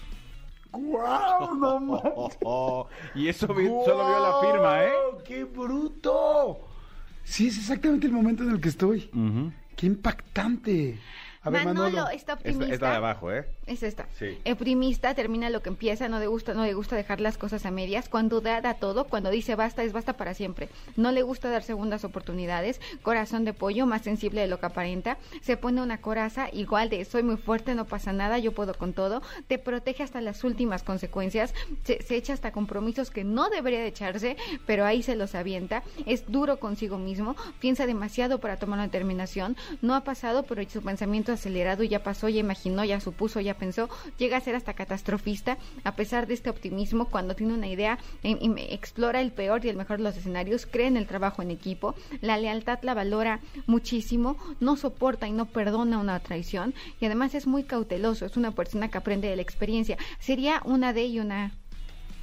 ¡Guau! 0.74 1.54
¡No 1.56 1.80
manches! 1.82 2.38
y 3.14 3.28
eso 3.28 3.54
vi- 3.54 3.68
solo 3.68 4.08
vio 4.08 4.20
la 4.20 4.40
firma, 4.42 4.84
¿eh? 4.86 4.92
¡Qué 5.26 5.44
bruto! 5.44 6.68
Sí, 7.24 7.48
es 7.48 7.58
exactamente 7.58 8.08
el 8.08 8.14
momento 8.14 8.44
en 8.44 8.52
el 8.52 8.62
que 8.62 8.70
estoy. 8.70 9.10
¡Qué 9.76 9.88
impactante! 9.88 11.00
A 11.44 11.50
ver, 11.50 11.66
Manolo, 11.66 11.89
Manolo. 11.89 12.10
está 12.10 12.34
optimista. 12.34 12.74
esta 12.74 12.89
de 12.92 12.96
abajo, 12.98 13.32
¿eh? 13.32 13.46
Es 13.66 13.82
esta. 13.82 14.08
Sí. 14.20 14.38
Optimista, 14.46 15.16
termina 15.16 15.50
lo 15.50 15.64
que 15.64 15.70
empieza, 15.70 16.08
no 16.08 16.20
le 16.20 16.28
gusta, 16.28 16.54
no 16.54 16.66
le 16.66 16.74
gusta 16.76 16.96
dejar 16.96 17.20
las 17.20 17.39
cosas 17.39 17.66
a 17.66 17.72
medias. 17.72 18.10
Cuando 18.10 18.42
da, 18.42 18.62
da 18.62 18.76
todo, 18.76 19.06
cuando 19.06 19.32
dice 19.32 19.56
basta, 19.56 19.82
es 19.84 19.92
basta 19.92 20.14
para 20.14 20.36
siempre. 20.36 20.70
No 20.98 21.12
le 21.12 21.24
gusta 21.24 21.50
dar 21.50 21.64
segundas 21.64 22.04
oportunidades. 22.04 22.80
Corazón 23.02 23.44
de 23.44 23.54
pollo, 23.54 23.88
más 23.88 24.04
sensible 24.04 24.42
de 24.42 24.48
lo 24.48 24.60
que 24.60 24.68
aparenta. 24.68 25.18
Se 25.42 25.58
pone 25.58 25.82
una 25.82 26.00
coraza 26.00 26.48
igual 26.54 26.89
de 26.89 27.06
soy 27.06 27.24
muy 27.24 27.38
fuerte, 27.38 27.74
no 27.74 27.86
pasa 27.86 28.14
nada, 28.14 28.38
yo 28.38 28.52
puedo 28.52 28.76
con 28.76 28.94
todo. 28.94 29.24
Te 29.48 29.58
protege 29.58 30.04
hasta 30.04 30.22
las 30.22 30.44
últimas 30.44 30.84
consecuencias. 30.84 31.56
Se, 31.84 32.04
se 32.04 32.18
echa 32.18 32.34
hasta 32.34 32.52
compromisos 32.52 33.10
que 33.10 33.24
no 33.24 33.50
debería 33.50 33.80
de 33.80 33.88
echarse, 33.88 34.38
pero 34.68 34.86
ahí 34.86 35.02
se 35.02 35.16
los 35.16 35.34
avienta. 35.34 35.82
Es 36.06 36.32
duro 36.32 36.60
consigo 36.60 37.00
mismo, 37.00 37.36
piensa 37.60 37.88
demasiado 37.88 38.38
para 38.39 38.58
tomar 38.58 38.78
una 38.78 38.86
determinación. 38.86 39.58
No 39.82 39.96
ha 39.96 40.04
pasado, 40.04 40.44
pero 40.44 40.62
su 40.70 40.84
pensamiento 40.84 41.31
acelerado 41.34 41.84
ya 41.84 42.04
pasó, 42.04 42.30
ya 42.30 42.40
imaginó, 42.40 42.84
ya 42.84 43.00
supuso, 43.00 43.40
ya 43.40 43.56
pensó. 43.56 43.90
Llega 44.18 44.38
a 44.38 44.42
ser 44.42 44.56
hasta 44.56 44.74
catastrofista, 44.74 45.58
a 45.84 45.96
pesar 45.96 46.28
de 46.28 46.34
este 46.34 46.50
optimismo, 46.50 47.10
cuando 47.10 47.36
tiene 47.36 47.54
una 47.54 47.68
idea, 47.68 48.00
em, 48.24 48.38
em, 48.42 48.56
explora 48.58 49.22
el 49.22 49.32
peor 49.32 49.66
y 49.66 49.70
el 49.70 49.78
mejor 49.78 49.98
de 49.98 50.04
los 50.04 50.18
escenarios, 50.18 50.66
cree 50.66 50.88
en 50.88 50.98
el 50.98 51.08
trabajo 51.08 51.42
en 51.42 51.52
equipo, 51.52 51.96
la 52.22 52.38
lealtad 52.38 52.80
la 52.84 52.94
valora 52.94 53.40
muchísimo, 53.68 54.38
no 54.60 54.76
soporta 54.76 55.28
y 55.28 55.32
no 55.32 55.46
perdona 55.46 55.98
una 55.98 56.20
traición, 56.20 56.74
y 57.00 57.06
además 57.06 57.36
es 57.36 57.48
muy 57.48 57.64
cauteloso, 57.64 58.26
es 58.26 58.38
una 58.38 58.52
persona 58.52 58.90
que 58.90 58.98
aprende 58.98 59.28
de 59.30 59.36
la 59.36 59.42
experiencia. 59.42 59.98
Sería 60.20 60.62
una 60.66 60.94
D 60.94 61.06
y 61.06 61.20
una 61.20 61.46
A 61.46 61.52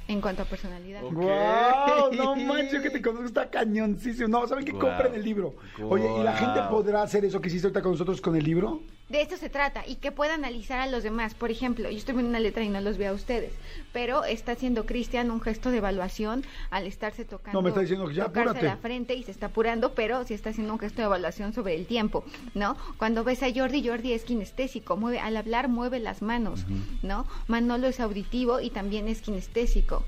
en 0.09 0.21
cuanto 0.21 0.41
a 0.41 0.45
personalidad. 0.45 1.03
¡Guau! 1.03 2.11
No 2.13 2.35
manches, 2.47 2.81
que 2.81 2.89
te 2.89 3.01
conozco, 3.01 3.27
está 3.27 3.49
cañoncísimo. 3.49 4.27
No, 4.27 4.47
¿saben 4.47 4.65
que 4.65 4.71
Guau. 4.71 4.87
compren 4.87 5.13
el 5.13 5.23
libro? 5.23 5.55
Oye, 5.87 6.09
¿y 6.19 6.23
la 6.23 6.33
gente 6.33 6.61
podrá 6.69 7.03
hacer 7.03 7.25
eso 7.25 7.39
que 7.39 7.47
hiciste 7.47 7.67
ahorita 7.67 7.81
con 7.83 7.91
nosotros 7.91 8.19
con 8.19 8.35
el 8.35 8.43
libro? 8.43 8.81
De 9.09 9.21
esto 9.21 9.37
se 9.37 9.49
trata 9.49 9.83
y 9.87 9.95
que 9.95 10.11
pueda 10.11 10.35
analizar 10.35 10.79
a 10.79 10.85
los 10.85 11.01
demás. 11.01 11.33
Por 11.33 11.49
ejemplo, 11.49 11.89
yo 11.89 11.97
estoy 11.97 12.13
viendo 12.13 12.29
una 12.29 12.39
letra 12.39 12.63
y 12.63 12.69
no 12.69 12.79
los 12.79 12.99
veo 12.99 13.11
a 13.11 13.15
ustedes, 13.15 13.51
pero 13.91 14.23
está 14.23 14.51
haciendo 14.51 14.85
Cristian 14.85 15.31
un 15.31 15.41
gesto 15.41 15.71
de 15.71 15.77
evaluación 15.77 16.43
al 16.69 16.85
estarse 16.85 17.25
tocando. 17.25 17.57
No, 17.57 17.63
me 17.63 17.69
está 17.69 17.81
diciendo 17.81 18.07
que 18.07 18.13
ya, 18.13 18.25
tocarse 18.25 18.49
apúrate. 18.49 18.65
la 18.67 18.77
frente 18.77 19.15
y 19.15 19.23
se 19.23 19.31
está 19.31 19.47
apurando, 19.47 19.95
pero 19.95 20.23
sí 20.25 20.35
está 20.35 20.51
haciendo 20.51 20.73
un 20.73 20.79
gesto 20.79 21.01
de 21.01 21.07
evaluación 21.07 21.53
sobre 21.53 21.75
el 21.75 21.87
tiempo, 21.87 22.23
¿no? 22.53 22.77
Cuando 22.97 23.23
ves 23.23 23.41
a 23.41 23.47
Jordi, 23.51 23.87
Jordi 23.87 24.13
es 24.13 24.23
kinestésico, 24.25 24.95
mueve 24.95 25.19
al 25.19 25.37
hablar 25.37 25.69
mueve 25.69 25.99
las 25.99 26.21
manos, 26.21 26.65
¿no? 27.01 27.25
Manolo 27.47 27.87
es 27.87 27.99
auditivo 27.99 28.59
y 28.59 28.69
también 28.69 29.07
es 29.07 29.21
kinestésico. 29.21 30.05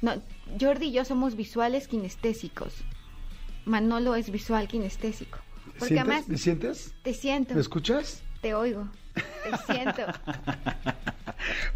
No, 0.00 0.14
Jordi 0.60 0.86
y 0.86 0.92
yo 0.92 1.04
somos 1.04 1.36
visuales 1.36 1.86
kinestésicos. 1.86 2.74
Manolo 3.64 4.16
es 4.16 4.30
visual 4.32 4.66
kinestésico. 4.66 5.38
Porque 5.82 5.94
¿Sientes? 5.94 6.12
además 6.12 6.28
¿Me 6.28 6.38
sientes? 6.38 6.94
te 7.02 7.14
siento. 7.14 7.54
¿Me 7.54 7.60
escuchas? 7.60 8.22
Te 8.40 8.54
oigo. 8.54 8.88
Te 9.14 9.72
siento. 9.72 10.02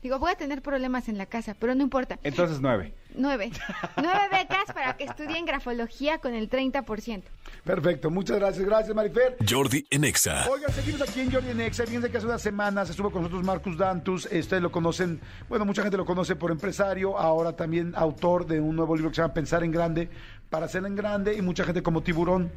Digo, 0.04 0.20
voy 0.20 0.32
a 0.32 0.36
tener 0.36 0.62
problemas 0.62 1.08
en 1.08 1.18
la 1.18 1.26
casa, 1.26 1.56
pero 1.58 1.74
no 1.76 1.82
importa. 1.82 2.20
Entonces 2.24 2.60
9. 2.60 2.94
Nueve. 3.16 3.52
Nueve 3.96 4.20
becas 4.32 4.66
para 4.74 4.98
que 4.98 5.06
estudien 5.06 5.46
grafología 5.46 6.18
con 6.18 6.34
el 6.34 6.50
30%. 6.50 7.24
Perfecto. 7.64 8.10
Muchas 8.10 8.38
gracias. 8.38 8.66
Gracias, 8.66 8.94
Marifer. 8.94 9.38
Jordi 9.50 9.88
en 9.90 10.04
Exa. 10.04 10.46
Oigan, 10.50 10.72
seguimos 10.74 11.02
aquí 11.02 11.22
en 11.22 11.32
Jordi 11.32 11.54
Nexa. 11.54 11.86
Fíjense 11.86 12.12
que 12.12 12.18
hace 12.18 12.26
unas 12.26 12.42
semanas 12.42 12.90
estuvo 12.90 13.12
con 13.12 13.22
nosotros 13.22 13.46
Marcus 13.46 13.78
Dantus. 13.78 14.26
Ustedes 14.26 14.62
lo 14.62 14.74
conocen, 14.74 15.22
bueno, 15.48 15.64
mucha 15.64 15.84
gente 15.84 15.96
lo 15.96 16.06
conoce 16.06 16.36
por 16.36 16.52
empresario, 16.52 17.18
ahora 17.18 17.56
también 17.56 17.94
autor 17.96 18.46
de 18.46 18.60
un 18.60 18.76
nuevo 18.76 18.98
libro 18.98 19.10
que 19.10 19.16
se 19.16 19.22
llama 19.22 19.34
Pensar 19.34 19.64
en 19.64 19.72
Grande, 19.72 20.10
para 20.50 20.66
hacer 20.66 20.86
en 20.86 20.96
grande, 20.98 21.34
y 21.34 21.42
mucha 21.42 21.64
gente 21.64 21.82
como 21.82 22.04
tiburón 22.04 22.52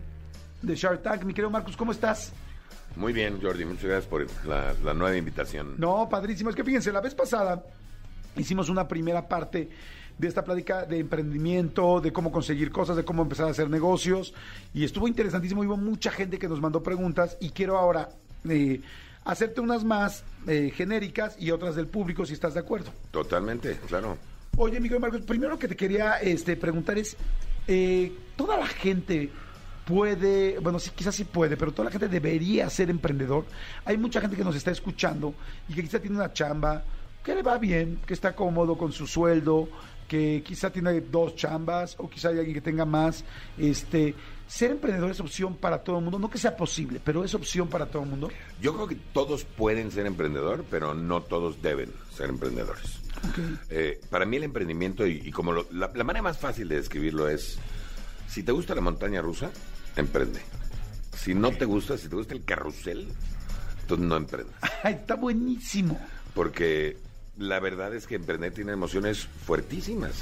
de 0.62 0.74
Shark 0.74 1.02
Tank. 1.02 1.22
Mi 1.22 1.32
querido 1.32 1.50
Marcus, 1.50 1.76
¿cómo 1.76 1.92
estás? 1.92 2.32
Muy 2.96 3.12
bien, 3.12 3.40
Jordi, 3.40 3.64
muchas 3.64 3.84
gracias 3.84 4.06
por 4.06 4.26
la, 4.46 4.74
la 4.82 4.94
nueva 4.94 5.16
invitación. 5.16 5.74
No, 5.78 6.08
padrísimo. 6.08 6.50
Es 6.50 6.56
que 6.56 6.64
fíjense, 6.64 6.92
la 6.92 7.00
vez 7.00 7.14
pasada 7.14 7.62
hicimos 8.36 8.68
una 8.68 8.88
primera 8.88 9.28
parte 9.28 9.68
de 10.18 10.28
esta 10.28 10.42
plática 10.44 10.84
de 10.86 10.98
emprendimiento, 10.98 12.00
de 12.00 12.12
cómo 12.12 12.32
conseguir 12.32 12.70
cosas, 12.70 12.96
de 12.96 13.04
cómo 13.04 13.22
empezar 13.22 13.46
a 13.46 13.50
hacer 13.50 13.68
negocios. 13.68 14.32
Y 14.72 14.84
estuvo 14.84 15.08
interesantísimo. 15.08 15.62
Hubo 15.62 15.76
mucha 15.76 16.10
gente 16.10 16.38
que 16.38 16.48
nos 16.48 16.60
mandó 16.60 16.82
preguntas 16.82 17.36
y 17.40 17.50
quiero 17.50 17.76
ahora 17.78 18.08
eh, 18.48 18.80
hacerte 19.24 19.60
unas 19.60 19.84
más 19.84 20.24
eh, 20.46 20.72
genéricas 20.74 21.36
y 21.38 21.50
otras 21.50 21.76
del 21.76 21.86
público, 21.86 22.24
si 22.24 22.32
estás 22.32 22.54
de 22.54 22.60
acuerdo. 22.60 22.92
Totalmente, 23.10 23.78
claro. 23.86 24.16
Oye, 24.56 24.80
Miguel 24.80 25.00
Marcos, 25.00 25.20
primero 25.22 25.52
lo 25.52 25.58
que 25.58 25.68
te 25.68 25.76
quería 25.76 26.16
este, 26.16 26.56
preguntar 26.56 26.96
es, 26.96 27.16
eh, 27.68 28.12
¿toda 28.36 28.56
la 28.56 28.66
gente 28.66 29.30
puede, 29.86 30.58
bueno, 30.58 30.78
sí, 30.78 30.90
quizás 30.94 31.14
sí 31.14 31.24
puede, 31.24 31.56
pero 31.56 31.72
toda 31.72 31.86
la 31.86 31.90
gente 31.92 32.08
debería 32.08 32.68
ser 32.68 32.90
emprendedor? 32.90 33.46
Hay 33.84 33.96
mucha 33.96 34.20
gente 34.20 34.36
que 34.36 34.44
nos 34.44 34.56
está 34.56 34.70
escuchando 34.72 35.32
y 35.68 35.74
que 35.74 35.82
quizá 35.82 36.00
tiene 36.00 36.16
una 36.16 36.32
chamba, 36.32 36.82
que 37.24 37.34
le 37.34 37.42
va 37.42 37.56
bien, 37.58 38.00
que 38.04 38.12
está 38.14 38.34
cómodo 38.34 38.76
con 38.76 38.92
su 38.92 39.06
sueldo, 39.06 39.68
que 40.08 40.42
quizá 40.44 40.70
tiene 40.70 41.00
dos 41.00 41.34
chambas 41.36 41.94
o 41.98 42.08
quizá 42.10 42.28
hay 42.28 42.38
alguien 42.38 42.54
que 42.54 42.60
tenga 42.60 42.84
más. 42.84 43.24
Este, 43.58 44.14
ser 44.46 44.72
emprendedor 44.72 45.10
es 45.10 45.20
opción 45.20 45.56
para 45.56 45.78
todo 45.78 45.98
el 45.98 46.02
mundo, 46.04 46.18
no 46.18 46.30
que 46.30 46.38
sea 46.38 46.56
posible, 46.56 47.00
pero 47.04 47.24
es 47.24 47.34
opción 47.34 47.68
para 47.68 47.86
todo 47.86 48.02
el 48.02 48.08
mundo. 48.10 48.28
Yo 48.60 48.74
creo 48.74 48.86
que 48.88 48.96
todos 49.12 49.44
pueden 49.44 49.90
ser 49.92 50.06
emprendedor, 50.06 50.64
pero 50.70 50.94
no 50.94 51.22
todos 51.22 51.62
deben 51.62 51.92
ser 52.12 52.28
emprendedores. 52.30 53.00
Eh, 53.70 54.00
para 54.10 54.24
mí 54.26 54.36
el 54.36 54.44
emprendimiento, 54.44 55.06
y, 55.06 55.22
y 55.24 55.30
como 55.32 55.52
lo- 55.52 55.66
la, 55.72 55.90
la 55.94 56.04
manera 56.04 56.22
más 56.22 56.38
fácil 56.38 56.68
de 56.68 56.76
describirlo 56.76 57.28
es, 57.28 57.58
si 58.28 58.42
te 58.44 58.52
gusta 58.52 58.74
la 58.76 58.80
montaña 58.82 59.20
rusa, 59.22 59.50
emprende. 60.00 60.40
Si 61.16 61.34
no 61.34 61.50
te 61.52 61.64
gusta, 61.64 61.96
si 61.98 62.08
te 62.08 62.16
gusta 62.16 62.34
el 62.34 62.44
carrusel, 62.44 63.08
entonces 63.82 64.06
no 64.06 64.16
emprendas. 64.16 64.54
Ay, 64.82 64.94
está 64.94 65.14
buenísimo. 65.16 65.98
Porque 66.34 66.98
la 67.38 67.60
verdad 67.60 67.94
es 67.94 68.06
que 68.06 68.16
emprender 68.16 68.52
tiene 68.52 68.72
emociones 68.72 69.26
fuertísimas. 69.44 70.12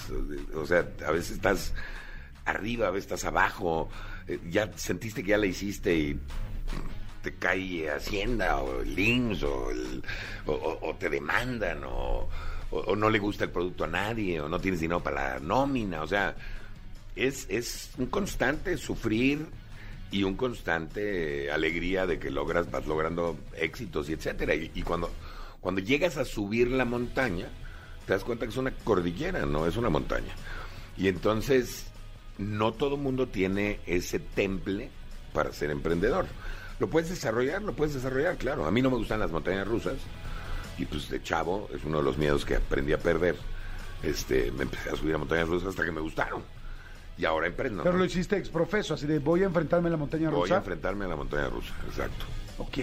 O 0.54 0.66
sea, 0.66 0.86
a 1.06 1.10
veces 1.10 1.32
estás 1.32 1.72
arriba, 2.44 2.88
a 2.88 2.90
veces 2.90 3.04
estás 3.12 3.24
abajo, 3.24 3.88
eh, 4.28 4.38
ya 4.50 4.70
sentiste 4.76 5.22
que 5.22 5.30
ya 5.30 5.38
la 5.38 5.46
hiciste 5.46 5.94
y 5.96 6.20
te 7.22 7.34
cae 7.34 7.90
Hacienda 7.90 8.58
o 8.58 8.82
el 8.82 8.98
IMSS 8.98 9.42
o, 9.44 9.70
el- 9.70 10.02
o- 10.46 10.52
o- 10.52 10.90
o 10.90 10.94
te 10.96 11.08
demandan 11.08 11.82
o, 11.84 12.28
o- 12.70 12.78
o 12.78 12.96
no 12.96 13.08
le 13.08 13.18
gusta 13.18 13.44
el 13.44 13.50
producto 13.50 13.84
a 13.84 13.88
nadie 13.88 14.40
o 14.40 14.48
no 14.48 14.60
tienes 14.60 14.80
dinero 14.80 15.02
para 15.02 15.34
la 15.34 15.40
nómina. 15.40 16.02
O 16.02 16.06
sea, 16.06 16.36
es, 17.16 17.46
es 17.48 17.90
un 17.96 18.06
constante 18.06 18.76
sufrir 18.76 19.46
y 20.14 20.22
un 20.22 20.36
constante 20.36 21.46
eh, 21.46 21.50
alegría 21.50 22.06
de 22.06 22.20
que 22.20 22.30
logras, 22.30 22.70
vas 22.70 22.86
logrando 22.86 23.36
éxitos 23.56 24.08
y 24.08 24.12
etcétera. 24.12 24.54
Y, 24.54 24.82
cuando, 24.82 25.10
cuando 25.60 25.80
llegas 25.80 26.18
a 26.18 26.24
subir 26.24 26.70
la 26.70 26.84
montaña, 26.84 27.48
te 28.06 28.12
das 28.12 28.22
cuenta 28.22 28.46
que 28.46 28.52
es 28.52 28.56
una 28.56 28.70
cordillera, 28.70 29.44
no 29.44 29.66
es 29.66 29.76
una 29.76 29.90
montaña. 29.90 30.32
Y 30.96 31.08
entonces, 31.08 31.86
no 32.38 32.72
todo 32.72 32.96
mundo 32.96 33.26
tiene 33.26 33.80
ese 33.86 34.20
temple 34.20 34.88
para 35.32 35.52
ser 35.52 35.72
emprendedor. 35.72 36.26
Lo 36.78 36.88
puedes 36.88 37.10
desarrollar, 37.10 37.62
lo 37.62 37.74
puedes 37.74 37.94
desarrollar, 37.94 38.36
claro. 38.36 38.66
A 38.66 38.70
mí 38.70 38.82
no 38.82 38.90
me 38.90 38.98
gustan 38.98 39.18
las 39.18 39.32
montañas 39.32 39.66
rusas. 39.66 39.96
Y 40.78 40.84
pues 40.84 41.10
de 41.10 41.24
chavo, 41.24 41.68
es 41.74 41.82
uno 41.82 41.98
de 41.98 42.04
los 42.04 42.18
miedos 42.18 42.44
que 42.44 42.54
aprendí 42.54 42.92
a 42.92 42.98
perder. 42.98 43.34
Este, 44.00 44.52
me 44.52 44.62
empecé 44.62 44.90
a 44.90 44.94
subir 44.94 45.16
a 45.16 45.18
montañas 45.18 45.48
rusas 45.48 45.70
hasta 45.70 45.84
que 45.84 45.90
me 45.90 46.00
gustaron. 46.00 46.44
Y 47.16 47.24
ahora 47.24 47.46
emprendo. 47.46 47.82
Pero 47.82 47.92
¿no? 47.94 48.00
lo 48.00 48.04
hiciste 48.04 48.36
exprofeso, 48.36 48.94
así 48.94 49.06
de 49.06 49.18
voy 49.20 49.42
a 49.42 49.46
enfrentarme 49.46 49.88
a 49.88 49.92
la 49.92 49.96
montaña 49.96 50.30
Voy 50.30 50.42
rusa. 50.42 50.54
a 50.54 50.58
enfrentarme 50.58 51.04
a 51.04 51.08
la 51.08 51.16
montaña 51.16 51.48
rusa, 51.48 51.74
exacto. 51.86 52.24
Ok, 52.58 52.78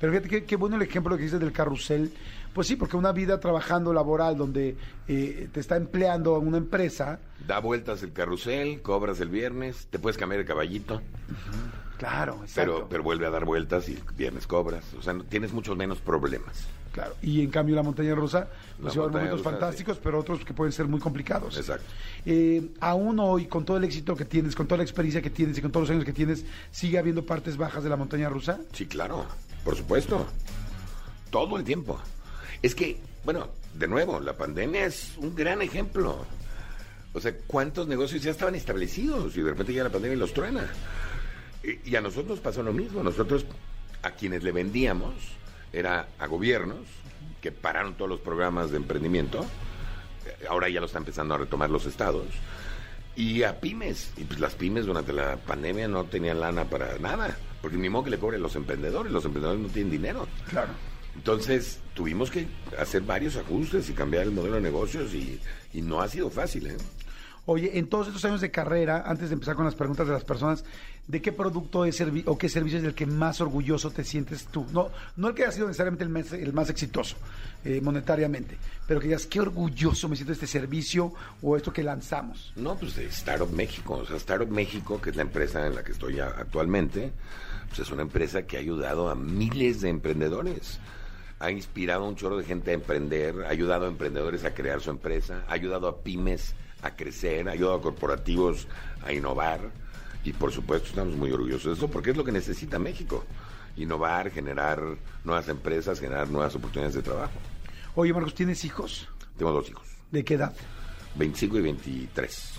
pero 0.00 0.12
fíjate 0.12 0.28
qué, 0.28 0.44
qué 0.44 0.56
bueno 0.56 0.76
el 0.76 0.82
ejemplo 0.82 1.16
que 1.16 1.22
dices 1.24 1.40
del 1.40 1.52
carrusel. 1.52 2.12
Pues 2.54 2.68
sí, 2.68 2.76
porque 2.76 2.96
una 2.96 3.12
vida 3.12 3.38
trabajando 3.38 3.92
laboral 3.92 4.36
donde 4.38 4.76
eh, 5.08 5.48
te 5.52 5.60
está 5.60 5.76
empleando 5.76 6.38
una 6.38 6.56
empresa, 6.56 7.18
Da 7.46 7.58
vueltas 7.60 8.02
el 8.02 8.12
carrusel, 8.14 8.80
cobras 8.80 9.20
el 9.20 9.28
viernes, 9.28 9.86
te 9.90 9.98
puedes 9.98 10.16
cambiar 10.16 10.40
el 10.40 10.46
caballito, 10.46 11.02
claro, 11.98 12.38
exacto. 12.42 12.54
pero, 12.74 12.88
pero 12.88 13.02
vuelve 13.02 13.26
a 13.26 13.30
dar 13.30 13.44
vueltas 13.44 13.88
y 13.88 13.98
viernes 14.16 14.46
cobras. 14.46 14.84
O 14.98 15.02
sea, 15.02 15.12
no- 15.12 15.24
tienes 15.24 15.52
muchos 15.52 15.76
menos 15.76 15.98
problemas. 15.98 16.66
Claro, 16.92 17.14
y 17.20 17.42
en 17.42 17.50
cambio 17.50 17.76
la 17.76 17.82
montaña 17.82 18.14
rusa, 18.14 18.48
pues 18.80 18.94
lleva 18.94 19.08
momentos 19.08 19.40
rusa, 19.40 19.50
fantásticos, 19.50 19.98
pero 20.02 20.18
otros 20.18 20.42
que 20.46 20.54
pueden 20.54 20.72
ser 20.72 20.86
muy 20.88 20.98
complicados. 20.98 21.58
Exacto. 21.58 21.84
Eh, 22.24 22.70
aún 22.80 23.18
hoy, 23.20 23.46
con 23.48 23.66
todo 23.66 23.76
el 23.76 23.84
éxito 23.84 24.16
que 24.16 24.24
tienes, 24.24 24.54
con 24.56 24.66
toda 24.66 24.78
la 24.78 24.84
experiencia 24.84 25.20
que 25.20 25.28
tienes 25.28 25.58
y 25.58 25.60
con 25.60 25.70
todos 25.70 25.88
los 25.88 25.94
años 25.94 26.06
que 26.06 26.14
tienes, 26.14 26.46
¿sigue 26.70 26.98
habiendo 26.98 27.26
partes 27.26 27.58
bajas 27.58 27.84
de 27.84 27.90
la 27.90 27.96
montaña 27.96 28.30
rusa? 28.30 28.60
Sí, 28.72 28.86
claro, 28.86 29.26
por 29.62 29.76
supuesto. 29.76 30.26
Todo 31.30 31.58
el 31.58 31.64
tiempo. 31.64 32.00
Es 32.62 32.74
que, 32.74 32.98
bueno, 33.26 33.48
de 33.74 33.88
nuevo, 33.88 34.18
la 34.18 34.34
pandemia 34.34 34.86
es 34.86 35.18
un 35.18 35.34
gran 35.34 35.60
ejemplo. 35.60 36.24
O 37.12 37.20
sea, 37.20 37.34
¿cuántos 37.46 37.86
negocios 37.88 38.22
ya 38.22 38.30
estaban 38.30 38.54
establecidos 38.54 39.36
y 39.36 39.42
de 39.42 39.50
repente 39.50 39.72
llega 39.72 39.84
la 39.84 39.90
pandemia 39.90 40.16
y 40.16 40.18
los 40.20 40.32
truena? 40.32 40.66
Y, 41.66 41.90
y 41.90 41.96
a 41.96 42.00
nosotros 42.00 42.28
nos 42.28 42.40
pasó 42.40 42.62
lo 42.62 42.72
mismo. 42.72 43.02
Nosotros, 43.02 43.44
a 44.02 44.12
quienes 44.12 44.42
le 44.44 44.52
vendíamos, 44.52 45.14
era 45.72 46.08
a 46.18 46.26
gobiernos 46.26 46.78
que 47.40 47.50
pararon 47.52 47.94
todos 47.94 48.08
los 48.08 48.20
programas 48.20 48.70
de 48.70 48.76
emprendimiento. 48.76 49.44
Eh, 50.24 50.46
Ahora 50.48 50.68
ya 50.68 50.80
lo 50.80 50.86
están 50.86 51.02
empezando 51.02 51.34
a 51.34 51.38
retomar 51.38 51.70
los 51.70 51.86
estados. 51.86 52.26
Y 53.16 53.42
a 53.42 53.60
pymes. 53.60 54.12
Y 54.16 54.24
pues 54.24 54.38
las 54.40 54.54
pymes 54.54 54.86
durante 54.86 55.12
la 55.12 55.36
pandemia 55.36 55.88
no 55.88 56.04
tenían 56.04 56.40
lana 56.40 56.64
para 56.66 56.98
nada. 56.98 57.36
Porque 57.62 57.76
ni 57.76 57.88
modo 57.88 58.04
que 58.04 58.10
le 58.10 58.18
cobren 58.18 58.42
los 58.42 58.54
emprendedores. 58.54 59.12
Los 59.12 59.24
emprendedores 59.24 59.60
no 59.60 59.68
tienen 59.68 59.90
dinero. 59.90 60.28
Claro. 60.48 60.72
Entonces 61.16 61.80
tuvimos 61.94 62.30
que 62.30 62.46
hacer 62.78 63.02
varios 63.02 63.36
ajustes 63.36 63.88
y 63.88 63.94
cambiar 63.94 64.24
el 64.24 64.32
modelo 64.32 64.56
de 64.56 64.60
negocios 64.60 65.14
y, 65.14 65.40
y 65.72 65.80
no 65.80 66.02
ha 66.02 66.08
sido 66.08 66.28
fácil. 66.28 66.66
¿eh? 66.66 66.76
Oye, 67.46 67.78
en 67.78 67.88
todos 67.88 68.08
estos 68.08 68.24
años 68.26 68.42
de 68.42 68.50
carrera, 68.50 69.04
antes 69.06 69.30
de 69.30 69.34
empezar 69.34 69.56
con 69.56 69.64
las 69.64 69.74
preguntas 69.74 70.06
de 70.06 70.12
las 70.12 70.24
personas, 70.24 70.64
¿de 71.08 71.22
qué 71.22 71.32
producto 71.32 71.84
es 71.84 72.02
o 72.26 72.38
qué 72.38 72.48
servicio 72.48 72.78
es 72.78 72.84
del 72.84 72.94
que 72.94 73.06
más 73.06 73.40
orgulloso 73.40 73.90
te 73.90 74.04
sientes 74.04 74.46
tú? 74.46 74.66
No, 74.72 74.90
no 75.16 75.28
el 75.28 75.34
que 75.34 75.44
ha 75.44 75.52
sido 75.52 75.66
necesariamente 75.66 76.04
el 76.04 76.10
más, 76.10 76.32
el 76.32 76.52
más 76.52 76.70
exitoso 76.70 77.16
eh, 77.64 77.80
monetariamente, 77.80 78.56
pero 78.86 79.00
que 79.00 79.08
digas, 79.08 79.26
qué 79.26 79.40
orgulloso 79.40 80.08
me 80.08 80.16
siento 80.16 80.30
de 80.30 80.34
este 80.34 80.46
servicio 80.46 81.12
o 81.42 81.56
esto 81.56 81.72
que 81.72 81.82
lanzamos. 81.82 82.52
No, 82.56 82.76
pues 82.76 82.96
de 82.96 83.06
Startup 83.06 83.50
México. 83.50 83.94
O 83.94 84.06
sea, 84.06 84.16
Startup 84.16 84.48
México, 84.50 85.00
que 85.00 85.10
es 85.10 85.16
la 85.16 85.22
empresa 85.22 85.66
en 85.66 85.74
la 85.74 85.84
que 85.84 85.92
estoy 85.92 86.20
actualmente, 86.20 87.12
pues 87.68 87.80
es 87.80 87.90
una 87.90 88.02
empresa 88.02 88.42
que 88.42 88.56
ha 88.56 88.60
ayudado 88.60 89.08
a 89.08 89.14
miles 89.14 89.80
de 89.80 89.90
emprendedores. 89.90 90.80
Ha 91.38 91.50
inspirado 91.50 92.04
a 92.04 92.08
un 92.08 92.16
chorro 92.16 92.38
de 92.38 92.44
gente 92.44 92.70
a 92.70 92.74
emprender, 92.74 93.44
ha 93.44 93.50
ayudado 93.50 93.84
a 93.84 93.88
emprendedores 93.88 94.44
a 94.44 94.54
crear 94.54 94.80
su 94.80 94.90
empresa, 94.90 95.44
ha 95.48 95.52
ayudado 95.52 95.86
a 95.86 96.02
pymes 96.02 96.54
a 96.82 96.96
crecer, 96.96 97.48
ha 97.48 97.52
ayudado 97.52 97.76
a 97.76 97.82
corporativos 97.82 98.68
a 99.04 99.12
innovar. 99.12 99.60
Y 100.26 100.32
por 100.32 100.50
supuesto 100.50 100.88
estamos 100.88 101.14
muy 101.14 101.30
orgullosos 101.30 101.64
de 101.64 101.72
eso 101.74 101.88
porque 101.88 102.10
es 102.10 102.16
lo 102.16 102.24
que 102.24 102.32
necesita 102.32 102.80
México. 102.80 103.24
Innovar, 103.76 104.32
generar 104.32 104.82
nuevas 105.22 105.48
empresas, 105.48 106.00
generar 106.00 106.28
nuevas 106.28 106.52
oportunidades 106.56 106.96
de 106.96 107.02
trabajo. 107.02 107.34
Oye, 107.94 108.12
Marcos, 108.12 108.34
¿tienes 108.34 108.64
hijos? 108.64 109.08
Tengo 109.38 109.52
dos 109.52 109.70
hijos, 109.70 109.86
¿De 110.10 110.24
qué 110.24 110.34
edad? 110.34 110.52
25 111.14 111.58
y 111.58 111.60
23. 111.60 112.50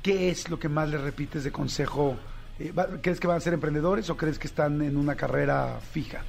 ¿Qué 0.00 0.30
es 0.30 0.48
lo 0.48 0.60
que 0.60 0.68
más 0.68 0.88
le 0.90 0.98
repites 0.98 1.42
de 1.42 1.50
consejo? 1.50 2.16
Eh, 2.60 2.72
¿Crees 3.02 3.18
que 3.18 3.26
van 3.26 3.38
a 3.38 3.40
ser 3.40 3.52
emprendedores 3.52 4.08
o 4.10 4.16
crees 4.16 4.38
que 4.38 4.46
están 4.46 4.80
en 4.82 4.96
una 4.96 5.16
carrera 5.16 5.80
fija? 5.90 6.22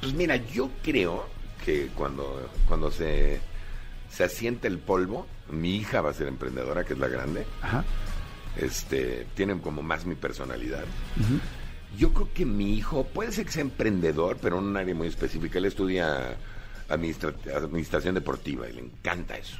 Pues 0.00 0.14
mira, 0.14 0.36
yo 0.36 0.70
creo 0.84 1.26
que 1.64 1.88
cuando, 1.88 2.48
cuando 2.68 2.92
se, 2.92 3.40
se 4.10 4.22
asiente 4.22 4.68
el 4.68 4.78
polvo, 4.78 5.26
mi 5.50 5.74
hija 5.74 6.02
va 6.02 6.10
a 6.10 6.14
ser 6.14 6.28
emprendedora, 6.28 6.84
que 6.84 6.92
es 6.92 7.00
la 7.00 7.08
grande. 7.08 7.44
Ajá. 7.62 7.84
Este, 8.58 9.26
tienen 9.34 9.60
como 9.60 9.82
más 9.82 10.04
mi 10.04 10.14
personalidad. 10.16 10.84
Yo 11.96 12.12
creo 12.12 12.32
que 12.34 12.44
mi 12.44 12.74
hijo 12.76 13.04
puede 13.06 13.32
ser 13.32 13.46
que 13.46 13.52
sea 13.52 13.62
emprendedor, 13.62 14.36
pero 14.42 14.58
en 14.58 14.64
un 14.64 14.76
área 14.76 14.94
muy 14.94 15.06
específica. 15.08 15.58
Él 15.58 15.64
estudia 15.66 16.36
administra- 16.88 17.34
administración 17.56 18.14
deportiva 18.14 18.68
y 18.68 18.72
le 18.74 18.80
encanta 18.82 19.36
eso. 19.38 19.56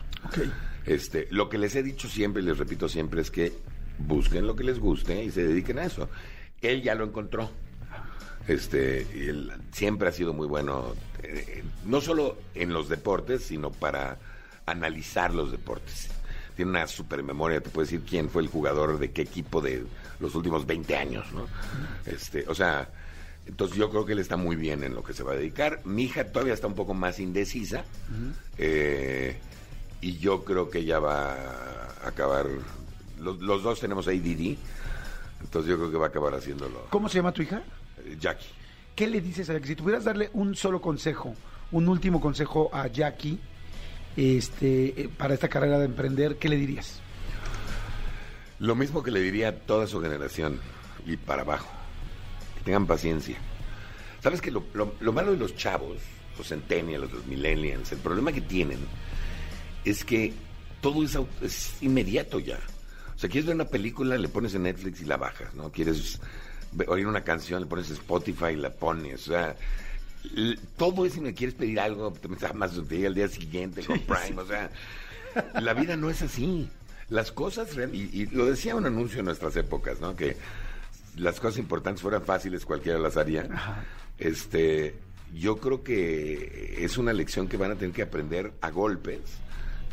Este, 0.85 1.29
lo 1.31 1.49
que 1.49 1.59
les 1.59 1.75
he 1.77 1.83
dicho 1.83 2.09
siempre 2.09 2.43
y 2.43 2.45
les 2.47 2.59
repito 2.59 2.89
siempre 2.89 3.21
es 3.21 3.31
que 3.31 3.53
busquen 3.99 4.47
lo 4.47 4.57
que 4.57 4.65
les 4.65 4.79
guste 4.79 5.23
y 5.25 5.31
se 5.31 5.47
dediquen 5.47 5.79
a 5.79 5.85
eso. 5.85 6.09
Él 6.61 6.83
ya 6.83 6.95
lo 6.95 7.05
encontró. 7.05 7.51
Este, 8.49 9.07
y 9.15 9.29
él 9.29 9.53
siempre 9.73 10.09
ha 10.09 10.13
sido 10.13 10.33
muy 10.33 10.47
bueno, 10.47 10.95
eh, 11.23 11.63
no 11.85 12.01
solo 12.01 12.39
en 12.55 12.73
los 12.73 12.89
deportes, 12.89 13.45
sino 13.45 13.71
para 13.71 14.19
analizar 14.67 15.35
los 15.35 15.51
deportes. 15.53 16.09
Tiene 16.59 16.73
una 16.73 16.89
super 16.89 17.23
memoria, 17.23 17.61
te 17.61 17.71
puede 17.71 17.87
decir 17.87 18.03
quién 18.05 18.29
fue 18.29 18.43
el 18.43 18.49
jugador 18.49 18.99
de 18.99 19.13
qué 19.13 19.23
equipo 19.23 19.61
de 19.61 19.85
los 20.19 20.35
últimos 20.35 20.67
20 20.67 20.97
años, 20.97 21.25
¿no? 21.33 21.47
Este, 22.05 22.45
o 22.49 22.55
sea, 22.57 22.89
entonces 23.47 23.77
yo 23.79 23.89
creo 23.91 24.05
que 24.05 24.15
él 24.15 24.19
está 24.19 24.37
muy 24.37 24.57
bien 24.57 24.83
en 24.83 24.93
lo 24.93 25.05
que 25.05 25.13
se 25.15 25.23
va 25.23 25.35
a 25.35 25.37
dedicar. 25.37 25.81
Mi 25.85 26.03
hija 26.07 26.25
todavía 26.33 26.55
está 26.55 26.67
un 26.67 26.75
poco 26.75 26.95
más 26.95 27.21
indecisa. 27.21 27.85
eh, 28.59 29.39
y 30.01 30.19
yo 30.19 30.45
creo 30.45 30.69
que 30.69 30.79
ella 30.81 30.99
va 30.99 31.33
a 31.35 32.09
acabar. 32.09 32.47
Los, 33.21 33.39
los 33.41 33.63
dos 33.63 33.79
tenemos 33.79 34.09
ADD, 34.09 34.57
entonces 35.41 35.71
yo 35.71 35.77
creo 35.77 35.93
que 35.93 35.97
va 35.97 36.07
a 36.07 36.09
acabar 36.09 36.35
haciéndolo. 36.35 36.87
¿Cómo 36.91 37.09
se 37.09 37.19
llama 37.19 37.31
tu 37.31 37.43
hija? 37.43 37.63
eh, 38.05 38.17
Jackie. 38.19 38.49
¿Qué 38.97 39.07
le 39.07 39.21
dices 39.21 39.49
a 39.49 39.53
Jackie? 39.53 39.69
Si 39.69 39.77
tuvieras 39.77 40.03
darle 40.03 40.29
un 40.33 40.57
solo 40.57 40.81
consejo, 40.81 41.37
un 41.71 41.87
último 41.89 42.21
consejo 42.21 42.69
a 42.73 42.89
Jackie 42.89 43.39
este, 44.19 45.03
eh, 45.03 45.09
para 45.17 45.35
esta 45.35 45.49
carrera 45.49 45.79
de 45.79 45.85
emprender, 45.87 46.37
¿qué 46.37 46.49
le 46.49 46.57
dirías? 46.57 47.01
Lo 48.59 48.75
mismo 48.75 49.03
que 49.03 49.11
le 49.13 49.21
diría 49.21 49.49
a 49.49 49.53
toda 49.53 49.87
su 49.87 50.01
generación 50.01 50.61
y 51.07 51.17
para 51.17 51.43
abajo. 51.43 51.69
Que 52.57 52.65
tengan 52.65 52.87
paciencia. 52.87 53.37
¿Sabes 54.21 54.41
que 54.41 54.51
lo, 54.51 54.65
lo- 54.75 54.95
lo 54.99 55.13
malo 55.13 55.31
de 55.33 55.39
los 55.39 55.55
chavos, 55.55 55.99
los 56.37 56.49
centennials, 56.49 57.13
los 57.13 57.27
millennials, 57.27 57.93
el 57.93 57.99
problema 57.99 58.33
que 58.33 58.41
tienen 58.41 58.81
es 59.85 60.05
que 60.05 60.33
todo 60.81 61.05
es, 61.05 61.17
es 61.41 61.75
inmediato 61.83 62.41
ya. 62.41 62.59
O 63.15 63.19
sea, 63.19 63.29
quieres 63.31 63.47
ver 63.47 63.55
una 63.55 63.65
película, 63.69 64.17
le 64.19 64.29
pones 64.29 64.55
en 64.55 64.65
Netflix 64.65 65.01
y 65.01 65.05
la 65.05 65.17
bajas, 65.17 65.55
¿no? 65.55 65.71
Quieres 65.71 66.21
oír 66.89 67.07
una 67.07 67.23
canción, 67.23 67.61
le 67.63 67.67
pones 67.67 67.91
Spotify 67.91 68.47
y 68.53 68.57
la 68.57 68.71
pones. 68.71 69.23
O 69.29 69.33
sea, 69.33 69.57
todo 70.77 71.07
es, 71.07 71.15
si 71.15 71.21
me 71.21 71.35
quieres 71.35 71.55
pedir 71.55 71.81
algo, 71.81 72.13
te 72.13 72.29
metes 72.29 72.51
llega 72.89 73.09
al 73.09 73.15
día 73.15 73.29
siguiente 73.29 73.85
con 73.85 73.99
Prime. 74.01 74.41
O 74.41 74.47
sea, 74.47 74.71
la 75.61 75.75
vida 75.75 75.97
no 75.97 76.11
es 76.11 76.23
así. 76.23 76.69
Las 77.09 77.33
cosas, 77.33 77.71
y, 77.93 78.11
y 78.13 78.27
lo 78.27 78.47
decía 78.47 78.75
un 78.75 78.85
anuncio 78.85 79.21
en 79.21 79.27
nuestras 79.27 79.57
épocas, 79.57 80.01
¿no? 80.01 80.15
Que 80.15 80.37
las 81.17 81.41
cosas 81.41 81.59
importantes 81.59 82.03
fueran 82.03 82.23
fáciles, 82.23 82.65
cualquiera 82.65 82.99
las 82.99 83.17
haría. 83.17 83.49
Este, 84.19 84.95
yo 85.35 85.57
creo 85.59 85.83
que 85.83 86.77
es 86.85 86.99
una 86.99 87.13
lección 87.13 87.49
que 87.49 87.57
van 87.57 87.73
a 87.73 87.75
tener 87.77 87.95
que 87.95 88.03
aprender 88.03 88.53
a 88.61 88.71
golpes, 88.71 89.21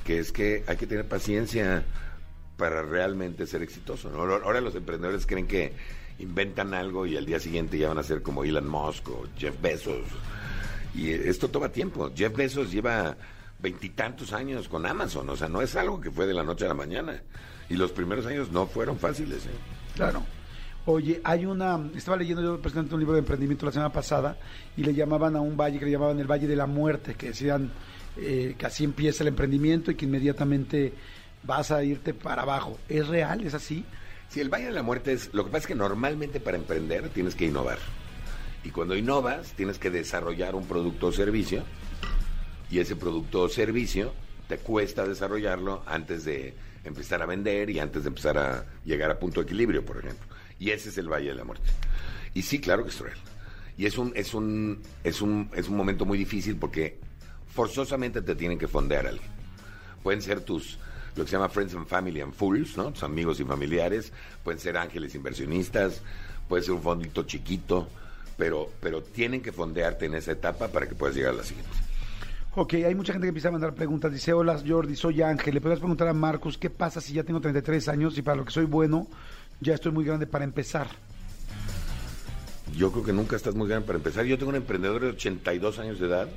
que 0.04 0.20
es 0.20 0.32
que 0.32 0.64
hay 0.68 0.78
que 0.78 0.88
tener 0.88 1.08
paciencia 1.08 1.84
para 2.58 2.84
realmente 2.84 3.48
ser 3.48 3.62
exitoso. 3.62 4.10
¿no? 4.10 4.22
Ahora 4.22 4.62
los 4.62 4.76
emprendedores 4.76 5.26
creen 5.26 5.48
que 5.48 5.74
inventan 6.20 6.74
algo 6.74 7.06
y 7.06 7.18
al 7.18 7.26
día 7.26 7.40
siguiente 7.40 7.78
ya 7.78 7.90
van 7.90 7.98
a 7.98 8.04
ser 8.04 8.22
como 8.22 8.44
Elon 8.44 8.68
Musk 8.68 9.10
o 9.10 9.26
Jeff 9.38 9.60
Bezos. 9.62 10.06
Y 10.94 11.10
esto 11.12 11.50
toma 11.50 11.70
tiempo. 11.70 12.12
Jeff 12.16 12.36
Bezos 12.36 12.72
lleva 12.72 13.18
veintitantos 13.60 14.34
años 14.34 14.68
con 14.70 14.86
Amazon, 14.86 15.30
o 15.30 15.36
sea, 15.36 15.48
no 15.48 15.62
es 15.62 15.76
algo 15.76 16.00
que 16.00 16.12
fue 16.12 16.28
de 16.28 16.34
la 16.34 16.44
noche 16.44 16.66
a 16.66 16.70
la 16.70 16.74
mañana. 16.74 17.22
Y 17.70 17.76
los 17.76 17.92
primeros 17.92 18.26
años 18.26 18.52
no 18.52 18.68
fueron 18.68 18.98
fáciles. 18.98 19.46
¿eh? 19.46 19.50
Claro. 19.96 20.24
Oye, 20.86 21.20
hay 21.24 21.48
una, 21.48 21.80
estaba 21.96 22.16
leyendo 22.16 22.44
yo 22.44 22.62
precisamente 22.62 22.94
un 22.94 23.00
libro 23.00 23.16
de 23.16 23.20
emprendimiento 23.20 23.66
la 23.66 23.72
semana 23.72 23.92
pasada 23.92 24.38
y 24.78 24.84
le 24.84 24.94
llamaban 24.94 25.36
a 25.36 25.42
un 25.42 25.58
valle 25.58 25.80
que 25.80 25.86
le 25.86 25.92
llamaban 25.92 26.20
el 26.20 26.30
Valle 26.30 26.46
de 26.46 26.56
la 26.56 26.68
Muerte, 26.68 27.16
que 27.16 27.30
decían 27.30 27.72
eh, 28.18 28.54
que 28.56 28.66
así 28.68 28.84
empieza 28.84 29.24
el 29.24 29.30
emprendimiento 29.30 29.90
y 29.90 29.96
que 29.96 30.06
inmediatamente 30.06 30.94
vas 31.42 31.72
a 31.72 31.84
irte 31.84 32.14
para 32.14 32.44
abajo. 32.44 32.78
¿Es 32.88 33.08
real? 33.08 33.44
¿Es 33.44 33.56
así? 33.56 33.84
Si 34.36 34.42
el 34.42 34.50
Valle 34.50 34.66
de 34.66 34.72
la 34.72 34.84
Muerte 34.84 35.14
es, 35.14 35.34
lo 35.34 35.46
que 35.46 35.50
pasa 35.50 35.60
es 35.60 35.68
que 35.68 35.76
normalmente 35.76 36.42
para 36.42 36.58
emprender 36.58 37.08
tienes 37.08 37.36
que 37.36 37.46
innovar. 37.46 37.78
Y 38.66 38.70
cuando 38.72 38.94
innovas 38.94 39.54
tienes 39.54 39.80
que 39.80 39.90
desarrollar 39.90 40.56
un 40.56 40.68
producto 40.68 41.08
o 41.08 41.12
servicio 41.14 41.64
y 42.70 42.80
ese 42.80 42.98
producto 42.98 43.44
o 43.44 43.48
servicio 43.48 44.14
te 44.50 44.58
cuesta 44.58 45.08
desarrollarlo 45.08 45.84
antes 45.86 46.26
de 46.26 46.54
empezar 46.84 47.22
a 47.22 47.26
vender 47.26 47.70
y 47.70 47.80
antes 47.80 48.04
de 48.04 48.10
empezar 48.10 48.38
a 48.38 48.66
llegar 48.84 49.10
a 49.10 49.20
punto 49.20 49.40
de 49.40 49.46
equilibrio, 49.46 49.86
por 49.86 50.00
ejemplo. 50.00 50.28
Y 50.60 50.72
ese 50.72 50.90
es 50.90 50.98
el 50.98 51.08
Valle 51.08 51.30
de 51.30 51.36
la 51.36 51.46
Muerte. 51.46 51.70
Y 52.34 52.42
sí, 52.42 52.60
claro 52.60 52.84
que 52.84 52.90
es 52.90 53.00
real. 53.00 53.18
Y 53.78 53.86
es 53.86 53.98
un, 53.98 54.12
es 54.18 54.34
un, 54.34 54.82
es 55.06 55.22
un, 55.22 55.50
es 55.56 55.70
un 55.70 55.78
momento 55.78 56.04
muy 56.04 56.18
difícil 56.18 56.58
porque 56.58 57.00
forzosamente 57.48 58.22
te 58.22 58.36
tienen 58.36 58.60
que 58.60 58.68
fondear 58.68 59.08
alguien. 59.08 59.30
Pueden 60.04 60.22
ser 60.22 60.42
tus, 60.42 60.78
lo 61.16 61.24
que 61.24 61.30
se 61.30 61.36
llama 61.36 61.50
Friends 61.50 61.74
and 61.76 61.88
Family 61.88 62.22
and 62.22 62.34
Fools, 62.34 62.78
¿no? 62.78 62.92
Tus 62.92 63.04
amigos 63.04 63.40
y 63.40 63.46
familiares, 63.46 64.12
pueden 64.44 64.60
ser 64.60 64.78
ángeles 64.78 65.16
inversionistas, 65.16 66.02
puede 66.48 66.64
ser 66.64 66.74
un 66.74 66.82
fondito 66.82 67.24
chiquito, 67.24 67.88
pero, 68.38 68.70
pero 68.82 69.02
tienen 69.02 69.42
que 69.42 69.52
fondearte 69.52 70.06
en 70.06 70.16
esa 70.16 70.34
etapa 70.34 70.68
para 70.68 70.88
que 70.88 70.96
puedas 70.96 71.16
llegar 71.16 71.34
a 71.34 71.38
la 71.38 71.44
siguiente. 71.44 71.72
Ok, 72.58 72.74
hay 72.76 72.96
mucha 72.96 73.12
gente 73.12 73.26
que 73.26 73.30
empieza 73.30 73.50
a 73.50 73.52
mandar 73.52 73.74
preguntas. 73.74 74.12
Dice, 74.12 74.32
hola 74.32 74.62
Jordi, 74.66 74.96
soy 74.96 75.22
Ángel. 75.22 75.54
Le 75.54 75.62
puedes 75.62 75.80
preguntar 75.80 76.08
a 76.08 76.14
Marcus, 76.14 76.58
¿qué 76.58 76.70
pasa 76.70 77.02
si 77.02 77.14
ya 77.14 77.24
tengo 77.24 77.42
33 77.42 77.90
años 77.90 78.18
y 78.18 78.22
para 78.22 78.38
lo 78.38 78.46
que 78.46 78.52
soy 78.52 78.66
bueno, 78.66 79.08
ya 79.60 79.74
estoy 79.74 79.92
muy 79.92 80.06
grande 80.06 80.26
para 80.26 80.46
empezar? 80.46 80.88
Yo 82.76 82.92
creo 82.92 83.04
que 83.04 83.14
nunca 83.14 83.36
estás 83.36 83.56
muy 83.56 83.68
grande 83.68 83.86
para 83.86 83.98
empezar. 83.98 84.26
Yo 84.26 84.38
tengo 84.38 84.50
un 84.50 84.56
emprendedor 84.56 85.02
de 85.02 85.10
82 85.10 85.80
años 85.80 86.00
de 86.00 86.08
edad 86.08 86.30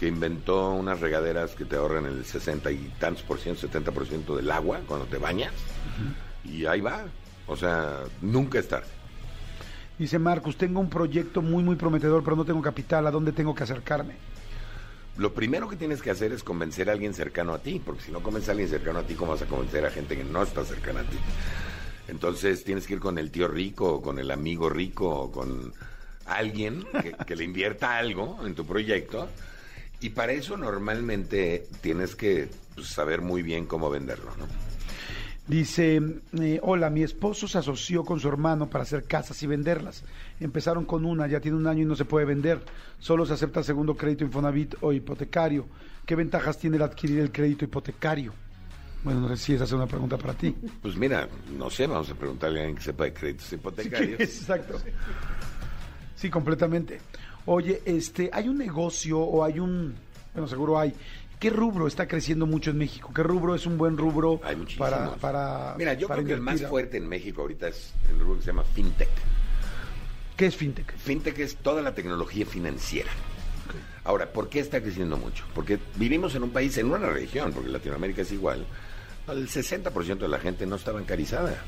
que 0.00 0.08
inventó 0.08 0.70
unas 0.70 0.98
regaderas 0.98 1.54
que 1.54 1.66
te 1.66 1.76
ahorran 1.76 2.06
el 2.06 2.24
60 2.24 2.72
y 2.72 2.90
tantos 2.98 3.22
por 3.22 3.38
ciento, 3.38 3.60
70 3.60 3.92
por 3.92 4.06
ciento 4.06 4.34
del 4.34 4.50
agua 4.50 4.80
cuando 4.86 5.04
te 5.04 5.18
bañas. 5.18 5.52
Y 6.42 6.64
ahí 6.64 6.80
va. 6.80 7.04
O 7.46 7.54
sea, 7.54 7.98
nunca 8.22 8.58
es 8.58 8.66
tarde. 8.66 8.88
Dice 9.98 10.18
Marcus, 10.18 10.56
tengo 10.56 10.80
un 10.80 10.88
proyecto 10.88 11.42
muy, 11.42 11.62
muy 11.62 11.76
prometedor, 11.76 12.24
pero 12.24 12.34
no 12.34 12.46
tengo 12.46 12.62
capital. 12.62 13.06
¿A 13.08 13.10
dónde 13.10 13.32
tengo 13.32 13.54
que 13.54 13.64
acercarme? 13.64 14.14
Lo 15.18 15.34
primero 15.34 15.68
que 15.68 15.76
tienes 15.76 16.00
que 16.00 16.10
hacer 16.10 16.32
es 16.32 16.42
convencer 16.42 16.88
a 16.88 16.92
alguien 16.92 17.12
cercano 17.12 17.52
a 17.52 17.58
ti, 17.58 17.78
porque 17.84 18.04
si 18.04 18.10
no 18.10 18.22
convences 18.22 18.48
a 18.48 18.52
alguien 18.52 18.70
cercano 18.70 19.00
a 19.00 19.02
ti, 19.02 19.12
¿cómo 19.12 19.32
vas 19.32 19.42
a 19.42 19.46
convencer 19.46 19.84
a 19.84 19.90
gente 19.90 20.16
que 20.16 20.24
no 20.24 20.42
está 20.42 20.64
cercana 20.64 21.00
a 21.00 21.04
ti? 21.04 21.18
Entonces 22.08 22.64
tienes 22.64 22.86
que 22.86 22.94
ir 22.94 23.00
con 23.00 23.18
el 23.18 23.30
tío 23.30 23.48
rico, 23.48 23.96
o 23.96 24.00
con 24.00 24.18
el 24.18 24.30
amigo 24.30 24.70
rico, 24.70 25.10
o 25.10 25.30
con 25.30 25.74
alguien 26.24 26.86
que, 27.02 27.12
que 27.26 27.36
le 27.36 27.44
invierta 27.44 27.98
algo 27.98 28.38
en 28.46 28.54
tu 28.54 28.64
proyecto. 28.64 29.28
Y 30.00 30.10
para 30.10 30.32
eso 30.32 30.56
normalmente 30.56 31.66
tienes 31.80 32.16
que 32.16 32.48
pues, 32.74 32.88
saber 32.88 33.20
muy 33.20 33.42
bien 33.42 33.66
cómo 33.66 33.90
venderlo, 33.90 34.34
¿no? 34.38 34.46
Dice, 35.46 36.00
eh, 36.40 36.60
hola, 36.62 36.90
mi 36.90 37.02
esposo 37.02 37.48
se 37.48 37.58
asoció 37.58 38.04
con 38.04 38.20
su 38.20 38.28
hermano 38.28 38.70
para 38.70 38.84
hacer 38.84 39.04
casas 39.04 39.42
y 39.42 39.48
venderlas. 39.48 40.04
Empezaron 40.38 40.84
con 40.84 41.04
una, 41.04 41.26
ya 41.26 41.40
tiene 41.40 41.56
un 41.56 41.66
año 41.66 41.82
y 41.82 41.86
no 41.86 41.96
se 41.96 42.04
puede 42.04 42.24
vender. 42.24 42.60
Solo 43.00 43.26
se 43.26 43.32
acepta 43.32 43.62
segundo 43.64 43.96
crédito 43.96 44.24
Infonavit 44.24 44.76
o 44.80 44.92
hipotecario. 44.92 45.66
¿Qué 46.06 46.14
ventajas 46.14 46.56
tiene 46.56 46.76
el 46.76 46.82
adquirir 46.82 47.18
el 47.18 47.32
crédito 47.32 47.64
hipotecario? 47.64 48.32
Bueno, 49.02 49.20
no 49.20 49.28
sé 49.28 49.36
si 49.38 49.54
esa 49.54 49.64
es 49.64 49.72
una 49.72 49.86
pregunta 49.86 50.16
para 50.18 50.34
ti. 50.34 50.54
Pues 50.82 50.96
mira, 50.96 51.28
no 51.56 51.68
sé, 51.68 51.86
vamos 51.86 52.10
a 52.10 52.14
preguntarle 52.14 52.60
a 52.60 52.62
alguien 52.62 52.76
que 52.76 52.84
sepa 52.84 53.04
de 53.04 53.12
créditos 53.12 53.52
hipotecarios. 53.52 54.20
Exacto. 54.20 54.80
Sí, 56.14 56.30
completamente. 56.30 57.00
Oye, 57.52 57.82
este, 57.84 58.30
hay 58.32 58.48
un 58.48 58.58
negocio 58.58 59.18
o 59.18 59.42
hay 59.42 59.58
un, 59.58 59.96
bueno, 60.32 60.46
seguro 60.46 60.78
hay. 60.78 60.94
¿Qué 61.40 61.50
rubro 61.50 61.88
está 61.88 62.06
creciendo 62.06 62.46
mucho 62.46 62.70
en 62.70 62.78
México? 62.78 63.10
¿Qué 63.12 63.24
rubro 63.24 63.56
es 63.56 63.66
un 63.66 63.76
buen 63.76 63.98
rubro 63.98 64.40
Hay 64.44 64.54
para, 64.78 65.16
para 65.16 65.74
Mira, 65.76 65.94
yo 65.94 66.06
para 66.06 66.18
creo 66.18 66.28
que 66.28 66.34
el 66.34 66.42
más 66.42 66.62
fuerte 66.62 66.98
en 66.98 67.08
México 67.08 67.42
ahorita 67.42 67.66
es 67.66 67.92
el 68.08 68.20
rubro 68.20 68.36
que 68.36 68.42
se 68.42 68.46
llama 68.52 68.62
FinTech. 68.62 69.08
¿Qué 70.36 70.46
es 70.46 70.54
fintech? 70.54 70.96
FinTech 70.96 71.40
es 71.40 71.56
toda 71.56 71.82
la 71.82 71.92
tecnología 71.92 72.46
financiera. 72.46 73.10
Ahora, 74.04 74.26
¿por 74.32 74.48
qué 74.48 74.60
está 74.60 74.80
creciendo 74.80 75.16
mucho? 75.16 75.44
Porque 75.52 75.80
vivimos 75.96 76.36
en 76.36 76.44
un 76.44 76.50
país, 76.50 76.78
en 76.78 76.86
una 76.86 77.08
región, 77.08 77.52
porque 77.52 77.70
Latinoamérica 77.70 78.22
es 78.22 78.30
igual, 78.30 78.64
el 79.26 79.48
60% 79.48 80.18
de 80.18 80.28
la 80.28 80.38
gente 80.38 80.66
no 80.66 80.76
está 80.76 80.92
bancarizada. 80.92 81.60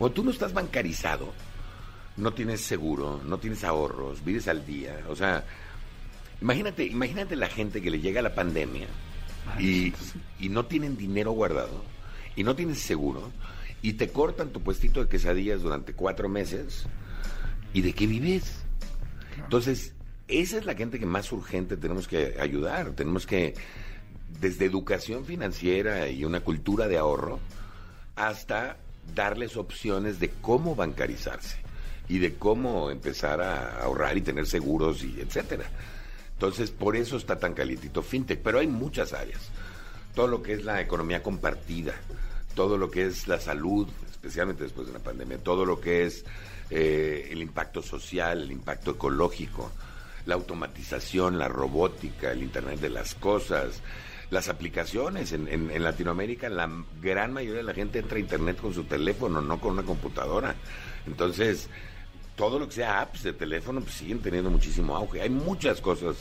O 0.00 0.10
tú 0.10 0.24
no 0.24 0.32
estás 0.32 0.52
bancarizado, 0.52 1.32
no 2.16 2.32
tienes 2.32 2.62
seguro, 2.62 3.20
no 3.24 3.38
tienes 3.38 3.64
ahorros, 3.64 4.24
vives 4.24 4.48
al 4.48 4.64
día. 4.64 5.00
O 5.08 5.16
sea, 5.16 5.44
imagínate, 6.40 6.84
imagínate 6.84 7.36
la 7.36 7.48
gente 7.48 7.82
que 7.82 7.90
le 7.90 8.00
llega 8.00 8.22
la 8.22 8.34
pandemia 8.34 8.86
y, 9.58 9.92
y 10.40 10.48
no 10.48 10.66
tienen 10.66 10.96
dinero 10.96 11.32
guardado 11.32 11.84
y 12.34 12.42
no 12.42 12.56
tienes 12.56 12.78
seguro 12.80 13.30
y 13.82 13.94
te 13.94 14.08
cortan 14.08 14.50
tu 14.50 14.62
puestito 14.62 15.02
de 15.02 15.08
quesadillas 15.08 15.62
durante 15.62 15.92
cuatro 15.92 16.28
meses. 16.28 16.86
¿Y 17.74 17.82
de 17.82 17.92
qué 17.92 18.06
vives? 18.06 18.62
Entonces, 19.36 19.92
esa 20.28 20.56
es 20.56 20.64
la 20.64 20.74
gente 20.74 20.98
que 20.98 21.04
más 21.04 21.30
urgente 21.30 21.76
tenemos 21.76 22.08
que 22.08 22.36
ayudar. 22.40 22.92
Tenemos 22.92 23.26
que, 23.26 23.54
desde 24.40 24.64
educación 24.64 25.26
financiera 25.26 26.08
y 26.08 26.24
una 26.24 26.40
cultura 26.40 26.88
de 26.88 26.96
ahorro, 26.96 27.38
hasta 28.14 28.78
darles 29.14 29.58
opciones 29.58 30.18
de 30.18 30.30
cómo 30.40 30.74
bancarizarse 30.74 31.65
y 32.08 32.18
de 32.18 32.34
cómo 32.34 32.90
empezar 32.90 33.40
a 33.40 33.82
ahorrar 33.82 34.16
y 34.16 34.20
tener 34.22 34.46
seguros 34.46 35.02
y 35.02 35.20
etcétera. 35.20 35.64
Entonces, 36.34 36.70
por 36.70 36.96
eso 36.96 37.16
está 37.16 37.38
tan 37.38 37.54
calientito 37.54 38.02
FinTech, 38.02 38.40
pero 38.42 38.58
hay 38.58 38.66
muchas 38.66 39.12
áreas. 39.12 39.48
Todo 40.14 40.26
lo 40.28 40.42
que 40.42 40.52
es 40.54 40.64
la 40.64 40.80
economía 40.80 41.22
compartida, 41.22 41.94
todo 42.54 42.76
lo 42.78 42.90
que 42.90 43.06
es 43.06 43.26
la 43.28 43.40
salud, 43.40 43.88
especialmente 44.10 44.62
después 44.64 44.86
de 44.86 44.92
la 44.92 44.98
pandemia, 44.98 45.38
todo 45.38 45.64
lo 45.64 45.80
que 45.80 46.06
es 46.06 46.24
eh, 46.70 47.28
el 47.30 47.40
impacto 47.42 47.82
social, 47.82 48.42
el 48.42 48.52
impacto 48.52 48.92
ecológico, 48.92 49.70
la 50.26 50.34
automatización, 50.34 51.38
la 51.38 51.48
robótica, 51.48 52.32
el 52.32 52.42
Internet 52.42 52.80
de 52.80 52.88
las 52.90 53.14
Cosas, 53.14 53.80
las 54.30 54.48
aplicaciones. 54.48 55.32
En, 55.32 55.48
en- 55.48 55.70
en 55.70 55.82
Latinoamérica 55.84 56.48
la 56.48 56.68
gran 57.00 57.32
mayoría 57.32 57.58
de 57.58 57.62
la 57.62 57.74
gente 57.74 57.98
entra 58.00 58.16
a 58.16 58.20
Internet 58.20 58.58
con 58.60 58.74
su 58.74 58.84
teléfono, 58.84 59.40
no 59.40 59.60
con 59.60 59.72
una 59.72 59.84
computadora. 59.84 60.54
Entonces, 61.06 61.68
todo 62.36 62.58
lo 62.58 62.66
que 62.68 62.74
sea 62.74 63.00
apps 63.00 63.22
de 63.24 63.32
teléfono 63.32 63.80
pues, 63.80 63.94
siguen 63.94 64.20
teniendo 64.20 64.50
muchísimo 64.50 64.94
auge. 64.96 65.22
Hay 65.22 65.30
muchas 65.30 65.80
cosas 65.80 66.16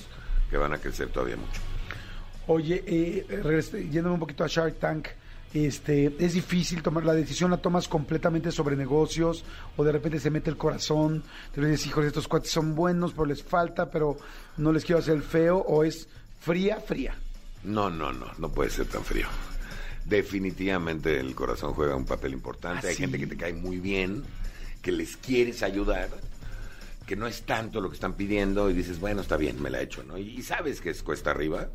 que 0.49 0.57
van 0.57 0.73
a 0.73 0.77
crecer 0.77 1.09
todavía 1.09 1.35
mucho. 1.37 1.61
Oye, 2.47 2.83
eh, 2.87 3.25
regres- 3.43 3.71
yéndome 3.71 4.13
un 4.13 4.19
poquito 4.19 4.43
a 4.43 4.47
Shark 4.47 4.79
Tank, 4.79 5.07
este, 5.53 6.13
es 6.19 6.33
difícil 6.33 6.81
tomar 6.83 7.05
la 7.05 7.13
decisión, 7.13 7.49
la 7.49 7.57
tomas 7.57 7.87
completamente 7.87 8.51
sobre 8.51 8.75
negocios 8.75 9.43
o 9.77 9.83
de 9.83 9.91
repente 9.93 10.19
se 10.19 10.29
mete 10.29 10.49
el 10.49 10.57
corazón, 10.57 11.23
te 11.53 11.61
dices, 11.61 11.87
hijos, 11.87 12.05
estos 12.05 12.27
cuates 12.27 12.51
son 12.51 12.75
buenos, 12.75 13.13
pero 13.13 13.25
les 13.25 13.41
falta, 13.41 13.89
pero 13.89 14.17
no 14.57 14.71
les 14.71 14.83
quiero 14.85 14.99
hacer 14.99 15.15
el 15.15 15.23
feo, 15.23 15.57
o 15.57 15.83
es 15.83 16.07
fría, 16.41 16.79
fría. 16.79 17.15
No, 17.63 17.89
no, 17.89 18.11
no, 18.13 18.27
no 18.37 18.49
puede 18.49 18.69
ser 18.69 18.85
tan 18.85 19.03
frío. 19.03 19.27
Definitivamente 20.05 21.19
el 21.19 21.33
corazón 21.33 21.73
juega 21.73 21.95
un 21.95 22.05
papel 22.05 22.33
importante. 22.33 22.85
¿Ah, 22.85 22.89
Hay 22.89 22.95
sí? 22.95 23.01
gente 23.01 23.17
que 23.17 23.25
te 23.27 23.35
cae 23.37 23.53
muy 23.53 23.79
bien, 23.79 24.23
que 24.85 24.91
les 24.91 25.17
quieres 25.17 25.63
ayudar, 25.63 26.09
que 27.07 27.15
no 27.15 27.25
es 27.25 27.41
tanto 27.41 27.81
lo 27.81 27.89
que 27.89 27.95
están 27.95 28.13
pidiendo 28.13 28.69
y 28.69 28.73
dices, 28.73 28.99
bueno, 28.99 29.21
está 29.21 29.35
bien, 29.35 29.59
me 29.59 29.71
la 29.71 29.79
he 29.79 29.83
hecho, 29.85 30.03
¿no? 30.03 30.15
Y, 30.15 30.43
sabes 30.43 30.79
que 30.79 30.91
es 30.91 31.01
cuesta 31.01 31.31
arriba, 31.31 31.69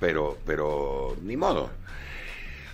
pero, 0.00 0.36
pero 0.44 1.16
ni 1.22 1.36
modo. 1.36 1.70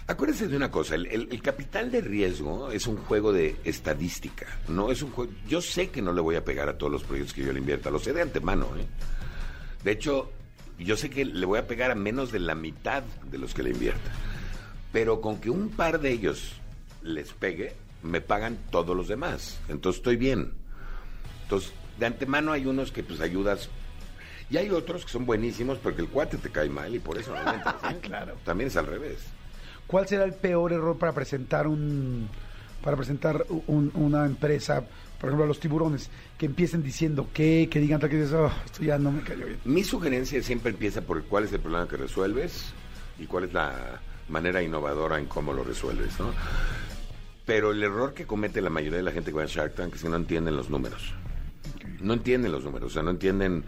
Acuérdense 0.06 0.48
de 0.48 0.56
una 0.56 0.70
cosa, 0.70 0.94
el, 0.94 1.04
el- 1.08 1.28
el 1.30 1.42
capital 1.42 1.90
de 1.90 2.00
riesgo 2.00 2.70
es 2.70 2.86
un 2.86 2.96
juego 2.96 3.30
de 3.30 3.56
estadística, 3.64 4.46
no 4.68 4.90
es 4.90 5.02
un 5.02 5.10
juego... 5.10 5.30
Yo 5.46 5.60
sé 5.60 5.90
que 5.90 6.00
no 6.00 6.14
le 6.14 6.22
voy 6.22 6.36
a 6.36 6.44
pegar 6.46 6.70
a 6.70 6.78
todos 6.78 6.90
los 6.90 7.04
proyectos 7.04 7.34
que 7.34 7.44
yo 7.44 7.52
le 7.52 7.58
invierta, 7.58 7.90
lo 7.90 7.98
sé 7.98 8.14
de 8.14 8.22
antemano. 8.22 8.68
¿eh? 8.78 8.86
De 9.84 9.90
hecho, 9.92 10.32
yo 10.78 10.96
sé 10.96 11.10
que 11.10 11.26
le 11.26 11.44
voy 11.44 11.58
a 11.58 11.66
pegar 11.66 11.90
a 11.90 11.94
menos 11.94 12.32
de 12.32 12.38
la 12.38 12.54
mitad 12.54 13.02
de 13.30 13.36
los 13.36 13.52
que 13.52 13.62
le 13.62 13.70
invierta. 13.72 14.10
Pero 14.92 15.20
con 15.20 15.38
que 15.42 15.50
un 15.50 15.68
par 15.68 16.00
de 16.00 16.10
ellos 16.10 16.54
les 17.02 17.34
pegue, 17.34 17.74
me 18.02 18.20
pagan 18.20 18.58
todos 18.70 18.96
los 18.96 19.08
demás. 19.08 19.58
Entonces 19.68 19.98
estoy 20.00 20.16
bien. 20.16 20.52
Entonces, 21.44 21.72
de 21.98 22.06
antemano 22.06 22.52
hay 22.52 22.66
unos 22.66 22.92
que 22.92 23.02
pues 23.02 23.20
ayudas. 23.20 23.68
Y 24.50 24.56
hay 24.56 24.70
otros 24.70 25.04
que 25.04 25.10
son 25.10 25.26
buenísimos 25.26 25.78
porque 25.78 26.00
el 26.02 26.08
cuate 26.08 26.38
te 26.38 26.50
cae 26.50 26.68
mal 26.70 26.94
y 26.94 26.98
por 26.98 27.18
eso 27.18 27.32
no 27.34 27.52
entras, 27.52 27.74
¿eh? 27.90 27.98
Claro. 28.02 28.34
También 28.44 28.68
es 28.68 28.76
al 28.76 28.86
revés. 28.86 29.18
¿Cuál 29.86 30.06
será 30.08 30.24
el 30.24 30.34
peor 30.34 30.72
error 30.72 30.96
para 30.98 31.12
presentar 31.12 31.66
un 31.66 32.28
para 32.82 32.96
presentar 32.96 33.44
un- 33.66 33.90
una 33.94 34.24
empresa, 34.24 34.84
por 35.18 35.28
ejemplo, 35.30 35.44
a 35.44 35.48
los 35.48 35.58
tiburones, 35.58 36.08
que 36.38 36.46
empiecen 36.46 36.80
diciendo 36.82 37.28
que, 37.34 37.68
que 37.70 37.80
digan 37.80 37.98
que 38.00 38.06
dices, 38.08 38.32
"Oh, 38.32 38.52
esto 38.64 38.82
ya 38.84 38.96
no 38.98 39.10
me 39.10 39.22
cayó 39.22 39.46
bien? 39.46 39.58
Mi 39.64 39.82
sugerencia 39.82 40.40
siempre 40.44 40.70
empieza 40.70 41.00
por 41.02 41.24
cuál 41.24 41.44
es 41.44 41.52
el 41.52 41.58
problema 41.60 41.88
que 41.88 41.96
resuelves 41.96 42.72
y 43.18 43.26
cuál 43.26 43.44
es 43.44 43.52
la 43.52 44.00
manera 44.28 44.62
innovadora 44.62 45.18
en 45.18 45.26
cómo 45.26 45.52
lo 45.52 45.64
resuelves, 45.64 46.20
¿no? 46.20 46.32
Pero 47.48 47.72
el 47.72 47.82
error 47.82 48.12
que 48.12 48.26
comete 48.26 48.60
la 48.60 48.68
mayoría 48.68 48.98
de 48.98 49.04
la 49.04 49.10
gente 49.10 49.30
que 49.30 49.38
va 49.38 49.44
a 49.44 49.46
Shark 49.46 49.74
Tank 49.74 49.94
es 49.94 50.02
que 50.02 50.08
no 50.10 50.16
entienden 50.16 50.54
los 50.54 50.68
números. 50.68 51.14
No 51.98 52.12
entienden 52.12 52.52
los 52.52 52.62
números, 52.62 52.90
o 52.90 52.92
sea, 52.92 53.02
no 53.02 53.08
entienden... 53.08 53.64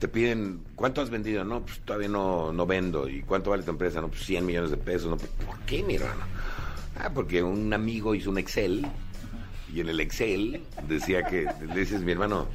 Te 0.00 0.08
piden, 0.08 0.64
¿cuánto 0.74 1.00
has 1.00 1.10
vendido? 1.10 1.44
No, 1.44 1.60
pues 1.60 1.78
todavía 1.78 2.08
no, 2.08 2.52
no 2.52 2.66
vendo. 2.66 3.08
¿Y 3.08 3.22
cuánto 3.22 3.50
vale 3.50 3.62
tu 3.62 3.70
empresa? 3.70 4.00
No, 4.00 4.08
pues 4.08 4.24
100 4.24 4.44
millones 4.44 4.72
de 4.72 4.78
pesos. 4.78 5.08
No, 5.08 5.16
pues, 5.16 5.30
¿Por 5.46 5.56
qué, 5.60 5.84
mi 5.84 5.94
hermano? 5.94 6.24
Ah, 6.96 7.08
porque 7.14 7.40
un 7.40 7.72
amigo 7.72 8.16
hizo 8.16 8.30
un 8.30 8.38
Excel 8.38 8.84
y 9.72 9.78
en 9.78 9.90
el 9.90 10.00
Excel 10.00 10.60
decía 10.88 11.22
que, 11.22 11.46
le 11.68 11.80
dices, 11.80 12.02
mi 12.02 12.10
hermano, 12.10 12.48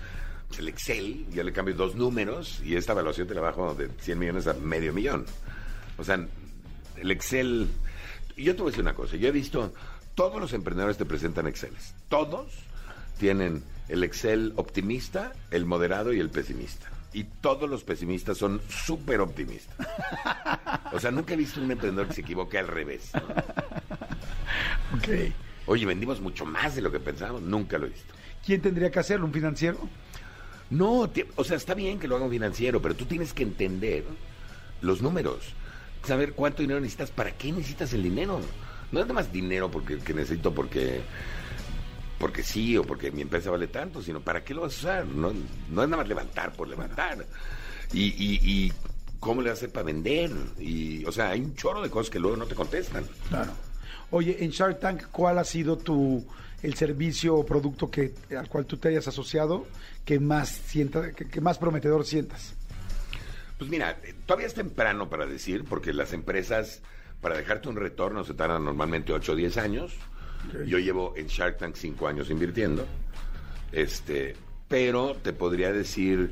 pues 0.50 0.60
el 0.60 0.68
Excel, 0.68 1.26
ya 1.32 1.46
le 1.46 1.54
cambio 1.54 1.74
dos 1.74 1.96
números 1.96 2.62
y 2.66 2.76
esta 2.76 2.92
evaluación 2.92 3.30
te 3.30 3.34
la 3.34 3.40
bajo 3.40 3.76
de 3.76 3.88
100 4.02 4.20
millones 4.20 4.48
a 4.48 4.56
medio 4.56 4.92
millón. 4.92 5.26
O 5.98 6.04
sea, 6.04 6.20
el 6.98 7.12
Excel... 7.12 7.70
Yo 8.36 8.56
te 8.56 8.62
voy 8.62 8.70
a 8.70 8.72
decir 8.72 8.84
una 8.84 8.94
cosa, 8.94 9.16
yo 9.16 9.30
he 9.30 9.32
visto, 9.32 9.74
todos 10.20 10.42
los 10.42 10.52
emprendedores 10.52 10.98
te 10.98 11.06
presentan 11.06 11.48
Exceles. 11.48 11.94
Todos 12.10 12.48
tienen 13.20 13.64
el 13.88 14.04
Excel 14.04 14.52
optimista, 14.58 15.32
el 15.50 15.66
moderado 15.66 16.12
y 16.12 16.20
el 16.20 16.30
pesimista. 16.30 16.90
Y 17.14 17.24
todos 17.24 17.70
los 17.70 17.86
pesimistas 17.86 18.38
son 18.38 18.60
súper 18.68 19.22
optimistas. 19.22 19.88
O 20.92 21.00
sea, 21.00 21.12
nunca 21.12 21.36
he 21.36 21.38
visto 21.38 21.62
un 21.62 21.72
emprendedor 21.72 22.10
que 22.10 22.16
se 22.16 22.22
equivoque 22.22 22.58
al 22.60 22.68
revés. 22.68 23.12
¿no? 23.14 23.22
Ok. 24.98 25.32
Oye, 25.68 25.86
vendimos 25.86 26.20
mucho 26.20 26.46
más 26.46 26.76
de 26.76 26.82
lo 26.82 26.92
que 26.92 27.00
pensábamos. 27.00 27.44
Nunca 27.44 27.78
lo 27.78 27.86
he 27.86 27.90
visto. 27.90 28.14
¿Quién 28.46 28.62
tendría 28.62 28.92
que 28.92 29.00
hacerlo? 29.00 29.26
¿Un 29.26 29.32
financiero? 29.32 29.78
No, 30.70 31.10
o 31.38 31.44
sea, 31.46 31.56
está 31.56 31.76
bien 31.76 31.98
que 31.98 32.10
lo 32.10 32.18
haga 32.18 32.26
un 32.26 32.32
financiero, 32.32 32.82
pero 32.82 32.94
tú 32.94 33.06
tienes 33.06 33.32
que 33.32 33.44
entender 33.44 34.04
los 34.82 35.02
números. 35.02 35.54
Saber 36.04 36.34
cuánto 36.34 36.62
dinero 36.62 36.82
necesitas, 36.82 37.10
para 37.10 37.32
qué 37.32 37.54
necesitas 37.54 37.94
el 37.94 38.04
dinero. 38.04 38.42
No 38.92 39.00
es 39.00 39.06
nada 39.06 39.14
más 39.14 39.32
dinero 39.32 39.70
porque 39.70 39.98
que 40.00 40.14
necesito 40.14 40.54
porque 40.54 41.02
porque 42.18 42.44
sí 42.44 42.78
o 42.78 42.84
porque 42.84 43.12
mi 43.12 43.22
empresa 43.22 43.50
vale 43.50 43.68
tanto, 43.68 44.02
sino 44.02 44.20
para 44.20 44.44
qué 44.44 44.54
lo 44.54 44.62
vas 44.62 44.74
a 44.74 44.78
usar. 44.78 45.06
No, 45.08 45.32
no 45.70 45.84
es 45.84 45.90
nada 45.90 45.98
más 45.98 46.08
levantar 46.08 46.52
por 46.54 46.68
levantar. 46.68 47.26
Y, 47.94 48.08
y, 48.08 48.40
y 48.44 48.74
cómo 49.20 49.42
le 49.42 49.50
vas 49.50 49.58
a 49.58 49.60
hacer 49.60 49.72
para 49.72 49.86
vender. 49.86 50.32
Y, 50.60 51.06
o 51.06 51.12
sea, 51.12 51.30
hay 51.30 51.42
un 51.42 51.56
chorro 51.56 51.82
de 51.82 51.90
cosas 51.90 52.10
que 52.10 52.20
luego 52.20 52.36
no 52.38 52.46
te 52.46 52.56
contestan. 52.56 53.06
Claro. 53.30 53.52
Oye, 54.12 54.44
en 54.44 54.50
Shark 54.50 54.80
Tank, 54.80 55.04
¿cuál 55.12 55.38
ha 55.38 55.44
sido 55.44 55.78
tu 55.78 56.26
el 56.62 56.74
servicio 56.74 57.36
o 57.36 57.46
producto 57.46 57.90
que 57.90 58.14
al 58.38 58.50
cual 58.50 58.66
tú 58.66 58.76
te 58.76 58.90
hayas 58.90 59.08
asociado 59.08 59.66
que 60.04 60.20
más 60.20 60.50
sienta, 60.50 61.12
que, 61.14 61.28
que 61.28 61.42
más 61.42 61.58
prometedor 61.58 62.06
sientas? 62.06 62.54
Pues 63.58 63.70
mira, 63.70 63.98
eh, 64.04 64.14
todavía 64.26 64.48
es 64.48 64.54
temprano 64.54 65.10
para 65.10 65.26
decir, 65.26 65.64
porque 65.64 65.94
las 65.94 66.14
empresas, 66.14 66.82
para 67.22 67.38
dejarte 67.38 67.70
un 67.70 67.76
retorno, 67.76 68.24
se 68.24 68.34
tardan 68.34 68.64
normalmente 68.64 69.14
8 69.14 69.32
o 69.32 69.36
10 69.36 69.58
años. 69.58 69.96
Yo 70.66 70.80
llevo 70.80 71.14
en 71.18 71.28
Shark 71.28 71.58
Tank 71.58 71.76
5 71.76 72.08
años 72.08 72.30
invirtiendo. 72.30 72.86
Este, 73.72 74.36
pero 74.68 75.16
te 75.22 75.34
podría 75.34 75.72
decir 75.72 76.32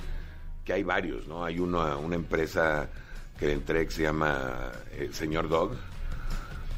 que 0.64 0.74
hay 0.74 0.84
varios, 0.84 1.28
¿no? 1.28 1.44
Hay 1.44 1.60
uno, 1.60 2.00
una 2.00 2.16
empresa 2.16 2.90
que 3.38 3.52
entré 3.52 3.86
que 3.86 3.92
se 3.92 4.04
llama 4.04 4.72
eh, 4.92 5.10
Señor 5.12 5.50
Dog, 5.50 5.78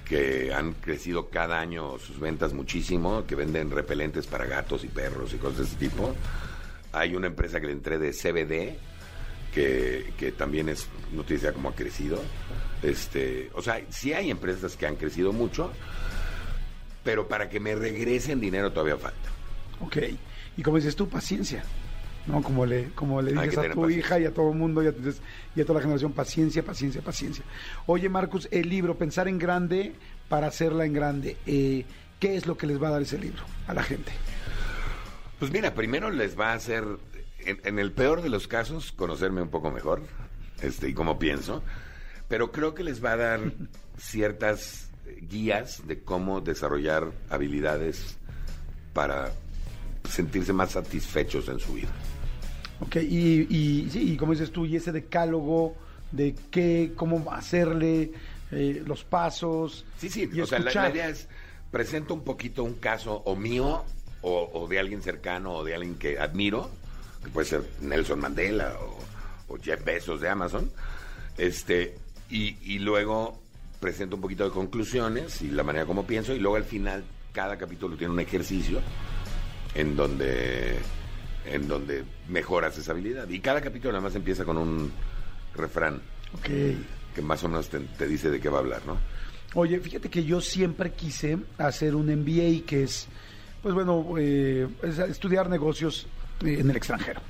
que 0.06 0.54
han 0.54 0.74
crecido 0.74 1.30
cada 1.30 1.60
año 1.60 1.98
sus 2.00 2.20
ventas 2.20 2.54
muchísimo, 2.54 3.26
que 3.26 3.36
venden 3.36 3.70
repelentes 3.70 4.26
para 4.26 4.46
gatos 4.46 4.84
y 4.84 4.88
perros 4.88 5.34
y 5.34 5.38
cosas 5.38 5.58
de 5.60 5.64
ese 5.66 5.76
tipo. 5.78 6.16
Hay 6.92 7.16
una 7.16 7.28
empresa 7.28 7.62
que 7.62 7.68
le 7.68 7.74
entré 7.74 8.00
de 8.00 8.12
CBD, 8.12 8.78
que, 9.54 10.14
que 10.18 10.32
también 10.32 10.70
es 10.70 10.88
noticia 11.12 11.54
como 11.54 11.70
ha 11.70 11.76
crecido. 11.76 12.22
Este, 12.84 13.50
o 13.54 13.62
sea, 13.62 13.82
sí 13.90 14.14
hay 14.14 14.32
empresas 14.32 14.76
que 14.78 14.86
han 14.86 14.96
crecido 14.96 15.34
mucho, 15.34 15.72
pero 17.04 17.28
para 17.28 17.50
que 17.50 17.60
me 17.60 17.76
regresen 17.76 18.40
dinero 18.40 18.72
todavía 18.72 18.98
falta. 18.98 19.30
Ok. 19.82 19.98
Y 20.58 20.64
como 20.64 20.78
dices 20.78 20.96
tú, 20.96 21.08
paciencia. 21.08 21.64
¿No? 22.28 22.44
Como 22.44 22.66
le, 22.66 22.90
como 22.92 23.22
le 23.22 23.32
dices 23.32 23.58
a 23.58 23.62
tu 23.64 23.82
paciencia. 23.82 23.98
hija 23.98 24.20
y 24.20 24.26
a 24.26 24.34
todo 24.34 24.52
el 24.52 24.58
mundo 24.58 24.84
y 24.84 24.88
a, 24.88 24.90
entonces, 24.90 25.22
y 25.56 25.62
a 25.62 25.66
toda 25.66 25.80
la 25.80 25.84
generación, 25.84 26.12
paciencia, 26.12 26.64
paciencia, 26.64 27.02
paciencia. 27.02 27.44
Oye, 27.88 28.08
Marcus, 28.08 28.48
el 28.52 28.70
libro, 28.70 28.98
Pensar 28.98 29.28
en 29.28 29.40
Grande 29.40 29.94
para 30.28 30.48
hacerla 30.48 30.86
en 30.86 30.94
grande. 30.94 31.38
eh, 31.48 31.86
¿Qué 32.20 32.36
es 32.36 32.46
lo 32.46 32.58
que 32.58 32.68
les 32.68 32.82
va 32.82 32.90
a 32.90 32.92
dar 32.92 33.02
ese 33.02 33.18
libro 33.18 33.42
a 33.66 33.74
la 33.74 33.82
gente? 33.82 34.12
Pues 35.40 35.52
mira, 35.52 35.74
primero 35.74 36.12
les 36.12 36.38
va 36.38 36.52
a 36.52 36.56
hacer, 36.56 36.84
en, 37.46 37.60
en 37.64 37.80
el 37.80 37.92
peor 37.92 38.22
de 38.22 38.30
los 38.30 38.48
casos, 38.48 38.92
conocerme 38.92 39.42
un 39.42 39.50
poco 39.50 39.72
mejor, 39.72 40.02
este, 40.62 40.90
y 40.90 40.94
cómo 40.94 41.20
pienso, 41.20 41.64
pero 42.28 42.52
creo 42.52 42.74
que 42.74 42.84
les 42.84 43.04
va 43.04 43.14
a 43.14 43.18
dar 43.18 43.40
ciertas 43.98 44.90
guías 45.22 45.88
de 45.88 46.02
cómo 46.02 46.42
desarrollar 46.42 47.12
habilidades 47.30 48.18
para 48.94 49.32
sentirse 50.08 50.54
más 50.54 50.72
satisfechos 50.72 51.48
en 51.50 51.60
su 51.60 51.74
vida. 51.74 51.90
Ok, 52.82 52.98
y, 52.98 53.48
y 53.50 53.90
sí, 53.90 54.14
y 54.14 54.18
como 54.18 54.32
dices 54.32 54.52
tú, 54.52 54.66
y 54.66 54.76
ese 54.76 54.92
decálogo 54.92 55.76
de 56.12 56.36
qué, 56.50 56.94
cómo 56.96 57.32
hacerle, 57.32 58.12
eh, 58.52 58.84
los 58.86 59.04
pasos. 59.04 59.86
Sí, 59.98 60.10
sí, 60.10 60.30
y 60.32 60.42
o 60.42 60.48
sea, 60.48 60.60
la, 60.60 60.90
idea 60.90 61.10
es, 61.10 61.28
presento 61.72 62.14
un 62.14 62.24
poquito 62.24 62.64
un 62.64 62.76
caso 62.76 63.22
o 63.26 63.36
mío 63.36 63.84
o, 64.22 64.50
o 64.54 64.68
de 64.68 64.80
alguien 64.80 65.02
cercano 65.02 65.54
o 65.54 65.64
de 65.64 65.76
alguien 65.76 65.96
que 65.96 66.18
admiro, 66.18 66.72
que 67.24 67.30
puede 67.30 67.48
ser 67.48 67.64
Nelson 67.82 68.20
Mandela 68.20 68.74
o, 68.80 69.54
o 69.54 69.58
Jeff 69.62 69.84
Bezos 69.84 70.22
de 70.22 70.30
Amazon, 70.30 70.72
este, 71.38 71.96
y, 72.30 72.58
y 72.74 72.80
luego 72.80 73.40
presento 73.80 74.16
un 74.18 74.22
poquito 74.22 74.44
de 74.46 74.52
conclusiones 74.52 75.42
y 75.42 75.50
la 75.50 75.64
manera 75.64 75.86
como 75.86 76.06
pienso, 76.06 76.34
y 76.34 76.40
luego 76.40 76.58
al 76.58 76.64
final 76.66 77.04
cada 77.34 77.58
capítulo 77.58 77.96
tiene 77.96 78.14
un 78.14 78.20
ejercicio 78.20 78.80
en 79.76 79.96
donde 79.96 80.78
en 81.46 81.68
donde 81.68 82.04
mejoras 82.28 82.78
esa 82.78 82.92
habilidad. 82.92 83.28
Y 83.30 83.40
cada 83.40 83.62
capítulo 83.62 83.94
además 83.94 84.14
empieza 84.16 84.44
con 84.46 84.58
un 84.58 84.92
refrán 85.56 86.02
Ok. 86.36 86.50
que 87.16 87.22
más 87.24 87.44
o 87.44 87.48
menos 87.50 87.70
te, 87.70 87.80
te 87.80 88.08
dice 88.08 88.30
de 88.30 88.40
qué 88.40 88.50
va 88.50 88.58
a 88.58 88.62
hablar, 88.62 88.82
¿no? 88.86 88.98
Oye, 89.56 89.80
fíjate 89.80 90.10
que 90.10 90.24
yo 90.26 90.42
siempre 90.42 90.92
quise 90.92 91.40
hacer 91.58 91.96
un 91.96 92.06
MBA, 92.08 92.66
que 92.68 92.84
es, 92.84 93.08
pues 93.64 93.74
bueno, 93.74 94.06
eh, 94.20 94.68
es 94.84 95.00
estudiar 95.00 95.50
negocios 95.50 96.06
en 96.42 96.70
el 96.70 96.76
extranjero. 96.76 97.22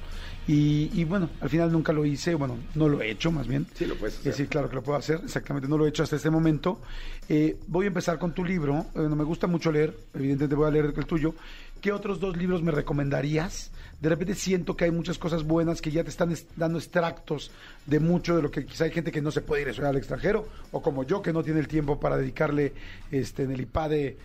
Y, 0.48 0.90
y 1.00 1.04
bueno, 1.04 1.30
al 1.42 1.50
final 1.50 1.72
nunca 1.72 1.94
lo 1.94 2.06
hice, 2.06 2.34
bueno, 2.34 2.58
no 2.74 2.90
lo 2.90 3.02
he 3.02 3.12
hecho 3.12 3.32
más 3.32 3.48
bien. 3.48 3.68
Sí, 3.76 3.86
lo 3.86 3.96
puedes 3.96 4.18
hacer. 4.18 4.34
sí, 4.34 4.48
claro 4.48 4.68
que 4.68 4.76
lo 4.76 4.82
puedo 4.82 4.98
hacer, 4.98 5.22
exactamente, 5.24 5.68
no 5.68 5.78
lo 5.78 5.86
he 5.86 5.90
hecho 5.90 6.02
hasta 6.02 6.16
este 6.16 6.32
momento. 6.32 6.82
Eh, 7.28 7.58
voy 7.68 7.86
a 7.86 7.88
empezar 7.90 8.18
con 8.18 8.34
tu 8.34 8.44
libro, 8.44 8.88
eh, 8.96 9.00
no 9.02 9.16
me 9.16 9.24
gusta 9.24 9.46
mucho 9.46 9.72
leer, 9.72 9.96
evidentemente 10.16 10.56
voy 10.56 10.68
a 10.68 10.72
leer 10.72 10.86
el 10.98 11.06
tuyo. 11.06 11.36
¿Qué 11.82 11.92
otros 11.92 12.20
dos 12.20 12.36
libros 12.36 12.64
me 12.64 12.72
recomendarías? 12.72 13.70
De 14.02 14.10
repente 14.10 14.34
siento 14.34 14.76
que 14.76 14.86
hay 14.86 14.92
muchas 14.92 15.18
cosas 15.20 15.44
buenas 15.44 15.82
que 15.82 15.92
ya 15.92 16.04
te 16.04 16.10
están 16.10 16.32
es- 16.32 16.48
dando 16.56 16.80
extractos 16.80 17.52
de 17.86 18.00
mucho 18.00 18.36
de 18.36 18.42
lo 18.42 18.50
que 18.50 18.66
quizá 18.66 18.86
hay 18.86 18.92
gente 18.92 19.12
que 19.12 19.22
no 19.22 19.30
se 19.32 19.42
puede 19.42 19.62
ir 19.62 19.68
a 19.68 19.72
estudiar 19.72 19.92
al 19.92 19.98
extranjero, 19.98 20.48
o 20.72 20.82
como 20.82 21.04
yo 21.04 21.22
que 21.22 21.32
no 21.32 21.44
tiene 21.44 21.60
el 21.60 21.68
tiempo 21.68 22.00
para 22.00 22.18
dedicarle 22.18 22.74
este, 23.12 23.44
en 23.44 23.52
el 23.52 23.62
IPADE 23.62 24.18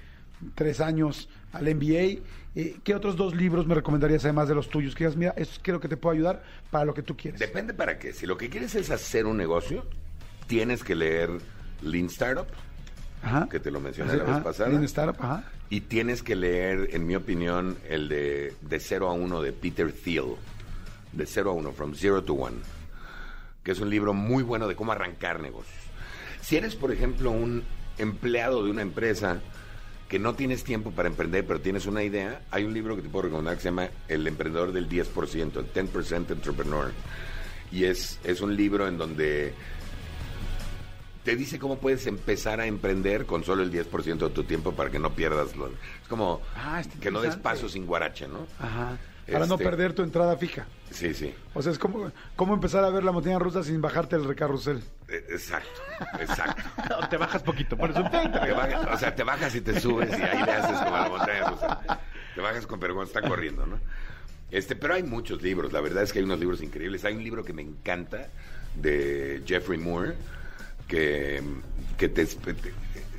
tres 0.55 0.80
años 0.80 1.28
al 1.55 1.74
MBA. 1.74 2.22
Eh, 2.57 2.76
¿Qué 2.84 2.94
otros 2.94 3.16
dos 3.16 3.34
libros 3.34 3.66
me 3.66 3.74
recomendarías 3.74 4.24
además 4.24 4.48
de 4.48 4.55
los 4.55 4.68
tuyos? 4.68 4.94
Que 4.94 5.05
digas, 5.05 5.16
mira, 5.16 5.34
eso 5.36 5.59
creo 5.62 5.80
que 5.80 5.88
te 5.88 5.96
puedo 5.96 6.14
ayudar 6.14 6.42
para 6.70 6.84
lo 6.84 6.94
que 6.94 7.02
tú 7.02 7.16
quieres. 7.16 7.40
Depende 7.40 7.74
para 7.74 7.98
qué. 7.98 8.12
Si 8.12 8.26
lo 8.26 8.36
que 8.36 8.48
quieres 8.48 8.74
es 8.76 8.90
hacer 8.90 9.26
un 9.26 9.36
negocio, 9.36 9.84
tienes 10.46 10.84
que 10.84 10.94
leer 10.94 11.30
Lean 11.82 12.07
Startup, 12.07 12.46
Ajá. 13.22 13.48
que 13.50 13.59
te 13.59 13.70
lo 13.70 13.80
mencioné 13.80 14.16
la 14.16 14.22
Ajá, 14.24 14.34
vez 14.34 14.44
pasada. 14.44 14.68
Lean 14.70 14.84
Startup, 14.84 15.16
ajá. 15.20 15.44
Y 15.70 15.80
tienes 15.80 16.22
que 16.22 16.36
leer, 16.36 16.90
en 16.92 17.07
mi 17.07 17.16
opinión, 17.16 17.76
el 17.88 18.09
de 18.09 18.55
De 18.61 18.78
0 18.78 19.09
a 19.09 19.12
1 19.14 19.42
de 19.42 19.52
Peter 19.52 19.90
Thiel. 19.90 20.36
De 21.12 21.26
0 21.26 21.50
a 21.50 21.52
1, 21.55 21.72
From 21.72 21.94
Zero 21.94 22.22
to 22.22 22.34
One. 22.34 22.57
que 23.64 23.72
es 23.72 23.80
un 23.80 23.88
libro 23.88 24.12
muy 24.12 24.42
bueno 24.42 24.68
de 24.68 24.76
cómo 24.76 24.92
arrancar 24.92 25.40
negocios. 25.40 25.74
Si 26.42 26.57
eres, 26.57 26.76
por 26.76 26.92
ejemplo, 26.92 27.30
un 27.30 27.64
empleado 27.98 28.62
de 28.62 28.70
una 28.70 28.82
empresa 28.82 29.40
que 30.15 30.21
no 30.21 30.37
tienes 30.37 30.62
tiempo 30.62 30.93
para 30.93 31.09
emprender, 31.09 31.45
pero 31.45 31.61
tienes 31.61 31.87
una 31.87 32.05
idea, 32.05 32.41
hay 32.53 32.62
un 32.62 32.73
libro 32.73 32.95
que 32.95 33.03
te 33.03 33.09
puedo 33.09 33.25
recomendar 33.25 33.57
que 33.57 33.62
se 33.62 33.69
llama 33.71 33.89
El 34.07 34.25
emprendedor 34.29 34.71
del 34.71 34.89
10%, 34.89 35.57
el 35.57 35.73
10% 35.73 36.31
Entrepreneur. 36.31 36.93
Y 37.73 37.83
es, 37.87 38.21
es 38.23 38.41
un 38.41 38.55
libro 38.55 38.87
en 38.87 38.97
donde 38.97 39.53
te 41.25 41.35
dice 41.35 41.59
cómo 41.59 41.79
puedes 41.79 42.07
empezar 42.07 42.61
a 42.61 42.67
emprender 42.67 43.27
con 43.27 43.43
solo 43.43 43.65
el 43.65 43.73
10% 43.73 44.19
de 44.19 44.31
tu 44.31 44.45
tiempo 44.45 44.71
para 44.71 44.89
que 44.89 45.01
no 45.01 45.11
pierdas. 45.17 45.57
Lo, 45.57 45.67
es 45.67 46.09
como 46.09 46.41
Ah, 46.55 46.81
que 47.01 47.11
no 47.11 47.21
des 47.21 47.35
paso 47.35 47.69
sin 47.69 47.85
guarache, 47.85 48.29
¿no? 48.29 48.47
Ajá. 48.61 48.97
Para 49.31 49.47
no 49.47 49.55
Este- 49.55 49.64
perder 49.64 49.93
tu 49.95 50.03
entrada 50.03 50.37
fija. 50.37 50.66
Sí, 50.91 51.14
sí. 51.14 51.35
O 51.55 51.62
sea, 51.62 51.72
es 51.72 51.79
como, 51.79 52.12
como 52.37 52.55
empezar 52.55 52.85
a 52.85 52.91
ver 52.91 53.05
la 53.05 53.12
montaña 53.12 53.39
rusa 53.39 53.62
sin 53.64 53.81
bajarte 53.81 54.16
el 54.16 54.25
recarrusel. 54.25 54.83
Eh, 55.09 55.25
Exacto, 55.31 55.81
exacto. 56.20 56.62
O 57.03 57.09
te 57.09 57.16
bajas 57.16 57.43
poquito, 57.43 57.77
pones 57.77 57.97
un 57.97 58.11
filtro. 58.11 58.41
Te 58.43 58.53
bajas- 58.53 58.87
o 58.95 58.99
sea, 58.99 59.14
te 59.14 59.22
bajas 59.25 59.55
y 59.55 59.61
te 59.62 59.81
subes 59.81 60.11
y 60.11 60.22
ahí 60.22 60.43
le 60.45 60.53
haces 60.53 60.79
como 60.81 60.97
a 60.97 61.01
la 61.03 61.09
montaña 61.09 61.51
rusa. 61.51 62.01
Te 62.35 62.41
bajas 62.41 62.66
con 62.66 62.79
pero 62.81 62.95
cuando 62.95 63.12
está 63.12 63.27
corriendo, 63.27 63.64
¿no? 63.66 63.79
Este, 64.51 64.77
pero 64.77 64.95
hay 64.95 65.03
muchos 65.03 65.41
libros, 65.43 65.72
la 65.72 65.81
verdad 65.81 66.03
es 66.03 66.12
que 66.12 66.18
hay 66.20 66.25
unos 66.25 66.39
libros 66.39 66.62
increíbles. 66.62 67.05
Hay 67.05 67.14
un 67.14 67.25
libro 67.25 67.45
que 67.45 67.53
me 67.53 67.62
encanta 67.62 68.29
de 68.77 69.43
Jeffrey 69.47 69.79
Moore 69.79 70.14
que, 70.87 71.43
que 71.97 72.09
te, 72.09 72.27
te- 72.27 72.75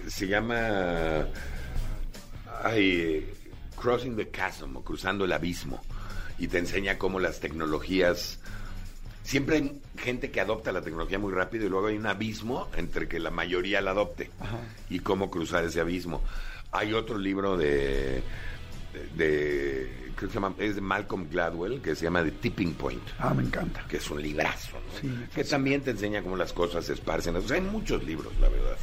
se 0.07 0.27
llama 0.27 1.25
ay, 2.63 3.27
Crossing 3.75 4.15
the 4.15 4.29
Chasm 4.31 4.75
o 4.77 4.83
Cruzando 4.83 5.25
el 5.25 5.31
Abismo 5.33 5.81
y 6.37 6.47
te 6.47 6.57
enseña 6.59 6.97
cómo 6.97 7.19
las 7.19 7.39
tecnologías 7.39 8.39
siempre 9.23 9.55
hay 9.57 9.81
gente 9.97 10.29
que 10.31 10.39
adopta 10.41 10.71
la 10.71 10.81
tecnología 10.81 11.17
muy 11.17 11.33
rápido 11.33 11.65
y 11.65 11.69
luego 11.69 11.87
hay 11.87 11.97
un 11.97 12.05
abismo 12.05 12.69
entre 12.77 13.07
que 13.07 13.19
la 13.19 13.31
mayoría 13.31 13.81
la 13.81 13.91
adopte 13.91 14.29
y 14.89 14.99
cómo 14.99 15.31
cruzar 15.31 15.63
ese 15.63 15.79
abismo. 15.81 16.21
Hay 16.71 16.93
otro 16.93 17.17
libro 17.17 17.57
de, 17.57 18.21
de, 19.15 20.11
creo 20.15 20.27
que 20.29 20.33
se 20.33 20.39
llama, 20.39 20.53
es 20.59 20.75
de 20.75 20.81
Malcolm 20.81 21.27
Gladwell 21.29 21.81
que 21.81 21.95
se 21.95 22.03
llama 22.03 22.23
The 22.23 22.31
Tipping 22.31 22.73
Point, 22.73 23.01
Ah, 23.19 23.33
me 23.33 23.43
encanta. 23.43 23.85
que 23.87 23.97
es 23.97 24.09
un 24.11 24.21
librazo, 24.21 24.73
¿no? 24.73 24.99
Sí, 25.01 25.09
que 25.33 25.43
también 25.43 25.81
te 25.81 25.91
enseña 25.91 26.21
cómo 26.21 26.35
las 26.37 26.53
cosas 26.53 26.85
se 26.85 26.93
esparcen. 26.93 27.35
O 27.35 27.41
sea, 27.41 27.55
hay 27.57 27.63
muchos 27.63 28.03
libros, 28.03 28.33
la 28.39 28.49
verdad. 28.49 28.77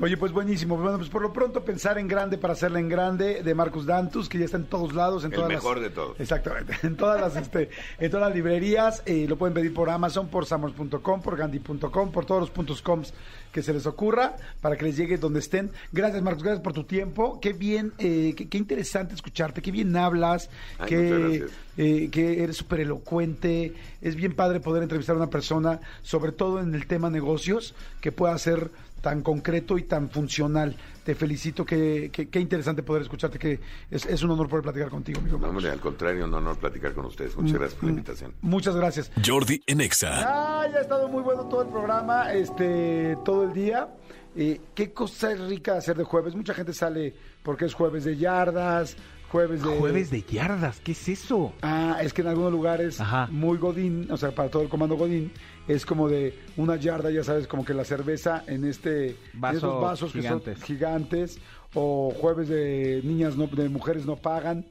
Oye, 0.00 0.16
pues 0.16 0.32
buenísimo. 0.32 0.76
Bueno, 0.76 0.98
pues 0.98 1.08
por 1.08 1.22
lo 1.22 1.32
pronto 1.32 1.64
pensar 1.64 1.98
en 1.98 2.08
grande 2.08 2.36
para 2.36 2.54
hacerla 2.54 2.80
en 2.80 2.88
grande 2.88 3.44
de 3.44 3.54
Marcus 3.54 3.86
Dantus, 3.86 4.28
que 4.28 4.38
ya 4.38 4.44
está 4.46 4.56
en 4.56 4.64
todos 4.64 4.92
lados, 4.92 5.22
en 5.24 5.30
El 5.30 5.36
todas 5.36 5.48
mejor 5.50 5.76
las- 5.76 5.84
de 5.88 5.90
todos. 5.94 6.18
Exactamente, 6.18 6.74
en 6.82 6.96
todas 6.96 7.20
las 7.20 7.36
este, 7.36 7.70
en 8.00 8.10
todas 8.10 8.26
las 8.26 8.34
librerías, 8.34 9.04
eh, 9.06 9.26
lo 9.28 9.36
pueden 9.38 9.54
pedir 9.54 9.72
por 9.72 9.88
Amazon, 9.90 10.26
por 10.26 10.46
Summers.com, 10.46 11.22
por 11.22 11.36
Gandhi.com, 11.36 12.10
por 12.10 12.24
todos 12.26 12.40
los 12.40 12.50
puntos 12.50 12.82
coms 12.82 13.14
que 13.52 13.62
se 13.62 13.72
les 13.72 13.86
ocurra 13.86 14.34
para 14.60 14.76
que 14.76 14.84
les 14.86 14.96
llegue 14.96 15.16
donde 15.16 15.38
estén. 15.38 15.70
Gracias, 15.92 16.20
Marcus, 16.24 16.42
gracias 16.42 16.64
por 16.64 16.72
tu 16.72 16.82
tiempo. 16.82 17.38
Qué 17.40 17.52
bien, 17.52 17.92
eh, 17.98 18.34
qué, 18.36 18.48
qué 18.48 18.58
interesante 18.58 19.14
escucharte, 19.14 19.62
qué 19.62 19.70
bien 19.70 19.96
hablas, 19.96 20.50
Ay, 20.80 20.88
que, 20.88 21.46
eh, 21.76 22.08
que 22.10 22.42
eres 22.42 22.56
súper 22.56 22.80
elocuente. 22.80 23.74
Es 24.02 24.16
bien 24.16 24.34
padre 24.34 24.58
poder 24.58 24.82
entrevistar 24.82 25.14
a 25.14 25.18
una 25.18 25.30
persona, 25.30 25.78
sobre 26.02 26.32
todo 26.32 26.58
en 26.58 26.74
el 26.74 26.88
tema 26.88 27.10
negocios, 27.10 27.76
que 28.00 28.10
pueda 28.10 28.36
ser 28.38 28.72
tan 29.04 29.20
concreto 29.22 29.76
y 29.76 29.82
tan 29.82 30.08
funcional. 30.08 30.74
Te 31.04 31.14
felicito, 31.14 31.66
que, 31.66 32.08
que- 32.10 32.30
qué 32.30 32.40
interesante 32.40 32.82
poder 32.82 33.02
escucharte, 33.02 33.38
que 33.38 33.60
es, 33.90 34.06
es 34.06 34.22
un 34.22 34.30
honor 34.30 34.48
poder 34.48 34.62
platicar 34.62 34.88
contigo, 34.88 35.20
amigo. 35.20 35.38
No, 35.38 35.48
hombre, 35.50 35.70
al 35.70 35.78
contrario, 35.78 36.24
un 36.24 36.32
honor 36.32 36.56
platicar 36.56 36.94
con 36.94 37.04
ustedes. 37.04 37.36
Muchas 37.36 37.58
gracias 37.58 37.74
por 37.74 37.84
la 37.84 37.90
invitación. 37.90 38.32
Muchas 38.40 38.74
gracias. 38.74 39.12
Jordi 39.24 39.62
en 39.66 39.82
Exa. 39.82 40.10
Ah, 40.24 40.66
ya 40.72 40.78
ha 40.78 40.80
estado 40.80 41.06
muy 41.08 41.22
bueno 41.22 41.44
todo 41.44 41.62
el 41.62 41.68
programa, 41.68 42.32
este, 42.32 43.16
todo 43.26 43.44
el 43.44 43.52
día. 43.52 43.88
Eh, 44.34 44.60
qué 44.74 44.92
cosa 44.94 45.30
es 45.32 45.40
rica 45.40 45.76
hacer 45.76 45.96
de 45.98 46.04
jueves. 46.04 46.34
Mucha 46.34 46.54
gente 46.54 46.72
sale 46.72 47.14
porque 47.42 47.66
es 47.66 47.74
jueves 47.74 48.04
de 48.04 48.16
yardas, 48.16 48.96
jueves 49.30 49.62
de... 49.62 49.76
Jueves 49.78 50.10
de 50.10 50.22
yardas, 50.22 50.80
¿qué 50.80 50.92
es 50.92 51.08
eso? 51.08 51.52
Ah, 51.62 51.98
es 52.02 52.12
que 52.14 52.22
en 52.22 52.28
algunos 52.28 52.50
lugares 52.50 53.00
Ajá. 53.00 53.28
muy 53.30 53.58
godín, 53.58 54.08
o 54.10 54.16
sea, 54.16 54.34
para 54.34 54.48
todo 54.48 54.62
el 54.62 54.68
comando 54.70 54.96
godín, 54.96 55.30
es 55.68 55.86
como 55.86 56.08
de 56.08 56.38
una 56.56 56.76
yarda, 56.76 57.10
ya 57.10 57.24
sabes, 57.24 57.46
como 57.46 57.64
que 57.64 57.74
la 57.74 57.84
cerveza 57.84 58.44
en 58.46 58.64
este 58.64 59.10
en 59.32 59.40
Vasos 59.40 60.12
gigantes. 60.12 60.54
que 60.54 60.60
son 60.60 60.66
gigantes, 60.66 61.38
o 61.74 62.12
jueves 62.20 62.48
de 62.48 63.00
niñas 63.04 63.36
no, 63.36 63.46
de 63.46 63.68
mujeres 63.68 64.04
no 64.06 64.16
pagan, 64.16 64.64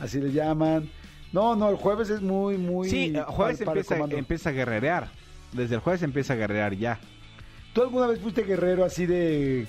así 0.00 0.20
le 0.20 0.32
llaman. 0.32 0.88
No, 1.32 1.56
no, 1.56 1.68
el 1.70 1.76
jueves 1.76 2.10
es 2.10 2.20
muy, 2.22 2.58
muy. 2.58 2.88
Sí, 2.88 3.12
eh, 3.14 3.22
jueves 3.26 3.58
para- 3.58 3.66
para 3.66 3.80
el 3.80 4.02
empieza, 4.12 4.18
empieza 4.18 4.50
a 4.50 4.52
guerrerear. 4.52 5.08
Desde 5.52 5.74
el 5.76 5.80
jueves 5.80 6.02
empieza 6.02 6.34
a 6.34 6.36
guerrerear 6.36 6.74
ya. 6.76 7.00
¿Tú 7.72 7.82
alguna 7.82 8.06
vez 8.06 8.20
fuiste 8.20 8.42
guerrero 8.44 8.84
así 8.84 9.04
de, 9.06 9.66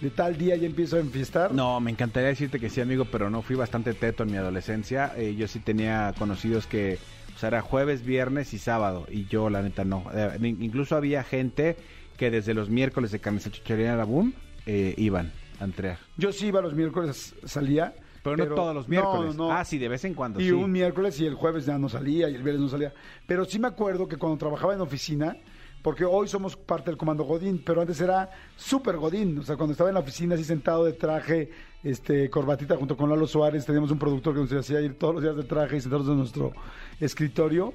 de 0.00 0.10
tal 0.10 0.36
día 0.38 0.54
ya 0.56 0.66
empiezo 0.66 0.96
a 0.96 1.00
enfiestar? 1.00 1.52
No, 1.52 1.80
me 1.80 1.90
encantaría 1.90 2.28
decirte 2.28 2.60
que 2.60 2.70
sí, 2.70 2.80
amigo, 2.80 3.06
pero 3.06 3.28
no 3.30 3.42
fui 3.42 3.56
bastante 3.56 3.92
teto 3.94 4.22
en 4.22 4.30
mi 4.30 4.36
adolescencia. 4.36 5.12
Eh, 5.16 5.34
yo 5.36 5.48
sí 5.48 5.58
tenía 5.58 6.14
conocidos 6.16 6.66
que, 6.68 6.98
sea, 7.40 7.48
era 7.48 7.62
jueves, 7.62 8.04
viernes 8.04 8.52
y 8.54 8.58
sábado, 8.58 9.06
y 9.10 9.26
yo, 9.26 9.50
la 9.50 9.62
neta, 9.62 9.84
no. 9.84 10.04
Eh, 10.14 10.38
incluso 10.42 10.96
había 10.96 11.24
gente 11.24 11.76
que 12.16 12.30
desde 12.30 12.52
los 12.52 12.68
miércoles 12.68 13.10
de 13.10 13.18
Camisa 13.18 13.50
Chuchería 13.50 13.96
la 13.96 14.04
Boom 14.04 14.34
eh, 14.66 14.94
iban 14.98 15.32
a 15.58 15.64
entregar. 15.64 15.98
Yo 16.16 16.32
sí 16.32 16.48
iba 16.48 16.60
los 16.60 16.74
miércoles, 16.74 17.34
salía. 17.44 17.94
Pero, 18.22 18.36
no 18.36 18.54
todos 18.54 18.74
los 18.74 18.86
miércoles. 18.86 19.34
No, 19.34 19.48
no. 19.48 19.52
Ah, 19.52 19.64
sí, 19.64 19.78
de 19.78 19.88
vez 19.88 20.04
en 20.04 20.12
cuando, 20.12 20.40
Y 20.40 20.44
sí. 20.44 20.50
un 20.52 20.70
miércoles 20.70 21.18
y 21.20 21.26
el 21.26 21.34
jueves 21.34 21.64
ya 21.64 21.78
no 21.78 21.88
salía 21.88 22.28
y 22.28 22.34
el 22.34 22.42
viernes 22.42 22.60
no 22.60 22.68
salía. 22.68 22.92
Pero 23.26 23.46
sí 23.46 23.58
me 23.58 23.68
acuerdo 23.68 24.06
que 24.06 24.18
cuando 24.18 24.36
trabajaba 24.36 24.74
en 24.74 24.82
oficina, 24.82 25.38
porque 25.82 26.04
hoy 26.04 26.28
somos 26.28 26.56
parte 26.56 26.90
del 26.90 26.96
comando 26.98 27.24
Godín, 27.24 27.62
pero 27.64 27.80
antes 27.80 28.00
era 28.00 28.30
súper 28.56 28.96
Godín. 28.96 29.38
O 29.38 29.42
sea, 29.42 29.56
cuando 29.56 29.72
estaba 29.72 29.90
en 29.90 29.94
la 29.94 30.00
oficina 30.00 30.34
así 30.34 30.44
sentado 30.44 30.84
de 30.84 30.92
traje, 30.92 31.50
este, 31.82 32.28
corbatita 32.28 32.76
junto 32.76 32.96
con 32.96 33.08
Lalo 33.08 33.26
Suárez, 33.26 33.64
teníamos 33.64 33.90
un 33.90 33.98
productor 33.98 34.34
que 34.34 34.40
nos 34.40 34.52
hacía 34.52 34.80
ir 34.80 34.98
todos 34.98 35.14
los 35.14 35.22
días 35.22 35.36
de 35.36 35.44
traje 35.44 35.76
y 35.76 35.80
sentados 35.80 36.06
en 36.08 36.18
nuestro 36.18 36.52
escritorio. 37.00 37.72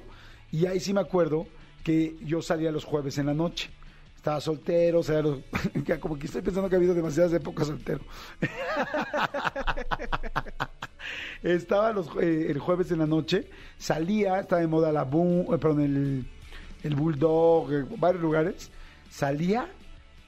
Y 0.52 0.66
ahí 0.66 0.78
sí 0.80 0.92
me 0.94 1.00
acuerdo 1.00 1.46
que 1.82 2.16
yo 2.24 2.40
salía 2.42 2.70
los 2.70 2.84
jueves 2.84 3.18
en 3.18 3.26
la 3.26 3.34
noche. 3.34 3.70
Estaba 4.14 4.40
soltero, 4.40 5.00
o 5.00 5.02
sea, 5.02 5.22
los- 5.22 5.40
como 6.00 6.18
que 6.18 6.26
estoy 6.26 6.42
pensando 6.42 6.68
que 6.68 6.76
ha 6.76 6.78
habido 6.78 6.94
demasiadas 6.94 7.32
épocas 7.32 7.66
soltero. 7.66 8.00
Estaba 11.42 11.92
los, 11.92 12.08
eh, 12.20 12.46
el 12.50 12.58
jueves 12.58 12.90
en 12.90 12.98
la 12.98 13.06
noche, 13.06 13.48
salía, 13.78 14.40
estaba 14.40 14.60
de 14.60 14.66
moda 14.66 14.90
la 14.90 15.04
boom, 15.04 15.54
eh, 15.54 15.58
perdón, 15.58 15.80
el, 15.82 16.26
el 16.82 16.94
Bulldog, 16.94 17.72
eh, 17.72 17.84
varios 17.98 18.22
lugares. 18.22 18.70
Salía, 19.10 19.68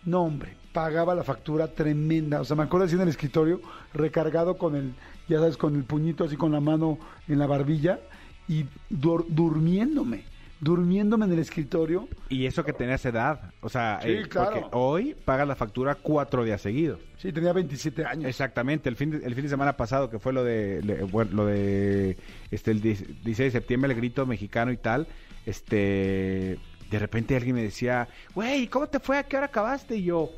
no 0.05 0.23
hombre, 0.23 0.55
pagaba 0.73 1.15
la 1.15 1.25
factura 1.25 1.69
tremenda. 1.69 2.41
O 2.41 2.45
sea, 2.45 2.57
me 2.57 2.63
acuerdo 2.63 2.87
así 2.87 2.95
en 2.95 3.03
el 3.03 3.09
escritorio, 3.09 3.61
recargado 3.93 4.57
con 4.59 4.77
el, 4.77 4.93
ya 5.29 5.39
sabes, 5.39 5.57
con 5.57 5.75
el 5.77 5.85
puñito 5.85 6.25
así 6.25 6.37
con 6.37 6.53
la 6.53 6.61
mano 6.61 6.99
en 7.27 7.39
la 7.39 7.47
barbilla 7.47 8.01
y 8.49 8.65
dur- 8.91 9.27
durmiéndome, 9.29 10.25
durmiéndome 10.61 11.27
en 11.27 11.33
el 11.33 11.39
escritorio. 11.41 12.09
Y 12.31 12.47
eso 12.47 12.65
que 12.65 12.73
tenías 12.73 13.05
edad. 13.05 13.53
O 13.61 13.69
sea, 13.69 14.01
Sí, 14.03 14.23
claro. 14.29 14.53
porque 14.53 14.67
hoy 14.73 15.17
pagas 15.25 15.47
la 15.47 15.55
factura 15.57 15.97
cuatro 15.97 16.45
días 16.45 16.61
seguidos. 16.63 17.01
Sí, 17.19 17.33
tenía 17.33 17.53
27 17.53 18.05
años. 18.07 18.25
Exactamente, 18.27 18.89
el 18.89 18.97
fin 18.97 19.11
de, 19.11 19.19
el 19.19 19.35
fin 19.35 19.45
de 19.45 19.51
semana 19.51 19.77
pasado 19.77 20.09
que 20.09 20.19
fue 20.19 20.33
lo 20.33 20.45
de 20.45 20.81
le- 20.83 21.03
bueno, 21.05 21.31
lo 21.35 21.47
de 21.47 22.17
este 22.51 22.71
el 22.71 22.81
10 22.81 23.07
16 23.25 23.53
de 23.53 23.59
septiembre 23.59 23.91
el 23.93 23.97
grito 23.99 24.25
mexicano 24.25 24.73
y 24.73 24.77
tal, 24.79 25.07
este 25.49 26.59
de 26.91 26.99
repente 26.99 27.37
alguien 27.37 27.57
me 27.57 27.63
decía, 27.63 28.09
"Güey, 28.35 28.67
¿cómo 28.69 28.87
te 28.89 29.01
fue? 29.01 29.19
¿A 29.19 29.25
qué 29.25 29.37
hora 29.37 29.47
acabaste?" 29.47 29.97
Y 29.97 30.05
yo, 30.05 30.31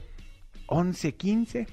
"11, 0.66 1.14
15." 1.14 1.66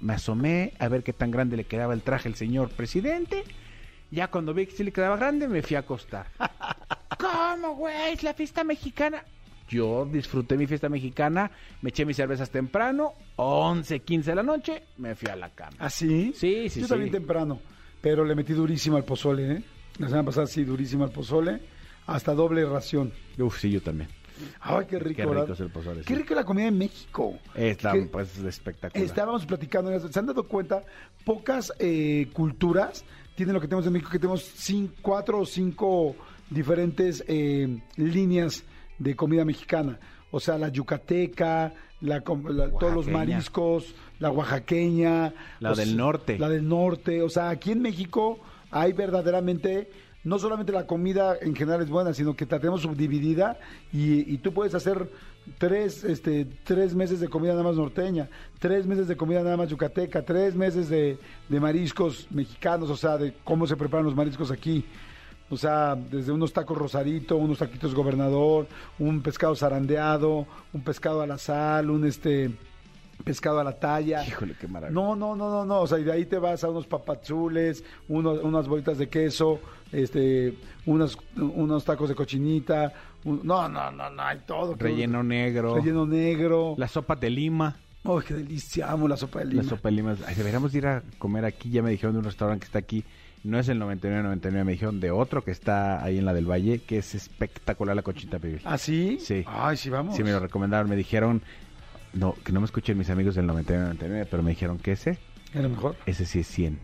Me 0.00 0.12
asomé 0.14 0.74
a 0.78 0.88
ver 0.88 1.02
qué 1.02 1.12
tan 1.12 1.30
grande 1.30 1.56
le 1.56 1.64
quedaba 1.64 1.94
el 1.94 2.02
traje 2.02 2.28
al 2.28 2.34
señor 2.34 2.68
presidente. 2.70 3.44
Ya 4.10 4.28
cuando 4.30 4.52
vi 4.54 4.66
que 4.66 4.72
sí 4.72 4.84
le 4.84 4.92
quedaba 4.92 5.16
grande, 5.16 5.48
me 5.48 5.62
fui 5.62 5.76
a 5.76 5.80
acostar. 5.80 6.26
¿Cómo, 7.18 7.74
güey? 7.76 8.12
Es 8.12 8.22
la 8.22 8.34
fiesta 8.34 8.62
mexicana. 8.62 9.24
Yo 9.68 10.06
disfruté 10.06 10.56
mi 10.56 10.66
fiesta 10.66 10.88
mexicana, 10.88 11.50
me 11.82 11.90
eché 11.90 12.04
mis 12.04 12.16
cervezas 12.16 12.50
temprano, 12.50 13.14
11, 13.36 13.98
15 14.00 14.30
de 14.30 14.36
la 14.36 14.42
noche, 14.44 14.84
me 14.98 15.16
fui 15.16 15.28
a 15.28 15.34
la 15.34 15.50
cama. 15.50 15.76
¿Ah, 15.80 15.90
sí? 15.90 16.32
Sí, 16.36 16.68
sí, 16.68 16.80
Yo 16.80 16.86
sí. 16.86 16.90
también 16.90 17.10
temprano, 17.10 17.58
pero 18.00 18.24
le 18.24 18.36
metí 18.36 18.52
durísimo 18.52 18.96
al 18.96 19.04
pozole, 19.04 19.52
¿eh? 19.54 19.62
La 19.98 20.06
semana 20.06 20.24
pasada 20.24 20.46
sí, 20.46 20.62
durísimo 20.62 21.02
al 21.02 21.10
pozole, 21.10 21.60
hasta 22.06 22.34
doble 22.34 22.64
ración. 22.64 23.12
Uf, 23.38 23.58
sí, 23.60 23.70
yo 23.70 23.82
también. 23.82 24.08
Ay, 24.60 24.84
qué 24.88 24.98
rico, 24.98 25.16
Qué 25.16 25.22
rico 25.22 25.30
¿verdad? 25.34 25.50
es 25.50 25.60
el 25.60 25.70
pozole, 25.70 26.00
Qué 26.02 26.14
sí. 26.14 26.20
rico 26.20 26.34
la 26.34 26.44
comida 26.44 26.66
en 26.66 26.76
México. 26.76 27.38
Es 27.54 27.82
la, 27.82 27.92
Que 27.92 28.02
pues, 28.02 28.36
espectacular. 28.38 29.04
Estábamos 29.06 29.46
platicando, 29.46 29.98
¿se 30.08 30.18
han 30.18 30.26
dado 30.26 30.44
cuenta? 30.46 30.82
Pocas 31.24 31.72
eh, 31.78 32.28
culturas 32.34 33.04
tienen 33.34 33.54
lo 33.54 33.60
que 33.62 33.66
tenemos 33.66 33.86
en 33.86 33.94
México, 33.94 34.10
que 34.10 34.18
tenemos 34.18 34.42
cin- 34.44 34.90
cuatro 35.00 35.40
o 35.40 35.46
cinco 35.46 36.14
diferentes 36.50 37.24
eh, 37.28 37.80
líneas 37.96 38.62
de 38.98 39.16
comida 39.16 39.44
mexicana. 39.46 39.98
O 40.30 40.38
sea, 40.38 40.58
la 40.58 40.68
yucateca, 40.68 41.72
la, 42.02 42.16
la- 42.50 42.70
todos 42.78 42.92
los 42.94 43.06
mariscos, 43.08 43.94
la 44.18 44.30
oaxaqueña. 44.30 45.32
La 45.60 45.72
del 45.72 45.88
sea, 45.88 45.96
norte. 45.96 46.38
La 46.38 46.48
del 46.50 46.68
norte. 46.68 47.22
O 47.22 47.30
sea, 47.30 47.48
aquí 47.48 47.72
en 47.72 47.80
México 47.80 48.38
hay 48.70 48.92
verdaderamente 48.92 49.90
no 50.26 50.40
solamente 50.40 50.72
la 50.72 50.88
comida 50.88 51.36
en 51.40 51.54
general 51.54 51.82
es 51.82 51.88
buena, 51.88 52.12
sino 52.12 52.34
que 52.34 52.46
la 52.46 52.58
tenemos 52.58 52.82
subdividida 52.82 53.60
y, 53.92 54.34
y 54.34 54.38
tú 54.38 54.52
puedes 54.52 54.74
hacer 54.74 55.08
tres, 55.56 56.02
este, 56.02 56.44
tres 56.64 56.96
meses 56.96 57.20
de 57.20 57.28
comida 57.28 57.52
nada 57.52 57.62
más 57.62 57.76
norteña, 57.76 58.28
tres 58.58 58.88
meses 58.88 59.06
de 59.06 59.16
comida 59.16 59.44
nada 59.44 59.56
más 59.56 59.68
yucateca, 59.68 60.22
tres 60.22 60.56
meses 60.56 60.88
de, 60.88 61.16
de 61.48 61.60
mariscos 61.60 62.26
mexicanos, 62.30 62.90
o 62.90 62.96
sea, 62.96 63.16
de 63.16 63.34
cómo 63.44 63.68
se 63.68 63.76
preparan 63.76 64.04
los 64.04 64.16
mariscos 64.16 64.50
aquí. 64.50 64.84
O 65.48 65.56
sea, 65.56 65.94
desde 65.94 66.32
unos 66.32 66.52
tacos 66.52 66.76
rosarito, 66.76 67.36
unos 67.36 67.58
taquitos 67.58 67.94
gobernador, 67.94 68.66
un 68.98 69.22
pescado 69.22 69.54
zarandeado, 69.54 70.44
un 70.72 70.82
pescado 70.82 71.22
a 71.22 71.26
la 71.28 71.38
sal, 71.38 71.88
un 71.88 72.04
este 72.04 72.50
pescado 73.22 73.60
a 73.60 73.64
la 73.64 73.78
talla. 73.78 74.26
Híjole, 74.26 74.56
qué 74.60 74.66
maravilla. 74.66 75.00
No, 75.00 75.14
no, 75.14 75.36
no, 75.36 75.48
no, 75.48 75.64
no. 75.64 75.82
O 75.82 75.86
sea, 75.86 76.00
y 76.00 76.04
de 76.04 76.10
ahí 76.10 76.26
te 76.26 76.38
vas 76.38 76.64
a 76.64 76.68
unos 76.68 76.88
papazules, 76.88 77.84
unos, 78.08 78.42
unas 78.42 78.66
bolitas 78.66 78.98
de 78.98 79.08
queso, 79.08 79.60
este, 79.92 80.54
unos, 80.86 81.18
unos 81.36 81.84
tacos 81.84 82.08
de 82.08 82.14
cochinita. 82.14 82.92
un- 83.24 83.40
no, 83.44 83.68
no, 83.68 83.90
no, 83.90 84.10
no, 84.10 84.22
hay 84.22 84.38
todo. 84.46 84.74
Relleno 84.76 85.22
negro. 85.22 85.76
Relleno 85.76 86.06
negro. 86.06 86.74
La 86.78 86.88
sopa 86.88 87.16
de 87.16 87.30
lima. 87.30 87.76
¡Oh, 88.04 88.20
qué 88.20 88.34
delicia! 88.34 88.90
Amo 88.90 89.08
la 89.08 89.16
sopa 89.16 89.40
de 89.40 89.46
lima. 89.46 89.62
La 89.62 89.68
sopa 89.68 89.88
de 89.88 89.96
lima. 89.96 90.16
Ay, 90.26 90.34
deberíamos 90.36 90.72
ir 90.74 90.86
a 90.86 91.02
comer 91.18 91.44
aquí. 91.44 91.70
Ya 91.70 91.82
me 91.82 91.90
dijeron 91.90 92.12
de 92.14 92.18
un 92.20 92.24
restaurante 92.24 92.60
que 92.60 92.66
está 92.66 92.78
aquí. 92.78 93.04
No 93.42 93.58
es 93.58 93.68
el 93.68 93.80
99-99. 93.80 94.64
Me 94.64 94.72
dijeron 94.72 95.00
de 95.00 95.10
otro 95.10 95.42
que 95.42 95.50
está 95.50 96.02
ahí 96.04 96.18
en 96.18 96.24
la 96.24 96.32
del 96.34 96.48
Valle, 96.50 96.80
que 96.80 96.98
es 96.98 97.14
espectacular 97.16 97.94
la 97.96 98.02
cochinita 98.02 98.38
pibil. 98.38 98.60
¿Ah, 98.64 98.78
sí? 98.78 99.18
Sí. 99.20 99.44
Ay, 99.46 99.76
sí, 99.76 99.90
vamos. 99.90 100.14
Sí, 100.16 100.22
me 100.22 100.30
lo 100.32 100.38
recomendaron. 100.40 100.88
Me 100.88 100.96
dijeron, 100.96 101.42
no, 102.12 102.34
que 102.44 102.52
no 102.52 102.60
me 102.60 102.66
escuchen 102.66 102.96
mis 102.96 103.10
amigos 103.10 103.34
del 103.34 103.46
99-99, 103.48 104.26
pero 104.30 104.42
me 104.42 104.50
dijeron 104.50 104.78
que 104.78 104.92
ese, 104.92 105.18
¿Era 105.52 105.68
mejor? 105.68 105.96
ese 106.06 106.26
sí 106.26 106.40
es 106.40 106.46
100. 106.46 106.78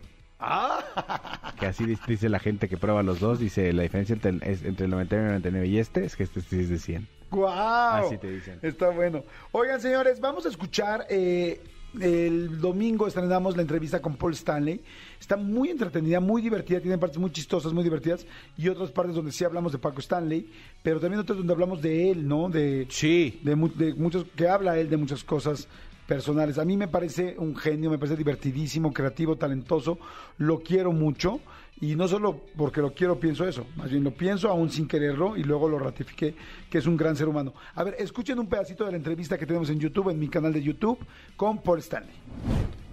¡Ah! 0.45 1.53
Que 1.59 1.65
así 1.67 1.85
dice- 2.07 2.29
la 2.29 2.39
gente 2.39 2.67
que 2.67 2.77
prueba 2.77 3.01
los 3.03 3.19
dos. 3.19 3.39
Dice, 3.39 3.71
la 3.73 3.83
diferencia 3.83 4.13
entre, 4.13 4.31
el- 4.31 4.43
es- 4.43 4.63
entre 4.63 4.85
el 4.85 4.91
99-99 4.91 5.65
y 5.67 5.77
este 5.79 6.05
es 6.05 6.15
que 6.15 6.23
este 6.23 6.41
sí 6.41 6.59
es 6.59 6.69
de 6.69 6.79
100. 6.79 7.07
¡Guau! 7.31 8.05
Así 8.05 8.17
te 8.17 8.29
dicen. 8.29 8.59
Está 8.61 8.89
bueno. 8.89 9.23
Oigan, 9.51 9.79
señores, 9.81 10.19
vamos 10.19 10.45
a 10.45 10.49
escuchar. 10.49 11.05
eh, 11.09 11.61
el 12.01 12.59
domingo 12.59 13.05
estrenamos 13.07 13.55
la 13.55 13.61
entrevista 13.61 14.01
con 14.01 14.15
Paul 14.15 14.33
Stanley. 14.33 14.81
Está 15.19 15.37
muy 15.37 15.69
entretenida, 15.69 16.19
muy 16.19 16.41
divertida. 16.41 16.79
Tiene 16.79 16.97
partes 16.97 17.19
muy 17.19 17.31
chistosas, 17.31 17.71
muy 17.71 17.83
divertidas. 17.83 18.25
Y 18.57 18.67
otras 18.67 18.89
partes 18.89 19.13
donde 19.15 19.31
sí 19.31 19.43
hablamos 19.45 19.71
de 19.71 19.77
Paco 19.77 19.99
Stanley. 19.99 20.49
Pero 20.81 20.99
también 20.99 21.19
otras 21.19 21.37
donde 21.37 21.53
hablamos 21.53 21.83
de 21.83 22.09
él, 22.09 22.27
¿no? 22.27 22.49
De, 22.49 22.87
Sí. 22.89 23.39
de 23.43 23.55
muchos. 23.55 24.25
Que 24.35 24.47
habla 24.47 24.77
él 24.79 24.89
de 24.89 24.97
muchas 24.97 25.23
cosas 25.23 25.67
personales. 26.07 26.57
A 26.57 26.65
mí 26.65 26.77
me 26.77 26.87
parece 26.87 27.35
un 27.37 27.55
genio, 27.55 27.89
me 27.89 27.97
parece 27.97 28.15
divertidísimo, 28.17 28.91
creativo, 28.93 29.35
talentoso. 29.35 29.97
Lo 30.37 30.59
quiero 30.59 30.91
mucho. 30.91 31.39
Y 31.81 31.95
no 31.95 32.07
solo 32.07 32.39
porque 32.55 32.79
lo 32.81 32.93
quiero, 32.93 33.19
pienso 33.19 33.45
eso. 33.45 33.65
Más 33.75 33.89
bien 33.89 34.03
lo 34.03 34.11
pienso 34.11 34.47
aún 34.47 34.69
sin 34.69 34.87
quererlo 34.87 35.35
y 35.35 35.43
luego 35.43 35.67
lo 35.67 35.79
ratifiqué 35.79 36.33
que 36.69 36.77
es 36.77 36.85
un 36.85 36.95
gran 36.95 37.15
ser 37.17 37.27
humano. 37.27 37.53
A 37.75 37.83
ver, 37.83 37.95
escuchen 37.99 38.39
un 38.39 38.47
pedacito 38.47 38.85
de 38.85 38.91
la 38.91 38.97
entrevista 38.97 39.37
que 39.37 39.45
tenemos 39.45 39.69
en 39.69 39.79
YouTube, 39.79 40.09
en 40.09 40.19
mi 40.19 40.29
canal 40.29 40.53
de 40.53 40.61
YouTube, 40.61 40.97
con 41.35 41.57
Paul 41.57 41.79
Stanley. 41.79 42.13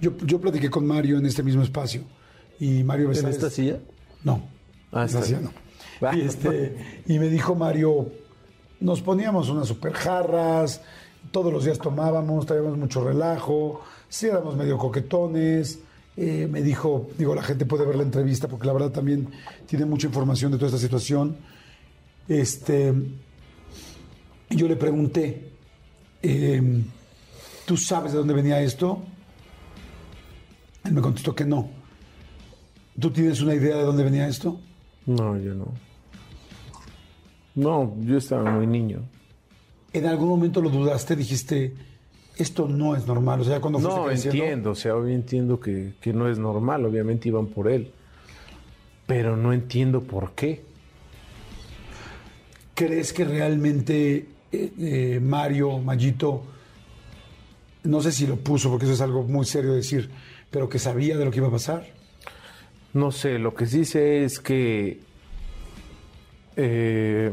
Yo, 0.00 0.16
yo 0.24 0.40
platiqué 0.40 0.70
con 0.70 0.86
Mario 0.86 1.18
en 1.18 1.26
este 1.26 1.42
mismo 1.42 1.62
espacio. 1.62 2.02
Y 2.58 2.82
Mario 2.82 3.06
¿En 3.06 3.12
Besares- 3.12 3.30
esta 3.34 3.50
silla? 3.50 3.78
No. 4.24 4.42
Ah, 4.92 5.04
esta 5.04 5.22
silla 5.22 5.40
no. 5.40 5.52
Va. 6.02 6.16
Y, 6.16 6.22
este, 6.22 7.02
y 7.06 7.18
me 7.18 7.28
dijo 7.28 7.54
Mario, 7.54 8.10
nos 8.80 9.02
poníamos 9.02 9.50
unas 9.50 9.68
super 9.68 9.92
jarras, 9.92 10.82
todos 11.30 11.52
los 11.52 11.64
días 11.64 11.78
tomábamos, 11.78 12.46
traíamos 12.46 12.76
mucho 12.76 13.04
relajo, 13.04 13.82
sí 14.08 14.26
éramos 14.26 14.56
medio 14.56 14.76
coquetones. 14.78 15.80
Eh, 16.16 16.48
me 16.50 16.60
dijo, 16.60 17.08
digo, 17.16 17.34
la 17.34 17.42
gente 17.42 17.64
puede 17.66 17.86
ver 17.86 17.96
la 17.96 18.02
entrevista 18.02 18.48
porque 18.48 18.66
la 18.66 18.72
verdad 18.72 18.90
también 18.90 19.28
tiene 19.66 19.84
mucha 19.84 20.06
información 20.06 20.50
de 20.52 20.58
toda 20.58 20.68
esta 20.68 20.78
situación. 20.78 21.36
Este, 22.28 22.92
yo 24.50 24.68
le 24.68 24.76
pregunté, 24.76 25.50
eh, 26.22 26.82
¿tú 27.64 27.76
sabes 27.76 28.12
de 28.12 28.18
dónde 28.18 28.34
venía 28.34 28.60
esto? 28.60 29.02
Él 30.84 30.92
me 30.92 31.00
contestó 31.00 31.34
que 31.34 31.44
no. 31.44 31.70
¿Tú 32.98 33.10
tienes 33.10 33.40
una 33.40 33.54
idea 33.54 33.76
de 33.76 33.84
dónde 33.84 34.02
venía 34.04 34.28
esto? 34.28 34.58
No, 35.06 35.38
yo 35.38 35.54
no. 35.54 35.72
No, 37.54 37.94
yo 38.00 38.18
estaba 38.18 38.50
muy 38.50 38.66
niño. 38.66 39.02
¿En 39.92 40.06
algún 40.06 40.28
momento 40.28 40.60
lo 40.60 40.70
dudaste? 40.70 41.16
Dijiste, 41.16 41.72
esto 42.36 42.68
no 42.68 42.94
es 42.96 43.06
normal. 43.06 43.40
O 43.40 43.44
sea, 43.44 43.60
cuando 43.60 43.78
fuiste 43.80 43.98
No, 44.00 44.06
creciendo- 44.06 44.38
entiendo, 44.44 44.70
o 44.70 44.74
sea, 44.74 44.94
obvio 44.96 45.14
entiendo 45.14 45.58
que, 45.60 45.94
que 46.00 46.12
no 46.12 46.28
es 46.28 46.38
normal, 46.38 46.84
obviamente 46.86 47.28
iban 47.28 47.46
por 47.46 47.68
él. 47.68 47.90
Pero 49.06 49.36
no 49.36 49.52
entiendo 49.52 50.02
por 50.02 50.32
qué. 50.32 50.62
¿Crees 52.74 53.12
que 53.12 53.24
realmente 53.24 54.26
eh, 54.52 54.72
eh, 54.78 55.20
Mario, 55.22 55.78
Mayito, 55.78 56.44
no 57.84 58.00
sé 58.00 58.12
si 58.12 58.26
lo 58.26 58.36
puso 58.36 58.70
porque 58.70 58.84
eso 58.86 58.94
es 58.94 59.00
algo 59.00 59.22
muy 59.24 59.44
serio 59.44 59.72
decir, 59.72 60.08
pero 60.50 60.68
que 60.68 60.78
sabía 60.78 61.16
de 61.18 61.24
lo 61.24 61.30
que 61.30 61.38
iba 61.38 61.48
a 61.48 61.52
pasar? 61.52 61.86
No 62.94 63.10
sé, 63.12 63.38
lo 63.38 63.54
que 63.54 63.66
sí 63.66 63.84
sé 63.84 64.24
es 64.24 64.40
que 64.40 65.00
eh, 66.56 67.32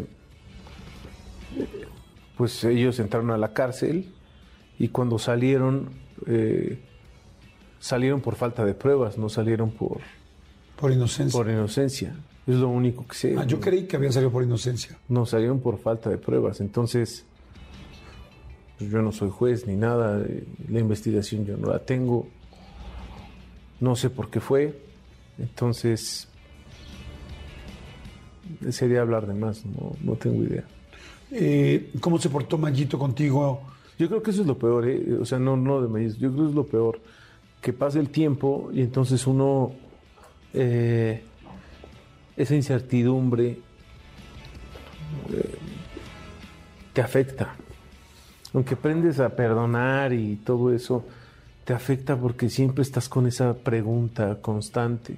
pues 2.37 2.63
ellos 2.63 2.99
entraron 2.99 3.31
a 3.31 3.37
la 3.37 3.53
cárcel 3.53 4.13
y 4.79 4.89
cuando 4.89 5.17
salieron 5.19 5.89
eh, 6.27 6.79
salieron 7.79 8.21
por 8.21 8.35
falta 8.35 8.63
de 8.65 8.73
pruebas, 8.73 9.17
no 9.17 9.29
salieron 9.29 9.71
por, 9.71 9.99
Por 10.79 10.91
inocencia. 10.91 11.37
por 11.37 11.49
inocencia. 11.49 12.15
Es 12.45 12.55
lo 12.55 12.69
único 12.69 13.05
que 13.05 13.15
sé. 13.15 13.35
Ah, 13.37 13.43
yo 13.45 13.59
creí 13.59 13.87
que 13.87 13.97
había 13.97 14.11
salido 14.11 14.31
por 14.31 14.41
inocencia. 14.43 14.97
No 15.09 15.25
salieron 15.25 15.59
por 15.59 15.79
falta 15.79 16.09
de 16.09 16.17
pruebas. 16.17 16.61
Entonces, 16.61 17.25
pues, 18.77 18.89
yo 18.89 19.01
no 19.01 19.11
soy 19.11 19.29
juez 19.29 19.67
ni 19.67 19.75
nada. 19.75 20.23
eh, 20.25 20.45
La 20.69 20.79
investigación 20.79 21.45
yo 21.45 21.57
no 21.57 21.67
la 21.71 21.79
tengo. 21.79 22.27
No 23.81 23.95
sé 23.97 24.09
por 24.09 24.29
qué 24.29 24.39
fue. 24.39 24.79
Entonces, 25.37 26.29
sería 28.69 29.01
hablar 29.01 29.27
de 29.27 29.33
más. 29.33 29.65
No, 29.65 29.95
no 30.01 30.13
tengo 30.15 30.41
idea. 30.43 30.63
Eh, 31.31 31.91
¿Cómo 31.99 32.19
se 32.19 32.29
portó 32.29 32.57
Mayito 32.57 32.97
contigo? 32.97 33.61
Yo 33.99 34.07
creo 34.07 34.21
que 34.21 34.31
eso 34.31 34.41
es 34.41 34.47
lo 34.47 34.57
peor. 34.57 34.87
¿eh? 34.87 35.17
O 35.19 35.25
sea, 35.25 35.39
no, 35.39 35.57
no 35.57 35.81
de 35.81 35.87
maíz. 35.87 36.17
Yo 36.17 36.31
creo 36.31 36.45
que 36.45 36.49
es 36.49 36.55
lo 36.55 36.65
peor. 36.65 36.99
Que 37.61 37.73
pase 37.73 37.99
el 37.99 38.09
tiempo 38.09 38.69
y 38.73 38.81
entonces 38.81 39.25
uno. 39.27 39.71
eh, 40.53 41.23
esa 42.37 42.55
incertidumbre 42.55 43.59
eh, 45.33 45.55
te 46.93 47.01
afecta. 47.01 47.55
Aunque 48.53 48.75
aprendes 48.75 49.19
a 49.19 49.29
perdonar 49.29 50.13
y 50.13 50.35
todo 50.37 50.71
eso, 50.71 51.03
te 51.65 51.73
afecta 51.73 52.15
porque 52.15 52.49
siempre 52.49 52.83
estás 52.83 53.09
con 53.09 53.27
esa 53.27 53.55
pregunta 53.55 54.39
constante. 54.39 55.17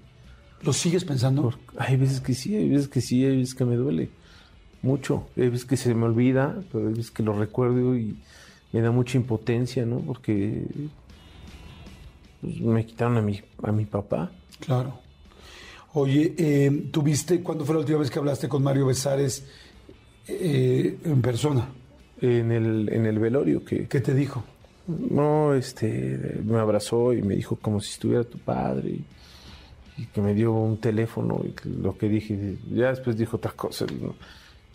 ¿Lo 0.61 0.73
sigues 0.73 1.05
pensando? 1.05 1.53
Hay 1.77 1.97
veces 1.97 2.21
que 2.21 2.33
sí, 2.33 2.55
hay 2.55 2.69
veces 2.69 2.87
que 2.87 3.01
sí, 3.01 3.23
hay 3.23 3.37
veces 3.37 3.53
que 3.53 3.65
me 3.65 3.75
duele 3.75 4.09
mucho. 4.81 5.27
Hay 5.37 5.49
veces 5.49 5.65
que 5.65 5.77
se 5.77 5.93
me 5.93 6.05
olvida, 6.05 6.61
pero 6.71 6.87
hay 6.87 6.93
veces 6.93 7.11
que 7.11 7.23
lo 7.23 7.33
recuerdo 7.33 7.95
y 7.95 8.17
me 8.71 8.81
da 8.81 8.91
mucha 8.91 9.17
impotencia, 9.17 9.85
¿no? 9.85 9.99
Porque 9.99 10.63
pues, 12.41 12.59
me 12.61 12.85
quitaron 12.85 13.17
a 13.17 13.21
mi, 13.21 13.41
a 13.63 13.71
mi 13.71 13.85
papá. 13.85 14.31
Claro. 14.59 14.99
Oye, 15.93 16.35
eh, 16.37 16.89
¿tuviste, 16.91 17.41
cuándo 17.41 17.65
fue 17.65 17.75
la 17.75 17.79
última 17.79 17.99
vez 17.99 18.11
que 18.11 18.19
hablaste 18.19 18.47
con 18.47 18.61
Mario 18.61 18.85
Besares 18.85 19.45
eh, 20.27 20.97
en 21.03 21.21
persona? 21.21 21.67
En 22.21 22.51
el, 22.51 22.89
en 22.91 23.05
el 23.05 23.17
velorio 23.17 23.63
que, 23.63 23.87
¿Qué 23.87 24.01
te 24.01 24.13
dijo? 24.13 24.43
no, 24.87 25.53
este, 25.53 26.39
me 26.43 26.57
abrazó 26.57 27.13
y 27.13 27.21
me 27.21 27.35
dijo 27.35 27.55
como 27.55 27.79
si 27.79 27.91
estuviera 27.91 28.23
tu 28.23 28.39
padre 28.39 28.89
y, 28.89 29.05
y 29.97 30.05
que 30.07 30.21
me 30.21 30.33
dio 30.33 30.51
un 30.53 30.77
teléfono 30.77 31.41
y 31.43 31.51
que 31.51 31.69
lo 31.69 31.97
que 31.97 32.09
dije, 32.09 32.57
ya 32.71 32.89
después 32.89 33.17
dijo 33.17 33.37
otra 33.37 33.51
cosa, 33.51 33.85
¿no? 34.01 34.15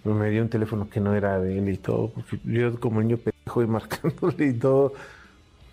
Me 0.04 0.28
dio 0.30 0.42
un 0.42 0.48
teléfono 0.50 0.88
que 0.88 1.00
no 1.00 1.14
era 1.14 1.38
de 1.40 1.58
él 1.58 1.68
y 1.68 1.76
todo, 1.78 2.10
porque 2.10 2.38
yo 2.44 2.78
como 2.78 3.00
niño 3.00 3.16
pendejo 3.16 3.62
y 3.62 3.66
marcándole 3.68 4.46
y 4.48 4.52
todo, 4.54 4.92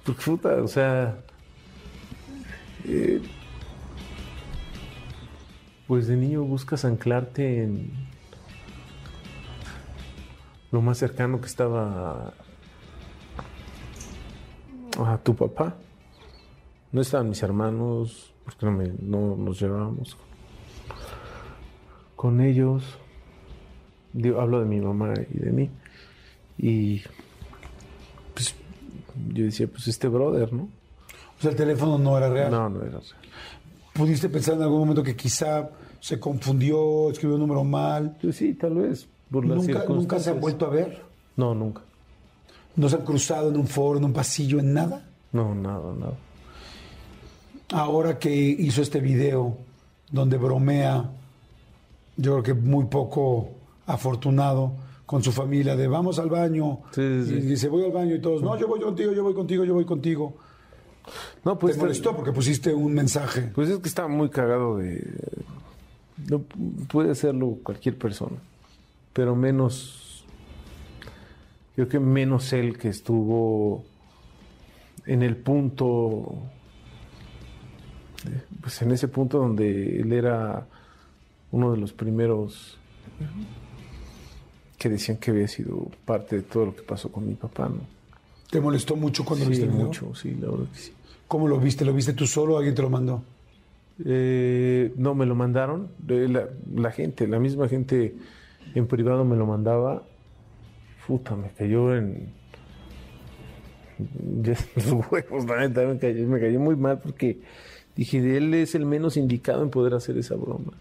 pues 0.05 0.17
puta, 0.19 0.61
o 0.63 0.67
sea, 0.67 1.17
eh, 2.85 3.21
pues 5.87 6.07
de 6.07 6.15
niño 6.15 6.43
buscas 6.43 6.85
anclarte 6.85 7.63
en 7.63 7.91
lo 10.71 10.81
más 10.81 10.97
cercano 10.97 11.41
que 11.41 11.47
estaba 11.47 12.33
a 15.05 15.17
tu 15.17 15.35
papá. 15.35 15.75
No 16.93 17.01
estaban 17.01 17.29
mis 17.29 17.41
hermanos, 17.43 18.33
porque 18.45 18.65
no, 18.65 18.71
me- 18.71 18.93
no 19.01 19.35
nos 19.35 19.59
llevábamos 19.59 20.17
con 22.15 22.39
ellos. 22.41 22.83
Digo, 24.13 24.41
hablo 24.41 24.59
de 24.59 24.65
mi 24.65 24.79
mamá 24.81 25.13
y 25.33 25.39
de 25.39 25.51
mí. 25.51 25.69
Y 26.57 27.01
pues 28.33 28.55
yo 29.33 29.45
decía, 29.45 29.67
pues 29.67 29.87
este 29.87 30.07
brother, 30.07 30.51
¿no? 30.53 30.63
O 30.63 31.41
sea, 31.41 31.51
el 31.51 31.57
teléfono 31.57 31.97
no 31.97 32.17
era 32.17 32.29
real. 32.29 32.51
No, 32.51 32.69
no 32.69 32.81
era 32.81 32.89
real. 32.89 33.03
¿Pudiste 33.93 34.29
pensar 34.29 34.55
en 34.55 34.63
algún 34.63 34.79
momento 34.79 35.03
que 35.03 35.15
quizá 35.15 35.69
se 36.01 36.19
confundió, 36.19 37.11
escribió 37.11 37.35
un 37.35 37.41
número 37.41 37.63
mal. 37.63 38.17
Pues 38.19 38.35
sí, 38.35 38.55
tal 38.55 38.75
vez. 38.75 39.07
Por 39.29 39.45
las 39.45 39.57
Nunca, 39.57 39.85
nunca 39.87 40.19
se 40.19 40.31
han 40.31 40.41
vuelto 40.41 40.65
a 40.65 40.69
ver. 40.69 41.01
No, 41.37 41.55
nunca. 41.55 41.81
No 42.75 42.89
se 42.89 42.97
han 42.97 43.03
cruzado 43.03 43.49
en 43.49 43.57
un 43.57 43.67
foro, 43.67 43.99
en 43.99 44.05
un 44.05 44.13
pasillo, 44.13 44.59
en 44.59 44.73
nada. 44.73 45.07
No, 45.31 45.55
nada, 45.55 45.93
nada. 45.97 46.13
Ahora 47.71 48.19
que 48.19 48.33
hizo 48.33 48.81
este 48.81 48.99
video 48.99 49.57
donde 50.11 50.37
bromea, 50.37 51.09
yo 52.17 52.41
creo 52.41 52.43
que 52.43 52.53
muy 52.53 52.85
poco 52.85 53.51
afortunado 53.93 54.73
con 55.05 55.23
su 55.23 55.31
familia 55.31 55.75
de 55.75 55.87
vamos 55.87 56.19
al 56.19 56.29
baño 56.29 56.79
Sí, 56.91 57.01
sí, 57.01 57.25
sí. 57.25 57.33
y 57.33 57.41
dice 57.41 57.67
voy 57.67 57.83
al 57.85 57.91
baño 57.91 58.15
y 58.15 58.19
todos 58.21 58.41
no 58.41 58.57
yo 58.57 58.67
voy 58.67 58.79
contigo 58.79 59.11
yo 59.13 59.23
voy 59.23 59.33
contigo 59.33 59.63
yo 59.65 59.73
voy 59.73 59.85
contigo 59.85 60.35
No, 61.43 61.57
pues 61.57 61.75
te 61.75 61.81
molestó 61.81 62.15
porque 62.15 62.31
pusiste 62.31 62.73
un 62.73 62.93
mensaje. 62.93 63.51
Pues 63.53 63.69
es 63.69 63.79
que 63.79 63.87
está 63.87 64.07
muy 64.07 64.29
cagado 64.29 64.77
de... 64.77 65.03
No 66.29 66.39
puede 66.87 67.11
hacerlo 67.11 67.57
cualquier 67.63 67.97
persona, 67.97 68.37
pero 69.13 69.35
menos... 69.35 70.23
Creo 71.75 71.87
que 71.87 71.99
menos 71.99 72.53
él 72.53 72.77
que 72.77 72.89
estuvo 72.89 73.83
en 75.05 75.23
el 75.23 75.35
punto... 75.35 76.35
Pues 78.61 78.79
en 78.83 78.91
ese 78.91 79.07
punto 79.07 79.39
donde 79.39 79.99
él 79.99 80.13
era 80.13 80.67
uno 81.51 81.71
de 81.71 81.77
los 81.77 81.91
primeros 81.91 82.77
que 84.81 84.89
decían 84.89 85.17
que 85.17 85.29
había 85.29 85.47
sido 85.47 85.91
parte 86.05 86.37
de 86.37 86.41
todo 86.41 86.65
lo 86.65 86.75
que 86.75 86.81
pasó 86.81 87.11
con 87.11 87.27
mi 87.27 87.35
papá, 87.35 87.69
¿no? 87.69 87.81
te 88.49 88.59
molestó 88.59 88.95
mucho 88.95 89.23
cuando 89.23 89.45
Sí, 89.45 89.51
viste 89.51 89.65
el 89.65 89.71
video 89.71 89.85
mucho, 89.85 90.15
sí, 90.15 90.35
la 90.41 90.49
verdad 90.49 90.65
que 90.73 90.79
sí. 90.79 90.91
cómo 91.27 91.47
lo 91.47 91.59
viste 91.59 91.85
lo 91.85 91.93
viste 91.93 92.13
tú 92.13 92.25
solo 92.25 92.55
o 92.55 92.57
alguien 92.57 92.73
te 92.73 92.81
lo 92.81 92.89
mandó 92.89 93.21
Eh, 94.03 94.91
no, 94.97 95.13
me 95.13 95.27
lo 95.27 95.35
mandaron. 95.35 95.89
La, 96.07 96.47
la 96.73 96.91
gente, 96.91 97.27
la 97.27 97.37
misma 97.39 97.67
gente 97.67 98.15
en 98.73 98.87
privado 98.87 99.23
me 99.23 99.35
lo 99.35 99.45
mandaba. 99.45 100.01
Puta, 101.05 101.35
me 101.35 101.49
cayó 101.51 101.95
en. 101.95 102.33
ya 104.41 104.55
los 104.75 105.11
huevos, 105.11 105.45
la 105.45 105.59
neta, 105.59 105.85
me 105.85 105.99
cayó, 105.99 106.27
me 106.27 106.39
cayó 106.39 106.59
muy 106.59 106.75
mal 106.75 106.97
porque 106.99 107.37
dije, 107.95 108.17
él 108.37 108.51
es 108.55 108.73
el 108.73 108.85
menos 108.87 109.15
indicado 109.15 109.61
en 109.61 109.69
poder 109.69 109.93
hacer 109.93 110.17
esa 110.17 110.35
broma. 110.35 110.73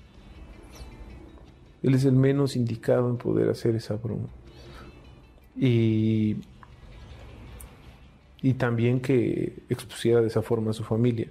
Él 1.83 1.95
es 1.95 2.05
el 2.05 2.13
menos 2.13 2.57
indicado 2.57 3.09
en 3.09 3.17
poder 3.17 3.49
hacer 3.49 3.75
esa 3.75 3.95
broma. 3.97 4.29
Y. 5.57 6.37
Y 8.43 8.55
también 8.55 9.01
que 9.01 9.65
expusiera 9.69 10.21
de 10.23 10.29
esa 10.29 10.41
forma 10.41 10.71
a 10.71 10.73
su 10.75 10.83
familia. 10.83 11.29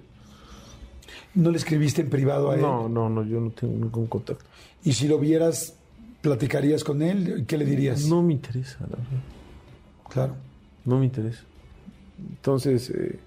no 1.34 1.50
le 1.50 1.56
escribiste 1.56 2.02
en 2.02 2.10
privado 2.10 2.50
a 2.50 2.54
él 2.54 2.60
No, 2.60 2.88
no, 2.88 3.08
no, 3.08 3.24
yo 3.24 3.40
no 3.40 3.50
tengo 3.50 3.74
ningún 3.74 4.06
contacto. 4.06 4.44
y 4.84 4.92
si 4.92 5.08
lo 5.08 5.18
vieras 5.18 5.74
platicarías 6.20 6.84
con 6.84 7.02
él 7.02 7.44
qué 7.48 7.56
le 7.58 7.64
dirías 7.64 8.06
No 8.06 8.22
me 8.22 8.34
interesa, 8.34 8.78
la 8.82 8.96
verdad. 8.96 9.22
claro 10.08 10.34
No 10.84 10.98
me 11.00 11.06
interesa. 11.06 11.42
Entonces, 12.28 12.90
eh, 12.90 13.18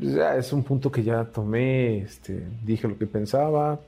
ya 0.00 0.36
es 0.36 0.52
un 0.52 0.64
punto 0.64 0.90
que 0.90 1.04
ya 1.04 1.24
tomé, 1.26 1.98
este, 1.98 2.44
dije 2.64 2.88
lo 2.88 2.98
que 2.98 3.06
pensaba 3.06 3.78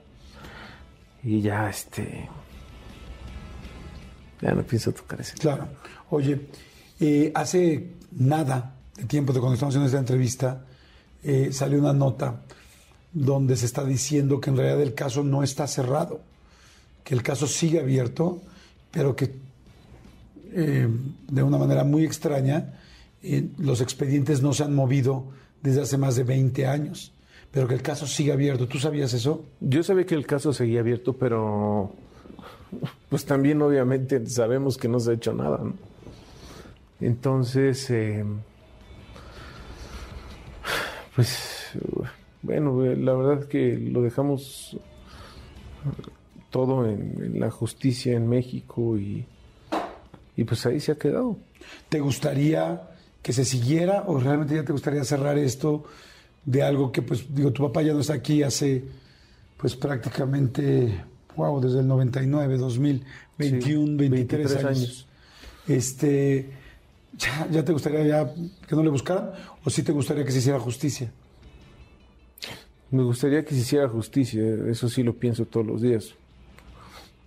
y 1.22 1.40
ya, 1.40 1.68
este, 1.68 2.28
ya 4.40 4.52
no 4.52 4.62
pienso 4.62 4.92
tocar 4.92 5.20
ese. 5.20 5.34
Claro. 5.34 5.68
Oye, 6.10 6.48
eh, 6.98 7.30
hace 7.34 7.94
nada 8.12 8.74
de 8.96 9.04
tiempo 9.04 9.32
de 9.32 9.40
cuando 9.40 9.54
estamos 9.54 9.72
haciendo 9.72 9.86
esta 9.86 9.98
entrevista, 9.98 10.64
eh, 11.22 11.50
salió 11.52 11.78
una 11.78 11.92
nota 11.92 12.42
donde 13.12 13.56
se 13.56 13.66
está 13.66 13.84
diciendo 13.84 14.40
que 14.40 14.50
en 14.50 14.56
realidad 14.56 14.80
el 14.82 14.94
caso 14.94 15.22
no 15.22 15.42
está 15.42 15.66
cerrado, 15.66 16.20
que 17.04 17.14
el 17.14 17.22
caso 17.22 17.46
sigue 17.46 17.80
abierto, 17.80 18.40
pero 18.90 19.16
que 19.16 19.34
eh, 20.52 20.88
de 21.28 21.42
una 21.42 21.58
manera 21.58 21.84
muy 21.84 22.04
extraña 22.04 22.80
eh, 23.22 23.48
los 23.58 23.80
expedientes 23.80 24.42
no 24.42 24.52
se 24.52 24.64
han 24.64 24.74
movido 24.74 25.24
desde 25.62 25.82
hace 25.82 25.98
más 25.98 26.16
de 26.16 26.24
20 26.24 26.66
años, 26.66 27.12
pero 27.50 27.66
que 27.66 27.74
el 27.74 27.82
caso 27.82 28.06
sigue 28.06 28.32
abierto. 28.32 28.68
¿Tú 28.68 28.78
sabías 28.78 29.12
eso? 29.12 29.44
Yo 29.60 29.82
sabía 29.82 30.06
que 30.06 30.14
el 30.14 30.26
caso 30.26 30.52
seguía 30.52 30.80
abierto, 30.80 31.14
pero 31.14 31.92
pues 33.08 33.24
también 33.24 33.60
obviamente 33.62 34.24
sabemos 34.26 34.76
que 34.76 34.88
no 34.88 35.00
se 35.00 35.10
ha 35.10 35.14
hecho 35.14 35.32
nada. 35.32 35.58
¿no? 35.58 35.74
Entonces, 37.00 37.90
eh, 37.90 38.24
pues 41.16 41.72
bueno, 42.42 42.84
eh, 42.84 42.96
la 42.96 43.14
verdad 43.14 43.48
que 43.48 43.76
lo 43.78 44.02
dejamos 44.02 44.76
todo 46.50 46.86
en, 46.86 47.16
en 47.22 47.40
la 47.40 47.50
justicia 47.50 48.14
en 48.14 48.28
México 48.28 48.98
y, 48.98 49.24
y 50.36 50.44
pues 50.44 50.64
ahí 50.66 50.78
se 50.78 50.92
ha 50.92 50.96
quedado. 50.96 51.36
¿Te 51.88 52.00
gustaría 52.00 52.90
que 53.22 53.32
se 53.32 53.44
siguiera 53.44 54.04
o 54.06 54.18
realmente 54.18 54.54
ya 54.54 54.64
te 54.64 54.72
gustaría 54.72 55.04
cerrar 55.04 55.36
esto 55.38 55.84
de 56.44 56.62
algo 56.62 56.90
que, 56.92 57.02
pues, 57.02 57.32
digo, 57.34 57.52
tu 57.52 57.62
papá 57.62 57.82
ya 57.82 57.92
no 57.92 58.00
está 58.00 58.14
aquí 58.14 58.42
hace, 58.42 58.84
pues, 59.56 59.76
prácticamente, 59.76 61.04
wow, 61.36 61.60
desde 61.60 61.80
el 61.80 61.88
99, 61.88 62.56
2000, 62.58 63.04
21, 63.38 63.96
23, 63.96 64.08
23 64.08 64.56
años. 64.56 64.66
años. 64.66 65.06
Este, 65.68 66.50
ya, 67.16 67.48
¿ya 67.50 67.64
te 67.64 67.72
gustaría 67.72 68.04
ya 68.04 68.34
que 68.66 68.74
no 68.74 68.82
le 68.82 68.90
buscaran 68.90 69.30
o 69.64 69.70
sí 69.70 69.82
te 69.82 69.92
gustaría 69.92 70.24
que 70.24 70.32
se 70.32 70.38
hiciera 70.38 70.58
justicia? 70.58 71.12
Me 72.90 73.02
gustaría 73.02 73.44
que 73.44 73.54
se 73.54 73.60
hiciera 73.60 73.88
justicia, 73.88 74.42
eso 74.68 74.88
sí 74.88 75.02
lo 75.02 75.14
pienso 75.14 75.44
todos 75.44 75.64
los 75.66 75.80
días. 75.80 76.14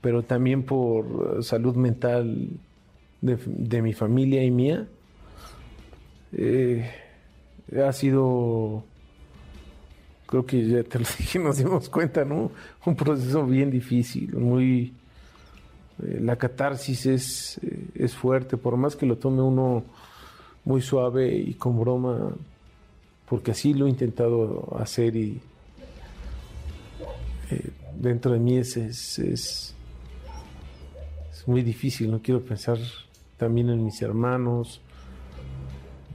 Pero 0.02 0.24
también 0.24 0.64
por 0.64 1.42
salud 1.42 1.76
mental 1.76 2.50
de, 3.22 3.38
de 3.46 3.82
mi 3.82 3.94
familia 3.94 4.44
y 4.44 4.52
mía, 4.52 4.86
eh, 6.34 6.92
ha 7.86 7.94
sido, 7.94 8.84
creo 10.34 10.48
que 10.48 10.68
ya 10.68 10.84
te 10.84 10.98
lo 10.98 11.06
dije, 11.20 11.38
nos 11.38 11.58
dimos 11.58 11.90
cuenta, 11.90 12.26
¿no? 12.26 12.50
Un 12.88 12.96
proceso 12.96 13.46
bien 13.46 13.70
difícil, 13.70 14.36
muy... 14.36 14.92
eh, 16.04 16.20
la 16.22 16.36
catarsis 16.38 17.06
es, 17.06 17.60
eh, 17.62 17.86
es 17.94 18.16
fuerte, 18.16 18.58
por 18.58 18.76
más 18.76 18.96
que 18.96 19.06
lo 19.06 19.16
tome 19.16 19.44
uno 19.44 19.84
muy 20.66 20.82
suave 20.82 21.36
y 21.36 21.54
con 21.54 21.80
broma, 21.80 22.34
porque 23.30 23.52
así 23.52 23.76
lo 23.76 23.86
he 23.86 23.92
intentado 23.92 24.76
hacer 24.80 25.16
y 25.16 25.40
eh, 27.52 27.70
dentro 27.96 28.32
de 28.32 28.40
mí 28.40 28.58
es, 28.58 28.76
es, 28.76 29.20
es, 29.20 29.76
es 31.32 31.48
muy 31.48 31.62
difícil, 31.62 32.10
no 32.10 32.24
quiero 32.24 32.42
pensar 32.42 32.80
también 33.38 33.70
en 33.70 33.86
mis 33.86 34.02
hermanos, 34.02 34.82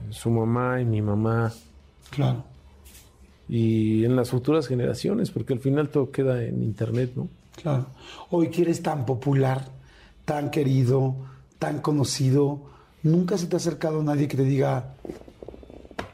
en 0.08 0.12
su 0.12 0.28
mamá 0.28 0.80
y 0.80 0.84
mi 0.84 1.02
mamá 1.02 1.52
Claro. 2.10 2.42
Y 3.48 4.04
en 4.04 4.14
las 4.16 4.30
futuras 4.30 4.66
generaciones, 4.66 5.30
porque 5.30 5.54
al 5.54 5.60
final 5.60 5.88
todo 5.88 6.10
queda 6.10 6.44
en 6.44 6.62
internet, 6.62 7.12
¿no? 7.16 7.28
Claro. 7.60 7.86
Hoy 8.30 8.48
que 8.48 8.62
eres 8.62 8.82
tan 8.82 9.06
popular, 9.06 9.68
tan 10.24 10.50
querido, 10.50 11.16
tan 11.58 11.80
conocido, 11.80 12.60
nunca 13.02 13.38
se 13.38 13.46
te 13.46 13.56
ha 13.56 13.58
acercado 13.58 14.02
nadie 14.02 14.28
que 14.28 14.36
te 14.36 14.44
diga, 14.44 14.94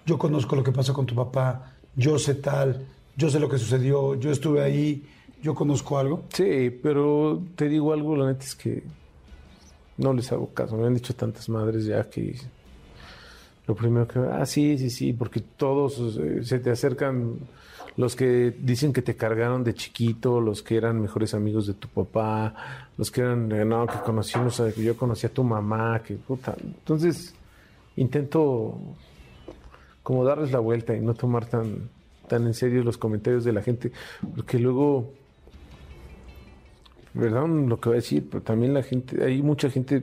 yo 0.07 0.19
conozco 0.19 0.57
lo 0.57 0.63
que 0.63 0.73
pasó 0.73 0.95
con 0.95 1.07
tu 1.07 1.15
papá, 1.15 1.75
yo 1.97 2.19
sé 2.19 2.37
tal, 2.37 2.87
yo 3.17 3.29
sé 3.31 3.41
lo 3.41 3.49
que 3.49 3.59
sucedió, 3.59 4.15
yo 4.15 4.31
estuve 4.31 4.63
ahí, 4.63 5.05
yo 5.43 5.55
conozco 5.55 5.99
algo. 5.99 6.25
Sí, 6.33 6.71
pero 6.83 7.43
te 7.57 7.69
digo 7.69 7.93
algo, 7.93 8.17
la 8.17 8.27
neta 8.27 8.45
es 8.45 8.55
que 8.55 8.83
no 9.99 10.13
les 10.13 10.31
hago 10.33 10.49
caso. 10.53 10.77
Me 10.77 10.87
han 10.87 10.95
dicho 10.95 11.15
tantas 11.15 11.49
madres 11.49 11.85
ya 11.85 12.09
que 12.09 12.37
lo 13.67 13.75
primero 13.75 14.07
que, 14.07 14.19
ah, 14.19 14.45
sí, 14.45 14.77
sí, 14.79 14.91
sí, 14.91 15.13
porque 15.13 15.41
todos 15.41 16.19
eh, 16.19 16.45
se 16.45 16.59
te 16.59 16.71
acercan 16.71 17.39
los 17.97 18.17
que 18.17 18.55
dicen 18.59 18.93
que 18.93 19.03
te 19.03 19.17
cargaron 19.17 19.63
de 19.63 19.75
chiquito, 19.75 20.41
los 20.41 20.63
que 20.63 20.77
eran 20.77 21.01
mejores 21.01 21.33
amigos 21.33 21.67
de 21.67 21.75
tu 21.75 21.89
papá, 21.89 22.55
los 22.97 23.11
que 23.11 23.21
eran, 23.21 23.51
eh, 23.53 23.65
no, 23.65 23.87
que 23.87 23.99
conocimos, 24.05 24.61
que 24.75 24.83
yo 24.83 24.97
conocí 24.97 25.27
a 25.27 25.33
tu 25.33 25.45
mamá, 25.45 26.03
que 26.03 26.15
puta. 26.15 26.57
Entonces, 26.61 27.35
intento 27.97 28.79
como 30.03 30.25
darles 30.25 30.53
la 30.53 30.59
vuelta 30.59 30.95
y 30.95 31.01
no 31.01 31.15
tomar 31.15 31.47
tan, 31.47 31.89
tan 32.29 32.47
en 32.47 32.55
serio 32.55 32.83
los 32.83 32.99
comentarios 32.99 33.45
de 33.45 33.53
la 33.53 33.63
gente, 33.63 33.93
porque 34.35 34.59
luego 34.59 35.13
perdón 37.19 37.69
lo 37.69 37.79
que 37.79 37.89
voy 37.89 37.97
a 37.97 38.01
decir, 38.01 38.27
pero 38.29 38.43
también 38.43 38.75
la 38.75 38.83
gente, 38.83 39.25
hay 39.25 39.41
mucha 39.41 39.71
gente, 39.71 40.03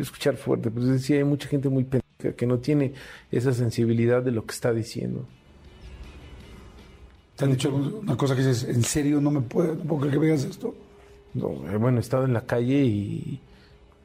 escuchar 0.00 0.36
fuerte, 0.36 0.70
pero 0.70 0.86
es 0.86 0.92
decir, 0.92 1.16
hay 1.16 1.24
mucha 1.24 1.48
gente 1.48 1.68
muy 1.68 1.84
pendeja 1.84 2.36
que 2.36 2.46
no 2.46 2.58
tiene 2.58 2.94
esa 3.30 3.52
sensibilidad 3.52 4.22
de 4.22 4.30
lo 4.30 4.44
que 4.46 4.52
está 4.54 4.72
diciendo. 4.72 5.26
¿Te 7.36 7.44
han 7.44 7.52
dicho 7.52 7.74
una 7.74 8.16
cosa 8.16 8.34
que 8.34 8.42
dices, 8.42 8.64
en 8.64 8.82
serio 8.84 9.20
no 9.20 9.30
me 9.30 9.40
puedo, 9.40 9.74
no 9.74 9.82
puedo 9.82 10.00
creer 10.02 10.14
que 10.14 10.20
me 10.20 10.26
digas 10.26 10.44
esto? 10.44 10.74
No, 11.34 11.50
eh, 11.70 11.76
bueno, 11.76 11.98
he 11.98 12.00
estado 12.00 12.24
en 12.24 12.32
la 12.32 12.42
calle 12.42 12.82
y, 12.84 13.40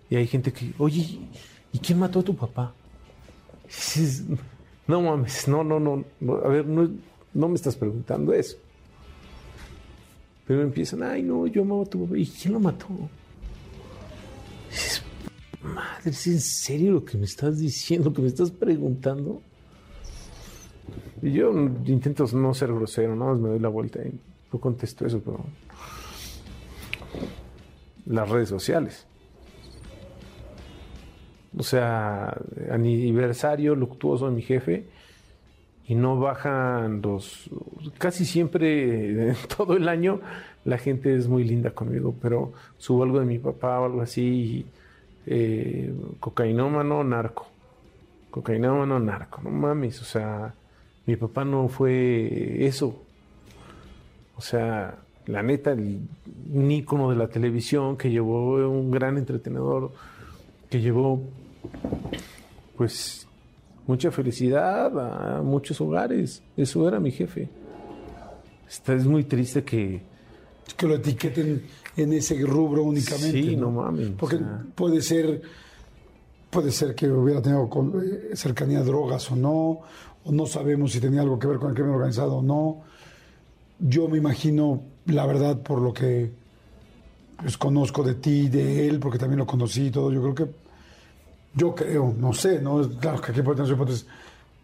y 0.09 0.15
hay 0.15 0.27
gente 0.27 0.51
que, 0.51 0.73
oye, 0.77 1.19
¿y 1.73 1.79
quién 1.79 1.99
mató 1.99 2.19
a 2.19 2.23
tu 2.23 2.35
papá? 2.35 2.73
Dices, 3.65 4.23
no 4.87 5.01
mames, 5.01 5.47
no, 5.47 5.63
no, 5.63 5.79
no, 5.79 6.05
no, 6.19 6.35
a 6.37 6.47
ver, 6.47 6.65
no, 6.65 6.89
no 7.33 7.47
me 7.49 7.55
estás 7.55 7.75
preguntando 7.75 8.33
eso. 8.33 8.57
Pero 10.47 10.61
empiezan, 10.61 11.03
ay, 11.03 11.21
no, 11.21 11.45
yo 11.45 11.61
amaba 11.63 11.83
a 11.83 11.85
tu 11.85 12.05
papá. 12.05 12.17
¿Y 12.17 12.25
quién 12.25 12.53
lo 12.53 12.59
mató? 12.61 12.87
Dices, 14.69 15.03
madre, 15.61 16.11
¿es 16.11 16.27
en 16.27 16.39
serio 16.39 16.91
lo 16.93 17.05
que 17.05 17.17
me 17.17 17.25
estás 17.25 17.59
diciendo, 17.59 18.09
lo 18.09 18.15
que 18.15 18.21
me 18.21 18.27
estás 18.27 18.51
preguntando? 18.51 19.41
Y 21.21 21.31
yo 21.31 21.51
intento 21.85 22.25
no 22.33 22.53
ser 22.53 22.73
grosero, 22.73 23.15
nada 23.15 23.31
más 23.31 23.41
me 23.41 23.49
doy 23.49 23.59
la 23.59 23.69
vuelta 23.69 23.99
y 24.01 24.19
no 24.53 24.59
contesto 24.59 25.05
eso, 25.05 25.19
pero 25.19 25.43
las 28.05 28.29
redes 28.29 28.49
sociales. 28.49 29.05
O 31.57 31.63
sea, 31.63 32.37
aniversario 32.71 33.75
luctuoso 33.75 34.27
de 34.27 34.35
mi 34.35 34.43
jefe 34.43 34.85
y 35.87 35.95
no 35.95 36.19
bajan 36.19 37.01
los... 37.01 37.49
Casi 37.97 38.25
siempre, 38.25 39.33
todo 39.57 39.75
el 39.75 39.89
año, 39.89 40.21
la 40.65 40.77
gente 40.77 41.15
es 41.15 41.27
muy 41.27 41.43
linda 41.43 41.71
conmigo, 41.71 42.13
pero 42.21 42.53
subo 42.77 43.03
algo 43.03 43.19
de 43.19 43.25
mi 43.25 43.39
papá 43.39 43.79
o 43.79 43.85
algo 43.85 44.01
así, 44.01 44.65
eh, 45.27 45.93
cocainómano, 46.19 47.03
narco. 47.03 47.47
Cocainómano, 48.31 48.99
narco, 48.99 49.41
no 49.41 49.49
mames, 49.49 50.01
o 50.01 50.05
sea, 50.05 50.53
mi 51.05 51.15
papá 51.15 51.43
no 51.43 51.67
fue 51.67 52.65
eso. 52.65 53.03
O 54.37 54.41
sea, 54.41 54.99
la 55.25 55.43
neta, 55.43 55.71
el, 55.71 56.07
ícono 56.71 57.09
de 57.09 57.15
la 57.15 57.27
televisión 57.27 57.97
que 57.97 58.09
llevó 58.09 58.55
un 58.69 58.91
gran 58.91 59.17
entretenedor, 59.17 59.91
que 60.69 60.79
llevó, 60.79 61.21
pues, 62.75 63.27
mucha 63.85 64.11
felicidad 64.11 65.37
a 65.37 65.41
muchos 65.41 65.81
hogares. 65.81 66.43
Eso 66.55 66.87
era 66.87 66.99
mi 66.99 67.11
jefe. 67.11 67.49
Está, 68.67 68.93
es 68.93 69.05
muy 69.05 69.23
triste 69.23 69.63
que... 69.63 70.16
Que 70.75 70.85
lo 70.85 70.95
etiqueten 70.95 71.63
en 71.95 72.13
ese 72.13 72.39
rubro 72.41 72.83
únicamente. 72.83 73.41
Sí, 73.41 73.55
no, 73.55 73.71
mames. 73.71 74.09
Porque 74.17 74.39
puede 74.75 75.01
ser 75.01 75.41
puede 76.49 76.71
ser 76.71 76.95
que 76.95 77.09
hubiera 77.09 77.41
tenido 77.41 77.69
eh, 78.01 78.35
cercanía 78.35 78.79
a 78.79 78.83
drogas 78.83 79.29
o 79.31 79.35
no, 79.35 79.81
o 80.23 80.31
no 80.31 80.45
sabemos 80.45 80.91
si 80.91 80.99
tenía 80.99 81.21
algo 81.21 81.37
que 81.37 81.47
ver 81.47 81.57
con 81.57 81.69
el 81.69 81.75
crimen 81.75 81.93
organizado 81.93 82.37
o 82.37 82.41
no. 82.41 82.81
Yo 83.79 84.07
me 84.07 84.17
imagino, 84.17 84.81
la 85.05 85.25
verdad, 85.25 85.61
por 85.61 85.81
lo 85.81 85.93
que 85.93 86.31
pues, 87.37 87.57
conozco 87.57 88.03
de 88.03 88.15
ti, 88.15 88.49
de 88.49 88.87
él, 88.87 88.99
porque 88.99 89.19
también 89.19 89.39
lo 89.39 89.45
conocí 89.45 89.87
y 89.87 89.91
todo, 89.91 90.11
yo 90.11 90.21
creo 90.21 90.35
que, 90.35 90.47
yo 91.53 91.75
creo, 91.75 92.15
no 92.17 92.33
sé, 92.33 92.61
¿no? 92.61 92.89
Claro 92.99 93.21
que 93.21 93.31
aquí 93.31 93.41
puede 93.41 93.57
tener 93.57 93.67
su 93.67 93.75
hipótesis. 93.75 94.07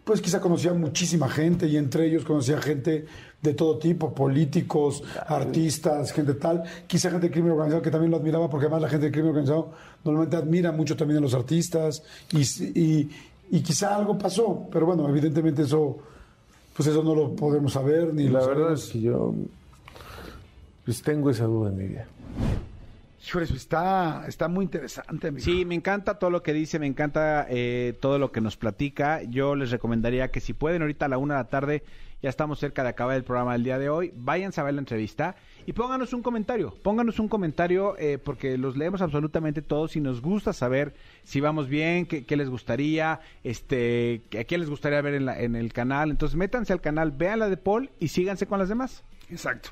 Pues 0.04 0.20
quizá 0.20 0.40
conocía 0.40 0.70
a 0.70 0.74
muchísima 0.74 1.28
gente 1.28 1.66
y 1.66 1.76
entre 1.78 2.06
ellos 2.06 2.24
conocía 2.24 2.60
gente 2.60 3.06
de 3.40 3.54
todo 3.54 3.78
tipo, 3.78 4.14
políticos, 4.14 5.02
artistas, 5.26 6.12
gente 6.12 6.34
tal. 6.34 6.62
Quizá 6.86 7.10
gente 7.10 7.26
del 7.26 7.32
crimen 7.32 7.52
organizado 7.52 7.82
que 7.82 7.90
también 7.90 8.10
lo 8.10 8.18
admiraba 8.18 8.50
porque 8.50 8.66
además 8.66 8.82
la 8.82 8.88
gente 8.88 9.04
del 9.06 9.12
crimen 9.12 9.30
organizado 9.30 9.72
normalmente 10.04 10.36
admira 10.36 10.72
mucho 10.72 10.96
también 10.96 11.18
a 11.18 11.20
los 11.20 11.34
artistas 11.34 12.02
y, 12.32 12.42
y, 12.78 13.10
y 13.50 13.60
quizá 13.62 13.96
algo 13.96 14.18
pasó, 14.18 14.68
pero 14.70 14.86
bueno, 14.86 15.08
evidentemente 15.08 15.62
eso, 15.62 15.98
pues 16.76 16.88
eso 16.88 17.02
no 17.02 17.14
lo 17.14 17.34
podemos 17.34 17.72
saber 17.72 18.12
ni 18.12 18.28
la 18.28 18.40
verdad 18.40 18.54
sabemos. 18.54 18.84
es 18.84 18.90
que 18.90 19.00
yo 19.00 19.34
pues 20.84 21.02
tengo 21.02 21.30
esa 21.30 21.44
duda 21.44 21.70
en 21.70 21.76
mi 21.76 21.84
vida. 21.88 22.06
Híjoles, 23.26 23.50
está, 23.52 24.24
está 24.28 24.48
muy 24.48 24.64
interesante, 24.66 25.28
amigo. 25.28 25.42
Sí, 25.44 25.64
me 25.64 25.74
encanta 25.74 26.18
todo 26.18 26.28
lo 26.30 26.42
que 26.42 26.52
dice, 26.52 26.78
me 26.78 26.86
encanta 26.86 27.46
eh, 27.48 27.96
todo 28.00 28.18
lo 28.18 28.30
que 28.32 28.40
nos 28.42 28.56
platica. 28.58 29.22
Yo 29.22 29.54
les 29.56 29.70
recomendaría 29.70 30.30
que 30.30 30.40
si 30.40 30.52
pueden 30.52 30.82
ahorita 30.82 31.06
a 31.06 31.08
la 31.08 31.16
una 31.18 31.34
de 31.34 31.40
la 31.40 31.48
tarde, 31.48 31.82
ya 32.22 32.28
estamos 32.28 32.58
cerca 32.58 32.82
de 32.82 32.90
acabar 32.90 33.16
el 33.16 33.24
programa 33.24 33.52
del 33.54 33.64
día 33.64 33.78
de 33.78 33.88
hoy, 33.88 34.12
váyanse 34.14 34.60
a 34.60 34.64
ver 34.64 34.74
la 34.74 34.80
entrevista 34.80 35.36
y 35.66 35.72
pónganos 35.74 36.12
un 36.14 36.22
comentario, 36.22 36.74
pónganos 36.82 37.18
un 37.18 37.28
comentario 37.28 37.96
eh, 37.98 38.18
porque 38.18 38.56
los 38.58 38.76
leemos 38.76 39.02
absolutamente 39.02 39.60
todos 39.62 39.94
y 39.96 40.00
nos 40.00 40.20
gusta 40.22 40.52
saber 40.54 40.94
si 41.22 41.40
vamos 41.40 41.68
bien, 41.68 42.06
qué, 42.06 42.24
qué 42.24 42.36
les 42.36 42.48
gustaría, 42.48 43.20
este, 43.42 44.22
a 44.38 44.44
quién 44.44 44.60
les 44.60 44.70
gustaría 44.70 45.00
ver 45.02 45.14
en, 45.14 45.26
la- 45.26 45.38
en 45.40 45.54
el 45.56 45.72
canal. 45.72 46.10
Entonces 46.10 46.36
métanse 46.36 46.72
al 46.72 46.80
canal, 46.80 47.10
vean 47.10 47.38
la 47.40 47.48
de 47.48 47.56
Paul 47.56 47.90
y 48.00 48.08
síganse 48.08 48.46
con 48.46 48.58
las 48.58 48.68
demás. 48.68 49.02
Exacto. 49.30 49.70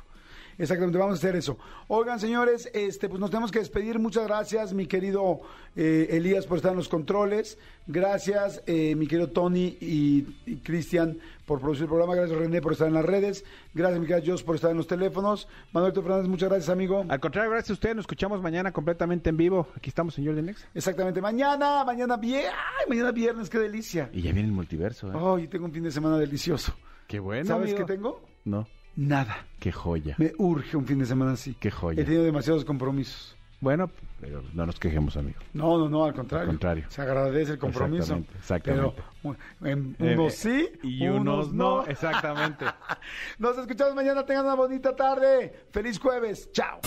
Exactamente, 0.62 0.96
vamos 0.96 1.14
a 1.14 1.18
hacer 1.18 1.34
eso. 1.34 1.58
Oigan, 1.88 2.20
señores, 2.20 2.70
este, 2.72 3.08
pues 3.08 3.20
nos 3.20 3.30
tenemos 3.30 3.50
que 3.50 3.58
despedir. 3.58 3.98
Muchas 3.98 4.24
gracias, 4.28 4.72
mi 4.72 4.86
querido 4.86 5.40
eh, 5.74 6.06
Elías, 6.10 6.46
por 6.46 6.56
estar 6.58 6.70
en 6.70 6.76
los 6.76 6.88
controles. 6.88 7.58
Gracias, 7.88 8.62
eh, 8.68 8.94
mi 8.94 9.08
querido 9.08 9.28
Tony 9.30 9.76
y, 9.80 10.24
y 10.46 10.56
Cristian, 10.58 11.18
por 11.46 11.58
producir 11.58 11.82
el 11.82 11.88
programa. 11.88 12.14
Gracias, 12.14 12.38
René, 12.38 12.62
por 12.62 12.70
estar 12.70 12.86
en 12.86 12.94
las 12.94 13.04
redes. 13.04 13.44
Gracias, 13.74 14.00
mi 14.00 14.06
querido 14.06 14.32
Jos, 14.34 14.44
por 14.44 14.54
estar 14.54 14.70
en 14.70 14.76
los 14.76 14.86
teléfonos. 14.86 15.48
Manuel 15.72 15.92
Fernández, 15.92 16.28
muchas 16.28 16.48
gracias, 16.48 16.68
amigo. 16.70 17.04
Al 17.08 17.18
contrario, 17.18 17.50
gracias 17.50 17.70
a 17.70 17.72
ustedes, 17.72 17.96
nos 17.96 18.04
escuchamos 18.04 18.40
mañana 18.40 18.70
completamente 18.70 19.30
en 19.30 19.36
vivo. 19.36 19.66
Aquí 19.76 19.88
estamos, 19.88 20.14
señor 20.14 20.36
Nexa. 20.36 20.68
Exactamente, 20.76 21.20
mañana, 21.20 21.82
mañana 21.84 22.16
viernes. 22.16 22.52
Ay, 22.52 22.88
mañana 22.88 23.10
viernes, 23.10 23.50
qué 23.50 23.58
delicia. 23.58 24.10
Y 24.12 24.22
ya 24.22 24.30
viene 24.30 24.46
el 24.46 24.54
multiverso, 24.54 25.08
¿eh? 25.08 25.40
Ay, 25.40 25.48
tengo 25.48 25.64
un 25.64 25.72
fin 25.72 25.82
de 25.82 25.90
semana 25.90 26.18
delicioso. 26.18 26.72
Qué 27.08 27.18
bueno. 27.18 27.46
¿Sabes 27.46 27.72
amigo. 27.72 27.84
qué 27.84 27.92
tengo? 27.92 28.22
No. 28.44 28.68
Nada. 28.96 29.46
Qué 29.58 29.72
joya. 29.72 30.14
Me 30.18 30.32
urge 30.38 30.76
un 30.76 30.86
fin 30.86 30.98
de 30.98 31.06
semana 31.06 31.32
así. 31.32 31.54
Qué 31.58 31.70
joya. 31.70 32.02
He 32.02 32.04
tenido 32.04 32.24
demasiados 32.24 32.64
compromisos. 32.64 33.36
Bueno, 33.60 33.88
pero 34.20 34.42
no 34.54 34.66
nos 34.66 34.80
quejemos, 34.80 35.16
amigo. 35.16 35.38
No, 35.52 35.78
no, 35.78 35.88
no, 35.88 36.04
al 36.04 36.14
contrario. 36.14 36.42
Al 36.42 36.48
contrario. 36.48 36.84
Se 36.88 37.00
agradece 37.00 37.52
el 37.52 37.58
compromiso. 37.60 38.16
Exactamente, 38.16 38.38
exactamente. 38.38 39.02
Pero 39.22 39.36
en- 39.70 39.96
unos 40.00 40.34
sí 40.34 40.68
y 40.82 41.06
unos 41.06 41.52
no. 41.52 41.86
Exactamente. 41.86 42.64
Nos 43.38 43.56
escuchamos 43.58 43.94
mañana. 43.94 44.26
Tengan 44.26 44.46
una 44.46 44.54
bonita 44.54 44.96
tarde. 44.96 45.66
Feliz 45.70 46.00
jueves. 46.00 46.50
Chao. 46.50 46.80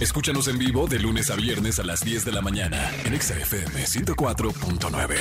Escúchanos 0.00 0.48
en 0.48 0.58
vivo 0.58 0.86
de 0.86 0.98
lunes 0.98 1.30
a 1.30 1.34
viernes 1.34 1.78
a 1.80 1.84
las 1.84 2.04
10 2.04 2.26
de 2.26 2.32
la 2.32 2.42
mañana 2.42 2.90
en 3.06 3.14
Exa 3.14 3.34
FM 3.38 3.86
104.9. 3.86 5.14